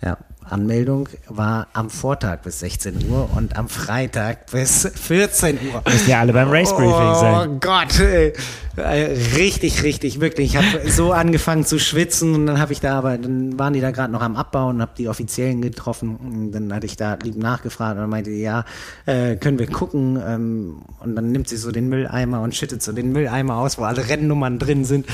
Ja, 0.00 0.18
Anmeldung 0.50 1.08
war 1.28 1.68
am 1.72 1.90
Vortag 1.90 2.42
bis 2.42 2.60
16 2.60 3.08
Uhr 3.10 3.28
und 3.36 3.56
am 3.56 3.68
Freitag 3.68 4.50
bis 4.50 4.88
14 4.94 5.58
Uhr. 5.72 5.82
Müssen 5.86 6.10
ja 6.10 6.20
alle 6.20 6.32
beim 6.32 6.50
Race 6.50 6.72
Briefing 6.72 7.14
sein. 7.14 7.50
Oh 7.50 7.58
Gott, 7.60 7.98
ey. 8.00 8.32
Richtig, 8.78 9.82
richtig, 9.82 10.20
wirklich. 10.20 10.54
Ich 10.54 10.56
habe 10.56 10.90
so 10.90 11.12
angefangen 11.12 11.64
zu 11.64 11.78
schwitzen 11.78 12.34
und 12.34 12.46
dann 12.46 12.60
habe 12.60 12.72
ich 12.72 12.80
da 12.80 12.98
aber, 12.98 13.18
dann 13.18 13.58
waren 13.58 13.72
die 13.72 13.80
da 13.80 13.90
gerade 13.90 14.12
noch 14.12 14.22
am 14.22 14.36
Abbauen 14.36 14.76
und 14.76 14.82
habe 14.82 14.92
die 14.96 15.08
Offiziellen 15.08 15.62
getroffen. 15.62 16.16
Und 16.16 16.52
dann 16.52 16.72
hatte 16.72 16.86
ich 16.86 16.96
da 16.96 17.18
lieb 17.22 17.36
nachgefragt 17.36 17.98
und 17.98 18.08
meinte 18.08 18.30
ja, 18.30 18.64
äh, 19.06 19.36
können 19.36 19.58
wir 19.58 19.66
gucken. 19.66 20.20
Ähm, 20.26 20.82
und 21.00 21.16
dann 21.16 21.32
nimmt 21.32 21.48
sie 21.48 21.56
so 21.56 21.70
den 21.72 21.88
Mülleimer 21.88 22.42
und 22.42 22.54
schüttet 22.54 22.82
so 22.82 22.92
den 22.92 23.12
Mülleimer 23.12 23.56
aus, 23.56 23.78
wo 23.78 23.84
alle 23.84 24.08
Rennnummern 24.08 24.58
drin 24.58 24.84
sind. 24.84 25.06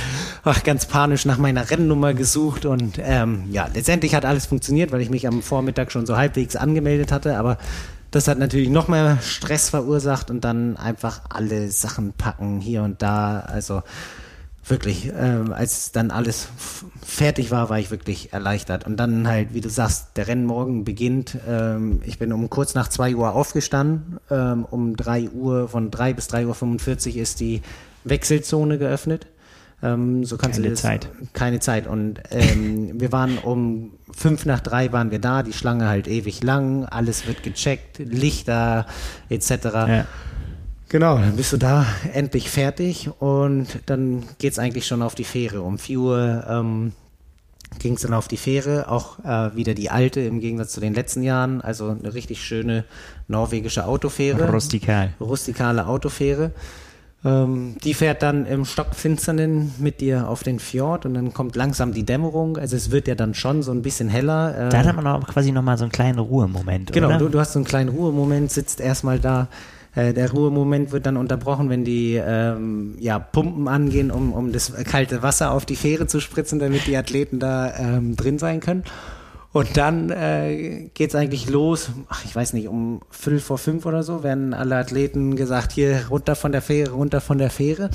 Ach, 0.45 0.63
ganz 0.63 0.87
panisch 0.87 1.25
nach 1.25 1.39
meiner 1.39 1.71
Rennnummer 1.71 2.15
gesucht 2.15 2.67
und 2.67 2.99
ähm, 3.03 3.45
ja, 3.51 3.69
letztendlich 3.73 4.15
hat 4.15 4.25
alles 4.25 4.47
funktioniert, 4.47 4.93
weil 4.93 5.01
ich 5.01 5.11
mich 5.11 5.27
am 5.27 5.43
Vormittag 5.43 5.93
schon 5.93 6.07
so 6.07 6.17
halbwegs 6.17 6.57
angemeldet 6.57 7.13
hatte, 7.13 7.37
aber 7.39 7.59
das 8.15 8.29
hat 8.29 8.39
natürlich 8.39 8.69
noch 8.69 8.87
mehr 8.87 9.19
Stress 9.21 9.71
verursacht 9.71 10.31
und 10.31 10.45
dann 10.45 10.77
einfach 10.77 11.23
alle 11.31 11.71
Sachen 11.73 12.13
packen 12.13 12.61
hier 12.61 12.85
und 12.85 13.03
da. 13.03 13.41
Also 13.41 13.83
wirklich, 14.65 15.13
ähm, 15.19 15.53
als 15.53 15.91
dann 15.91 16.13
alles 16.13 16.47
fertig 17.05 17.51
war, 17.51 17.71
war 17.71 17.81
ich 17.81 17.91
wirklich 17.91 18.33
erleichtert. 18.33 18.87
Und 18.87 18.99
dann 18.99 19.27
halt, 19.27 19.53
wie 19.53 19.61
du 19.61 19.69
sagst, 19.69 20.17
der 20.17 20.29
Rennmorgen 20.29 20.85
beginnt. 20.85 21.37
Ähm, 21.49 22.03
ich 22.05 22.21
bin 22.21 22.33
um 22.33 22.49
kurz 22.49 22.75
nach 22.75 22.87
zwei 22.87 23.17
Uhr 23.17 23.35
aufgestanden. 23.35 24.21
Ähm, 24.31 24.65
um 24.65 24.97
drei 24.97 25.29
Uhr, 25.29 25.69
von 25.69 25.91
drei 25.91 26.13
bis 26.13 26.29
drei 26.29 26.47
Uhr 26.47 26.55
45 26.55 27.17
ist 27.17 27.41
die 27.41 27.63
Wechselzone 28.05 28.79
geöffnet. 28.79 29.27
Ähm, 29.85 30.25
so 30.25 30.37
kannst 30.39 30.57
keine 30.57 30.69
du 30.69 30.71
das, 30.73 30.83
Zeit. 30.83 31.09
Keine 31.35 31.61
Zeit. 31.61 31.87
Und 31.87 32.21
ähm, 32.31 32.93
wir 33.01 33.13
waren 33.13 33.39
um 33.39 33.93
fünf 34.11 34.47
nach 34.47 34.61
drei 34.61 34.93
waren 34.93 35.11
wir 35.11 35.19
da, 35.19 35.43
die 35.43 35.53
Schlange 35.53 35.89
halt 35.89 36.09
ewig 36.09 36.43
lang, 36.43 36.85
alles 36.87 37.27
wird 37.27 37.43
gecheckt, 37.43 37.99
Lichter 37.99 38.87
etc. 39.29 39.51
Ja. 39.51 40.07
Genau, 40.89 41.19
dann 41.19 41.37
bist 41.37 41.53
du 41.53 41.57
da 41.57 41.87
endlich 42.13 42.51
fertig 42.51 43.11
und 43.19 43.67
dann 43.87 44.25
geht 44.39 44.53
es 44.53 44.59
eigentlich 44.59 44.87
schon 44.87 45.03
auf 45.03 45.15
die 45.15 45.25
Fähre. 45.25 45.63
Um 45.63 45.79
4 45.79 45.99
Uhr 45.99 46.45
ähm, 46.49 46.93
ging 47.81 47.95
es 47.95 48.03
dann 48.03 48.15
auf 48.15 48.29
die 48.29 48.37
Fähre, 48.37 48.89
auch 48.89 49.19
äh, 49.25 49.57
wieder 49.57 49.75
die 49.75 49.91
alte 49.91 50.21
im 50.21 50.41
Gegensatz 50.41 50.73
zu 50.73 50.81
den 50.81 50.95
letzten 50.95 51.23
Jahren, 51.23 51.61
also 51.61 51.89
eine 51.89 52.15
richtig 52.15 52.45
schöne 52.45 52.85
norwegische 53.29 53.87
Autofähre. 53.87 54.51
Rustikal. 54.51 55.15
Rustikale 55.21 55.87
Autofähre. 55.87 56.53
Ähm, 57.25 57.77
die 57.83 57.95
fährt 57.95 58.23
dann 58.23 58.45
im 58.45 58.67
Stockfinsternen 58.67 59.73
mit 59.79 60.03
dir 60.03 60.29
auf 60.29 60.43
den 60.43 60.59
Fjord 60.59 61.07
und 61.07 61.15
dann 61.15 61.33
kommt 61.33 61.57
langsam 61.57 61.95
die 61.95 62.05
Dämmerung. 62.05 62.59
Also 62.59 62.77
es 62.77 62.91
wird 62.91 63.09
ja 63.09 63.15
dann 63.15 63.33
schon 63.33 63.63
so 63.63 63.73
ein 63.73 63.81
bisschen 63.81 64.09
heller. 64.09 64.67
Äh, 64.67 64.69
da 64.69 64.85
hat 64.85 64.95
man 64.95 65.07
auch 65.07 65.27
quasi 65.27 65.51
nochmal 65.51 65.79
so 65.79 65.85
einen 65.85 65.93
kleinen 65.93 66.19
Ruhemoment. 66.19 66.93
Genau, 66.93 67.17
du, 67.17 67.29
du, 67.29 67.41
hast 67.41 67.55
so 67.55 67.59
einen 67.59 67.67
kleinen 67.67 67.89
Ruhemoment, 67.89 68.51
sitzt 68.51 68.79
erstmal 68.79 69.19
da. 69.19 69.49
Äh, 69.95 70.13
der 70.13 70.31
Ruhemoment 70.33 70.93
wird 70.93 71.07
dann 71.07 71.17
unterbrochen, 71.17 71.71
wenn 71.71 71.85
die 71.85 72.15
ähm, 72.15 72.97
ja, 72.99 73.19
Pumpen 73.19 73.69
angehen, 73.69 74.11
um, 74.11 74.35
um 74.35 74.53
das 74.53 74.75
kalte 74.85 75.23
Wasser 75.23 75.53
auf 75.53 75.65
die 75.65 75.77
Fähre 75.77 76.07
zu 76.07 76.21
spritzen, 76.21 76.59
damit 76.59 76.87
die 76.87 76.97
Athleten 76.97 77.39
da 77.39 77.75
ähm, 77.75 78.17
drin 78.17 78.39
sein 78.39 78.61
können. 78.61 78.85
Und 79.55 79.77
dann 79.77 80.11
äh, 80.11 80.91
geht 80.95 81.15
eigentlich 81.15 81.49
los, 81.49 81.91
ach, 82.09 82.25
ich 82.25 82.35
weiß 82.35 82.55
nicht, 82.55 82.67
um 82.67 83.03
Viertel 83.09 83.39
vor 83.39 83.57
fünf 83.57 83.87
oder 83.87 84.03
so, 84.03 84.25
werden 84.25 84.53
alle 84.53 84.75
Athleten 84.75 85.37
gesagt, 85.37 85.71
hier 85.71 86.09
runter 86.11 86.35
von 86.35 86.51
der 86.51 86.61
Fähre, 86.61 86.91
runter 86.91 87.21
von 87.21 87.39
der 87.39 87.51
Fähre. 87.51 87.89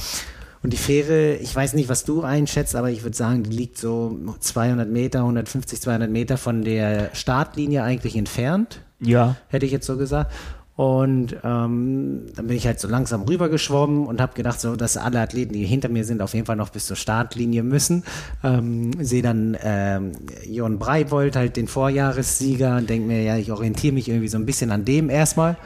Und 0.63 0.71
die 0.71 0.77
Fähre, 0.77 1.35
ich 1.35 1.53
weiß 1.53 1.73
nicht, 1.73 1.89
was 1.89 2.05
du 2.05 2.21
einschätzt, 2.21 2.77
aber 2.77 2.91
ich 2.91 3.03
würde 3.03 3.17
sagen, 3.17 3.43
die 3.43 3.49
liegt 3.49 3.77
so 3.77 4.17
200 4.39 4.87
Meter, 4.89 5.19
150, 5.19 5.81
200 5.81 6.09
Meter 6.09 6.37
von 6.37 6.63
der 6.63 7.09
Startlinie 7.11 7.83
eigentlich 7.83 8.15
entfernt. 8.15 8.79
Ja. 9.01 9.35
Hätte 9.49 9.65
ich 9.65 9.73
jetzt 9.73 9.85
so 9.85 9.97
gesagt. 9.97 10.31
Und 10.79 11.35
ähm, 11.43 12.21
dann 12.37 12.47
bin 12.47 12.55
ich 12.55 12.65
halt 12.65 12.79
so 12.79 12.87
langsam 12.87 13.23
rübergeschwommen 13.23 14.07
und 14.07 14.21
habe 14.21 14.33
gedacht, 14.33 14.61
so, 14.61 14.77
dass 14.77 14.95
alle 14.95 15.19
Athleten, 15.19 15.51
die 15.51 15.65
hinter 15.65 15.89
mir 15.89 16.05
sind, 16.05 16.21
auf 16.21 16.33
jeden 16.33 16.45
Fall 16.45 16.55
noch 16.55 16.69
bis 16.69 16.85
zur 16.85 16.95
Startlinie 16.95 17.63
müssen. 17.63 18.05
Ähm, 18.45 18.91
Sehe 19.03 19.21
dann 19.21 19.57
ähm, 19.61 20.13
Jon 20.47 20.79
Breivold, 20.79 21.35
halt 21.35 21.57
den 21.57 21.67
Vorjahressieger, 21.67 22.77
und 22.77 22.89
denke 22.89 23.07
mir, 23.07 23.21
ja, 23.23 23.35
ich 23.35 23.51
orientiere 23.51 23.93
mich 23.93 24.07
irgendwie 24.07 24.29
so 24.29 24.37
ein 24.37 24.45
bisschen 24.45 24.71
an 24.71 24.85
dem 24.85 25.09
erstmal. 25.09 25.57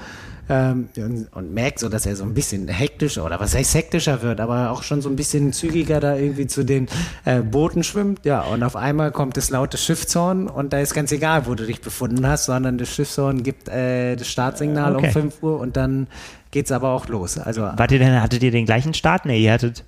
Ähm, 0.49 0.89
und, 1.33 1.53
merkt 1.53 1.79
so, 1.79 1.87
dass 1.87 2.05
er 2.05 2.15
so 2.15 2.23
ein 2.23 2.33
bisschen 2.33 2.67
hektischer 2.67 3.25
oder 3.25 3.39
was 3.39 3.55
heißt 3.55 3.73
hektischer 3.75 4.21
wird, 4.21 4.41
aber 4.41 4.71
auch 4.71 4.83
schon 4.83 5.01
so 5.01 5.09
ein 5.09 5.15
bisschen 5.15 5.53
zügiger 5.53 5.99
da 5.99 6.15
irgendwie 6.15 6.47
zu 6.47 6.63
den 6.65 6.87
äh, 7.23 7.39
Booten 7.41 7.83
schwimmt. 7.83 8.25
Ja, 8.25 8.41
und 8.41 8.61
auf 8.63 8.75
einmal 8.75 9.11
kommt 9.11 9.37
das 9.37 9.49
laute 9.49 9.77
Schiffshorn 9.77 10.47
und 10.47 10.73
da 10.73 10.79
ist 10.79 10.93
ganz 10.93 11.11
egal, 11.11 11.45
wo 11.45 11.55
du 11.55 11.65
dich 11.65 11.79
befunden 11.81 12.27
hast, 12.27 12.45
sondern 12.45 12.77
das 12.77 12.89
Schiffshorn 12.89 13.43
gibt 13.43 13.69
äh, 13.69 14.15
das 14.15 14.27
Startsignal 14.27 14.95
Okay. 14.95 15.07
um 15.07 15.11
5 15.13 15.43
Uhr 15.43 15.59
und 15.59 15.77
dann 15.77 16.07
geht's 16.51 16.71
aber 16.71 16.89
auch 16.89 17.07
los. 17.07 17.37
Also, 17.37 17.61
Wart 17.61 17.91
ihr 17.91 17.99
denn, 17.99 18.21
hattet 18.21 18.43
ihr 18.43 18.51
den 18.51 18.65
gleichen 18.65 18.93
Start? 18.93 19.25
Nee, 19.25 19.39
ihr 19.43 19.53
hattet. 19.53 19.83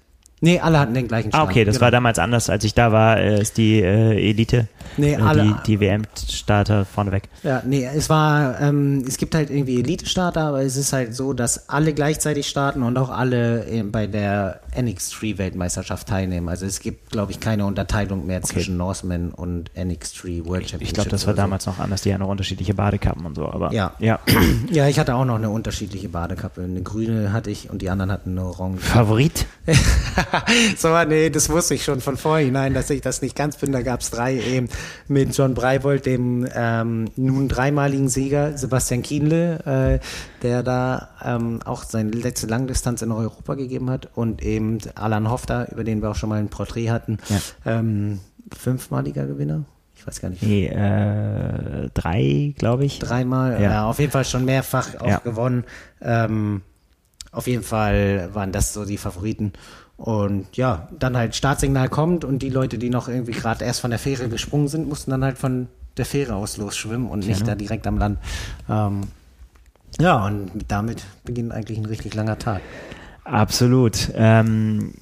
Nee, 0.45 0.59
alle 0.59 0.79
hatten 0.79 0.93
den 0.93 1.07
gleichen 1.07 1.29
Ah, 1.33 1.37
Start. 1.37 1.49
okay, 1.49 1.65
das 1.65 1.75
genau. 1.75 1.85
war 1.85 1.91
damals 1.91 2.19
anders, 2.19 2.49
als 2.49 2.63
ich 2.63 2.73
da 2.73 2.91
war, 2.91 3.17
äh, 3.17 3.41
ist 3.41 3.57
die 3.57 3.81
äh, 3.81 4.29
Elite. 4.29 4.67
Nee, 4.97 5.13
äh, 5.13 5.15
alle- 5.17 5.43
Die, 5.43 5.55
die 5.65 5.79
WM-Starter 5.79 6.85
vorneweg. 6.85 7.23
Ja, 7.43 7.61
nee, 7.65 7.85
es 7.85 8.09
war, 8.09 8.61
ähm, 8.61 9.03
es 9.07 9.17
gibt 9.17 9.35
halt 9.35 9.49
irgendwie 9.49 9.79
Elite-Starter, 9.79 10.41
aber 10.41 10.61
es 10.61 10.77
ist 10.77 10.93
halt 10.93 11.13
so, 11.15 11.33
dass 11.33 11.67
alle 11.69 11.93
gleichzeitig 11.93 12.47
starten 12.47 12.83
und 12.83 12.97
auch 12.97 13.09
alle 13.09 13.65
äh, 13.65 13.83
bei 13.83 14.07
der 14.07 14.61
NX3-Weltmeisterschaft 14.77 16.07
teilnehmen. 16.07 16.47
Also 16.49 16.65
es 16.65 16.79
gibt, 16.79 17.11
glaube 17.11 17.31
ich, 17.31 17.39
keine 17.39 17.65
Unterteilung 17.65 18.25
mehr 18.25 18.41
zwischen 18.43 18.77
Norseman 18.77 19.31
und 19.31 19.71
NX3 19.71 20.45
World 20.45 20.69
Championship. 20.69 20.81
Ich 20.81 20.93
glaube, 20.93 21.09
das 21.09 21.25
war 21.27 21.33
so. 21.33 21.37
damals 21.41 21.65
noch 21.65 21.79
anders. 21.79 22.01
Die 22.03 22.13
hatten 22.13 22.21
noch 22.23 22.29
unterschiedliche 22.29 22.73
Badekappen 22.73 23.25
und 23.25 23.35
so. 23.35 23.47
Aber 23.49 23.73
Ja. 23.73 23.91
ja. 23.99 24.19
Ja, 24.71 24.87
ich 24.87 24.99
hatte 24.99 25.15
auch 25.15 25.25
noch 25.25 25.35
eine 25.35 25.49
unterschiedliche 25.49 26.09
Badekappe. 26.09 26.61
Eine 26.63 26.81
grüne 26.81 27.31
hatte 27.33 27.49
ich 27.51 27.69
und 27.69 27.81
die 27.81 27.89
anderen 27.89 28.11
hatten 28.11 28.31
eine 28.31 28.43
orange. 28.45 28.81
Favorit? 28.81 29.45
so, 30.77 31.03
nee, 31.05 31.29
das 31.29 31.49
wusste 31.49 31.75
ich 31.75 31.83
schon 31.83 32.01
von 32.01 32.17
vorhinein, 32.17 32.73
dass 32.73 32.89
ich 32.89 33.01
das 33.01 33.21
nicht 33.21 33.35
ganz 33.35 33.57
bin. 33.57 33.71
Da 33.71 33.81
gab 33.81 34.01
es 34.01 34.09
drei 34.11 34.35
eben 34.39 34.69
mit 35.07 35.35
John 35.37 35.53
Breivold, 35.53 36.05
dem 36.05 36.47
ähm, 36.53 37.05
nun 37.15 37.47
dreimaligen 37.47 38.09
Sieger, 38.09 38.57
Sebastian 38.57 39.01
Kienle, 39.01 39.99
äh, 40.01 40.05
der 40.41 40.63
da 40.63 41.09
ähm, 41.23 41.59
auch 41.65 41.83
seine 41.83 42.11
letzte 42.11 42.47
Langdistanz 42.47 43.01
in 43.01 43.11
Europa 43.11 43.55
gegeben 43.55 43.89
hat 43.89 44.09
und 44.15 44.43
eben 44.43 44.79
Alan 44.95 45.29
Hofter, 45.29 45.71
über 45.71 45.83
den 45.83 46.01
wir 46.01 46.11
auch 46.11 46.15
schon 46.15 46.29
mal 46.29 46.39
ein 46.39 46.49
Porträt 46.49 46.89
hatten, 46.89 47.17
ähm, 47.65 48.19
fünfmaliger 48.55 49.25
Gewinner. 49.25 49.65
Ich 49.97 50.05
weiß 50.05 50.21
gar 50.21 50.29
nicht. 50.29 50.43
Nee, 50.43 50.67
äh, 50.67 51.89
drei, 51.93 52.53
glaube 52.57 52.85
ich. 52.85 52.99
Dreimal, 52.99 53.53
Ja. 53.53 53.71
ja. 53.71 53.85
auf 53.85 53.97
jeden 53.99 54.11
Fall 54.11 54.25
schon 54.25 54.45
mehrfach 54.45 54.95
auch 54.99 55.07
Ja. 55.07 55.17
gewonnen. 55.19 55.63
Ähm, 56.01 56.61
auf 57.31 57.47
jeden 57.47 57.63
Fall 57.63 58.29
waren 58.33 58.51
das 58.51 58.73
so 58.73 58.85
die 58.85 58.97
Favoriten. 58.97 59.53
Und 59.97 60.57
ja, 60.57 60.89
dann 60.99 61.15
halt 61.15 61.35
Startsignal 61.35 61.87
kommt 61.89 62.25
und 62.25 62.39
die 62.39 62.49
Leute, 62.49 62.77
die 62.77 62.89
noch 62.89 63.07
irgendwie 63.07 63.31
gerade 63.31 63.63
erst 63.63 63.79
von 63.79 63.91
der 63.91 63.99
Fähre 63.99 64.27
gesprungen 64.27 64.67
sind, 64.67 64.89
mussten 64.89 65.11
dann 65.11 65.23
halt 65.23 65.37
von 65.37 65.67
der 65.97 66.05
Fähre 66.05 66.35
aus 66.35 66.57
losschwimmen 66.57 67.07
und 67.07 67.19
nicht 67.19 67.39
Genau. 67.39 67.51
da 67.51 67.55
direkt 67.55 67.87
am 67.87 67.97
Land. 67.97 68.19
Ähm, 68.69 69.01
ja, 69.99 70.25
und 70.25 70.51
damit 70.67 71.03
beginnt 71.23 71.53
eigentlich 71.53 71.77
ein 71.77 71.85
richtig 71.85 72.13
langer 72.13 72.37
Tag. 72.37 72.61
Absolut. 73.23 74.11
Ähm, 74.15 74.93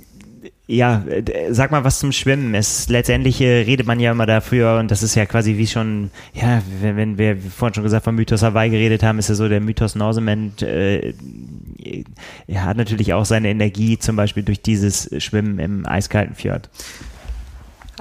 ja, 0.67 1.03
sag 1.49 1.71
mal 1.71 1.83
was 1.83 1.99
zum 1.99 2.11
Schwimmen. 2.11 2.53
Es 2.55 2.87
letztendlich 2.87 3.41
äh, 3.41 3.63
redet 3.63 3.85
man 3.87 3.99
ja 3.99 4.11
immer 4.11 4.25
dafür 4.27 4.77
und 4.79 4.91
das 4.91 5.03
ist 5.03 5.15
ja 5.15 5.25
quasi 5.25 5.57
wie 5.57 5.67
schon, 5.67 6.11
ja, 6.33 6.61
wenn, 6.81 6.95
wenn 6.95 7.17
wir 7.17 7.37
vorhin 7.37 7.73
schon 7.73 7.83
gesagt 7.83 8.05
vom 8.05 8.15
Mythos 8.15 8.43
Hawaii 8.43 8.69
geredet 8.69 9.03
haben, 9.03 9.19
ist 9.19 9.29
ja 9.29 9.35
so 9.35 9.49
der 9.49 9.59
Mythos 9.59 9.95
Norseman, 9.95 10.53
äh, 10.61 11.13
er 12.47 12.65
hat 12.65 12.77
natürlich 12.77 13.13
auch 13.13 13.25
seine 13.25 13.49
Energie 13.49 13.97
zum 13.97 14.15
Beispiel 14.15 14.43
durch 14.43 14.61
dieses 14.61 15.09
Schwimmen 15.23 15.59
im 15.59 15.85
eiskalten 15.85 16.35
Fjord. 16.35 16.69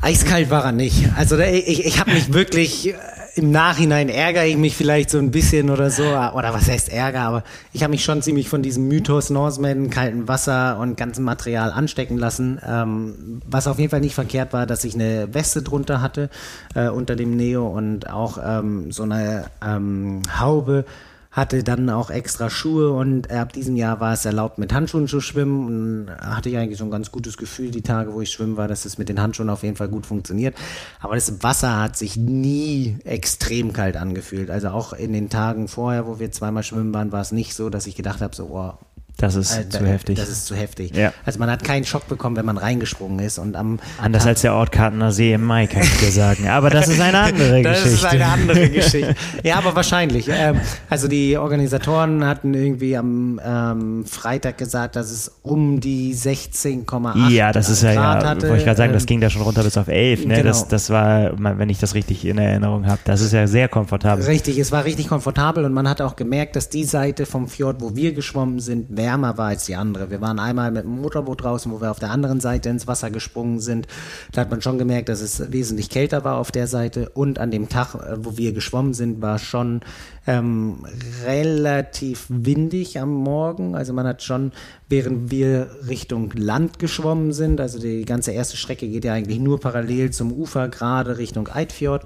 Eiskalt 0.03 0.51
war 0.51 0.65
er 0.65 0.73
nicht. 0.73 1.11
Also 1.17 1.39
ich, 1.39 1.87
ich 1.87 2.01
habe 2.01 2.13
mich 2.13 2.33
wirklich 2.33 2.89
äh, 2.89 2.95
im 3.37 3.53
Nachhinein 3.53 4.09
ärgere 4.09 4.47
ich 4.47 4.57
mich 4.57 4.77
vielleicht 4.77 5.11
so 5.11 5.19
ein 5.19 5.31
bisschen 5.31 5.71
oder 5.71 5.91
so, 5.91 6.03
oder 6.03 6.53
was 6.53 6.69
heißt 6.69 6.93
Ärger, 6.93 7.21
aber 7.21 7.45
ich 7.73 7.85
habe 7.85 7.93
mich 7.93 8.05
schon 8.05 8.21
ziemlich 8.21 8.49
von 8.49 8.63
diesem 8.63 8.89
Mythos 8.89 9.31
Norseman, 9.31 9.91
kalten 9.91 10.27
Wasser 10.27 10.79
und 10.81 10.97
ganzem 10.97 11.25
Material 11.25 11.71
anstecken 11.71 12.19
lassen. 12.19 12.61
Ähm, 12.67 13.41
was 13.47 13.69
auf 13.69 13.79
jeden 13.79 13.91
Fall 13.91 14.01
nicht 14.01 14.15
verkehrt 14.15 14.53
war, 14.53 14.67
dass 14.67 14.83
ich 14.83 14.95
eine 14.95 15.33
Weste 15.33 15.63
drunter 15.63 16.03
hatte, 16.03 16.31
äh, 16.75 16.89
unter 16.89 17.15
dem 17.15 17.37
Neo 17.37 17.69
und 17.69 18.11
auch 18.11 18.39
ähm, 18.45 18.91
so 18.91 19.05
eine 19.05 19.45
ähm, 19.65 20.23
Haube 20.39 20.85
hatte 21.33 21.65
dann 21.65 21.89
auch 21.89 22.11
extra 22.11 22.51
Schuhe 22.51 22.93
und 22.93 23.31
ab 23.31 23.55
diesem 23.55 23.75
Jahr 23.75 24.01
war 24.01 24.13
es 24.13 24.27
erlaubt, 24.27 24.59
mit 24.59 24.75
Handschuhen 24.75 25.09
zu 25.09 25.21
schwimmen 25.23 25.67
und 26.07 26.17
hatte 26.21 26.51
ich 26.51 26.59
eigentlich 26.59 26.79
so 26.79 26.85
ein 26.85 26.91
ganz 26.91 27.11
gutes 27.11 27.39
Gefühl, 27.39 27.71
die 27.71 27.81
Tage, 27.81 28.13
wo 28.13 28.21
ich 28.21 28.31
schwimmen 28.31 28.59
war, 28.59 28.69
dass 28.69 28.85
es 28.85 28.99
mit 28.99 29.09
den 29.09 29.21
Handschuhen 29.21 29.49
auf 29.49 29.63
jeden 29.63 29.77
Fall 29.77 29.89
gut 29.89 30.05
funktioniert. 30.05 30.55
Aber 31.01 31.15
das 31.15 31.43
Wasser 31.43 31.81
hat 31.81 31.97
sich 31.97 32.19
nie 32.19 32.99
extrem 33.05 33.73
kalt 33.73 33.97
angefühlt. 33.97 34.51
Also 34.51 34.69
auch 34.69 34.93
in 34.93 35.15
den 35.15 35.31
Tagen 35.31 35.69
vorher, 35.69 36.07
wo 36.07 36.19
wir 36.19 36.31
zweimal 36.33 36.63
schwimmen 36.63 36.93
waren, 36.93 37.13
war 37.13 37.23
es 37.23 37.33
nicht 37.33 37.55
so, 37.55 37.71
dass 37.71 37.87
ich 37.87 37.97
gedacht 37.97 38.21
habe, 38.21 38.37
so, 38.37 38.51
oh, 38.53 38.75
Das 39.19 39.37
ist 39.37 39.57
Alter, 39.57 39.79
zu 39.79 39.87
heftig. 39.87 40.17
Das 40.17 40.29
ist 40.29 40.47
zu 40.47 40.57
heftig. 40.57 40.97
Ja. 40.97 41.13
Also 41.25 41.39
man 41.39 41.49
hat 41.49 41.63
keinen 41.63 41.85
Schock 41.85 42.09
bekommen, 42.09 42.35
wenn 42.37 42.45
man 42.47 42.57
reingesprungen 42.59 43.21
ist 43.21 43.39
und 43.39 43.55
am 43.55 43.79
Anders 44.01 44.27
als 44.27 44.41
der 44.41 44.55
Ortkartener 44.55 45.13
See 45.13 45.33
im 45.33 45.45
Mai, 45.45 45.69
kann 45.69 45.83
ich 45.83 45.97
dir 46.01 46.11
sagen. 46.11 46.49
Aber 46.49 46.71
das 46.71 46.89
ist 46.89 47.01
eine 47.01 47.19
andere 47.19 47.63
Das 47.63 47.85
Geschichte. 47.85 47.95
ist 47.95 48.05
eine 48.05 48.25
andere 48.27 48.69
Geschichte. 48.71 49.15
Ja, 49.45 49.59
aber 49.59 49.77
wahrscheinlich. 49.77 50.29
Ähm, 50.29 50.57
also 50.91 51.07
die 51.07 51.37
Organisatoren 51.39 52.25
hatten 52.25 52.53
irgendwie 52.55 52.97
am 52.97 53.41
ähm, 53.45 54.05
Freitag 54.07 54.59
gesagt, 54.59 54.97
dass 54.97 55.11
es 55.13 55.31
um 55.43 55.79
die 55.81 56.15
16,8 56.17 57.29
Ja, 57.31 57.53
das 57.53 57.69
ist 57.69 57.83
ja, 57.83 57.93
Grad 57.95 58.23
ja 58.25 58.29
hatte. 58.31 58.43
wollte 58.49 58.59
ich 58.59 58.65
gerade 58.65 58.77
sagen, 58.79 58.93
das 58.93 59.03
Ähm, 59.05 59.07
ging 59.07 59.21
da 59.21 59.31
schon 59.31 59.43
runter 59.43 59.63
bis 59.63 59.77
auf 59.77 59.89
11. 59.89 60.27
Ne? 60.27 60.35
genau. 60.37 60.49
Das, 60.49 60.67
das 60.69 60.91
war, 60.91 61.33
wenn 61.39 61.69
ich 61.69 61.79
das 61.79 61.95
richtig 61.95 62.25
in 62.25 62.39
Erinnerung 62.39 62.87
habe, 62.87 63.01
das 63.05 63.21
ist 63.21 63.33
ja 63.33 63.47
sehr 63.47 63.69
komfortabel. 63.69 64.25
Richtig, 64.25 64.59
es 64.59 64.73
war 64.73 64.85
richtig 64.85 65.09
komfortabel 65.09 65.65
und 65.65 65.73
man 65.73 65.89
hat 65.89 66.01
auch 66.01 66.17
gemerkt, 66.17 66.57
dass 66.57 66.69
die 66.69 66.85
Seite 66.85 67.27
vom 67.27 67.49
Fjord, 67.49 67.81
wo 67.81 67.95
wir 67.95 68.13
geschwommen 68.13 68.61
sind, 68.61 68.87
wärmer 69.03 69.37
war 69.37 69.49
als 69.49 69.67
die 69.67 69.75
andere. 69.75 70.11
Wir 70.11 70.21
waren 70.21 70.39
einmal 70.39 70.71
mit 70.71 70.85
dem 70.85 71.01
Motorboot 71.01 71.43
draußen, 71.43 71.73
wo 71.73 71.81
wir 71.81 71.91
auf 71.91 71.99
der 71.99 72.11
anderen 72.11 72.41
Seite 72.41 72.69
ins 72.69 72.87
Wasser 72.87 73.11
gesprungen 73.11 73.59
sind. 73.59 73.89
Da 74.31 74.43
hat 74.43 74.51
man 74.51 74.63
schon 74.63 74.79
gemerkt, 74.79 75.09
dass 75.09 75.21
es 75.21 75.51
wesentlich 75.51 75.91
kälter 75.91 76.23
war 76.25 76.37
auf 76.37 76.53
der 76.53 76.69
Seite 76.69 77.09
und 77.09 77.41
an 77.41 77.51
dem 77.51 77.69
Tag, 77.69 77.95
äh, 77.97 78.17
wo 78.19 78.37
wir 78.39 78.53
geschwommen 78.53 78.95
sind, 78.95 79.21
war 79.21 79.41
schon 79.41 79.81
ähm, 80.27 80.87
relativ 81.25 82.27
windig 82.29 83.01
am 83.01 83.13
Morgen. 83.13 83.75
Also 83.75 83.93
man 83.93 84.07
hat 84.07 84.23
schon, 84.23 84.53
während 84.89 85.33
wir 85.33 85.69
Richtung 85.89 86.31
Land 86.37 86.79
geschwommen 86.79 87.33
sind, 87.33 87.61
also 87.61 87.81
die 87.81 88.05
ganze 88.05 88.31
erste 88.31 88.57
Strecke 88.57 88.89
geht 88.89 89.05
ja 89.05 89.15
eigentlich 89.15 89.41
nur 89.41 89.59
parallel 89.59 90.13
zum 90.13 90.33
Ufer, 90.33 90.69
gerade 90.69 91.19
Richtung 91.19 91.49
Eidfjord. 91.49 92.05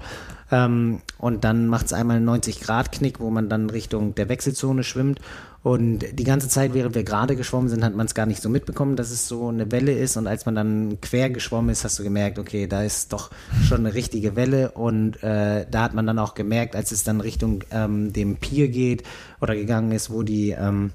Ähm, 0.51 1.01
und 1.17 1.43
dann 1.43 1.67
macht 1.67 1.87
es 1.87 1.93
einmal 1.93 2.17
einen 2.17 2.25
90 2.25 2.61
Grad 2.61 2.91
Knick, 2.91 3.19
wo 3.19 3.29
man 3.29 3.49
dann 3.49 3.69
Richtung 3.69 4.15
der 4.15 4.29
Wechselzone 4.29 4.83
schwimmt. 4.83 5.19
Und 5.67 6.05
die 6.13 6.23
ganze 6.23 6.47
Zeit, 6.47 6.73
während 6.73 6.95
wir 6.95 7.03
gerade 7.03 7.35
geschwommen 7.35 7.67
sind, 7.67 7.83
hat 7.83 7.93
man 7.93 8.05
es 8.05 8.15
gar 8.15 8.25
nicht 8.25 8.41
so 8.41 8.47
mitbekommen, 8.47 8.95
dass 8.95 9.11
es 9.11 9.27
so 9.27 9.49
eine 9.49 9.69
Welle 9.69 9.91
ist. 9.91 10.15
Und 10.15 10.25
als 10.25 10.45
man 10.45 10.55
dann 10.55 11.01
quer 11.01 11.29
geschwommen 11.29 11.71
ist, 11.71 11.83
hast 11.83 11.99
du 11.99 12.03
gemerkt, 12.03 12.39
okay, 12.39 12.67
da 12.67 12.83
ist 12.83 13.11
doch 13.11 13.31
schon 13.67 13.79
eine 13.79 13.93
richtige 13.93 14.37
Welle. 14.37 14.71
Und 14.71 15.21
äh, 15.23 15.65
da 15.69 15.81
hat 15.83 15.93
man 15.93 16.07
dann 16.07 16.19
auch 16.19 16.35
gemerkt, 16.35 16.73
als 16.77 16.93
es 16.93 17.03
dann 17.03 17.19
Richtung 17.19 17.65
ähm, 17.71 18.13
dem 18.13 18.37
Pier 18.37 18.69
geht 18.69 19.03
oder 19.41 19.55
gegangen 19.55 19.91
ist, 19.91 20.09
wo 20.09 20.23
die 20.23 20.51
ähm, 20.51 20.91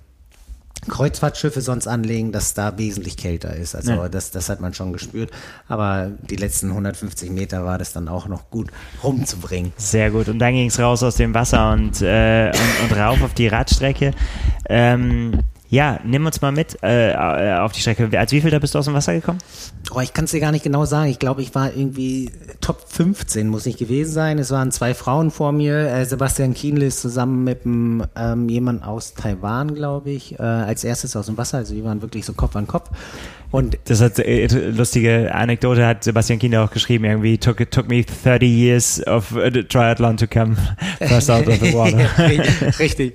Kreuzfahrtschiffe 0.89 1.61
sonst 1.61 1.87
anlegen, 1.87 2.33
dass 2.33 2.55
da 2.55 2.77
wesentlich 2.77 3.17
kälter 3.17 3.55
ist. 3.55 3.75
Also 3.75 3.93
Ja. 3.93 4.09
das, 4.09 4.31
das 4.31 4.49
hat 4.49 4.61
man 4.61 4.75
schon 4.75 4.93
gespürt. 4.93 5.31
Aber 5.69 6.11
die 6.29 6.37
letzten 6.37 6.69
150 6.71 7.31
Meter 7.31 7.65
war 7.65 7.79
das 7.79 7.93
dann 7.93 8.09
auch 8.09 8.27
noch 8.27 8.51
gut 8.51 8.71
rumzubringen. 9.03 9.73
Sehr 9.77 10.11
gut. 10.11 10.29
Und 10.29 10.39
dann 10.39 10.55
ging 10.55 10.69
es 10.69 10.79
raus 10.79 11.03
aus 11.03 11.17
dem 11.17 11.35
Wasser 11.35 11.73
und, 11.73 12.03
äh, 12.03 12.51
und, 12.53 12.91
und 12.91 12.99
rauf 12.99 13.23
auf 13.23 13.35
die 13.35 13.49
Radstrecke. 13.49 14.13
Ähm, 14.69 15.39
ja, 15.73 15.99
nimm 16.05 16.27
uns 16.27 16.43
mal 16.43 16.53
mit 16.53 16.77
äh, 16.83 17.15
auf 17.15 17.73
die 17.73 17.81
Strecke. 17.81 18.11
Als 18.19 18.31
wie 18.31 18.43
viel 18.43 18.51
da 18.51 18.59
bist 18.59 18.75
du 18.75 18.79
aus 18.79 18.85
dem 18.85 18.93
Wasser 18.93 19.15
gekommen? 19.15 19.39
Oh, 19.95 20.01
ich 20.01 20.13
kann 20.13 20.27
es 20.27 20.31
dir 20.31 20.41
gar 20.41 20.53
nicht 20.53 20.65
genau 20.65 20.85
sagen. 20.85 21.09
Ich 21.09 21.19
glaube, 21.19 21.41
ich 21.41 21.55
war 21.55 21.75
irgendwie 21.75 22.31
Top 22.61 22.85
15, 22.87 23.49
muss 23.49 23.65
ich 23.65 23.79
gewesen 23.79 24.13
sein. 24.13 24.39
Es 24.39 24.51
waren 24.51 24.71
zwei 24.71 24.93
Frauen 24.93 25.31
vor 25.31 25.51
mir. 25.53 25.89
Äh, 25.89 26.05
Sebastian 26.05 26.53
Kienle 26.53 26.85
ist 26.85 27.01
zusammen 27.01 27.43
mit 27.45 27.65
einem, 27.65 28.05
ähm, 28.17 28.51
jemand 28.51 28.85
aus 28.85 29.15
Taiwan, 29.15 29.75
glaube 29.75 30.11
ich, 30.11 30.39
äh, 30.39 30.43
als 30.43 30.85
erstes 30.85 31.17
aus 31.17 31.25
dem 31.25 31.39
Wasser. 31.39 31.57
Also 31.57 31.75
wir 31.75 31.85
waren 31.85 32.03
wirklich 32.03 32.27
so 32.27 32.35
Kopf 32.35 32.55
an 32.55 32.67
Kopf. 32.67 32.91
Und 33.53 33.79
das 33.85 34.01
hat 34.01 34.19
äh, 34.19 34.47
lustige 34.47 35.33
Anekdote 35.35 35.87
hat 35.87 36.05
Sebastian 36.05 36.39
Kinder 36.39 36.65
auch 36.65 36.71
geschrieben 36.71 37.05
irgendwie 37.05 37.37
took 37.37 37.61
it 37.61 37.71
took 37.71 37.87
me 37.87 38.03
30 38.03 38.49
years 38.49 39.07
of 39.07 39.37
uh, 39.37 39.51
triathlon 39.51 40.17
to 40.17 40.27
come 40.27 40.57
first 40.99 41.31
out 41.31 41.47
of 41.47 41.59
the 41.61 41.75
water. 41.75 42.09
Richtig. 42.79 43.15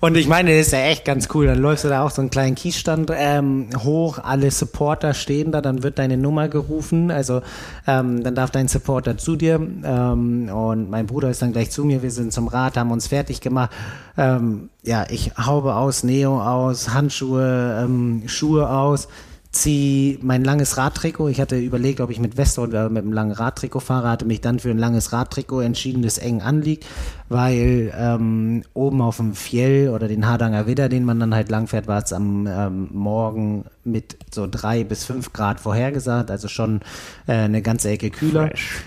Und 0.00 0.18
ich 0.18 0.28
meine, 0.28 0.50
das 0.50 0.66
ist 0.66 0.72
ja 0.74 0.80
echt 0.80 1.06
ganz 1.06 1.28
cool. 1.32 1.46
Dann 1.46 1.58
läufst 1.58 1.84
du 1.84 1.88
da 1.88 2.04
auch 2.04 2.10
so 2.10 2.20
einen 2.20 2.30
kleinen 2.30 2.56
Kiesstand 2.56 3.10
ähm, 3.16 3.70
hoch, 3.78 4.18
alle 4.18 4.50
Supporter 4.50 5.14
stehen 5.14 5.50
da, 5.50 5.62
dann 5.62 5.82
wird 5.82 5.98
deine 5.98 6.18
Nummer 6.18 6.48
gerufen. 6.48 7.10
Also 7.10 7.40
ähm, 7.86 8.22
dann 8.22 8.34
darf 8.34 8.50
dein 8.50 8.68
Supporter 8.68 9.16
zu 9.16 9.34
dir 9.34 9.54
ähm, 9.54 10.50
und 10.50 10.90
mein 10.90 11.06
Bruder 11.06 11.30
ist 11.30 11.40
dann 11.40 11.52
gleich 11.52 11.70
zu 11.70 11.86
mir. 11.86 12.02
Wir 12.02 12.10
sind 12.10 12.34
zum 12.34 12.48
Rad, 12.48 12.76
haben 12.76 12.90
uns 12.90 13.06
fertig 13.06 13.40
gemacht. 13.40 13.70
Ähm, 14.18 14.68
ja, 14.82 15.06
ich 15.08 15.32
haube 15.38 15.74
aus, 15.74 16.04
Neo 16.04 16.42
aus, 16.42 16.92
Handschuhe, 16.92 17.82
ähm, 17.82 18.24
Schuhe 18.26 18.68
aus 18.68 19.08
ziehe 19.52 20.18
mein 20.22 20.44
langes 20.44 20.76
Radtrikot. 20.76 21.28
Ich 21.28 21.40
hatte 21.40 21.58
überlegt, 21.58 22.00
ob 22.00 22.10
ich 22.10 22.20
mit 22.20 22.36
Weste 22.36 22.60
oder 22.60 22.88
mit 22.88 23.02
einem 23.02 23.12
langen 23.12 23.32
Radtrikot 23.32 23.80
fahre, 23.80 24.08
hatte 24.08 24.24
mich 24.24 24.40
dann 24.40 24.60
für 24.60 24.70
ein 24.70 24.78
langes 24.78 25.12
Radtrikot 25.12 25.60
entschieden, 25.60 26.02
das 26.02 26.18
eng 26.18 26.40
anliegt, 26.40 26.86
weil 27.28 27.92
ähm, 27.96 28.62
oben 28.74 29.02
auf 29.02 29.16
dem 29.16 29.34
Fjell 29.34 29.88
oder 29.88 30.06
den 30.06 30.26
Hardanger 30.26 30.66
Widder, 30.66 30.88
den 30.88 31.04
man 31.04 31.18
dann 31.18 31.34
halt 31.34 31.50
lang 31.50 31.66
fährt, 31.66 31.88
war 31.88 32.02
es 32.02 32.12
am 32.12 32.46
ähm, 32.46 32.88
Morgen 32.92 33.64
mit 33.84 34.16
so 34.32 34.46
drei 34.48 34.84
bis 34.84 35.04
fünf 35.04 35.32
Grad 35.32 35.58
vorhergesagt, 35.58 36.30
also 36.30 36.46
schon 36.48 36.80
äh, 37.26 37.32
eine 37.32 37.62
ganze 37.62 37.90
Ecke 37.90 38.10
kühler. 38.10 38.48
Fresh. 38.48 38.84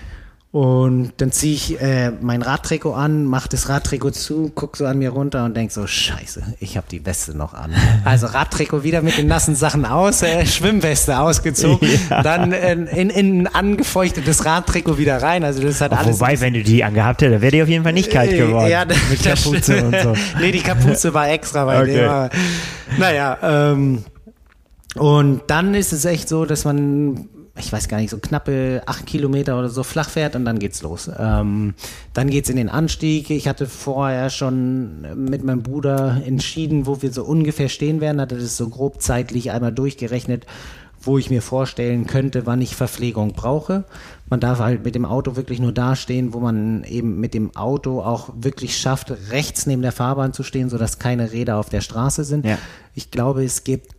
Und 0.54 1.14
dann 1.16 1.32
ziehe 1.32 1.52
ich 1.52 1.80
äh, 1.82 2.12
mein 2.20 2.40
Radtrikot 2.40 2.92
an, 2.92 3.24
mache 3.24 3.48
das 3.48 3.68
Radtrikot 3.68 4.12
zu, 4.12 4.52
guck 4.54 4.76
so 4.76 4.86
an 4.86 5.00
mir 5.00 5.10
runter 5.10 5.44
und 5.44 5.56
denk 5.56 5.72
so, 5.72 5.84
scheiße, 5.84 6.44
ich 6.60 6.76
habe 6.76 6.86
die 6.88 7.04
Weste 7.04 7.36
noch 7.36 7.54
an. 7.54 7.74
Also 8.04 8.28
Radtrikot 8.28 8.84
wieder 8.84 9.02
mit 9.02 9.18
den 9.18 9.26
nassen 9.26 9.56
Sachen 9.56 9.84
aus, 9.84 10.22
äh, 10.22 10.46
Schwimmweste 10.46 11.18
ausgezogen, 11.18 11.88
ja. 12.10 12.22
dann 12.22 12.52
äh, 12.52 12.72
in, 12.72 13.10
in 13.10 13.40
ein 13.40 13.46
angefeuchtetes 13.48 14.44
Radtrikot 14.44 14.96
wieder 14.96 15.20
rein. 15.20 15.42
Also 15.42 15.60
das 15.60 15.80
hat 15.80 15.92
alles. 15.92 16.20
Wobei, 16.20 16.40
wenn 16.40 16.54
du 16.54 16.62
die 16.62 16.84
angehabt 16.84 17.22
hättest, 17.22 17.42
wäre 17.42 17.50
die 17.50 17.62
auf 17.64 17.68
jeden 17.68 17.82
Fall 17.82 17.92
nicht 17.92 18.12
kalt 18.12 18.30
äh, 18.30 18.38
geworden. 18.38 18.70
Ja, 18.70 18.84
mit 18.84 19.22
Kapuze 19.24 19.84
und 19.84 19.96
so. 20.00 20.14
nee, 20.38 20.52
die 20.52 20.60
Kapuze 20.60 21.12
war 21.12 21.30
extra, 21.30 21.66
weil 21.66 21.82
okay. 21.82 22.06
war, 22.06 22.30
naja, 22.96 23.38
ähm, 23.42 24.04
und 24.94 25.40
dann 25.48 25.74
ist 25.74 25.92
es 25.92 26.04
echt 26.04 26.28
so, 26.28 26.44
dass 26.44 26.64
man 26.64 27.28
ich 27.56 27.72
weiß 27.72 27.88
gar 27.88 27.98
nicht, 27.98 28.10
so 28.10 28.18
knappe 28.18 28.82
acht 28.86 29.06
Kilometer 29.06 29.56
oder 29.58 29.68
so 29.68 29.84
flach 29.84 30.08
fährt 30.08 30.34
und 30.34 30.44
dann 30.44 30.58
geht's 30.58 30.82
los. 30.82 31.08
Ähm, 31.16 31.74
dann 32.12 32.28
geht's 32.28 32.48
in 32.50 32.56
den 32.56 32.68
Anstieg. 32.68 33.30
Ich 33.30 33.46
hatte 33.46 33.66
vorher 33.66 34.28
schon 34.30 35.02
mit 35.14 35.44
meinem 35.44 35.62
Bruder 35.62 36.20
entschieden, 36.26 36.86
wo 36.86 37.00
wir 37.00 37.12
so 37.12 37.24
ungefähr 37.24 37.68
stehen 37.68 38.00
werden, 38.00 38.20
hatte 38.20 38.36
das 38.36 38.56
so 38.56 38.68
grob 38.68 39.00
zeitlich 39.00 39.52
einmal 39.52 39.72
durchgerechnet, 39.72 40.46
wo 41.00 41.16
ich 41.16 41.30
mir 41.30 41.42
vorstellen 41.42 42.08
könnte, 42.08 42.44
wann 42.44 42.60
ich 42.60 42.74
Verpflegung 42.74 43.34
brauche. 43.34 43.84
Man 44.28 44.40
darf 44.40 44.58
halt 44.58 44.84
mit 44.84 44.96
dem 44.96 45.04
Auto 45.04 45.36
wirklich 45.36 45.60
nur 45.60 45.72
dastehen, 45.72 46.32
wo 46.32 46.40
man 46.40 46.82
eben 46.82 47.20
mit 47.20 47.34
dem 47.34 47.54
Auto 47.54 48.00
auch 48.00 48.30
wirklich 48.36 48.76
schafft, 48.76 49.12
rechts 49.30 49.66
neben 49.66 49.82
der 49.82 49.92
Fahrbahn 49.92 50.32
zu 50.32 50.42
stehen, 50.42 50.70
sodass 50.70 50.98
keine 50.98 51.30
Räder 51.30 51.58
auf 51.58 51.68
der 51.68 51.82
Straße 51.82 52.24
sind. 52.24 52.44
Ja. 52.44 52.58
Ich 52.94 53.12
glaube, 53.12 53.44
es 53.44 53.62
gibt 53.62 53.94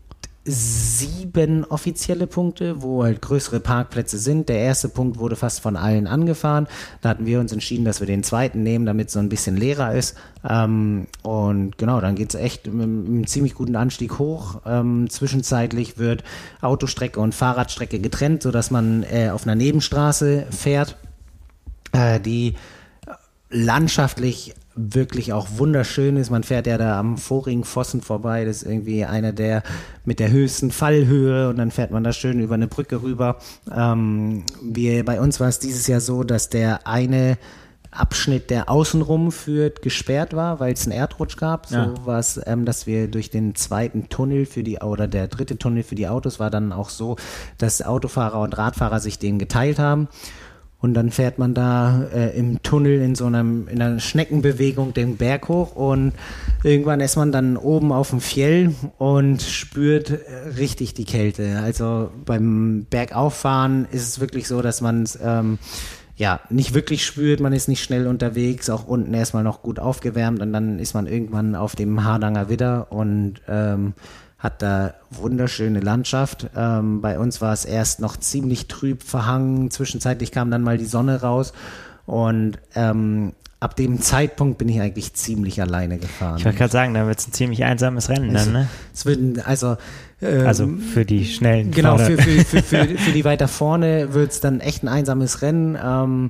sieben 0.48 1.66
offizielle 1.66 2.28
Punkte, 2.28 2.84
wo 2.84 3.04
halt 3.04 3.22
größere 3.22 3.60
Parkplätze 3.60 4.20
sind. 4.20 4.48
Der 4.48 4.60
erste 4.60 4.90
Punkt 4.90 5.18
wurde 5.18 5.36
fast 5.36 5.60
von 5.60 5.76
allen 5.76 6.06
angefahren. 6.06 6.68
Da 7.02 7.10
hatten 7.10 7.26
wir 7.26 7.40
uns 7.40 7.52
entschieden, 7.52 7.84
dass 7.84 8.00
wir 8.00 8.06
den 8.06 8.24
zweiten 8.24 8.62
nehmen, 8.62 8.86
damit 8.86 9.10
so 9.10 9.18
ein 9.18 9.30
bisschen 9.30 9.58
leerer 9.58 9.96
ist. 9.96 10.16
Ähm, 10.48 11.08
und 11.24 11.80
genau, 11.80 12.00
dann 12.00 12.14
geht's 12.14 12.36
echt 12.36 12.68
mit 12.68 12.84
einem 12.84 13.26
ziemlich 13.26 13.56
guten 13.56 13.76
Anstieg 13.76 14.20
hoch. 14.20 14.62
Ähm, 14.68 15.10
zwischenzeitlich 15.10 15.98
wird 15.98 16.24
Autostrecke 16.62 17.20
und 17.20 17.34
Fahrradstrecke 17.34 18.00
getrennt, 18.00 18.44
sodass 18.44 18.70
man 18.70 19.04
äh, 19.04 19.30
auf 19.30 19.46
einer 19.46 19.56
Nebenstraße 19.56 20.46
fährt, 20.52 20.96
äh, 21.92 22.20
die 22.20 22.54
landschaftlich 23.50 24.54
wirklich 24.76 25.34
auch 25.34 25.48
wunderschön 25.56 26.18
ist. 26.18 26.30
Man 26.30 26.44
fährt 26.44 26.68
ja 26.68 26.78
da 26.78 27.00
am 27.00 27.18
vorigen 27.18 27.64
Pfosten 27.64 28.02
vorbei. 28.02 28.46
Das 28.46 28.58
ist 28.58 28.70
irgendwie 28.70 29.06
einer 29.06 29.32
der 29.32 29.64
mit 30.04 30.20
der 30.20 30.32
höchsten 30.32 30.72
Fallhöhe 30.72 31.50
und 31.50 31.58
dann 31.58 31.72
fährt 31.72 31.92
man 31.92 32.04
da 32.04 32.12
schön 32.14 32.40
über 32.40 32.56
eine 32.56 32.68
Brücke 32.68 33.02
rüber. 33.02 33.38
Ähm, 33.74 34.44
wir, 34.62 35.06
bei 35.06 35.22
uns 35.22 35.40
war 35.40 35.48
es 35.48 35.60
dieses 35.60 35.88
Jahr 35.88 36.02
so, 36.02 36.24
dass 36.24 36.50
der 36.50 36.88
eine 36.88 37.38
Abschnitt, 37.96 38.50
der 38.50 38.70
außenrum 38.70 39.32
führt, 39.32 39.82
gesperrt 39.82 40.36
war, 40.36 40.60
weil 40.60 40.74
es 40.74 40.84
einen 40.84 40.92
Erdrutsch 40.92 41.38
gab. 41.38 41.68
So 41.68 41.76
ja. 41.76 41.94
war 42.06 42.20
es, 42.20 42.40
ähm, 42.46 42.66
dass 42.66 42.88
wir 42.88 43.08
durch 43.08 43.30
den 43.30 43.56
zweiten 43.56 44.10
Tunnel 44.10 44.46
für 44.46 44.64
die, 44.64 44.78
oder 44.80 45.08
der 45.08 45.28
dritte 45.28 45.58
Tunnel 45.58 45.84
für 45.84 45.96
die 45.96 46.08
Autos 46.08 46.40
war 46.40 46.50
dann 46.50 46.72
auch 46.74 46.90
so, 46.90 47.16
dass 47.58 47.82
Autofahrer 47.82 48.42
und 48.42 48.58
Radfahrer 48.58 49.00
sich 49.00 49.20
den 49.20 49.40
geteilt 49.40 49.80
haben. 49.80 50.10
Und 50.80 50.94
dann 50.94 51.10
fährt 51.10 51.40
man 51.40 51.54
da 51.54 52.04
äh, 52.14 52.38
im 52.38 52.62
Tunnel 52.62 53.02
in 53.02 53.16
so 53.16 53.26
einem, 53.26 53.68
in 53.68 53.82
einer 53.82 54.00
Schneckenbewegung 54.00 54.94
den 54.94 55.18
Berg 55.18 55.48
hoch 55.48 55.76
und 55.76 56.14
irgendwann 56.64 57.00
ist 57.00 57.16
man 57.16 57.32
dann 57.32 57.58
oben 57.58 57.92
auf 57.92 58.12
dem 58.12 58.22
Fjell 58.22 58.76
und 58.98 59.42
spürt 59.42 60.12
äh, 60.12 60.50
richtig 60.58 60.94
die 60.94 61.06
Kälte. 61.06 61.60
Also 61.64 62.12
beim 62.26 62.86
Bergauffahren 62.90 63.88
ist 63.92 64.08
es 64.08 64.20
wirklich 64.20 64.48
so, 64.48 64.62
dass 64.62 64.82
man 64.82 65.04
es 65.04 65.18
ähm, 65.24 65.58
ja 66.18 66.40
nicht 66.50 66.74
wirklich 66.74 67.06
spürt, 67.06 67.40
man 67.40 67.54
ist 67.54 67.68
nicht 67.68 67.84
schnell 67.84 68.08
unterwegs, 68.08 68.70
auch 68.70 68.86
unten 68.88 69.14
erstmal 69.14 69.44
noch 69.44 69.62
gut 69.62 69.80
aufgewärmt 69.80 70.42
und 70.42 70.54
dann 70.54 70.80
ist 70.80 70.94
man 70.94 71.08
irgendwann 71.08 71.56
auf 71.56 71.76
dem 71.76 72.04
Hardanger 72.04 72.50
Widder 72.50 72.92
und 72.92 73.42
ähm, 73.48 73.94
hat 74.46 74.62
da 74.62 74.94
wunderschöne 75.10 75.80
Landschaft. 75.80 76.48
Ähm, 76.56 77.02
bei 77.02 77.18
uns 77.18 77.42
war 77.42 77.52
es 77.52 77.66
erst 77.66 78.00
noch 78.00 78.16
ziemlich 78.16 78.68
trüb 78.68 79.02
verhangen. 79.02 79.72
Zwischenzeitlich 79.72 80.32
kam 80.32 80.52
dann 80.52 80.62
mal 80.62 80.78
die 80.78 80.86
Sonne 80.86 81.20
raus 81.22 81.52
und 82.06 82.60
ähm, 82.76 83.34
ab 83.60 83.76
dem 83.76 84.00
Zeitpunkt 84.02 84.60
bin 84.60 84.70
ich 84.70 84.80
eigentlich 84.80 85.14
ziemlich 85.16 85.60
alleine 85.60 85.98
gefahren. 85.98 86.38
Ich 86.38 86.46
wollte 86.46 86.60
gerade 86.60 86.72
sagen, 86.72 86.94
da 86.94 87.08
wird 87.08 87.18
es 87.20 87.28
ein 87.28 87.34
ziemlich 87.34 87.64
einsames 87.64 88.10
Rennen 88.10 88.34
dann, 88.34 88.52
ne? 88.52 88.68
Es 88.94 89.08
wird, 89.08 89.48
also 89.48 89.78
ähm, 90.22 90.46
also 90.46 90.68
für 90.94 91.06
die 91.06 91.26
schnellen 91.26 91.72
Genau, 91.72 91.98
für, 91.98 92.16
für, 92.18 92.62
für, 92.62 92.86
für, 92.86 93.12
die 93.14 93.26
weiter 93.26 93.48
vorne 93.48 94.14
wird 94.14 94.32
es 94.32 94.42
dann 94.42 94.60
echt 94.60 94.84
ein 94.84 94.88
einsames 94.88 95.42
Rennen. 95.42 95.76
Ähm, 95.84 96.30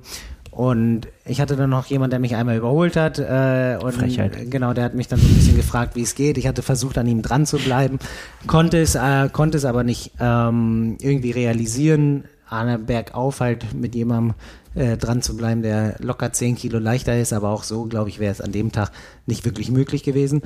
und 0.55 1.09
ich 1.25 1.41
hatte 1.41 1.57
dann 1.57 1.69
noch 1.69 1.87
jemand, 1.87 2.13
der 2.13 2.19
mich 2.19 2.37
einmal 2.37 2.55
überholt 2.55 2.95
hat. 2.95 3.19
Äh, 3.19 3.77
und 3.83 3.91
Frechheit. 3.91 4.49
Genau, 4.49 4.73
der 4.73 4.85
hat 4.85 4.95
mich 4.95 5.09
dann 5.09 5.19
so 5.19 5.27
ein 5.27 5.35
bisschen 5.35 5.57
gefragt, 5.57 5.97
wie 5.97 6.01
es 6.01 6.15
geht. 6.15 6.37
Ich 6.37 6.47
hatte 6.47 6.61
versucht, 6.61 6.97
an 6.97 7.07
ihm 7.07 7.21
dran 7.21 7.45
zu 7.45 7.57
bleiben, 7.57 7.99
konnte 8.47 8.77
es, 8.77 8.95
äh, 8.95 9.27
konnte 9.33 9.57
es 9.57 9.65
aber 9.65 9.83
nicht 9.83 10.13
ähm, 10.17 10.97
irgendwie 11.01 11.31
realisieren, 11.31 12.23
an 12.49 12.85
Bergauf 12.85 13.39
halt 13.39 13.73
mit 13.73 13.95
jemandem 13.95 14.35
äh, 14.75 14.97
dran 14.97 15.21
zu 15.21 15.35
bleiben, 15.35 15.61
der 15.61 15.95
locker 15.99 16.31
10 16.31 16.55
Kilo 16.55 16.79
leichter 16.79 17.17
ist, 17.17 17.33
aber 17.33 17.49
auch 17.49 17.63
so, 17.63 17.85
glaube 17.85 18.09
ich, 18.09 18.19
wäre 18.19 18.31
es 18.31 18.41
an 18.41 18.51
dem 18.51 18.71
Tag 18.71 18.91
nicht 19.25 19.45
wirklich 19.45 19.71
möglich 19.71 20.03
gewesen. 20.03 20.41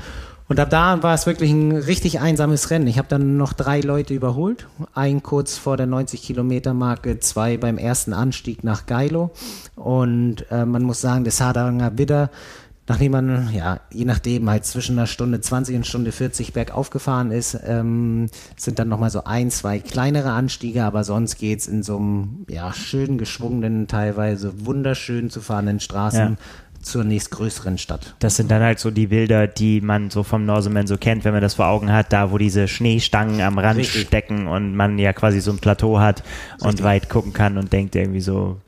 Und 0.47 0.59
ab 0.59 0.69
da 0.71 1.03
war 1.03 1.13
es 1.13 1.27
wirklich 1.27 1.51
ein 1.51 1.71
richtig 1.71 2.21
einsames 2.21 2.71
Rennen. 2.71 2.87
Ich 2.87 2.97
habe 2.97 3.07
dann 3.07 3.37
noch 3.37 3.53
drei 3.53 3.81
Leute 3.81 4.15
überholt. 4.15 4.67
Ein 4.95 5.21
kurz 5.21 5.57
vor 5.57 5.77
der 5.77 5.85
90 5.85 6.23
Kilometer 6.23 6.73
Marke, 6.73 7.19
zwei 7.19 7.57
beim 7.57 7.77
ersten 7.77 8.13
Anstieg 8.13 8.63
nach 8.63 8.87
Geilo. 8.87 9.29
Und 9.75 10.45
äh, 10.49 10.65
man 10.65 10.81
muss 10.81 11.01
sagen, 11.01 11.23
der 11.23 11.33
Sadanger 11.33 11.99
Widder, 11.99 12.31
nachdem 12.89 13.11
man, 13.11 13.53
ja, 13.53 13.79
je 13.93 14.03
nachdem 14.03 14.49
halt 14.49 14.65
zwischen 14.65 14.97
einer 14.97 15.07
Stunde 15.07 15.39
20 15.39 15.77
und 15.77 15.87
Stunde 15.87 16.11
40 16.11 16.53
bergauf 16.53 16.89
gefahren 16.89 17.31
ist, 17.31 17.57
ähm, 17.65 18.27
sind 18.57 18.79
dann 18.79 18.89
nochmal 18.89 19.11
so 19.11 19.23
ein, 19.23 19.51
zwei 19.51 19.79
kleinere 19.79 20.31
Anstiege, 20.31 20.83
aber 20.83 21.03
sonst 21.03 21.37
geht's 21.37 21.67
in 21.67 21.83
so 21.83 21.97
einem, 21.97 22.45
ja, 22.49 22.73
schön 22.73 23.17
geschwungenen, 23.17 23.87
teilweise 23.87 24.65
wunderschön 24.65 25.29
zu 25.29 25.39
fahrenden 25.39 25.79
Straßen. 25.79 26.31
Ja 26.31 26.37
zur 26.81 27.03
nächstgrößeren 27.03 27.77
Stadt. 27.77 28.15
Das 28.19 28.37
sind 28.37 28.49
dann 28.49 28.61
halt 28.61 28.79
so 28.79 28.89
die 28.89 29.07
Bilder, 29.07 29.47
die 29.47 29.81
man 29.81 30.09
so 30.09 30.23
vom 30.23 30.45
Norseman 30.45 30.87
so 30.87 30.97
kennt, 30.97 31.25
wenn 31.25 31.33
man 31.33 31.41
das 31.41 31.55
vor 31.55 31.67
Augen 31.67 31.91
hat, 31.91 32.13
da 32.13 32.31
wo 32.31 32.37
diese 32.37 32.69
Schneestangen 32.69 33.41
am 33.41 33.59
Rand 33.59 33.79
Richtig. 33.79 34.07
stecken 34.07 34.47
und 34.47 34.75
man 34.75 34.97
ja 34.97 35.11
quasi 35.11 35.41
so 35.41 35.51
ein 35.51 35.59
Plateau 35.59 35.99
hat 35.99 36.23
Richtig. 36.53 36.67
und 36.67 36.83
weit 36.83 37.09
gucken 37.09 37.33
kann 37.33 37.57
und 37.57 37.73
denkt 37.73 37.95
irgendwie 37.95 38.21
so, 38.21 38.61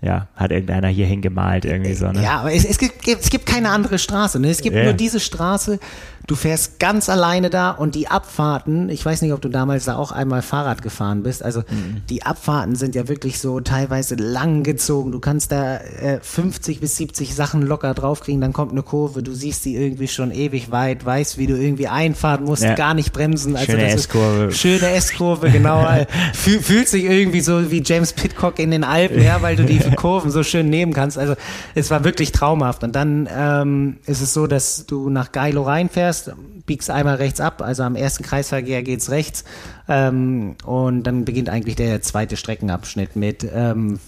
ja, 0.00 0.28
hat 0.36 0.52
irgendeiner 0.52 0.88
hier 0.88 1.06
hingemalt 1.06 1.64
irgendwie 1.64 1.94
so. 1.94 2.10
Ne? 2.12 2.22
Ja, 2.22 2.40
aber 2.40 2.52
es, 2.52 2.64
es, 2.64 2.78
gibt, 2.78 3.06
es 3.06 3.30
gibt 3.30 3.46
keine 3.46 3.70
andere 3.70 3.98
Straße. 3.98 4.38
Ne? 4.38 4.48
Es 4.48 4.62
gibt 4.62 4.76
ja. 4.76 4.84
nur 4.84 4.92
diese 4.92 5.18
Straße 5.18 5.80
Du 6.28 6.36
fährst 6.36 6.78
ganz 6.78 7.08
alleine 7.08 7.50
da 7.50 7.70
und 7.70 7.94
die 7.96 8.08
Abfahrten, 8.08 8.88
ich 8.90 9.04
weiß 9.04 9.22
nicht, 9.22 9.32
ob 9.32 9.40
du 9.40 9.48
damals 9.48 9.86
da 9.86 9.96
auch 9.96 10.12
einmal 10.12 10.42
Fahrrad 10.42 10.82
gefahren 10.82 11.22
bist, 11.22 11.42
also 11.42 11.60
mhm. 11.60 12.02
die 12.08 12.22
Abfahrten 12.22 12.76
sind 12.76 12.94
ja 12.94 13.08
wirklich 13.08 13.40
so 13.40 13.60
teilweise 13.60 14.14
lang 14.14 14.62
gezogen. 14.62 15.10
Du 15.10 15.18
kannst 15.18 15.50
da 15.50 15.78
äh, 15.78 16.20
50 16.20 16.80
bis 16.80 16.96
70 16.98 17.34
Sachen 17.34 17.62
locker 17.62 17.94
draufkriegen, 17.94 18.40
dann 18.40 18.52
kommt 18.52 18.72
eine 18.72 18.82
Kurve, 18.82 19.22
du 19.22 19.32
siehst 19.32 19.64
die 19.64 19.74
irgendwie 19.74 20.06
schon 20.06 20.30
ewig 20.30 20.70
weit, 20.70 21.04
weißt, 21.04 21.38
wie 21.38 21.46
du 21.46 21.56
irgendwie 21.56 21.88
einfahren 21.88 22.44
musst, 22.44 22.62
ja. 22.62 22.74
gar 22.74 22.92
nicht 22.92 23.12
bremsen. 23.12 23.56
Also 23.56 23.72
schöne 23.72 23.88
S-Kurve. 23.88 24.52
Schöne 24.52 24.90
S-Kurve, 24.90 25.50
genau. 25.50 25.86
Fühl, 26.34 26.60
fühlt 26.60 26.88
sich 26.88 27.04
irgendwie 27.04 27.40
so 27.40 27.70
wie 27.70 27.82
James 27.82 28.12
Pitcock 28.12 28.58
in 28.58 28.70
den 28.70 28.84
Alpen, 28.84 29.22
ja, 29.22 29.40
weil 29.40 29.56
du 29.56 29.64
die 29.64 29.78
Kurven 29.96 30.30
so 30.30 30.42
schön 30.42 30.68
nehmen 30.68 30.92
kannst. 30.92 31.16
Also 31.16 31.34
es 31.74 31.90
war 31.90 32.04
wirklich 32.04 32.32
traumhaft. 32.32 32.84
Und 32.84 32.94
dann 32.94 33.28
ähm, 33.34 33.96
ist 34.06 34.20
es 34.20 34.34
so, 34.34 34.46
dass 34.46 34.84
du 34.86 35.08
nach 35.08 35.32
Geilo 35.32 35.62
reinfährst, 35.62 36.17
fährst, 36.24 36.66
biegst 36.66 36.90
einmal 36.90 37.16
rechts 37.16 37.40
ab, 37.40 37.62
also 37.62 37.82
am 37.82 37.96
ersten 37.96 38.22
Kreisverkehr 38.24 38.82
geht's 38.82 39.10
rechts 39.10 39.44
ähm, 39.88 40.56
und 40.64 41.04
dann 41.04 41.24
beginnt 41.24 41.48
eigentlich 41.48 41.76
der 41.76 42.02
zweite 42.02 42.36
Streckenabschnitt 42.36 43.16
mit 43.16 43.46
ähm, 43.52 43.98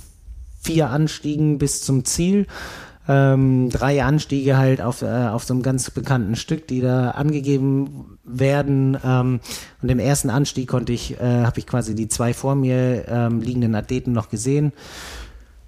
vier 0.60 0.90
Anstiegen 0.90 1.58
bis 1.58 1.82
zum 1.82 2.04
Ziel. 2.04 2.46
Ähm, 3.08 3.70
drei 3.70 4.04
Anstiege 4.04 4.56
halt 4.56 4.80
auf, 4.80 5.02
äh, 5.02 5.06
auf 5.06 5.42
so 5.44 5.54
einem 5.54 5.62
ganz 5.62 5.90
bekannten 5.90 6.36
Stück, 6.36 6.68
die 6.68 6.80
da 6.80 7.12
angegeben 7.12 8.18
werden. 8.24 8.96
Ähm, 9.02 9.40
und 9.82 9.88
im 9.88 9.98
ersten 9.98 10.30
Anstieg 10.30 10.68
konnte 10.68 10.92
ich, 10.92 11.18
äh, 11.18 11.44
habe 11.44 11.58
ich 11.58 11.66
quasi 11.66 11.94
die 11.94 12.08
zwei 12.08 12.34
vor 12.34 12.54
mir 12.54 13.08
ähm, 13.08 13.40
liegenden 13.40 13.74
Athleten 13.74 14.12
noch 14.12 14.28
gesehen 14.28 14.72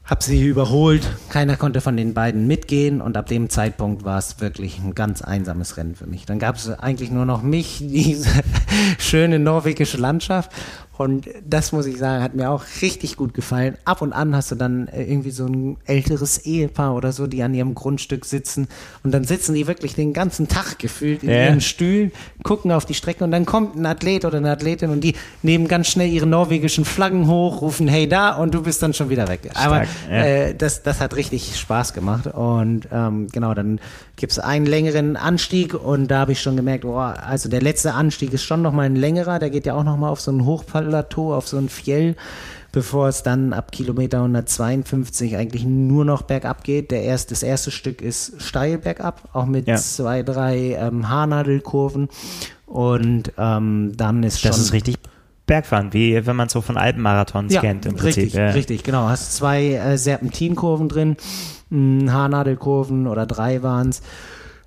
habe 0.04 0.22
sie 0.22 0.46
überholt. 0.46 1.08
Keiner 1.28 1.56
konnte 1.56 1.80
von 1.80 1.96
den 1.96 2.12
beiden 2.12 2.46
mitgehen 2.46 3.00
und 3.00 3.16
ab 3.16 3.26
dem 3.26 3.48
Zeitpunkt 3.48 4.04
war 4.04 4.18
es 4.18 4.40
wirklich 4.40 4.78
ein 4.78 4.94
ganz 4.94 5.22
einsames 5.22 5.76
Rennen 5.76 5.94
für 5.94 6.06
mich. 6.06 6.26
Dann 6.26 6.38
gab 6.38 6.56
es 6.56 6.68
eigentlich 6.70 7.10
nur 7.10 7.24
noch 7.24 7.42
mich, 7.42 7.78
diese 7.80 8.42
schöne 8.98 9.38
norwegische 9.38 9.96
Landschaft 9.98 10.50
und 10.98 11.28
das 11.44 11.72
muss 11.72 11.86
ich 11.86 11.96
sagen, 11.96 12.22
hat 12.22 12.34
mir 12.34 12.50
auch 12.50 12.64
richtig 12.82 13.16
gut 13.16 13.32
gefallen. 13.32 13.76
Ab 13.84 14.02
und 14.02 14.12
an 14.12 14.36
hast 14.36 14.50
du 14.50 14.54
dann 14.56 14.88
äh, 14.88 15.02
irgendwie 15.02 15.30
so 15.30 15.46
ein 15.46 15.78
älteres 15.86 16.38
Ehepaar 16.38 16.94
oder 16.94 17.12
so, 17.12 17.26
die 17.26 17.42
an 17.42 17.54
ihrem 17.54 17.74
Grundstück 17.74 18.26
sitzen. 18.26 18.68
Und 19.02 19.12
dann 19.12 19.24
sitzen 19.24 19.54
die 19.54 19.66
wirklich 19.66 19.94
den 19.94 20.12
ganzen 20.12 20.48
Tag 20.48 20.78
gefühlt 20.78 21.22
in 21.22 21.30
ja. 21.30 21.46
ihren 21.46 21.60
Stühlen, 21.62 22.12
gucken 22.42 22.70
auf 22.72 22.84
die 22.84 22.94
Strecke 22.94 23.24
und 23.24 23.30
dann 23.30 23.46
kommt 23.46 23.74
ein 23.74 23.86
Athlet 23.86 24.24
oder 24.26 24.36
eine 24.36 24.50
Athletin 24.50 24.90
und 24.90 25.02
die 25.02 25.14
nehmen 25.42 25.66
ganz 25.66 25.88
schnell 25.88 26.10
ihre 26.10 26.26
norwegischen 26.26 26.84
Flaggen 26.84 27.26
hoch, 27.26 27.62
rufen 27.62 27.88
Hey 27.88 28.06
da 28.06 28.36
und 28.36 28.52
du 28.52 28.62
bist 28.62 28.82
dann 28.82 28.92
schon 28.92 29.08
wieder 29.08 29.28
weg. 29.28 29.40
Stark, 29.50 29.66
Aber 29.66 29.82
ja. 30.10 30.24
äh, 30.24 30.54
das, 30.54 30.82
das 30.82 31.00
hat 31.00 31.16
richtig 31.16 31.58
Spaß 31.58 31.94
gemacht. 31.94 32.26
Und 32.26 32.88
ähm, 32.92 33.28
genau, 33.32 33.54
dann 33.54 33.80
gibt 34.16 34.32
es 34.32 34.38
einen 34.38 34.66
längeren 34.66 35.16
Anstieg 35.16 35.74
und 35.74 36.08
da 36.08 36.20
habe 36.20 36.32
ich 36.32 36.40
schon 36.40 36.56
gemerkt, 36.56 36.84
oh, 36.84 36.96
also 36.96 37.48
der 37.48 37.62
letzte 37.62 37.94
Anstieg 37.94 38.32
ist 38.32 38.44
schon 38.44 38.62
nochmal 38.62 38.86
ein 38.86 38.96
längerer, 38.96 39.38
der 39.38 39.50
geht 39.50 39.66
ja 39.66 39.74
auch 39.74 39.84
nochmal 39.84 40.10
auf 40.10 40.20
so 40.20 40.30
einen 40.30 40.44
Hochfall 40.44 40.86
Plateau, 40.86 41.34
auf 41.34 41.48
so 41.48 41.56
ein 41.56 41.68
Fjell, 41.68 42.16
bevor 42.72 43.08
es 43.08 43.22
dann 43.22 43.52
ab 43.52 43.72
Kilometer 43.72 44.18
152 44.18 45.36
eigentlich 45.36 45.64
nur 45.64 46.04
noch 46.04 46.22
bergab 46.22 46.64
geht. 46.64 46.90
Der 46.90 47.02
erste, 47.02 47.30
das 47.30 47.42
erste 47.42 47.70
Stück 47.70 48.00
ist 48.00 48.40
steil 48.40 48.78
bergab, 48.78 49.28
auch 49.32 49.46
mit 49.46 49.66
ja. 49.66 49.76
zwei, 49.76 50.22
drei 50.22 50.76
ähm, 50.78 51.08
Haarnadelkurven. 51.08 52.08
Und 52.66 53.32
ähm, 53.36 53.92
dann 53.96 54.22
ist 54.22 54.40
schon. 54.40 54.50
Das 54.50 54.58
ist 54.58 54.72
richtig 54.72 54.96
Bergfahren, 55.44 55.92
wie 55.92 56.24
wenn 56.24 56.36
man 56.36 56.46
es 56.46 56.52
so 56.52 56.60
von 56.60 56.76
Alpenmarathons 56.76 57.52
ja, 57.52 57.60
kennt 57.60 57.84
im 57.84 57.96
Prinzip. 57.96 58.24
Richtig, 58.24 58.34
ja. 58.34 58.50
richtig, 58.50 58.84
genau. 58.84 59.08
Hast 59.08 59.34
zwei 59.34 59.72
äh, 59.74 59.98
Serpentinkurven 59.98 60.88
drin, 60.88 61.16
Haarnadelkurven 61.72 63.06
oder 63.06 63.26
drei 63.26 63.62
waren 63.62 63.88
es 63.88 64.02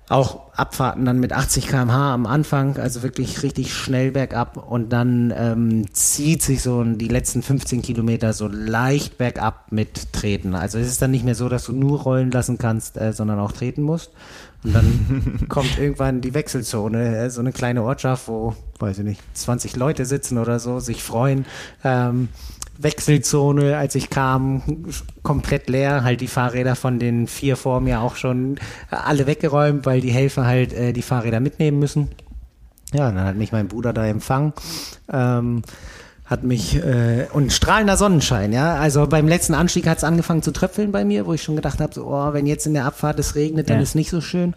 auch 0.08 0.52
Abfahrten 0.52 1.04
dann 1.04 1.18
mit 1.18 1.32
80 1.32 1.66
km/h 1.66 2.14
am 2.14 2.26
Anfang, 2.26 2.78
also 2.78 3.02
wirklich 3.02 3.42
richtig 3.42 3.74
schnell 3.74 4.12
bergab 4.12 4.56
und 4.70 4.90
dann 4.90 5.34
ähm, 5.36 5.92
zieht 5.92 6.42
sich 6.42 6.62
so 6.62 6.82
die 6.84 7.08
letzten 7.08 7.42
15 7.42 7.82
Kilometer 7.82 8.32
so 8.32 8.46
leicht 8.46 9.18
bergab 9.18 9.72
mit 9.72 10.12
Treten. 10.12 10.54
Also 10.54 10.78
es 10.78 10.86
ist 10.86 11.02
dann 11.02 11.10
nicht 11.10 11.24
mehr 11.24 11.34
so, 11.34 11.48
dass 11.48 11.64
du 11.64 11.72
nur 11.72 12.02
rollen 12.02 12.30
lassen 12.30 12.56
kannst, 12.56 12.96
äh, 12.96 13.12
sondern 13.12 13.40
auch 13.40 13.52
treten 13.52 13.82
musst. 13.82 14.12
Und 14.62 14.74
dann 14.74 15.46
kommt 15.48 15.78
irgendwann 15.78 16.20
die 16.20 16.34
Wechselzone, 16.34 17.24
äh, 17.24 17.30
so 17.30 17.40
eine 17.40 17.52
kleine 17.52 17.82
Ortschaft, 17.82 18.28
wo, 18.28 18.54
weiß 18.78 18.98
ich 18.98 19.04
nicht, 19.04 19.22
20 19.34 19.76
Leute 19.76 20.06
sitzen 20.06 20.38
oder 20.38 20.60
so, 20.60 20.78
sich 20.78 21.02
freuen. 21.02 21.46
Ähm, 21.82 22.28
Wechselzone, 22.78 23.76
als 23.76 23.94
ich 23.94 24.10
kam, 24.10 24.84
komplett 25.22 25.68
leer. 25.68 26.04
Halt 26.04 26.20
die 26.20 26.28
Fahrräder 26.28 26.76
von 26.76 26.98
den 26.98 27.26
vier 27.26 27.56
vor 27.56 27.80
mir 27.80 28.00
auch 28.00 28.16
schon 28.16 28.56
alle 28.90 29.26
weggeräumt, 29.26 29.86
weil 29.86 30.00
die 30.00 30.10
Helfer 30.10 30.46
halt 30.46 30.72
äh, 30.72 30.92
die 30.92 31.02
Fahrräder 31.02 31.40
mitnehmen 31.40 31.78
müssen. 31.78 32.08
Ja, 32.92 33.10
dann 33.10 33.24
hat 33.24 33.36
mich 33.36 33.52
mein 33.52 33.68
Bruder 33.68 33.92
da 33.92 34.06
empfangen. 34.06 34.52
Ähm, 35.12 35.62
hat 36.24 36.42
mich 36.42 36.76
äh, 36.76 37.26
und 37.32 37.52
strahlender 37.52 37.96
Sonnenschein, 37.96 38.52
ja. 38.52 38.74
Also 38.76 39.06
beim 39.06 39.28
letzten 39.28 39.54
Anstieg 39.54 39.86
hat 39.86 39.98
es 39.98 40.04
angefangen 40.04 40.42
zu 40.42 40.50
tröpfeln 40.50 40.90
bei 40.90 41.04
mir, 41.04 41.26
wo 41.26 41.32
ich 41.32 41.42
schon 41.42 41.54
gedacht 41.54 41.80
habe, 41.80 41.94
so, 41.94 42.06
oh, 42.06 42.32
wenn 42.32 42.46
jetzt 42.46 42.66
in 42.66 42.74
der 42.74 42.84
Abfahrt 42.84 43.18
es 43.20 43.36
regnet, 43.36 43.70
dann 43.70 43.76
ja. 43.76 43.82
ist 43.82 43.94
nicht 43.94 44.10
so 44.10 44.20
schön 44.20 44.54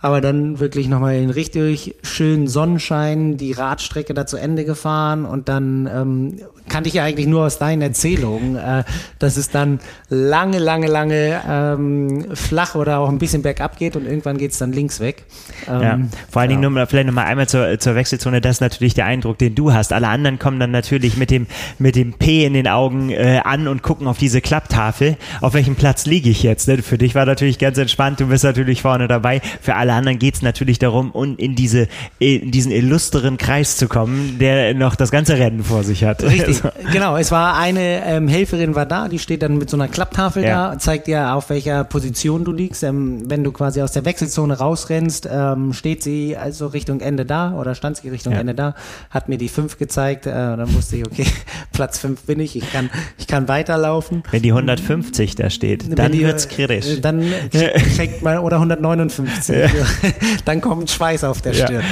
aber 0.00 0.20
dann 0.20 0.60
wirklich 0.60 0.88
nochmal 0.88 1.16
in 1.16 1.30
richtig 1.30 1.96
schönen 2.02 2.46
Sonnenschein 2.46 3.36
die 3.36 3.52
Radstrecke 3.52 4.14
da 4.14 4.26
zu 4.26 4.36
Ende 4.36 4.64
gefahren 4.64 5.24
und 5.24 5.48
dann 5.48 5.88
ähm, 5.92 6.36
kannte 6.68 6.88
ich 6.88 6.94
ja 6.94 7.04
eigentlich 7.04 7.26
nur 7.26 7.44
aus 7.44 7.58
deinen 7.58 7.82
Erzählungen, 7.82 8.56
äh, 8.56 8.84
dass 9.18 9.36
es 9.36 9.50
dann 9.50 9.80
lange, 10.08 10.58
lange, 10.58 10.86
lange 10.86 11.40
ähm, 11.48 12.26
flach 12.34 12.74
oder 12.74 12.98
auch 12.98 13.08
ein 13.08 13.18
bisschen 13.18 13.42
bergab 13.42 13.78
geht 13.78 13.96
und 13.96 14.06
irgendwann 14.06 14.38
geht 14.38 14.52
es 14.52 14.58
dann 14.58 14.72
links 14.72 15.00
weg. 15.00 15.24
Ähm, 15.66 15.82
ja, 15.82 15.98
vor 16.30 16.42
allen 16.42 16.50
Dingen 16.50 16.72
nur, 16.72 16.86
vielleicht 16.86 17.06
nochmal 17.06 17.26
einmal 17.26 17.48
zur, 17.48 17.78
zur 17.78 17.94
Wechselzone, 17.94 18.40
das 18.40 18.56
ist 18.56 18.60
natürlich 18.60 18.94
der 18.94 19.06
Eindruck, 19.06 19.38
den 19.38 19.54
du 19.54 19.72
hast. 19.72 19.92
Alle 19.92 20.08
anderen 20.08 20.38
kommen 20.38 20.60
dann 20.60 20.70
natürlich 20.70 21.16
mit 21.16 21.30
dem, 21.30 21.46
mit 21.78 21.96
dem 21.96 22.12
P 22.12 22.44
in 22.44 22.52
den 22.52 22.68
Augen 22.68 23.10
äh, 23.10 23.40
an 23.44 23.66
und 23.66 23.82
gucken 23.82 24.06
auf 24.06 24.18
diese 24.18 24.40
Klapptafel, 24.40 25.16
auf 25.40 25.54
welchem 25.54 25.74
Platz 25.74 26.06
liege 26.06 26.30
ich 26.30 26.42
jetzt. 26.42 26.68
Ne? 26.68 26.78
Für 26.78 26.98
dich 26.98 27.14
war 27.14 27.26
natürlich 27.26 27.58
ganz 27.58 27.78
entspannt, 27.78 28.20
du 28.20 28.26
bist 28.26 28.44
natürlich 28.44 28.82
vorne 28.82 29.08
dabei. 29.08 29.40
Für 29.60 29.74
alle 29.74 29.87
anderen 29.94 30.18
geht 30.18 30.34
es 30.34 30.42
natürlich 30.42 30.78
darum, 30.78 31.10
um 31.10 31.36
in, 31.36 31.54
diese, 31.54 31.88
in 32.18 32.50
diesen 32.50 32.72
illustren 32.72 33.36
Kreis 33.36 33.76
zu 33.76 33.88
kommen, 33.88 34.38
der 34.38 34.74
noch 34.74 34.96
das 34.96 35.10
ganze 35.10 35.38
Rennen 35.38 35.64
vor 35.64 35.84
sich 35.84 36.04
hat. 36.04 36.22
Richtig. 36.22 36.62
genau, 36.92 37.16
es 37.16 37.30
war 37.30 37.56
eine 37.56 38.04
ähm, 38.04 38.28
Helferin 38.28 38.74
war 38.74 38.86
da, 38.86 39.08
die 39.08 39.18
steht 39.18 39.42
dann 39.42 39.58
mit 39.58 39.70
so 39.70 39.76
einer 39.76 39.88
Klapptafel 39.88 40.42
ja. 40.42 40.72
da, 40.72 40.78
zeigt 40.78 41.06
dir 41.06 41.34
auf 41.34 41.50
welcher 41.50 41.84
Position 41.84 42.44
du 42.44 42.52
liegst. 42.52 42.82
Ähm, 42.82 43.22
wenn 43.28 43.44
du 43.44 43.52
quasi 43.52 43.82
aus 43.82 43.92
der 43.92 44.04
Wechselzone 44.04 44.58
rausrennst, 44.58 45.28
ähm, 45.30 45.72
steht 45.72 46.02
sie 46.02 46.36
also 46.36 46.66
Richtung 46.68 47.00
Ende 47.00 47.24
da 47.24 47.54
oder 47.54 47.74
stand 47.74 47.96
sie 47.96 48.08
Richtung 48.08 48.32
ja. 48.32 48.40
Ende 48.40 48.54
da, 48.54 48.74
hat 49.10 49.28
mir 49.28 49.38
die 49.38 49.48
fünf 49.48 49.78
gezeigt, 49.78 50.26
äh, 50.26 50.30
dann 50.30 50.74
wusste 50.74 50.96
ich, 50.96 51.06
okay, 51.06 51.26
Platz 51.72 51.98
fünf 51.98 52.22
bin 52.22 52.40
ich, 52.40 52.56
ich 52.56 52.72
kann, 52.72 52.90
ich 53.18 53.26
kann 53.26 53.48
weiterlaufen. 53.48 54.22
Wenn 54.30 54.42
die 54.42 54.52
150 54.52 55.34
da 55.36 55.50
steht, 55.50 55.98
dann 55.98 56.12
wird's 56.12 56.48
kritisch. 56.48 56.86
Äh, 56.86 57.00
dann 57.00 57.24
kriegt 57.96 58.22
man, 58.22 58.38
oder 58.38 58.56
159, 58.56 59.56
ja. 59.56 59.77
dann 60.44 60.60
kommt 60.60 60.90
Schweiß 60.90 61.24
auf 61.24 61.42
der 61.42 61.54
Stirn. 61.54 61.84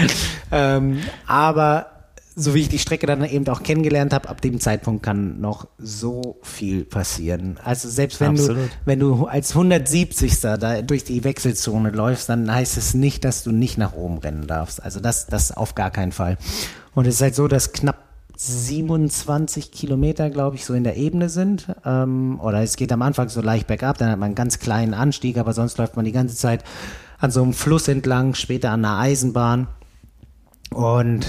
Ähm, 0.50 1.00
aber 1.26 1.86
so 2.38 2.54
wie 2.54 2.60
ich 2.60 2.68
die 2.68 2.78
Strecke 2.78 3.06
dann 3.06 3.24
eben 3.24 3.48
auch 3.48 3.62
kennengelernt 3.62 4.12
habe, 4.12 4.28
ab 4.28 4.42
dem 4.42 4.60
Zeitpunkt 4.60 5.02
kann 5.02 5.40
noch 5.40 5.68
so 5.78 6.36
viel 6.42 6.84
passieren. 6.84 7.58
Also 7.64 7.88
selbst 7.88 8.20
wenn 8.20 8.32
Absolut. 8.32 8.64
du, 8.64 8.70
wenn 8.84 8.98
du 9.00 9.24
als 9.24 9.52
170. 9.52 10.40
da 10.40 10.82
durch 10.82 11.02
die 11.04 11.24
Wechselzone 11.24 11.90
läufst, 11.90 12.28
dann 12.28 12.52
heißt 12.52 12.76
es 12.76 12.92
nicht, 12.92 13.24
dass 13.24 13.42
du 13.42 13.52
nicht 13.52 13.78
nach 13.78 13.94
oben 13.94 14.18
rennen 14.18 14.46
darfst. 14.46 14.82
Also 14.82 15.00
das, 15.00 15.26
das 15.26 15.50
auf 15.50 15.74
gar 15.74 15.90
keinen 15.90 16.12
Fall. 16.12 16.36
Und 16.94 17.06
es 17.06 17.16
ist 17.16 17.20
halt 17.22 17.34
so, 17.34 17.48
dass 17.48 17.72
knapp 17.72 17.96
27 18.36 19.72
Kilometer, 19.72 20.28
glaube 20.28 20.56
ich, 20.56 20.66
so 20.66 20.74
in 20.74 20.84
der 20.84 20.96
Ebene 20.96 21.30
sind. 21.30 21.68
Ähm, 21.86 22.38
oder 22.40 22.62
es 22.62 22.76
geht 22.76 22.92
am 22.92 23.00
Anfang 23.00 23.30
so 23.30 23.40
leicht 23.40 23.66
bergab, 23.66 23.96
dann 23.96 24.10
hat 24.10 24.18
man 24.18 24.26
einen 24.26 24.34
ganz 24.34 24.58
kleinen 24.58 24.92
Anstieg, 24.92 25.38
aber 25.38 25.54
sonst 25.54 25.78
läuft 25.78 25.96
man 25.96 26.04
die 26.04 26.12
ganze 26.12 26.36
Zeit 26.36 26.62
an 27.18 27.30
so 27.30 27.42
einem 27.42 27.52
Fluss 27.52 27.88
entlang, 27.88 28.34
später 28.34 28.70
an 28.70 28.84
einer 28.84 28.98
Eisenbahn. 28.98 29.68
Und 30.70 31.26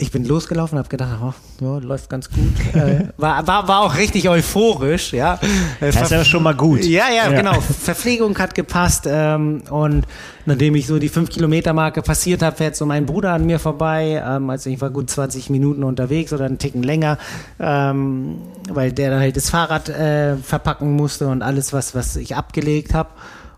ich 0.00 0.10
bin 0.10 0.24
losgelaufen 0.24 0.76
und 0.76 0.84
habe 0.84 0.88
gedacht, 0.88 1.18
oh, 1.22 1.34
ja, 1.62 1.78
läuft 1.78 2.08
ganz 2.08 2.30
gut. 2.30 2.38
äh, 2.74 3.08
war, 3.18 3.46
war, 3.46 3.68
war 3.68 3.80
auch 3.82 3.96
richtig 3.96 4.28
euphorisch, 4.30 5.12
ja. 5.12 5.38
Das 5.78 6.00
ist 6.00 6.10
ja 6.10 6.24
schon 6.24 6.42
mal 6.42 6.54
gut. 6.54 6.84
Ja, 6.84 7.08
ja, 7.10 7.30
ja. 7.30 7.36
genau. 7.36 7.60
Verpflegung 7.60 8.36
hat 8.38 8.54
gepasst 8.54 9.06
ähm, 9.06 9.62
und 9.68 10.06
nachdem 10.46 10.74
ich 10.74 10.86
so 10.86 10.98
die 10.98 11.10
5-Kilometer-Marke 11.10 12.00
passiert 12.00 12.42
habe, 12.42 12.56
fährt 12.56 12.76
so 12.76 12.86
mein 12.86 13.04
Bruder 13.04 13.32
an 13.32 13.44
mir 13.44 13.58
vorbei. 13.58 14.22
Ähm, 14.26 14.48
also 14.48 14.70
ich 14.70 14.80
war 14.80 14.88
gut 14.88 15.10
20 15.10 15.50
Minuten 15.50 15.84
unterwegs 15.84 16.32
oder 16.32 16.46
einen 16.46 16.56
Ticken 16.56 16.82
länger, 16.82 17.18
ähm, 17.58 18.38
weil 18.70 18.92
der 18.92 19.10
dann 19.10 19.20
halt 19.20 19.36
das 19.36 19.50
Fahrrad 19.50 19.90
äh, 19.90 20.36
verpacken 20.38 20.96
musste 20.96 21.28
und 21.28 21.42
alles, 21.42 21.74
was, 21.74 21.94
was 21.94 22.16
ich 22.16 22.36
abgelegt 22.36 22.94
habe. 22.94 23.10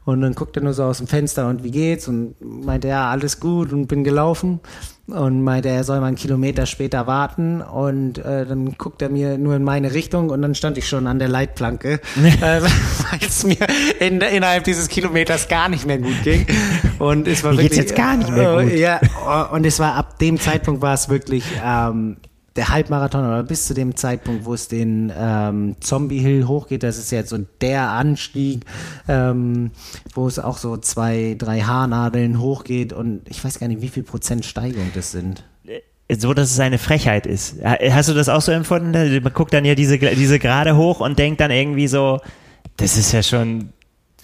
Und 0.04 0.20
dann 0.20 0.34
guckt 0.34 0.56
er 0.56 0.62
nur 0.62 0.74
so 0.74 0.84
aus 0.84 0.98
dem 0.98 1.06
Fenster 1.06 1.48
und 1.48 1.62
wie 1.62 1.70
geht's? 1.70 2.08
Und 2.08 2.34
meinte, 2.40 2.88
ja, 2.88 3.10
alles 3.10 3.38
gut 3.38 3.72
und 3.72 3.86
bin 3.86 4.02
gelaufen 4.02 4.60
und 5.06 5.42
meinte, 5.42 5.68
er 5.68 5.84
soll 5.84 6.00
mal 6.00 6.06
einen 6.06 6.16
Kilometer 6.16 6.66
später 6.66 7.06
warten 7.06 7.60
und 7.60 8.18
äh, 8.18 8.46
dann 8.46 8.76
guckt 8.78 9.02
er 9.02 9.08
mir 9.08 9.36
nur 9.38 9.54
in 9.56 9.64
meine 9.64 9.94
Richtung 9.94 10.30
und 10.30 10.42
dann 10.42 10.54
stand 10.54 10.78
ich 10.78 10.88
schon 10.88 11.06
an 11.06 11.18
der 11.18 11.28
Leitplanke, 11.28 11.94
äh, 11.94 12.00
weil 12.40 13.20
es 13.20 13.44
mir 13.44 13.66
in, 14.00 14.20
innerhalb 14.20 14.64
dieses 14.64 14.88
Kilometers 14.88 15.48
gar 15.48 15.68
nicht 15.68 15.86
mehr 15.86 15.98
gut 15.98 16.22
ging 16.22 16.46
und 16.98 17.26
es 17.28 17.42
war 17.44 17.52
mir 17.52 17.58
wirklich 17.58 17.78
jetzt 17.78 17.94
gar 17.96 18.16
nicht 18.16 18.30
mehr 18.30 18.62
gut. 18.62 18.72
ja, 18.72 19.00
und 19.52 19.66
es 19.66 19.78
war 19.78 19.94
ab 19.94 20.18
dem 20.18 20.38
Zeitpunkt 20.38 20.82
war 20.82 20.94
es 20.94 21.08
wirklich 21.08 21.44
ähm, 21.64 22.16
der 22.56 22.68
Halbmarathon 22.68 23.24
oder 23.24 23.42
bis 23.42 23.66
zu 23.66 23.74
dem 23.74 23.96
Zeitpunkt, 23.96 24.44
wo 24.44 24.54
es 24.54 24.68
den 24.68 25.12
ähm, 25.16 25.76
Zombie 25.80 26.18
Hill 26.18 26.46
hochgeht, 26.46 26.82
das 26.82 26.98
ist 26.98 27.10
jetzt 27.10 27.30
so 27.30 27.38
der 27.60 27.90
Anstieg, 27.90 28.64
ähm, 29.08 29.70
wo 30.14 30.26
es 30.26 30.38
auch 30.38 30.58
so 30.58 30.76
zwei, 30.76 31.34
drei 31.38 31.60
Haarnadeln 31.60 32.40
hochgeht 32.40 32.92
und 32.92 33.22
ich 33.28 33.42
weiß 33.44 33.58
gar 33.58 33.68
nicht, 33.68 33.80
wie 33.80 33.88
viel 33.88 34.02
Prozent 34.02 34.44
Steigung 34.44 34.90
das 34.94 35.12
sind 35.12 35.44
so, 36.20 36.34
dass 36.34 36.50
es 36.50 36.60
eine 36.60 36.78
Frechheit 36.78 37.26
ist. 37.26 37.56
Hast 37.64 38.08
du 38.08 38.14
das 38.14 38.28
auch 38.28 38.42
so 38.42 38.52
empfunden? 38.52 38.92
Man 38.92 39.32
guckt 39.32 39.54
dann 39.54 39.64
ja 39.64 39.74
diese, 39.74 39.98
diese 39.98 40.38
Gerade 40.38 40.76
hoch 40.76 41.00
und 41.00 41.18
denkt 41.18 41.40
dann 41.40 41.50
irgendwie 41.50 41.88
so, 41.88 42.20
das 42.76 42.96
ist 42.96 43.12
ja 43.12 43.22
schon 43.22 43.70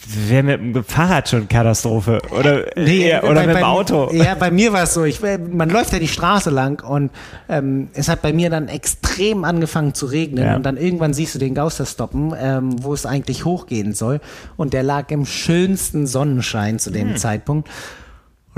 wäre 0.07 0.43
mit 0.59 0.77
dem 0.77 0.85
Fahrrad 0.85 1.29
schon 1.29 1.49
Katastrophe. 1.49 2.21
Oder, 2.31 2.67
Nee, 2.77 3.09
eher, 3.09 3.25
oder 3.25 3.35
bei, 3.43 3.47
mit 3.49 3.57
dem 3.57 3.65
Auto. 3.65 4.11
Ja, 4.13 4.35
bei 4.37 4.51
mir 4.51 4.73
war 4.73 4.85
es 4.85 4.95
so. 4.95 5.05
Ich, 5.05 5.21
man 5.21 5.69
läuft 5.71 5.93
ja 5.93 5.99
die 5.99 6.09
Straße 6.09 6.51
lang 6.51 6.83
und 6.87 7.11
ähm, 7.49 7.89
es 7.95 8.09
hat 8.09 8.23
bei 8.23 8.33
mir 8.33 8.49
dann 8.49 8.69
extrem 8.69 9.45
angefangen 9.45 9.95
zu 9.95 10.07
regnen 10.07 10.45
Ja. 10.45 10.57
und 10.57 10.63
dann 10.65 10.77
irgendwann 10.77 11.15
siehst 11.15 11.35
du 11.35 11.39
den 11.39 11.55
Gauster 11.55 11.85
stoppen, 11.85 12.33
ähm, 12.41 12.77
wo 12.83 12.95
es 12.95 13.07
eigentlich 13.07 13.45
hochgehen 13.45 13.93
soll 13.93 14.21
und 14.57 14.73
der 14.73 14.83
lag 14.85 15.11
im 15.11 15.27
schönsten 15.27 16.07
Sonnenschein 16.07 16.79
zu 16.79 16.91
Hm. 16.91 16.95
dem 16.95 17.17
Zeitpunkt. 17.17 17.69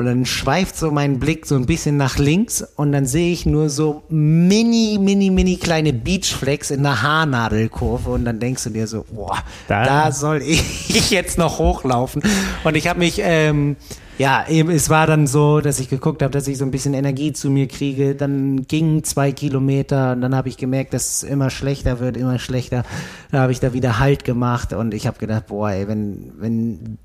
Und 0.00 0.06
dann 0.06 0.24
schweift 0.24 0.78
so 0.78 0.90
mein 0.90 1.18
Blick 1.18 1.44
so 1.44 1.56
ein 1.56 1.66
bisschen 1.66 1.98
nach 1.98 2.16
links 2.16 2.62
und 2.76 2.90
dann 2.92 3.04
sehe 3.04 3.30
ich 3.34 3.44
nur 3.44 3.68
so 3.68 4.02
mini, 4.08 4.98
mini, 4.98 5.28
mini 5.28 5.56
kleine 5.58 5.92
Beachflecks 5.92 6.70
in 6.70 6.82
der 6.82 7.02
Haarnadelkurve 7.02 8.08
und 8.08 8.24
dann 8.24 8.40
denkst 8.40 8.64
du 8.64 8.70
dir 8.70 8.86
so, 8.86 9.04
boah, 9.12 9.36
Da- 9.68 9.84
da, 9.84 10.10
soll 10.10 10.40
ich 10.46 11.10
jetzt 11.10 11.36
noch 11.36 11.58
hochlaufen. 11.58 12.22
Und 12.64 12.76
ich 12.78 12.88
habe 12.88 12.98
mich, 12.98 13.20
ähm, 13.22 13.76
ja, 14.16 14.46
eben, 14.48 14.70
es 14.70 14.88
war 14.88 15.06
dann 15.06 15.26
so, 15.26 15.60
dass 15.60 15.78
ich 15.80 15.90
geguckt 15.90 16.22
habe, 16.22 16.30
dass 16.32 16.48
ich 16.48 16.56
so 16.56 16.64
ein 16.64 16.70
bisschen 16.70 16.94
Energie 16.94 17.34
zu 17.34 17.50
mir 17.50 17.68
kriege. 17.68 18.14
Dann 18.14 18.66
gingen 18.66 19.04
zwei 19.04 19.32
Kilometer 19.32 20.12
und 20.12 20.22
dann 20.22 20.34
habe 20.34 20.48
ich 20.48 20.56
gemerkt, 20.56 20.94
dass 20.94 21.16
es 21.16 21.22
immer 21.24 21.50
schlechter 21.50 22.00
wird, 22.00 22.16
immer 22.16 22.38
schlechter. 22.38 22.84
Da 23.32 23.40
habe 23.40 23.52
ich 23.52 23.60
da 23.60 23.74
wieder 23.74 23.98
Halt 23.98 24.24
gemacht 24.24 24.72
und 24.72 24.94
ich 24.94 25.06
habe 25.06 25.18
gedacht, 25.18 25.48
boah, 25.48 25.70
ey, 25.72 25.86
wenn, 25.88 26.32
wenn 26.38 26.96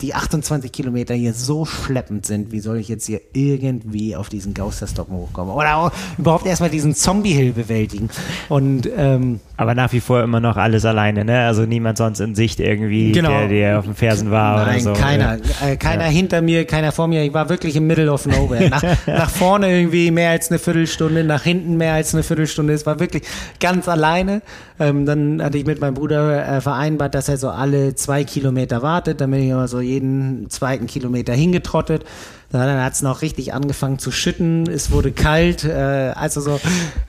die 0.00 0.14
28 0.14 0.72
Kilometer 0.72 1.14
hier 1.14 1.34
so 1.34 1.64
schleppend 1.64 2.26
sind, 2.26 2.52
wie 2.52 2.60
soll 2.60 2.78
ich 2.78 2.88
jetzt 2.88 3.06
hier 3.06 3.20
irgendwie 3.32 4.16
auf 4.16 4.28
diesen 4.28 4.54
Gausterstoppen 4.54 5.14
hochkommen? 5.14 5.54
Oder 5.54 5.92
überhaupt 6.18 6.46
erstmal 6.46 6.70
diesen 6.70 6.94
Zombie-Hill 6.94 7.52
bewältigen. 7.52 8.10
Und 8.48 8.88
ähm, 8.96 9.40
Aber 9.60 9.74
nach 9.74 9.92
wie 9.92 10.00
vor 10.00 10.22
immer 10.22 10.40
noch 10.40 10.56
alles 10.56 10.86
alleine, 10.86 11.22
ne? 11.22 11.40
Also 11.44 11.66
niemand 11.66 11.98
sonst 11.98 12.18
in 12.20 12.34
Sicht 12.34 12.60
irgendwie, 12.60 13.12
Genau. 13.12 13.28
der, 13.28 13.48
der 13.48 13.78
auf 13.80 13.84
den 13.84 13.94
Fersen 13.94 14.30
war 14.30 14.64
Nein, 14.64 14.86
oder 14.86 14.94
so. 14.94 15.02
keiner. 15.02 15.36
Äh, 15.62 15.76
keiner 15.76 16.04
hinter 16.04 16.40
mir, 16.40 16.64
keiner 16.64 16.92
vor 16.92 17.08
mir. 17.08 17.22
Ich 17.24 17.34
war 17.34 17.50
wirklich 17.50 17.76
im 17.76 17.86
Middle 17.86 18.10
of 18.10 18.24
nowhere. 18.24 18.70
Nach, 18.70 18.82
nach 19.06 19.28
vorne 19.28 19.70
irgendwie 19.70 20.10
mehr 20.10 20.30
als 20.30 20.48
eine 20.50 20.58
Viertelstunde, 20.58 21.24
nach 21.24 21.42
hinten 21.42 21.76
mehr 21.76 21.92
als 21.92 22.14
eine 22.14 22.22
Viertelstunde. 22.22 22.72
Es 22.72 22.86
war 22.86 23.00
wirklich 23.00 23.24
ganz 23.60 23.86
alleine. 23.86 24.40
Ähm, 24.78 25.04
dann 25.04 25.42
hatte 25.42 25.58
ich 25.58 25.66
mit 25.66 25.78
meinem 25.78 25.92
Bruder 25.92 26.56
äh, 26.56 26.60
vereinbart, 26.62 27.14
dass 27.14 27.28
er 27.28 27.36
so 27.36 27.50
alle 27.50 27.94
zwei 27.94 28.24
Kilometer 28.24 28.80
wartet. 28.80 29.20
Dann 29.20 29.30
bin 29.30 29.40
ich 29.42 29.50
immer 29.50 29.68
so 29.68 29.82
jeden 29.82 30.48
zweiten 30.48 30.86
Kilometer 30.86 31.34
hingetrottet. 31.34 32.06
Dann 32.52 32.82
hat 32.82 32.94
es 32.94 33.02
noch 33.02 33.22
richtig 33.22 33.54
angefangen 33.54 33.98
zu 34.00 34.10
schütten. 34.10 34.68
Es 34.68 34.90
wurde 34.90 35.12
kalt, 35.12 35.64
äh, 35.64 36.12
also 36.16 36.40
so 36.40 36.60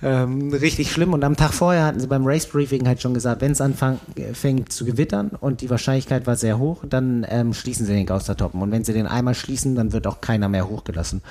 ähm, 0.04 0.54
richtig 0.54 0.92
schlimm. 0.92 1.14
Und 1.14 1.24
am 1.24 1.36
Tag 1.36 1.54
vorher 1.54 1.86
hatten 1.86 2.00
sie 2.00 2.08
beim 2.08 2.26
Race 2.26 2.46
Briefing 2.46 2.88
halt 2.88 3.02
schon 3.02 3.16
gesagt, 3.16 3.42
wenn 3.42 3.52
es 3.52 3.62
anfängt 3.62 4.72
zu 4.72 4.86
gewittern 4.86 5.32
und 5.40 5.62
die 5.62 5.70
Wahrscheinlichkeit 5.70 6.28
war 6.28 6.36
sehr 6.36 6.60
hoch, 6.60 6.84
dann 6.88 7.26
ähm, 7.28 7.54
schließen 7.54 7.88
sie 7.88 7.94
den 7.94 8.06
Gaustertoppen. 8.06 8.62
Und 8.62 8.72
wenn 8.72 8.84
sie 8.84 8.94
den 8.94 9.08
einmal 9.08 9.34
schließen, 9.34 9.76
dann 9.76 9.94
wird 9.94 10.06
auch 10.06 10.22
keiner 10.22 10.48
mehr 10.48 10.70
hochgelassen. 10.70 11.22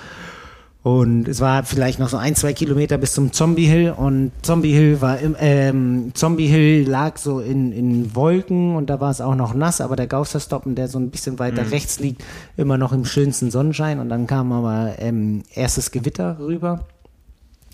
Und 0.82 1.28
es 1.28 1.40
war 1.40 1.62
vielleicht 1.64 1.98
noch 1.98 2.08
so 2.08 2.16
ein, 2.16 2.34
zwei 2.34 2.54
Kilometer 2.54 2.96
bis 2.96 3.12
zum 3.12 3.34
Zombie 3.34 3.66
Hill 3.66 3.90
und 3.94 4.32
Zombie 4.40 4.72
Hill 4.72 5.02
war 5.02 5.18
im, 5.18 5.36
ähm, 5.38 6.12
Zombie 6.14 6.46
Hill 6.46 6.88
lag 6.88 7.18
so 7.18 7.40
in, 7.40 7.70
in 7.72 8.14
Wolken 8.14 8.74
und 8.76 8.88
da 8.88 8.98
war 8.98 9.10
es 9.10 9.20
auch 9.20 9.34
noch 9.34 9.52
nass, 9.52 9.82
aber 9.82 9.94
der 9.94 10.06
Gausterstoppen, 10.06 10.74
der 10.74 10.88
so 10.88 10.98
ein 10.98 11.10
bisschen 11.10 11.38
weiter 11.38 11.70
rechts 11.70 12.00
liegt, 12.00 12.24
immer 12.56 12.78
noch 12.78 12.92
im 12.92 13.04
schönsten 13.04 13.50
Sonnenschein 13.50 13.98
und 14.00 14.08
dann 14.08 14.26
kam 14.26 14.52
aber 14.52 14.94
ähm, 14.98 15.42
erstes 15.54 15.90
Gewitter 15.90 16.38
rüber. 16.38 16.86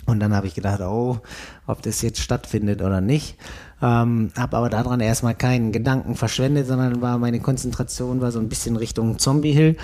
Und 0.07 0.21
dann 0.21 0.35
habe 0.35 0.47
ich 0.47 0.55
gedacht, 0.55 0.81
oh, 0.81 1.19
ob 1.67 1.83
das 1.83 2.01
jetzt 2.01 2.21
stattfindet 2.21 2.81
oder 2.81 3.01
nicht. 3.01 3.37
Ähm, 3.83 4.31
habe 4.37 4.57
aber 4.57 4.71
daran 4.71 5.01
erstmal 5.01 5.35
keinen 5.35 5.73
Gedanken 5.73 6.15
verschwendet, 6.15 6.67
sondern 6.67 7.03
war 7.03 7.19
meine 7.19 7.41
Konzentration 7.41 8.21
war 8.21 8.33
so 8.33 8.39
ein 8.39 8.49
bisschen 8.49 8.77
Richtung 8.77 9.19
Zombie 9.19 9.53
Hill. 9.53 9.77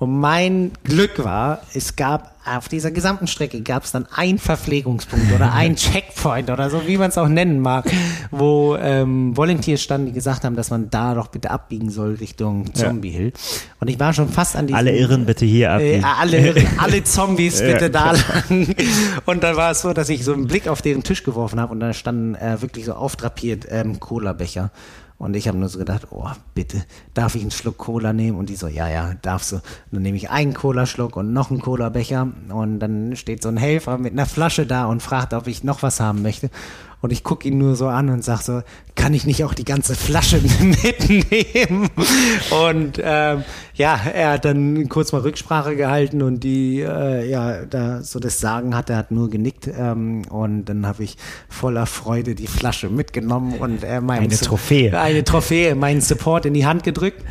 Und 0.00 0.18
mein 0.18 0.72
Glück 0.82 1.22
war, 1.22 1.60
es 1.74 1.94
gab 1.94 2.34
auf 2.46 2.68
dieser 2.68 2.90
gesamten 2.90 3.26
Strecke 3.26 3.60
gab 3.60 3.84
es 3.84 3.92
dann 3.92 4.06
einen 4.14 4.38
Verpflegungspunkt 4.38 5.30
oder 5.30 5.52
einen 5.52 5.76
Checkpoint 5.76 6.48
oder 6.48 6.70
so, 6.70 6.86
wie 6.86 6.96
man 6.96 7.10
es 7.10 7.18
auch 7.18 7.28
nennen 7.28 7.60
mag, 7.60 7.84
wo 8.30 8.76
ähm, 8.76 9.36
Volunteers 9.36 9.82
standen, 9.82 10.06
die 10.06 10.12
gesagt 10.12 10.44
haben, 10.44 10.56
dass 10.56 10.70
man 10.70 10.88
da 10.88 11.14
doch 11.14 11.26
bitte 11.26 11.50
abbiegen 11.50 11.90
soll 11.90 12.14
Richtung 12.14 12.74
Zombie 12.74 13.10
Hill. 13.10 13.32
Und 13.78 13.88
ich 13.88 14.00
war 14.00 14.14
schon 14.14 14.30
fast 14.30 14.56
an 14.56 14.66
diesem 14.66 14.78
Alle 14.78 14.96
Irren 14.96 15.26
bitte 15.26 15.44
hier 15.44 15.68
äh, 15.68 16.00
abbiegen. 16.00 16.04
alle, 16.04 16.66
alle 16.78 17.04
Zombies 17.04 17.60
bitte 17.60 17.90
da 17.90 18.12
lang. 18.12 18.74
Und 19.26 19.42
dann 19.42 19.56
war 19.56 19.72
es 19.72 19.82
so, 19.82 19.92
dass 19.92 20.08
ich 20.08 20.24
so 20.24 20.32
einen 20.32 20.46
Blick 20.46 20.66
auf 20.66 20.80
deren 20.80 21.02
Tisch 21.02 21.24
geworfen 21.24 21.60
habe 21.60 21.72
und 21.72 21.80
da 21.80 21.92
standen 21.92 22.36
äh, 22.36 22.62
wirklich 22.62 22.86
so 22.86 22.94
aufdrapiert 22.94 23.66
ähm, 23.68 24.00
Cola-Becher. 24.00 24.70
Und 25.20 25.36
ich 25.36 25.48
habe 25.48 25.58
nur 25.58 25.68
so 25.68 25.78
gedacht, 25.78 26.06
oh, 26.12 26.30
bitte, 26.54 26.82
darf 27.12 27.34
ich 27.34 27.42
einen 27.42 27.50
Schluck 27.50 27.76
Cola 27.76 28.14
nehmen? 28.14 28.38
Und 28.38 28.48
die 28.48 28.56
so, 28.56 28.68
ja, 28.68 28.88
ja, 28.88 29.12
darfst 29.20 29.52
du. 29.52 29.56
Und 29.56 29.62
dann 29.92 30.00
nehme 30.00 30.16
ich 30.16 30.30
einen 30.30 30.54
Cola-Schluck 30.54 31.14
und 31.14 31.34
noch 31.34 31.50
einen 31.50 31.60
Cola-Becher. 31.60 32.28
Und 32.48 32.80
dann 32.80 33.14
steht 33.16 33.42
so 33.42 33.50
ein 33.50 33.58
Helfer 33.58 33.98
mit 33.98 34.14
einer 34.14 34.24
Flasche 34.24 34.64
da 34.64 34.86
und 34.86 35.02
fragt, 35.02 35.34
ob 35.34 35.46
ich 35.46 35.62
noch 35.62 35.82
was 35.82 36.00
haben 36.00 36.22
möchte. 36.22 36.48
Und 37.02 37.12
ich 37.12 37.24
gucke 37.24 37.48
ihn 37.48 37.56
nur 37.56 37.76
so 37.76 37.88
an 37.88 38.10
und 38.10 38.22
sag 38.22 38.42
so, 38.42 38.62
kann 38.94 39.14
ich 39.14 39.24
nicht 39.24 39.42
auch 39.44 39.54
die 39.54 39.64
ganze 39.64 39.94
Flasche 39.94 40.40
mitnehmen? 40.60 41.88
Und 42.50 43.00
ähm, 43.02 43.44
ja, 43.74 43.98
er 44.12 44.32
hat 44.32 44.44
dann 44.44 44.88
kurz 44.88 45.12
mal 45.12 45.22
Rücksprache 45.22 45.76
gehalten 45.76 46.20
und 46.20 46.44
die, 46.44 46.80
äh, 46.80 47.28
ja, 47.28 47.64
da 47.64 48.02
so 48.02 48.18
das 48.20 48.40
Sagen 48.40 48.76
hat, 48.76 48.90
er 48.90 48.98
hat 48.98 49.10
nur 49.10 49.30
genickt. 49.30 49.66
Ähm, 49.66 50.22
und 50.28 50.66
dann 50.66 50.86
habe 50.86 51.02
ich 51.04 51.16
voller 51.48 51.86
Freude 51.86 52.34
die 52.34 52.46
Flasche 52.46 52.90
mitgenommen 52.90 53.54
und 53.58 53.82
äh, 53.82 54.00
meinen 54.00 54.24
Eine 54.24 54.36
Trophäe. 54.36 54.98
Eine 55.00 55.24
Trophäe, 55.24 55.74
meinen 55.74 56.02
Support 56.02 56.44
in 56.44 56.54
die 56.54 56.66
Hand 56.66 56.82
gedrückt. 56.82 57.24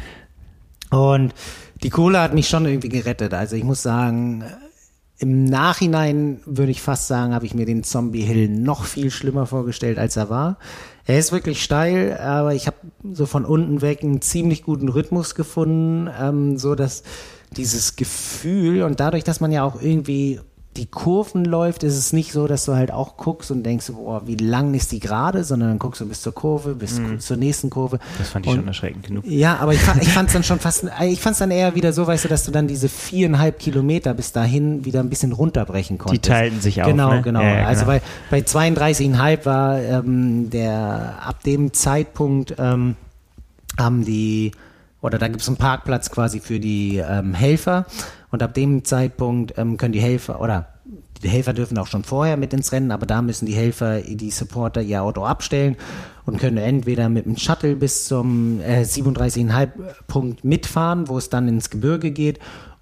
Und 0.89 1.35
die 1.83 1.91
Cola 1.91 2.23
hat 2.23 2.33
mich 2.33 2.49
schon 2.49 2.65
irgendwie 2.65 2.89
gerettet. 2.89 3.33
Also 3.35 3.55
ich 3.55 3.63
muss 3.63 3.83
sagen, 3.83 4.43
im 5.19 5.43
Nachhinein 5.43 6.39
würde 6.45 6.71
ich 6.71 6.81
fast 6.81 7.07
sagen, 7.07 7.33
habe 7.33 7.45
ich 7.45 7.53
mir 7.53 7.65
den 7.65 7.83
Zombie 7.83 8.21
Hill 8.21 8.47
noch 8.47 8.85
viel 8.85 9.11
schlimmer 9.11 9.45
vorgestellt, 9.45 9.99
als 9.99 10.15
er 10.15 10.29
war. 10.29 10.57
Er 11.05 11.19
ist 11.19 11.33
wirklich 11.33 11.61
steil, 11.61 12.17
aber 12.17 12.53
ich 12.53 12.67
habe 12.67 12.77
so 13.11 13.25
von 13.25 13.43
unten 13.43 13.81
weg 13.81 14.01
einen 14.01 14.21
ziemlich 14.21 14.63
guten 14.63 14.87
Rhythmus 14.87 15.35
gefunden, 15.35 16.09
ähm, 16.19 16.57
so 16.57 16.73
dass 16.73 17.03
dieses 17.51 17.97
Gefühl 17.97 18.83
und 18.83 19.01
dadurch, 19.01 19.25
dass 19.25 19.41
man 19.41 19.51
ja 19.51 19.63
auch 19.63 19.81
irgendwie 19.81 20.39
die 20.77 20.85
Kurven 20.85 21.45
läuft, 21.45 21.83
ist 21.83 21.97
es 21.97 22.13
nicht 22.13 22.31
so, 22.31 22.47
dass 22.47 22.65
du 22.65 22.75
halt 22.75 22.91
auch 22.91 23.17
guckst 23.17 23.49
und 23.51 23.63
denkst, 23.63 23.87
boah, 23.91 24.21
wie 24.27 24.35
lang 24.35 24.73
ist 24.75 24.91
die 24.91 24.99
gerade, 24.99 25.43
sondern 25.43 25.69
dann 25.69 25.79
guckst 25.79 25.99
du 25.99 26.05
bis 26.07 26.21
zur 26.21 26.33
Kurve, 26.33 26.75
bis 26.75 27.01
zur 27.19 27.37
nächsten 27.37 27.69
Kurve. 27.69 27.99
Das 28.17 28.29
fand 28.29 28.45
ich 28.45 28.51
Und- 28.51 28.59
schon 28.59 28.67
erschreckend 28.67 29.07
genug. 29.07 29.25
ja, 29.25 29.57
aber 29.57 29.73
ich, 29.73 29.81
ich 30.01 30.09
fand 30.13 30.27
es 30.29 30.33
dann 30.33 30.43
schon 30.43 30.59
fast, 30.59 30.85
ich 31.07 31.19
fand 31.19 31.33
es 31.33 31.39
dann 31.39 31.51
eher 31.51 31.73
wieder 31.75 31.91
so, 31.91 32.05
weißt 32.07 32.25
du, 32.25 32.29
dass 32.29 32.45
du 32.45 32.51
dann 32.51 32.67
diese 32.67 32.87
viereinhalb 32.87 33.57
Kilometer 33.59 34.13
bis 34.13 34.31
dahin 34.31 34.85
wieder 34.85 34.99
ein 35.01 35.09
bisschen 35.09 35.31
runterbrechen 35.33 35.97
konntest. 35.97 36.25
teilten 36.25 36.61
sich 36.61 36.81
auf, 36.83 36.87
Genau, 36.87 37.13
ne? 37.15 37.21
genau. 37.23 37.41
Ja, 37.41 37.59
ja, 37.61 37.65
also 37.65 37.85
genau. 37.85 37.99
bei, 38.29 38.39
bei 38.41 38.45
32,5 38.47 39.45
war 39.45 39.79
ähm, 39.79 40.49
der, 40.51 41.15
ab 41.25 41.43
dem 41.43 41.73
Zeitpunkt 41.73 42.53
ähm, 42.59 42.95
haben 43.77 44.05
die, 44.05 44.51
oder 45.01 45.17
da 45.17 45.27
gibt 45.29 45.41
es 45.41 45.47
einen 45.47 45.57
Parkplatz 45.57 46.11
quasi 46.11 46.39
für 46.39 46.59
die 46.59 46.97
ähm, 46.97 47.33
Helfer 47.33 47.85
und 48.31 48.43
ab 48.43 48.53
dem 48.53 48.83
Zeitpunkt 48.83 49.57
ähm, 49.57 49.77
können 49.77 49.93
die 49.93 50.01
Helfer, 50.01 50.41
oder 50.41 50.67
die 51.23 51.29
Helfer 51.29 51.53
dürfen 51.53 51.77
auch 51.77 51.87
schon 51.87 52.03
vorher 52.03 52.37
mit 52.37 52.53
ins 52.53 52.71
Rennen, 52.71 52.91
aber 52.91 53.05
da 53.05 53.21
müssen 53.21 53.45
die 53.45 53.53
Helfer, 53.53 54.01
die 54.01 54.31
Supporter 54.31 54.81
ihr 54.81 55.03
Auto 55.03 55.23
abstellen 55.25 55.75
und 56.25 56.39
können 56.39 56.57
entweder 56.57 57.09
mit 57.09 57.25
dem 57.25 57.37
Shuttle 57.37 57.75
bis 57.75 58.07
zum 58.07 58.61
äh, 58.61 58.81
37,5 58.81 59.69
Punkt 60.07 60.43
mitfahren, 60.43 61.07
wo 61.07 61.17
es 61.17 61.29
dann 61.29 61.47
ins 61.47 61.69
Gebirge 61.69 62.11
geht, 62.11 62.39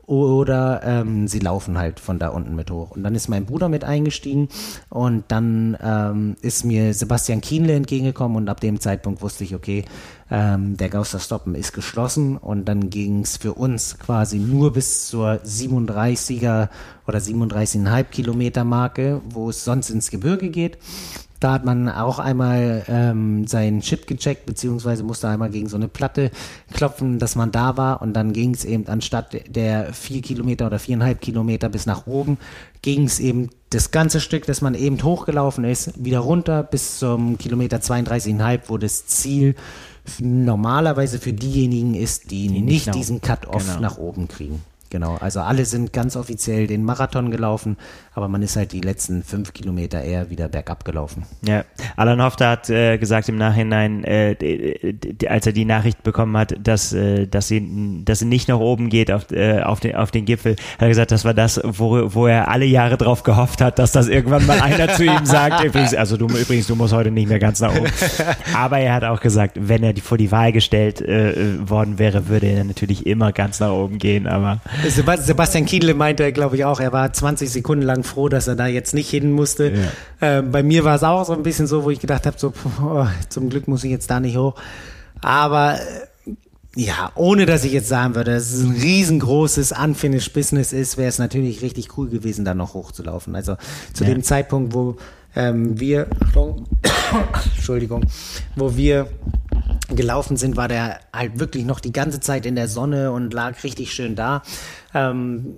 oder 0.08 0.82
ähm, 0.84 1.28
sie 1.28 1.40
laufen 1.40 1.78
halt 1.78 2.00
von 2.00 2.18
da 2.18 2.30
unten 2.30 2.56
mit 2.56 2.72
hoch. 2.72 2.92
Und 2.92 3.04
dann 3.04 3.14
ist 3.14 3.28
mein 3.28 3.46
Bruder 3.46 3.68
mit 3.68 3.84
eingestiegen 3.84 4.48
und 4.90 5.26
dann 5.28 5.78
ähm, 5.84 6.38
ist 6.42 6.64
mir 6.64 6.94
Sebastian 6.94 7.42
Kienle 7.42 7.74
entgegengekommen 7.74 8.38
und 8.38 8.50
ab 8.50 8.62
dem 8.62 8.80
Zeitpunkt 8.80 9.22
wusste 9.22 9.44
ich, 9.44 9.54
okay, 9.54 9.84
ähm, 10.32 10.78
der 10.78 10.88
Gauster 10.88 11.20
Stoppen 11.20 11.56
ist 11.56 11.74
geschlossen 11.74 12.38
und 12.38 12.66
dann 12.66 12.90
ging 12.90 13.22
es 13.22 13.36
für 13.36 13.54
uns 13.54 14.00
quasi 14.00 14.40
nur 14.40 14.72
bis 14.72 15.10
zur 15.10 15.42
37er 15.44 16.70
oder 17.06 17.20
37,5 17.20 18.04
Kilometer 18.06 18.64
Marke, 18.64 19.22
wo 19.30 19.50
es 19.50 19.66
sonst 19.66 19.90
ins 19.90 20.10
Gebirge 20.10 20.50
geht. 20.50 20.78
Da 21.40 21.54
hat 21.54 21.66
man 21.66 21.88
auch 21.90 22.18
einmal 22.20 22.84
ähm, 22.88 23.46
seinen 23.46 23.82
Chip 23.82 24.08
gecheckt, 24.08 24.46
beziehungsweise 24.46 25.04
musste 25.04 25.28
einmal 25.28 25.50
gegen 25.50 25.70
so 25.70 25.78
eine 25.78 25.88
Platte 25.88 26.32
klopfen, 26.74 27.20
dass 27.20 27.36
man 27.36 27.52
da 27.52 27.78
war. 27.78 28.02
Und 28.02 28.14
dann 28.14 28.34
ging 28.34 28.54
es 28.54 28.66
eben 28.66 28.88
anstatt 28.88 29.36
der 29.48 29.94
vier 29.94 30.22
Kilometer 30.22 30.66
oder 30.68 30.80
viereinhalb 30.80 31.22
Kilometer 31.22 31.70
bis 31.70 31.86
nach 31.86 32.08
oben, 32.08 32.38
ging 32.82 33.04
es 33.06 33.20
eben 33.20 33.50
das 33.70 33.92
ganze 33.92 34.20
Stück, 34.20 34.46
das 34.46 34.62
man 34.62 34.74
eben 34.74 35.02
hochgelaufen 35.04 35.64
ist, 35.64 36.04
wieder 36.04 36.20
runter 36.20 36.64
bis 36.64 37.00
zum 37.00 37.38
Kilometer 37.38 37.78
32,5, 37.78 38.62
wo 38.68 38.78
das 38.78 39.06
Ziel 39.06 39.56
normalerweise 40.20 41.20
für 41.20 41.34
diejenigen 41.34 41.94
ist, 41.94 42.32
die, 42.32 42.50
nicht, 42.50 42.66
nicht 42.66 42.88
nach- 42.88 42.96
diesen 42.96 43.22
Cut-Off 43.22 43.66
genau. 43.66 43.80
nach 43.80 43.98
oben 43.98 44.28
kriegen. 44.28 44.62
Genau, 44.90 45.18
also 45.20 45.42
alle 45.42 45.66
sind 45.66 45.92
ganz 45.92 46.16
offiziell 46.16 46.66
den 46.66 46.84
Marathon 46.84 47.30
gelaufen, 47.30 47.76
aber 48.18 48.28
man 48.28 48.42
ist 48.42 48.56
halt 48.56 48.72
die 48.72 48.82
letzten 48.82 49.22
fünf 49.22 49.54
Kilometer 49.54 50.02
eher 50.02 50.32
wieder 50.32 50.48
bergab 50.48 50.84
gelaufen. 50.86 51.28
Ja, 51.46 51.66
Alan 51.98 52.20
Hofter 52.20 52.50
hat 52.50 52.68
äh, 52.68 52.98
gesagt 52.98 53.30
im 53.30 53.38
Nachhinein, 53.38 54.04
äh, 54.04 54.96
als 55.30 55.46
er 55.46 55.54
die 55.54 55.66
Nachricht 55.66 56.02
bekommen 56.02 56.36
hat, 56.36 56.56
dass, 56.60 56.94
äh, 56.94 57.28
dass, 57.28 57.48
sie, 57.48 58.02
dass 58.06 58.18
sie 58.18 58.26
nicht 58.26 58.48
nach 58.48 58.58
oben 58.58 58.90
geht 58.90 59.12
auf, 59.12 59.30
äh, 59.32 59.62
auf, 59.62 59.82
den, 59.82 59.96
auf 59.96 60.10
den 60.10 60.26
Gipfel, 60.26 60.54
hat 60.54 60.82
er 60.82 60.88
gesagt, 60.88 61.12
das 61.12 61.26
war 61.26 61.36
das, 61.36 61.62
wo, 61.64 62.12
wo 62.16 62.26
er 62.26 62.48
alle 62.48 62.66
Jahre 62.66 62.98
drauf 62.98 63.22
gehofft 63.22 63.62
hat, 63.62 63.78
dass 63.78 63.92
das 63.92 64.08
irgendwann 64.08 64.48
mal 64.48 64.62
einer 64.62 64.96
zu 64.96 65.06
ihm 65.06 65.26
sagt. 65.28 65.64
Übrigens, 65.64 65.94
also 65.94 66.18
du 66.18 66.26
übrigens, 66.26 66.66
du 66.66 66.76
musst 66.76 66.96
heute 66.96 67.12
nicht 67.12 67.30
mehr 67.30 67.38
ganz 67.38 67.60
nach 67.60 67.76
oben. 67.76 67.92
Aber 68.56 68.80
er 68.80 68.96
hat 68.96 69.04
auch 69.04 69.20
gesagt, 69.20 69.60
wenn 69.60 69.84
er 69.84 69.94
die, 69.94 70.02
vor 70.02 70.18
die 70.18 70.32
Wahl 70.32 70.52
gestellt 70.52 71.02
äh, 71.02 71.70
worden 71.70 72.00
wäre, 72.00 72.30
würde 72.30 72.48
er 72.48 72.64
natürlich 72.64 73.06
immer 73.06 73.32
ganz 73.32 73.60
nach 73.60 73.74
oben 73.74 74.00
gehen. 74.00 74.26
Aber 74.26 74.60
Sebastian 74.88 75.66
Kiedle 75.66 75.94
meinte, 75.94 76.34
glaube 76.34 76.56
ich, 76.56 76.66
auch, 76.66 76.80
er 76.80 76.92
war 76.92 77.14
20 77.14 77.52
Sekunden 77.52 77.84
lang 77.84 78.07
froh, 78.08 78.30
dass 78.30 78.48
er 78.48 78.56
da 78.56 78.68
jetzt 78.68 78.94
nicht 78.94 79.10
hin 79.10 79.32
musste. 79.32 79.74
Ja. 80.22 80.40
Äh, 80.40 80.42
bei 80.42 80.64
mir 80.64 80.84
war 80.84 80.96
es 80.96 81.04
auch 81.04 81.26
so 81.26 81.34
ein 81.34 81.44
bisschen 81.44 81.68
so, 81.68 81.84
wo 81.84 81.90
ich 81.90 82.00
gedacht 82.00 82.26
habe, 82.26 82.38
so, 82.40 82.54
oh, 82.82 83.06
zum 83.30 83.50
Glück 83.50 83.68
muss 83.68 83.84
ich 83.84 83.92
jetzt 83.92 84.10
da 84.10 84.20
nicht 84.20 84.38
hoch. 84.38 84.56
Aber 85.22 85.76
äh, 85.76 86.32
ja, 86.76 87.12
ohne 87.16 87.48
dass 87.48 87.64
ich 87.64 87.74
jetzt 87.74 87.90
sagen 87.90 88.14
würde, 88.14 88.36
dass 88.36 88.52
es 88.52 88.64
ein 88.64 88.72
riesengroßes 88.72 89.72
Unfinished 89.72 90.34
Business 90.34 90.74
ist, 90.74 90.98
wäre 90.98 91.10
es 91.10 91.18
natürlich 91.18 91.62
richtig 91.62 91.98
cool 91.98 92.08
gewesen, 92.08 92.46
da 92.46 92.54
noch 92.54 92.76
hochzulaufen. 92.76 93.36
Also 93.36 93.58
zu 93.94 94.04
ja. 94.04 94.12
dem 94.12 94.22
Zeitpunkt, 94.22 94.76
wo 94.76 94.98
ähm, 95.36 95.80
wir, 95.80 96.08
Entschuldigung, 97.56 98.06
wo 98.56 98.76
wir 98.78 99.08
gelaufen 99.90 100.38
sind, 100.38 100.56
war 100.56 100.68
der 100.68 101.00
halt 101.14 101.40
wirklich 101.40 101.66
noch 101.66 101.80
die 101.80 101.92
ganze 101.92 102.20
Zeit 102.20 102.46
in 102.46 102.56
der 102.56 102.68
Sonne 102.68 103.12
und 103.12 103.34
lag 103.34 103.64
richtig 103.64 103.92
schön 103.92 104.16
da. 104.16 104.44
Ähm, 104.94 105.56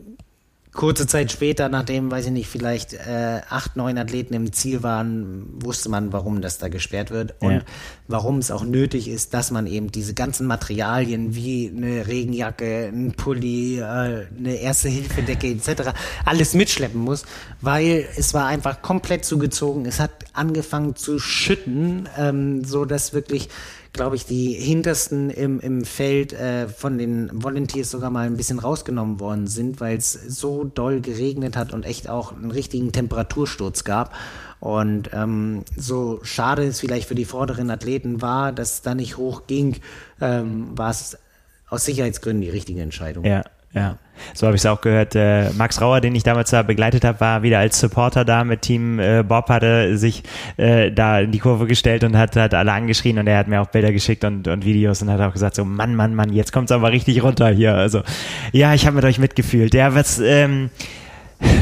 kurze 0.74 1.08
Zeit 1.08 1.32
später, 1.32 1.68
nachdem, 1.68 2.12
weiß 2.12 2.28
ich 2.28 2.32
nicht, 2.32 2.48
vielleicht 2.48 2.94
äh, 2.94 3.42
acht, 3.50 3.76
neun 3.76 3.98
Athleten 3.98 4.36
im 4.36 4.54
Ziel 4.54 4.84
waren, 4.84 5.46
wusste 5.64 5.90
man, 5.90 6.14
warum 6.14 6.42
das 6.42 6.60
da 6.60 6.68
gesperrt 6.68 7.10
wird 7.10 7.34
und 7.40 7.52
ja. 7.52 7.62
warum 8.08 8.38
es 8.38 8.52
auch 8.52 8.64
nötig 8.64 9.08
ist, 9.08 9.34
dass 9.34 9.50
man 9.50 9.66
eben 9.66 9.92
diese 9.92 10.14
ganzen 10.14 10.46
Materialien 10.46 11.34
wie 11.36 11.72
eine 11.76 12.08
Regenjacke, 12.08 12.92
ein 12.94 13.14
Pulli, 13.14 13.80
äh, 13.80 13.84
eine 13.84 14.56
Erste-Hilfe-Decke 14.62 15.48
etc. 15.48 15.92
alles 16.24 16.54
mitschleppen 16.54 17.02
muss, 17.02 17.26
weil 17.62 18.08
es 18.16 18.36
war 18.36 18.46
einfach 18.46 18.84
komplett 18.84 19.26
zugezogen. 19.26 19.86
Es 19.88 20.00
hat 20.00 20.12
angefangen 20.34 20.96
zu 20.96 21.18
schütten, 21.18 22.08
ähm, 22.16 22.64
so 22.64 22.86
dass 22.86 23.14
wirklich 23.14 23.50
glaube 23.94 24.16
ich, 24.16 24.26
die 24.26 24.54
hintersten 24.54 25.30
im, 25.30 25.60
im 25.60 25.84
Feld 25.84 26.34
äh, 26.34 26.68
von 26.68 26.98
den 26.98 27.30
Volunteers 27.34 27.90
sogar 27.90 28.10
mal 28.10 28.26
ein 28.26 28.38
bisschen 28.38 28.60
rausgenommen 28.60 29.20
worden 29.20 29.48
sind, 29.48 29.82
weil 29.82 29.98
es 29.98 30.14
so 30.14 30.64
doll 30.64 31.02
geregnet 31.02 31.58
hat 31.58 31.74
und 31.74 31.86
echt 31.86 32.10
auch 32.10 32.32
einen 32.32 32.52
richtigen 32.52 32.92
Temperatursturz 32.92 33.84
gab. 33.84 34.14
Und 34.60 35.10
ähm, 35.14 35.64
so 35.76 36.20
schade 36.24 36.64
es 36.64 36.80
vielleicht 36.80 37.08
für 37.08 37.16
die 37.16 37.26
vorderen 37.26 37.70
Athleten 37.72 38.22
war, 38.22 38.52
dass 38.52 38.74
es 38.74 38.82
da 38.82 38.94
nicht 38.94 39.18
hoch 39.18 39.48
ging, 39.48 39.78
ähm, 40.22 40.78
war 40.78 40.92
es 40.92 41.18
aus 41.70 41.86
Sicherheitsgründen 41.86 42.42
die 42.42 42.50
richtige 42.50 42.82
Entscheidung. 42.82 43.24
Ja, 43.24 43.44
ja. 43.74 43.98
So 44.34 44.48
habe 44.48 44.56
ich 44.56 44.62
es 44.62 44.66
auch 44.66 44.82
gehört. 44.82 45.16
Äh, 45.16 45.52
Max 45.58 45.82
Rauer, 45.82 46.02
den 46.02 46.16
ich 46.16 46.24
damals 46.24 46.52
da 46.52 46.62
begleitet 46.62 47.04
habe, 47.04 47.20
war 47.20 47.44
wieder 47.44 47.60
als 47.60 47.80
Supporter 47.80 48.26
da 48.26 48.44
mit 48.44 48.62
Team 48.62 49.00
äh, 49.00 49.24
Bob, 49.24 49.50
hatte 49.50 49.98
sich 49.98 50.24
äh, 50.58 50.92
da 50.92 51.20
in 51.20 51.32
die 51.32 51.40
Kurve 51.40 51.68
gestellt 51.68 52.04
und 52.04 52.18
hat, 52.18 52.36
hat 52.36 52.54
alle 52.54 52.72
angeschrien 52.72 53.20
und 53.20 53.28
er 53.28 53.38
hat 53.38 53.48
mir 53.48 53.62
auch 53.62 53.68
Bilder 53.68 53.92
geschickt 53.92 54.24
und, 54.24 54.48
und 54.48 54.66
Videos 54.66 55.02
und 55.02 55.10
hat 55.10 55.22
auch 55.22 55.34
gesagt, 55.34 55.56
so 55.56 55.66
Mann, 55.66 55.96
Mann, 55.96 56.16
Mann, 56.16 56.34
jetzt 56.34 56.52
kommt's 56.52 56.72
aber 56.72 56.92
richtig 56.92 57.24
runter 57.24 57.50
hier. 57.50 57.76
Also 57.76 58.02
ja, 58.52 58.74
ich 58.74 58.86
habe 58.86 58.96
mit 58.96 59.06
euch 59.06 59.20
mitgefühlt. 59.20 59.74
Ja, 59.74 59.96
was 59.96 60.20
ähm, 60.20 60.70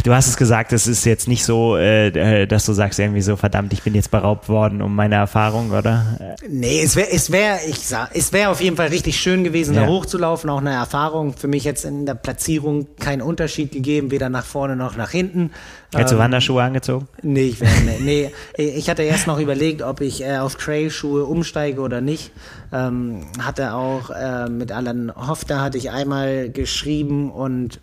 Du 0.03 0.13
hast 0.13 0.27
es 0.27 0.37
gesagt, 0.37 0.73
es 0.73 0.87
ist 0.87 1.05
jetzt 1.05 1.27
nicht 1.27 1.43
so, 1.43 1.75
äh, 1.75 2.07
äh, 2.07 2.47
dass 2.47 2.65
du 2.65 2.73
sagst 2.73 2.97
irgendwie 2.97 3.21
so, 3.21 3.35
verdammt, 3.35 3.73
ich 3.73 3.83
bin 3.83 3.93
jetzt 3.93 4.09
beraubt 4.09 4.49
worden 4.49 4.81
um 4.81 4.95
meine 4.95 5.15
Erfahrung, 5.15 5.71
oder? 5.71 6.35
Nee, 6.49 6.81
es 6.81 6.95
wäre, 6.95 7.11
es 7.11 7.31
wäre, 7.31 7.59
ich 7.67 7.79
sag, 7.79 8.09
es 8.15 8.31
wäre 8.33 8.49
auf 8.49 8.61
jeden 8.61 8.77
Fall 8.77 8.87
richtig 8.87 9.19
schön 9.19 9.43
gewesen, 9.43 9.75
ja. 9.75 9.81
da 9.81 9.87
hochzulaufen, 9.87 10.49
auch 10.49 10.61
eine 10.61 10.71
Erfahrung. 10.71 11.33
Für 11.33 11.47
mich 11.47 11.63
jetzt 11.63 11.85
in 11.85 12.05
der 12.05 12.15
Platzierung 12.15 12.87
keinen 12.99 13.21
Unterschied 13.21 13.71
gegeben, 13.71 14.09
weder 14.09 14.29
nach 14.29 14.45
vorne 14.45 14.75
noch 14.75 14.95
nach 14.95 15.11
hinten. 15.11 15.51
Hättest 15.93 16.13
ähm, 16.13 16.17
du 16.17 16.23
Wanderschuhe 16.23 16.63
angezogen? 16.63 17.07
Nee, 17.21 17.47
ich 17.47 17.59
wäre, 17.59 17.71
nee, 18.01 18.31
ich 18.57 18.89
hatte 18.89 19.03
erst 19.03 19.27
noch 19.27 19.39
überlegt, 19.39 19.81
ob 19.81 20.01
ich 20.01 20.23
äh, 20.23 20.37
auf 20.37 20.55
Trailschuhe 20.55 21.25
umsteige 21.25 21.81
oder 21.81 22.01
nicht. 22.01 22.31
Ähm, 22.71 23.25
hatte 23.39 23.73
auch 23.73 24.09
äh, 24.09 24.49
mit 24.49 24.71
Alan 24.71 25.11
Hofter 25.15 25.61
hatte 25.61 25.77
ich 25.77 25.91
einmal 25.91 26.49
geschrieben 26.49 27.29
und 27.29 27.81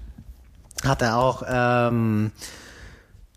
hat 0.86 1.02
er 1.02 1.16
auch, 1.16 1.42
ähm, 1.48 2.30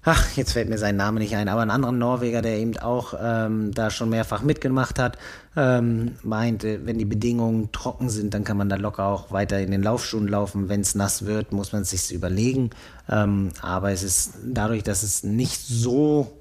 ach, 0.04 0.36
jetzt 0.36 0.54
fällt 0.54 0.70
mir 0.70 0.78
sein 0.78 0.96
Name 0.96 1.20
nicht 1.20 1.36
ein, 1.36 1.50
aber 1.50 1.62
einen 1.62 1.72
anderen 1.72 1.98
Norweger, 1.98 2.42
der 2.42 2.58
eben 2.58 2.78
auch 2.78 3.14
ähm, 3.22 3.74
da 3.74 3.90
schon 3.90 4.10
mehrfach 4.10 4.42
mitgemacht 4.42 5.00
hat, 5.00 5.18
ähm, 5.56 6.14
meinte, 6.24 6.86
wenn 6.86 6.98
die 6.98 7.06
Bedingungen 7.06 7.72
trocken 7.72 8.10
sind, 8.10 8.34
dann 8.34 8.44
kann 8.44 8.58
man 8.58 8.70
da 8.70 8.76
locker 8.76 9.06
auch 9.06 9.32
weiter 9.32 9.60
in 9.60 9.72
den 9.72 9.84
Laufschuhen 9.84 10.28
laufen. 10.28 10.70
Wenn 10.70 10.82
es 10.82 10.96
nass 10.96 11.26
wird, 11.26 11.52
muss 11.52 11.74
man 11.74 11.82
es 11.82 11.90
sich 11.90 12.14
überlegen. 12.14 12.70
Ähm, 13.10 13.50
aber 13.62 13.92
es 13.92 14.04
ist 14.04 14.34
dadurch, 14.46 14.84
dass 14.84 15.04
es 15.04 15.24
nicht 15.24 15.62
so 15.62 16.32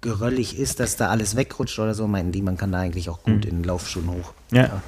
geröllig 0.00 0.58
ist, 0.58 0.80
dass 0.80 0.96
da 0.96 1.08
alles 1.08 1.36
wegrutscht 1.36 1.78
oder 1.78 1.94
so, 1.94 2.06
meinen 2.06 2.32
die, 2.32 2.42
man 2.42 2.56
kann 2.56 2.72
da 2.72 2.78
eigentlich 2.78 3.08
auch 3.08 3.22
gut 3.22 3.44
mhm. 3.44 3.50
in 3.50 3.56
den 3.58 3.64
Laufschuhen 3.64 4.08
hoch. 4.08 4.32
Ja. 4.52 4.82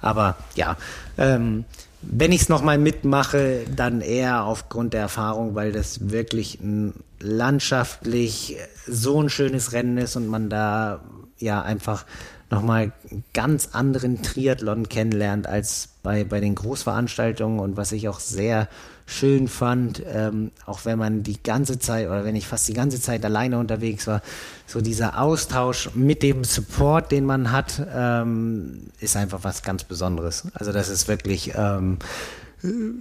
Aber 0.00 0.36
ja, 0.54 0.76
ähm, 1.18 1.64
wenn 2.10 2.32
ich 2.32 2.42
es 2.42 2.48
nochmal 2.48 2.78
mitmache, 2.78 3.64
dann 3.74 4.00
eher 4.00 4.44
aufgrund 4.44 4.92
der 4.92 5.02
Erfahrung, 5.02 5.54
weil 5.54 5.72
das 5.72 6.10
wirklich 6.10 6.58
landschaftlich 7.20 8.56
so 8.86 9.20
ein 9.20 9.30
schönes 9.30 9.72
Rennen 9.72 9.98
ist 9.98 10.16
und 10.16 10.28
man 10.28 10.50
da 10.50 11.00
ja 11.38 11.62
einfach 11.62 12.04
nochmal 12.50 12.92
ganz 13.32 13.70
anderen 13.72 14.22
Triathlon 14.22 14.88
kennenlernt 14.88 15.46
als 15.46 15.88
bei, 16.02 16.24
bei 16.24 16.40
den 16.40 16.54
Großveranstaltungen 16.54 17.58
und 17.58 17.76
was 17.76 17.92
ich 17.92 18.08
auch 18.08 18.20
sehr 18.20 18.68
schön 19.06 19.48
fand, 19.48 20.02
ähm, 20.06 20.50
auch 20.66 20.84
wenn 20.84 20.98
man 20.98 21.22
die 21.22 21.42
ganze 21.42 21.78
Zeit 21.78 22.06
oder 22.06 22.24
wenn 22.24 22.36
ich 22.36 22.46
fast 22.46 22.66
die 22.68 22.72
ganze 22.72 23.00
Zeit 23.00 23.24
alleine 23.24 23.58
unterwegs 23.58 24.06
war, 24.06 24.22
so 24.66 24.80
dieser 24.80 25.20
Austausch 25.20 25.90
mit 25.94 26.22
dem 26.22 26.44
Support, 26.44 27.12
den 27.12 27.24
man 27.24 27.52
hat, 27.52 27.86
ähm, 27.94 28.84
ist 29.00 29.16
einfach 29.16 29.40
was 29.42 29.62
ganz 29.62 29.84
Besonderes. 29.84 30.44
Also 30.54 30.72
das 30.72 30.88
ist 30.88 31.06
wirklich 31.06 31.52
ähm, 31.54 31.98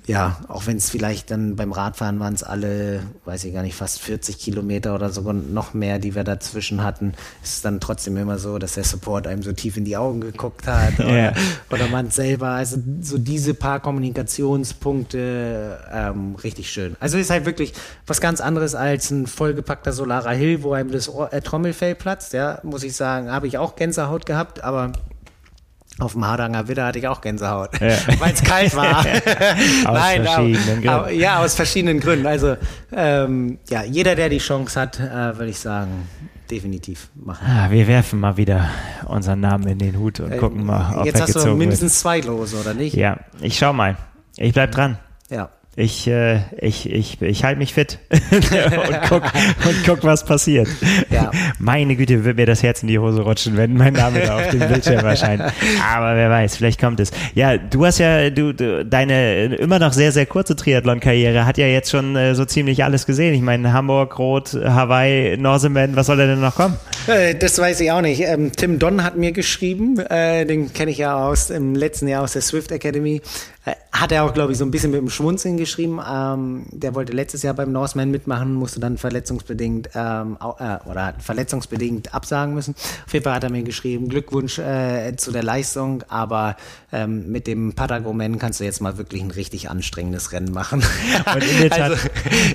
ja, 0.08 0.42
auch 0.50 0.68
wenn 0.68 0.76
es 0.76 0.90
vielleicht 0.90 1.32
dann 1.32 1.56
beim 1.56 1.72
Radfahren 1.72 2.20
waren 2.20 2.34
es 2.34 2.44
alle, 2.44 3.02
weiß 3.24 3.46
ich 3.46 3.54
gar 3.54 3.64
nicht, 3.64 3.76
fast 3.76 4.02
40 4.02 4.38
Kilometer 4.38 4.94
oder 4.94 5.10
sogar 5.10 5.34
noch 5.34 5.74
mehr, 5.74 6.00
die 6.00 6.16
wir 6.16 6.26
dazwischen 6.26 6.84
hatten, 6.84 7.14
ist 7.42 7.54
es 7.54 7.62
dann 7.62 7.80
trotzdem 7.80 8.18
immer 8.18 8.40
so, 8.40 8.58
dass 8.58 8.74
der 8.74 8.84
Support 8.84 9.26
einem 9.26 9.42
so 9.42 9.54
tief 9.54 9.78
in 9.78 9.86
die 9.86 9.96
Augen 9.96 10.20
geguckt 10.20 10.68
hat 10.68 10.96
oder, 11.00 11.18
ja. 11.18 11.34
oder 11.72 11.88
man 11.88 12.12
selber. 12.12 12.50
Also 12.50 12.78
so 13.02 13.18
diese 13.18 13.54
paar 13.54 13.80
Kommunikationspunkte 13.80 15.80
ähm, 15.94 16.36
richtig 16.44 16.70
schön. 16.70 16.98
Also 17.00 17.18
ist 17.18 17.30
halt 17.30 17.46
wirklich 17.46 17.74
was 18.06 18.20
ganz 18.20 18.42
anderes 18.42 18.76
als 18.76 19.12
ein 19.12 19.28
vollgepackter 19.28 19.94
Solarer 19.94 20.32
Hill, 20.32 20.64
wo 20.64 20.74
einem 20.74 20.92
das 20.92 21.08
äh, 21.08 21.42
Trommelfell 21.42 21.96
platzt. 21.96 22.34
Ja, 22.34 22.60
muss 22.64 22.84
ich 22.84 22.98
sagen, 22.98 23.32
habe 23.32 23.48
ich 23.48 23.58
auch 23.58 23.78
Gänsehaut 23.78 24.26
gehabt, 24.26 24.62
aber 24.62 24.92
auf 26.00 26.14
dem 26.14 26.26
Hardanger 26.26 26.68
Widder 26.68 26.86
hatte 26.86 27.00
ich 27.00 27.08
auch 27.08 27.22
Gänsehaut, 27.22 27.80
ja. 27.80 27.96
weil 28.20 28.34
es 28.34 28.44
kalt 28.44 28.76
war. 28.76 29.00
aus 29.86 30.00
Nein, 30.00 30.24
verschiedenen 30.24 30.66
Gründen. 30.66 30.90
Aber, 30.90 31.12
ja, 31.12 31.40
aus 31.40 31.56
verschiedenen 31.56 32.00
Gründen. 32.00 32.26
Also 32.26 32.58
ähm, 32.92 33.60
ja, 33.70 33.84
jeder, 33.84 34.16
der 34.16 34.30
die 34.30 34.40
Chance 34.40 34.80
hat, 34.80 35.00
äh, 35.00 35.38
würde 35.38 35.50
ich 35.50 35.60
sagen, 35.60 36.08
definitiv 36.50 37.10
machen. 37.16 37.46
Ah, 37.48 37.70
wir 37.70 37.88
werfen 37.88 38.20
mal 38.20 38.38
wieder 38.38 38.70
unseren 39.06 39.40
Namen 39.40 39.68
in 39.68 39.80
den 39.80 39.98
Hut 39.98 40.20
und 40.20 40.32
äh, 40.32 40.38
gucken 40.38 40.66
mal, 40.66 40.98
ob 40.98 41.06
Jetzt 41.06 41.20
er 41.20 41.28
hast 41.28 41.36
du 41.36 41.56
mindestens 41.56 41.94
wird. 41.94 42.02
zwei 42.02 42.20
Lose, 42.22 42.60
oder 42.60 42.74
nicht? 42.74 42.96
Ja, 42.96 43.20
ich 43.42 43.58
schau 43.58 43.74
mal. 43.74 43.98
Ich 44.38 44.54
bleib 44.54 44.72
dran. 44.72 44.98
Ja. 45.30 45.50
Ich, 45.76 46.08
äh, 46.08 46.42
ich, 46.62 46.88
ich, 46.88 47.20
ich 47.20 47.44
halte 47.44 47.58
mich 47.58 47.74
fit 47.74 47.98
und, 48.12 49.02
guck, 49.10 49.24
und 49.24 49.84
guck, 49.88 50.04
was 50.04 50.24
passiert. 50.24 50.68
Ja. 51.10 51.32
Meine 51.58 51.96
Güte, 51.96 52.24
wird 52.24 52.38
mir 52.38 52.46
das 52.46 52.62
Herz 52.62 52.84
in 52.84 52.90
die 52.90 53.00
Hose 53.00 53.24
rutschen, 53.24 53.58
wenn 53.58 53.74
mein 53.76 53.94
Name 53.94 54.20
da 54.20 54.38
auf 54.38 54.50
dem 54.50 54.60
Bildschirm 54.60 55.04
erscheint. 55.04 55.42
Aber 55.92 56.16
wer 56.16 56.30
weiß, 56.30 56.58
vielleicht 56.58 56.80
kommt 56.80 57.00
es. 57.00 57.10
Ja, 57.34 57.58
du 57.58 57.88
hast 57.88 57.98
ja, 57.98 58.30
du, 58.30 58.54
du 58.54 58.86
deine 58.86 59.46
immer 59.56 59.80
noch 59.80 59.94
sehr, 59.94 60.12
sehr 60.12 60.28
kurze 60.28 60.56
Triathlon-Karriere 60.56 61.48
hat 61.48 61.58
ja 61.58 61.66
jetzt 61.66 61.90
schon 61.90 62.16
äh, 62.16 62.36
so 62.36 62.46
ziemlich 62.46 62.84
alles 62.84 63.08
gesehen. 63.08 63.34
Ich 63.34 63.42
meine, 63.42 63.74
Hamburg, 63.74 64.20
Rot, 64.20 64.54
Hawaii, 64.54 65.38
Norseman, 65.38 65.96
was 65.96 66.06
soll 66.06 66.18
denn 66.18 66.40
noch 66.40 66.54
kommen? 66.56 66.78
Äh, 67.08 67.34
das 67.34 67.58
weiß 67.58 67.80
ich 67.82 67.92
auch 67.92 68.02
nicht. 68.02 68.22
Ähm, 68.22 68.52
Tim 68.56 68.78
Don 68.78 69.04
hat 69.04 69.18
mir 69.18 69.32
geschrieben, 69.32 69.98
äh, 69.98 70.46
den 70.46 70.72
kenne 70.72 70.92
ich 70.92 71.00
ja 71.00 71.16
aus 71.16 71.50
im 71.50 71.74
letzten 71.74 72.08
Jahr 72.08 72.22
aus 72.22 72.34
der 72.34 72.44
Swift 72.44 72.72
Academy. 72.72 73.22
Hat 73.94 74.12
er 74.12 74.26
auch, 74.26 74.34
glaube 74.34 74.52
ich, 74.52 74.58
so 74.58 74.66
ein 74.66 74.72
bisschen 74.72 74.92
mit 74.92 75.00
dem 75.00 75.10
Schwunzeln 75.10 75.56
geschrieben. 75.56 76.02
Ähm, 76.06 76.66
der 76.72 76.96
wollte 76.96 77.14
letztes 77.14 77.44
Jahr 77.44 77.54
beim 77.54 77.72
Norseman 77.72 78.12
mitmachen, 78.12 78.54
musste 78.54 78.82
dann 78.82 78.98
verletzungsbedingt 78.98 79.92
ähm, 79.96 80.38
äh, 80.42 80.90
oder 80.90 81.06
hat 81.06 81.24
verletzungsbedingt 81.24 82.14
absagen 82.14 82.54
müssen. 82.54 82.76
Auf 83.06 83.14
jeden 83.14 83.24
Fall 83.24 83.36
hat 83.36 83.44
er 83.44 83.52
mir 83.52 83.64
geschrieben, 83.64 84.10
Glückwunsch 84.10 84.60
äh, 84.60 85.16
zu 85.16 85.32
der 85.32 85.44
Leistung, 85.44 86.04
aber 86.10 86.58
ähm, 86.92 87.32
mit 87.32 87.48
dem 87.48 87.74
Patagomen 87.74 88.40
kannst 88.40 88.60
du 88.60 88.66
jetzt 88.66 88.82
mal 88.82 88.98
wirklich 88.98 89.22
ein 89.22 89.32
richtig 89.32 89.70
anstrengendes 89.70 90.32
Rennen 90.34 90.52
machen. 90.52 90.84
also, 91.70 91.96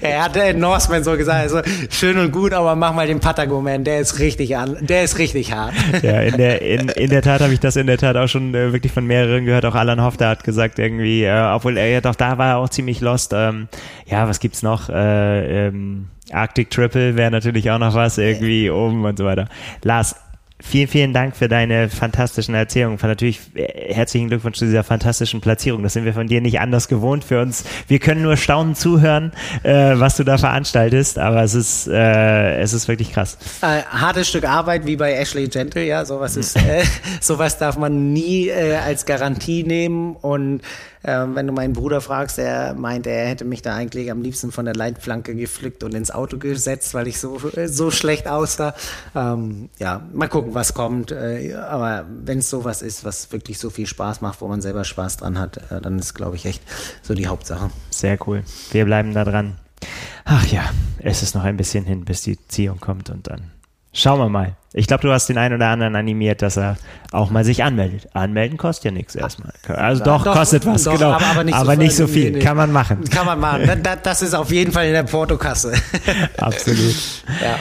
er 0.02 0.24
hat 0.24 0.35
der 0.35 0.55
Norseman 0.55 1.02
so 1.05 1.16
gesagt, 1.16 1.40
also 1.40 1.62
schön 1.89 2.18
und 2.18 2.32
gut, 2.32 2.52
aber 2.52 2.76
mach 2.76 2.93
mal 2.93 3.06
den 3.06 3.20
Patagomen, 3.20 3.85
der 3.85 4.01
ist 4.01 4.18
richtig 4.18 4.56
an, 4.56 4.76
der 4.80 5.05
ist 5.05 5.18
richtig 5.18 5.52
hart. 5.52 5.74
Ja, 6.02 6.20
in 6.20 6.36
der, 6.36 6.62
in, 6.62 6.89
in 6.89 7.10
der 7.10 7.22
Tat 7.22 7.40
habe 7.40 7.52
ich 7.52 7.60
das 7.60 7.76
in 7.76 7.86
der 7.86 7.97
Tat 7.97 8.16
auch 8.16 8.28
schon 8.28 8.55
äh, 8.55 8.72
wirklich 8.72 8.93
von 8.93 9.06
mehreren 9.06 9.44
gehört. 9.44 9.64
Auch 9.64 9.74
Alan 9.74 10.02
Hoff, 10.02 10.16
der 10.16 10.28
hat 10.28 10.44
gesagt, 10.44 10.78
irgendwie, 10.78 10.98
äh, 11.01 11.53
obwohl 11.55 11.77
er 11.77 11.89
ja 11.89 12.01
doch 12.01 12.15
da 12.15 12.39
war, 12.39 12.59
auch 12.59 12.69
ziemlich 12.69 13.01
lost. 13.01 13.33
Ähm, 13.35 13.69
ja, 14.07 14.29
was 14.29 14.41
gibt's 14.41 14.62
noch? 14.62 14.89
Äh, 14.89 15.69
ähm, 15.69 16.09
Arctic 16.33 16.70
Triple 16.70 17.16
wäre 17.16 17.31
natürlich 17.31 17.70
auch 17.70 17.79
noch 17.79 17.95
was 17.95 18.19
irgendwie 18.19 18.70
oben 18.70 19.05
und 19.05 19.19
so 19.19 19.25
weiter. 19.25 19.49
Lars, 19.83 20.16
Vielen, 20.60 20.89
vielen 20.89 21.12
Dank 21.12 21.36
für 21.36 21.48
deine 21.48 21.89
fantastischen 21.89 22.52
Erzählungen. 22.55 22.98
Natürlich 23.01 23.40
äh, 23.55 23.94
herzlichen 23.94 24.28
Glückwunsch 24.28 24.59
zu 24.59 24.64
dieser 24.64 24.82
fantastischen 24.82 25.40
Platzierung. 25.40 25.85
Das 25.85 25.93
sind 25.93 26.05
wir 26.05 26.12
von 26.12 26.26
dir 26.26 26.40
nicht 26.40 26.59
anders 26.59 26.89
gewohnt 26.89 27.22
für 27.22 27.40
uns. 27.40 27.64
Wir 27.86 28.01
können 28.01 28.22
nur 28.22 28.36
staunend 28.36 28.76
zuhören, 28.76 29.32
äh, 29.62 29.94
was 29.94 30.16
du 30.16 30.24
da 30.24 30.36
veranstaltest, 30.36 31.18
aber 31.18 31.44
es 31.44 31.55
ist, 31.55 31.86
äh, 31.86 32.59
es 32.59 32.72
ist 32.72 32.89
wirklich 32.89 33.12
krass. 33.12 33.39
Äh, 33.62 33.82
hartes 33.82 34.28
Stück 34.28 34.44
Arbeit 34.48 34.85
wie 34.85 34.97
bei 34.97 35.12
Ashley 35.12 35.47
Gentle, 35.47 35.85
ja, 35.85 36.05
sowas 36.05 36.36
ist, 36.36 36.56
äh, 36.56 36.82
sowas 37.20 37.56
darf 37.59 37.76
man 37.76 38.12
nie 38.12 38.48
äh, 38.48 38.74
als 38.74 39.06
Garantie 39.06 39.62
nehmen 39.62 40.16
und 40.16 40.62
ähm, 41.05 41.35
wenn 41.35 41.47
du 41.47 41.53
meinen 41.53 41.73
Bruder 41.73 42.01
fragst, 42.01 42.39
er 42.39 42.75
meint, 42.75 43.07
er 43.07 43.29
hätte 43.29 43.45
mich 43.45 43.62
da 43.62 43.75
eigentlich 43.75 44.11
am 44.11 44.23
liebsten 44.23 44.53
von 44.53 44.65
der 44.65 44.75
Leitflanke 44.75 45.35
gepflückt 45.35 45.85
und 45.85 45.95
ins 45.95 46.11
Auto 46.11 46.39
gesetzt, 46.39 46.95
weil 46.95 47.07
ich 47.07 47.20
so, 47.20 47.41
so 47.66 47.91
schlecht 47.91 48.27
aussah. 48.27 48.75
Ähm, 49.15 49.69
ja, 49.79 50.03
mal 50.12 50.29
gucken, 50.29 50.55
was 50.55 50.75
kommt. 50.75 51.12
Äh, 51.12 51.55
aber 51.55 52.07
wenn 52.25 52.39
es 52.39 52.51
sowas 52.51 52.83
ist, 52.83 53.05
was 53.05 53.31
wirklich 53.33 53.59
so 53.59 53.70
viel 53.70 53.87
Spaß 53.87 54.20
macht, 54.20 54.41
wo 54.41 54.49
man 54.49 54.61
selber 54.61 54.85
Spaß 54.85 55.19
dran 55.19 55.39
hat, 55.39 55.59
äh, 55.70 55.81
dann 55.81 55.99
ist, 55.99 56.15
glaube 56.15 56.37
ich, 56.37 56.47
echt 56.47 56.62
so 57.03 57.15
die 57.15 57.27
Hauptsache. 57.27 57.70
Sehr 57.91 58.19
cool. 58.27 58.43
Wir 58.73 58.85
bleiben 58.85 59.15
da 59.15 59.25
dran. 59.25 59.57
Ach 60.25 60.47
ja, 60.47 60.65
es 60.99 61.23
ist 61.23 61.35
noch 61.35 61.45
ein 61.45 61.57
bisschen 61.57 61.85
hin, 61.85 62.05
bis 62.05 62.23
die 62.23 62.39
Ziehung 62.49 62.81
kommt 62.81 63.11
und 63.11 63.29
dann 63.29 63.57
Schauen 63.99 64.20
wir 64.20 64.29
mal. 64.29 64.55
Ich 64.75 64.87
glaube, 64.87 65.03
du 65.03 65.12
hast 65.12 65.29
den 65.29 65.39
einen 65.39 65.57
oder 65.57 65.66
anderen 65.70 65.97
animiert, 65.97 66.41
dass 66.41 66.57
er 66.57 66.77
auch 67.11 67.31
mal 67.31 67.45
sich 67.45 67.65
anmeldet. 67.65 68.07
Anmelden 68.15 68.57
kostet 68.57 68.85
ja 68.85 68.91
nichts 68.93 69.16
erstmal. 69.16 69.53
Also 69.66 70.05
doch, 70.05 70.23
doch 70.23 70.35
kostet 70.35 70.65
was, 70.66 70.85
doch, 70.85 70.93
genau. 70.93 71.15
Aber, 71.15 71.27
aber, 71.27 71.43
nicht, 71.43 71.57
aber 71.57 71.73
so, 71.73 71.79
nicht 71.79 71.97
so, 71.97 72.07
viel. 72.07 72.31
Nee, 72.31 72.39
nee. 72.39 72.45
Kann 72.45 72.57
man 72.57 72.70
machen. 72.70 73.03
Kann 73.11 73.27
man 73.27 73.41
machen. 73.41 73.69
Das 74.05 74.23
ist 74.23 74.35
auf 74.35 74.53
jeden 74.53 74.70
Fall 74.70 74.87
in 74.87 74.93
der 74.93 75.03
Portokasse. 75.03 75.73
Absolut. 76.37 76.95
Ja. 77.43 77.57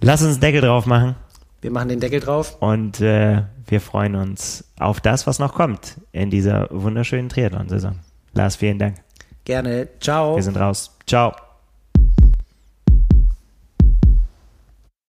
Lass 0.00 0.22
uns 0.22 0.32
einen 0.32 0.40
Deckel 0.40 0.62
drauf 0.62 0.86
machen. 0.86 1.14
Wir 1.60 1.70
machen 1.70 1.88
den 1.88 2.00
Deckel 2.00 2.18
drauf. 2.18 2.56
Und 2.58 3.00
äh, 3.00 3.42
wir 3.68 3.80
freuen 3.80 4.16
uns 4.16 4.64
auf 4.80 5.00
das, 5.00 5.28
was 5.28 5.38
noch 5.38 5.54
kommt 5.54 5.98
in 6.10 6.30
dieser 6.30 6.66
wunderschönen 6.70 7.28
Triathlon-Saison. 7.28 7.96
Lars, 8.34 8.56
vielen 8.56 8.80
Dank. 8.80 8.96
Gerne. 9.44 9.88
Ciao. 10.00 10.34
Wir 10.34 10.42
sind 10.42 10.56
raus. 10.56 10.96
Ciao. 11.06 11.32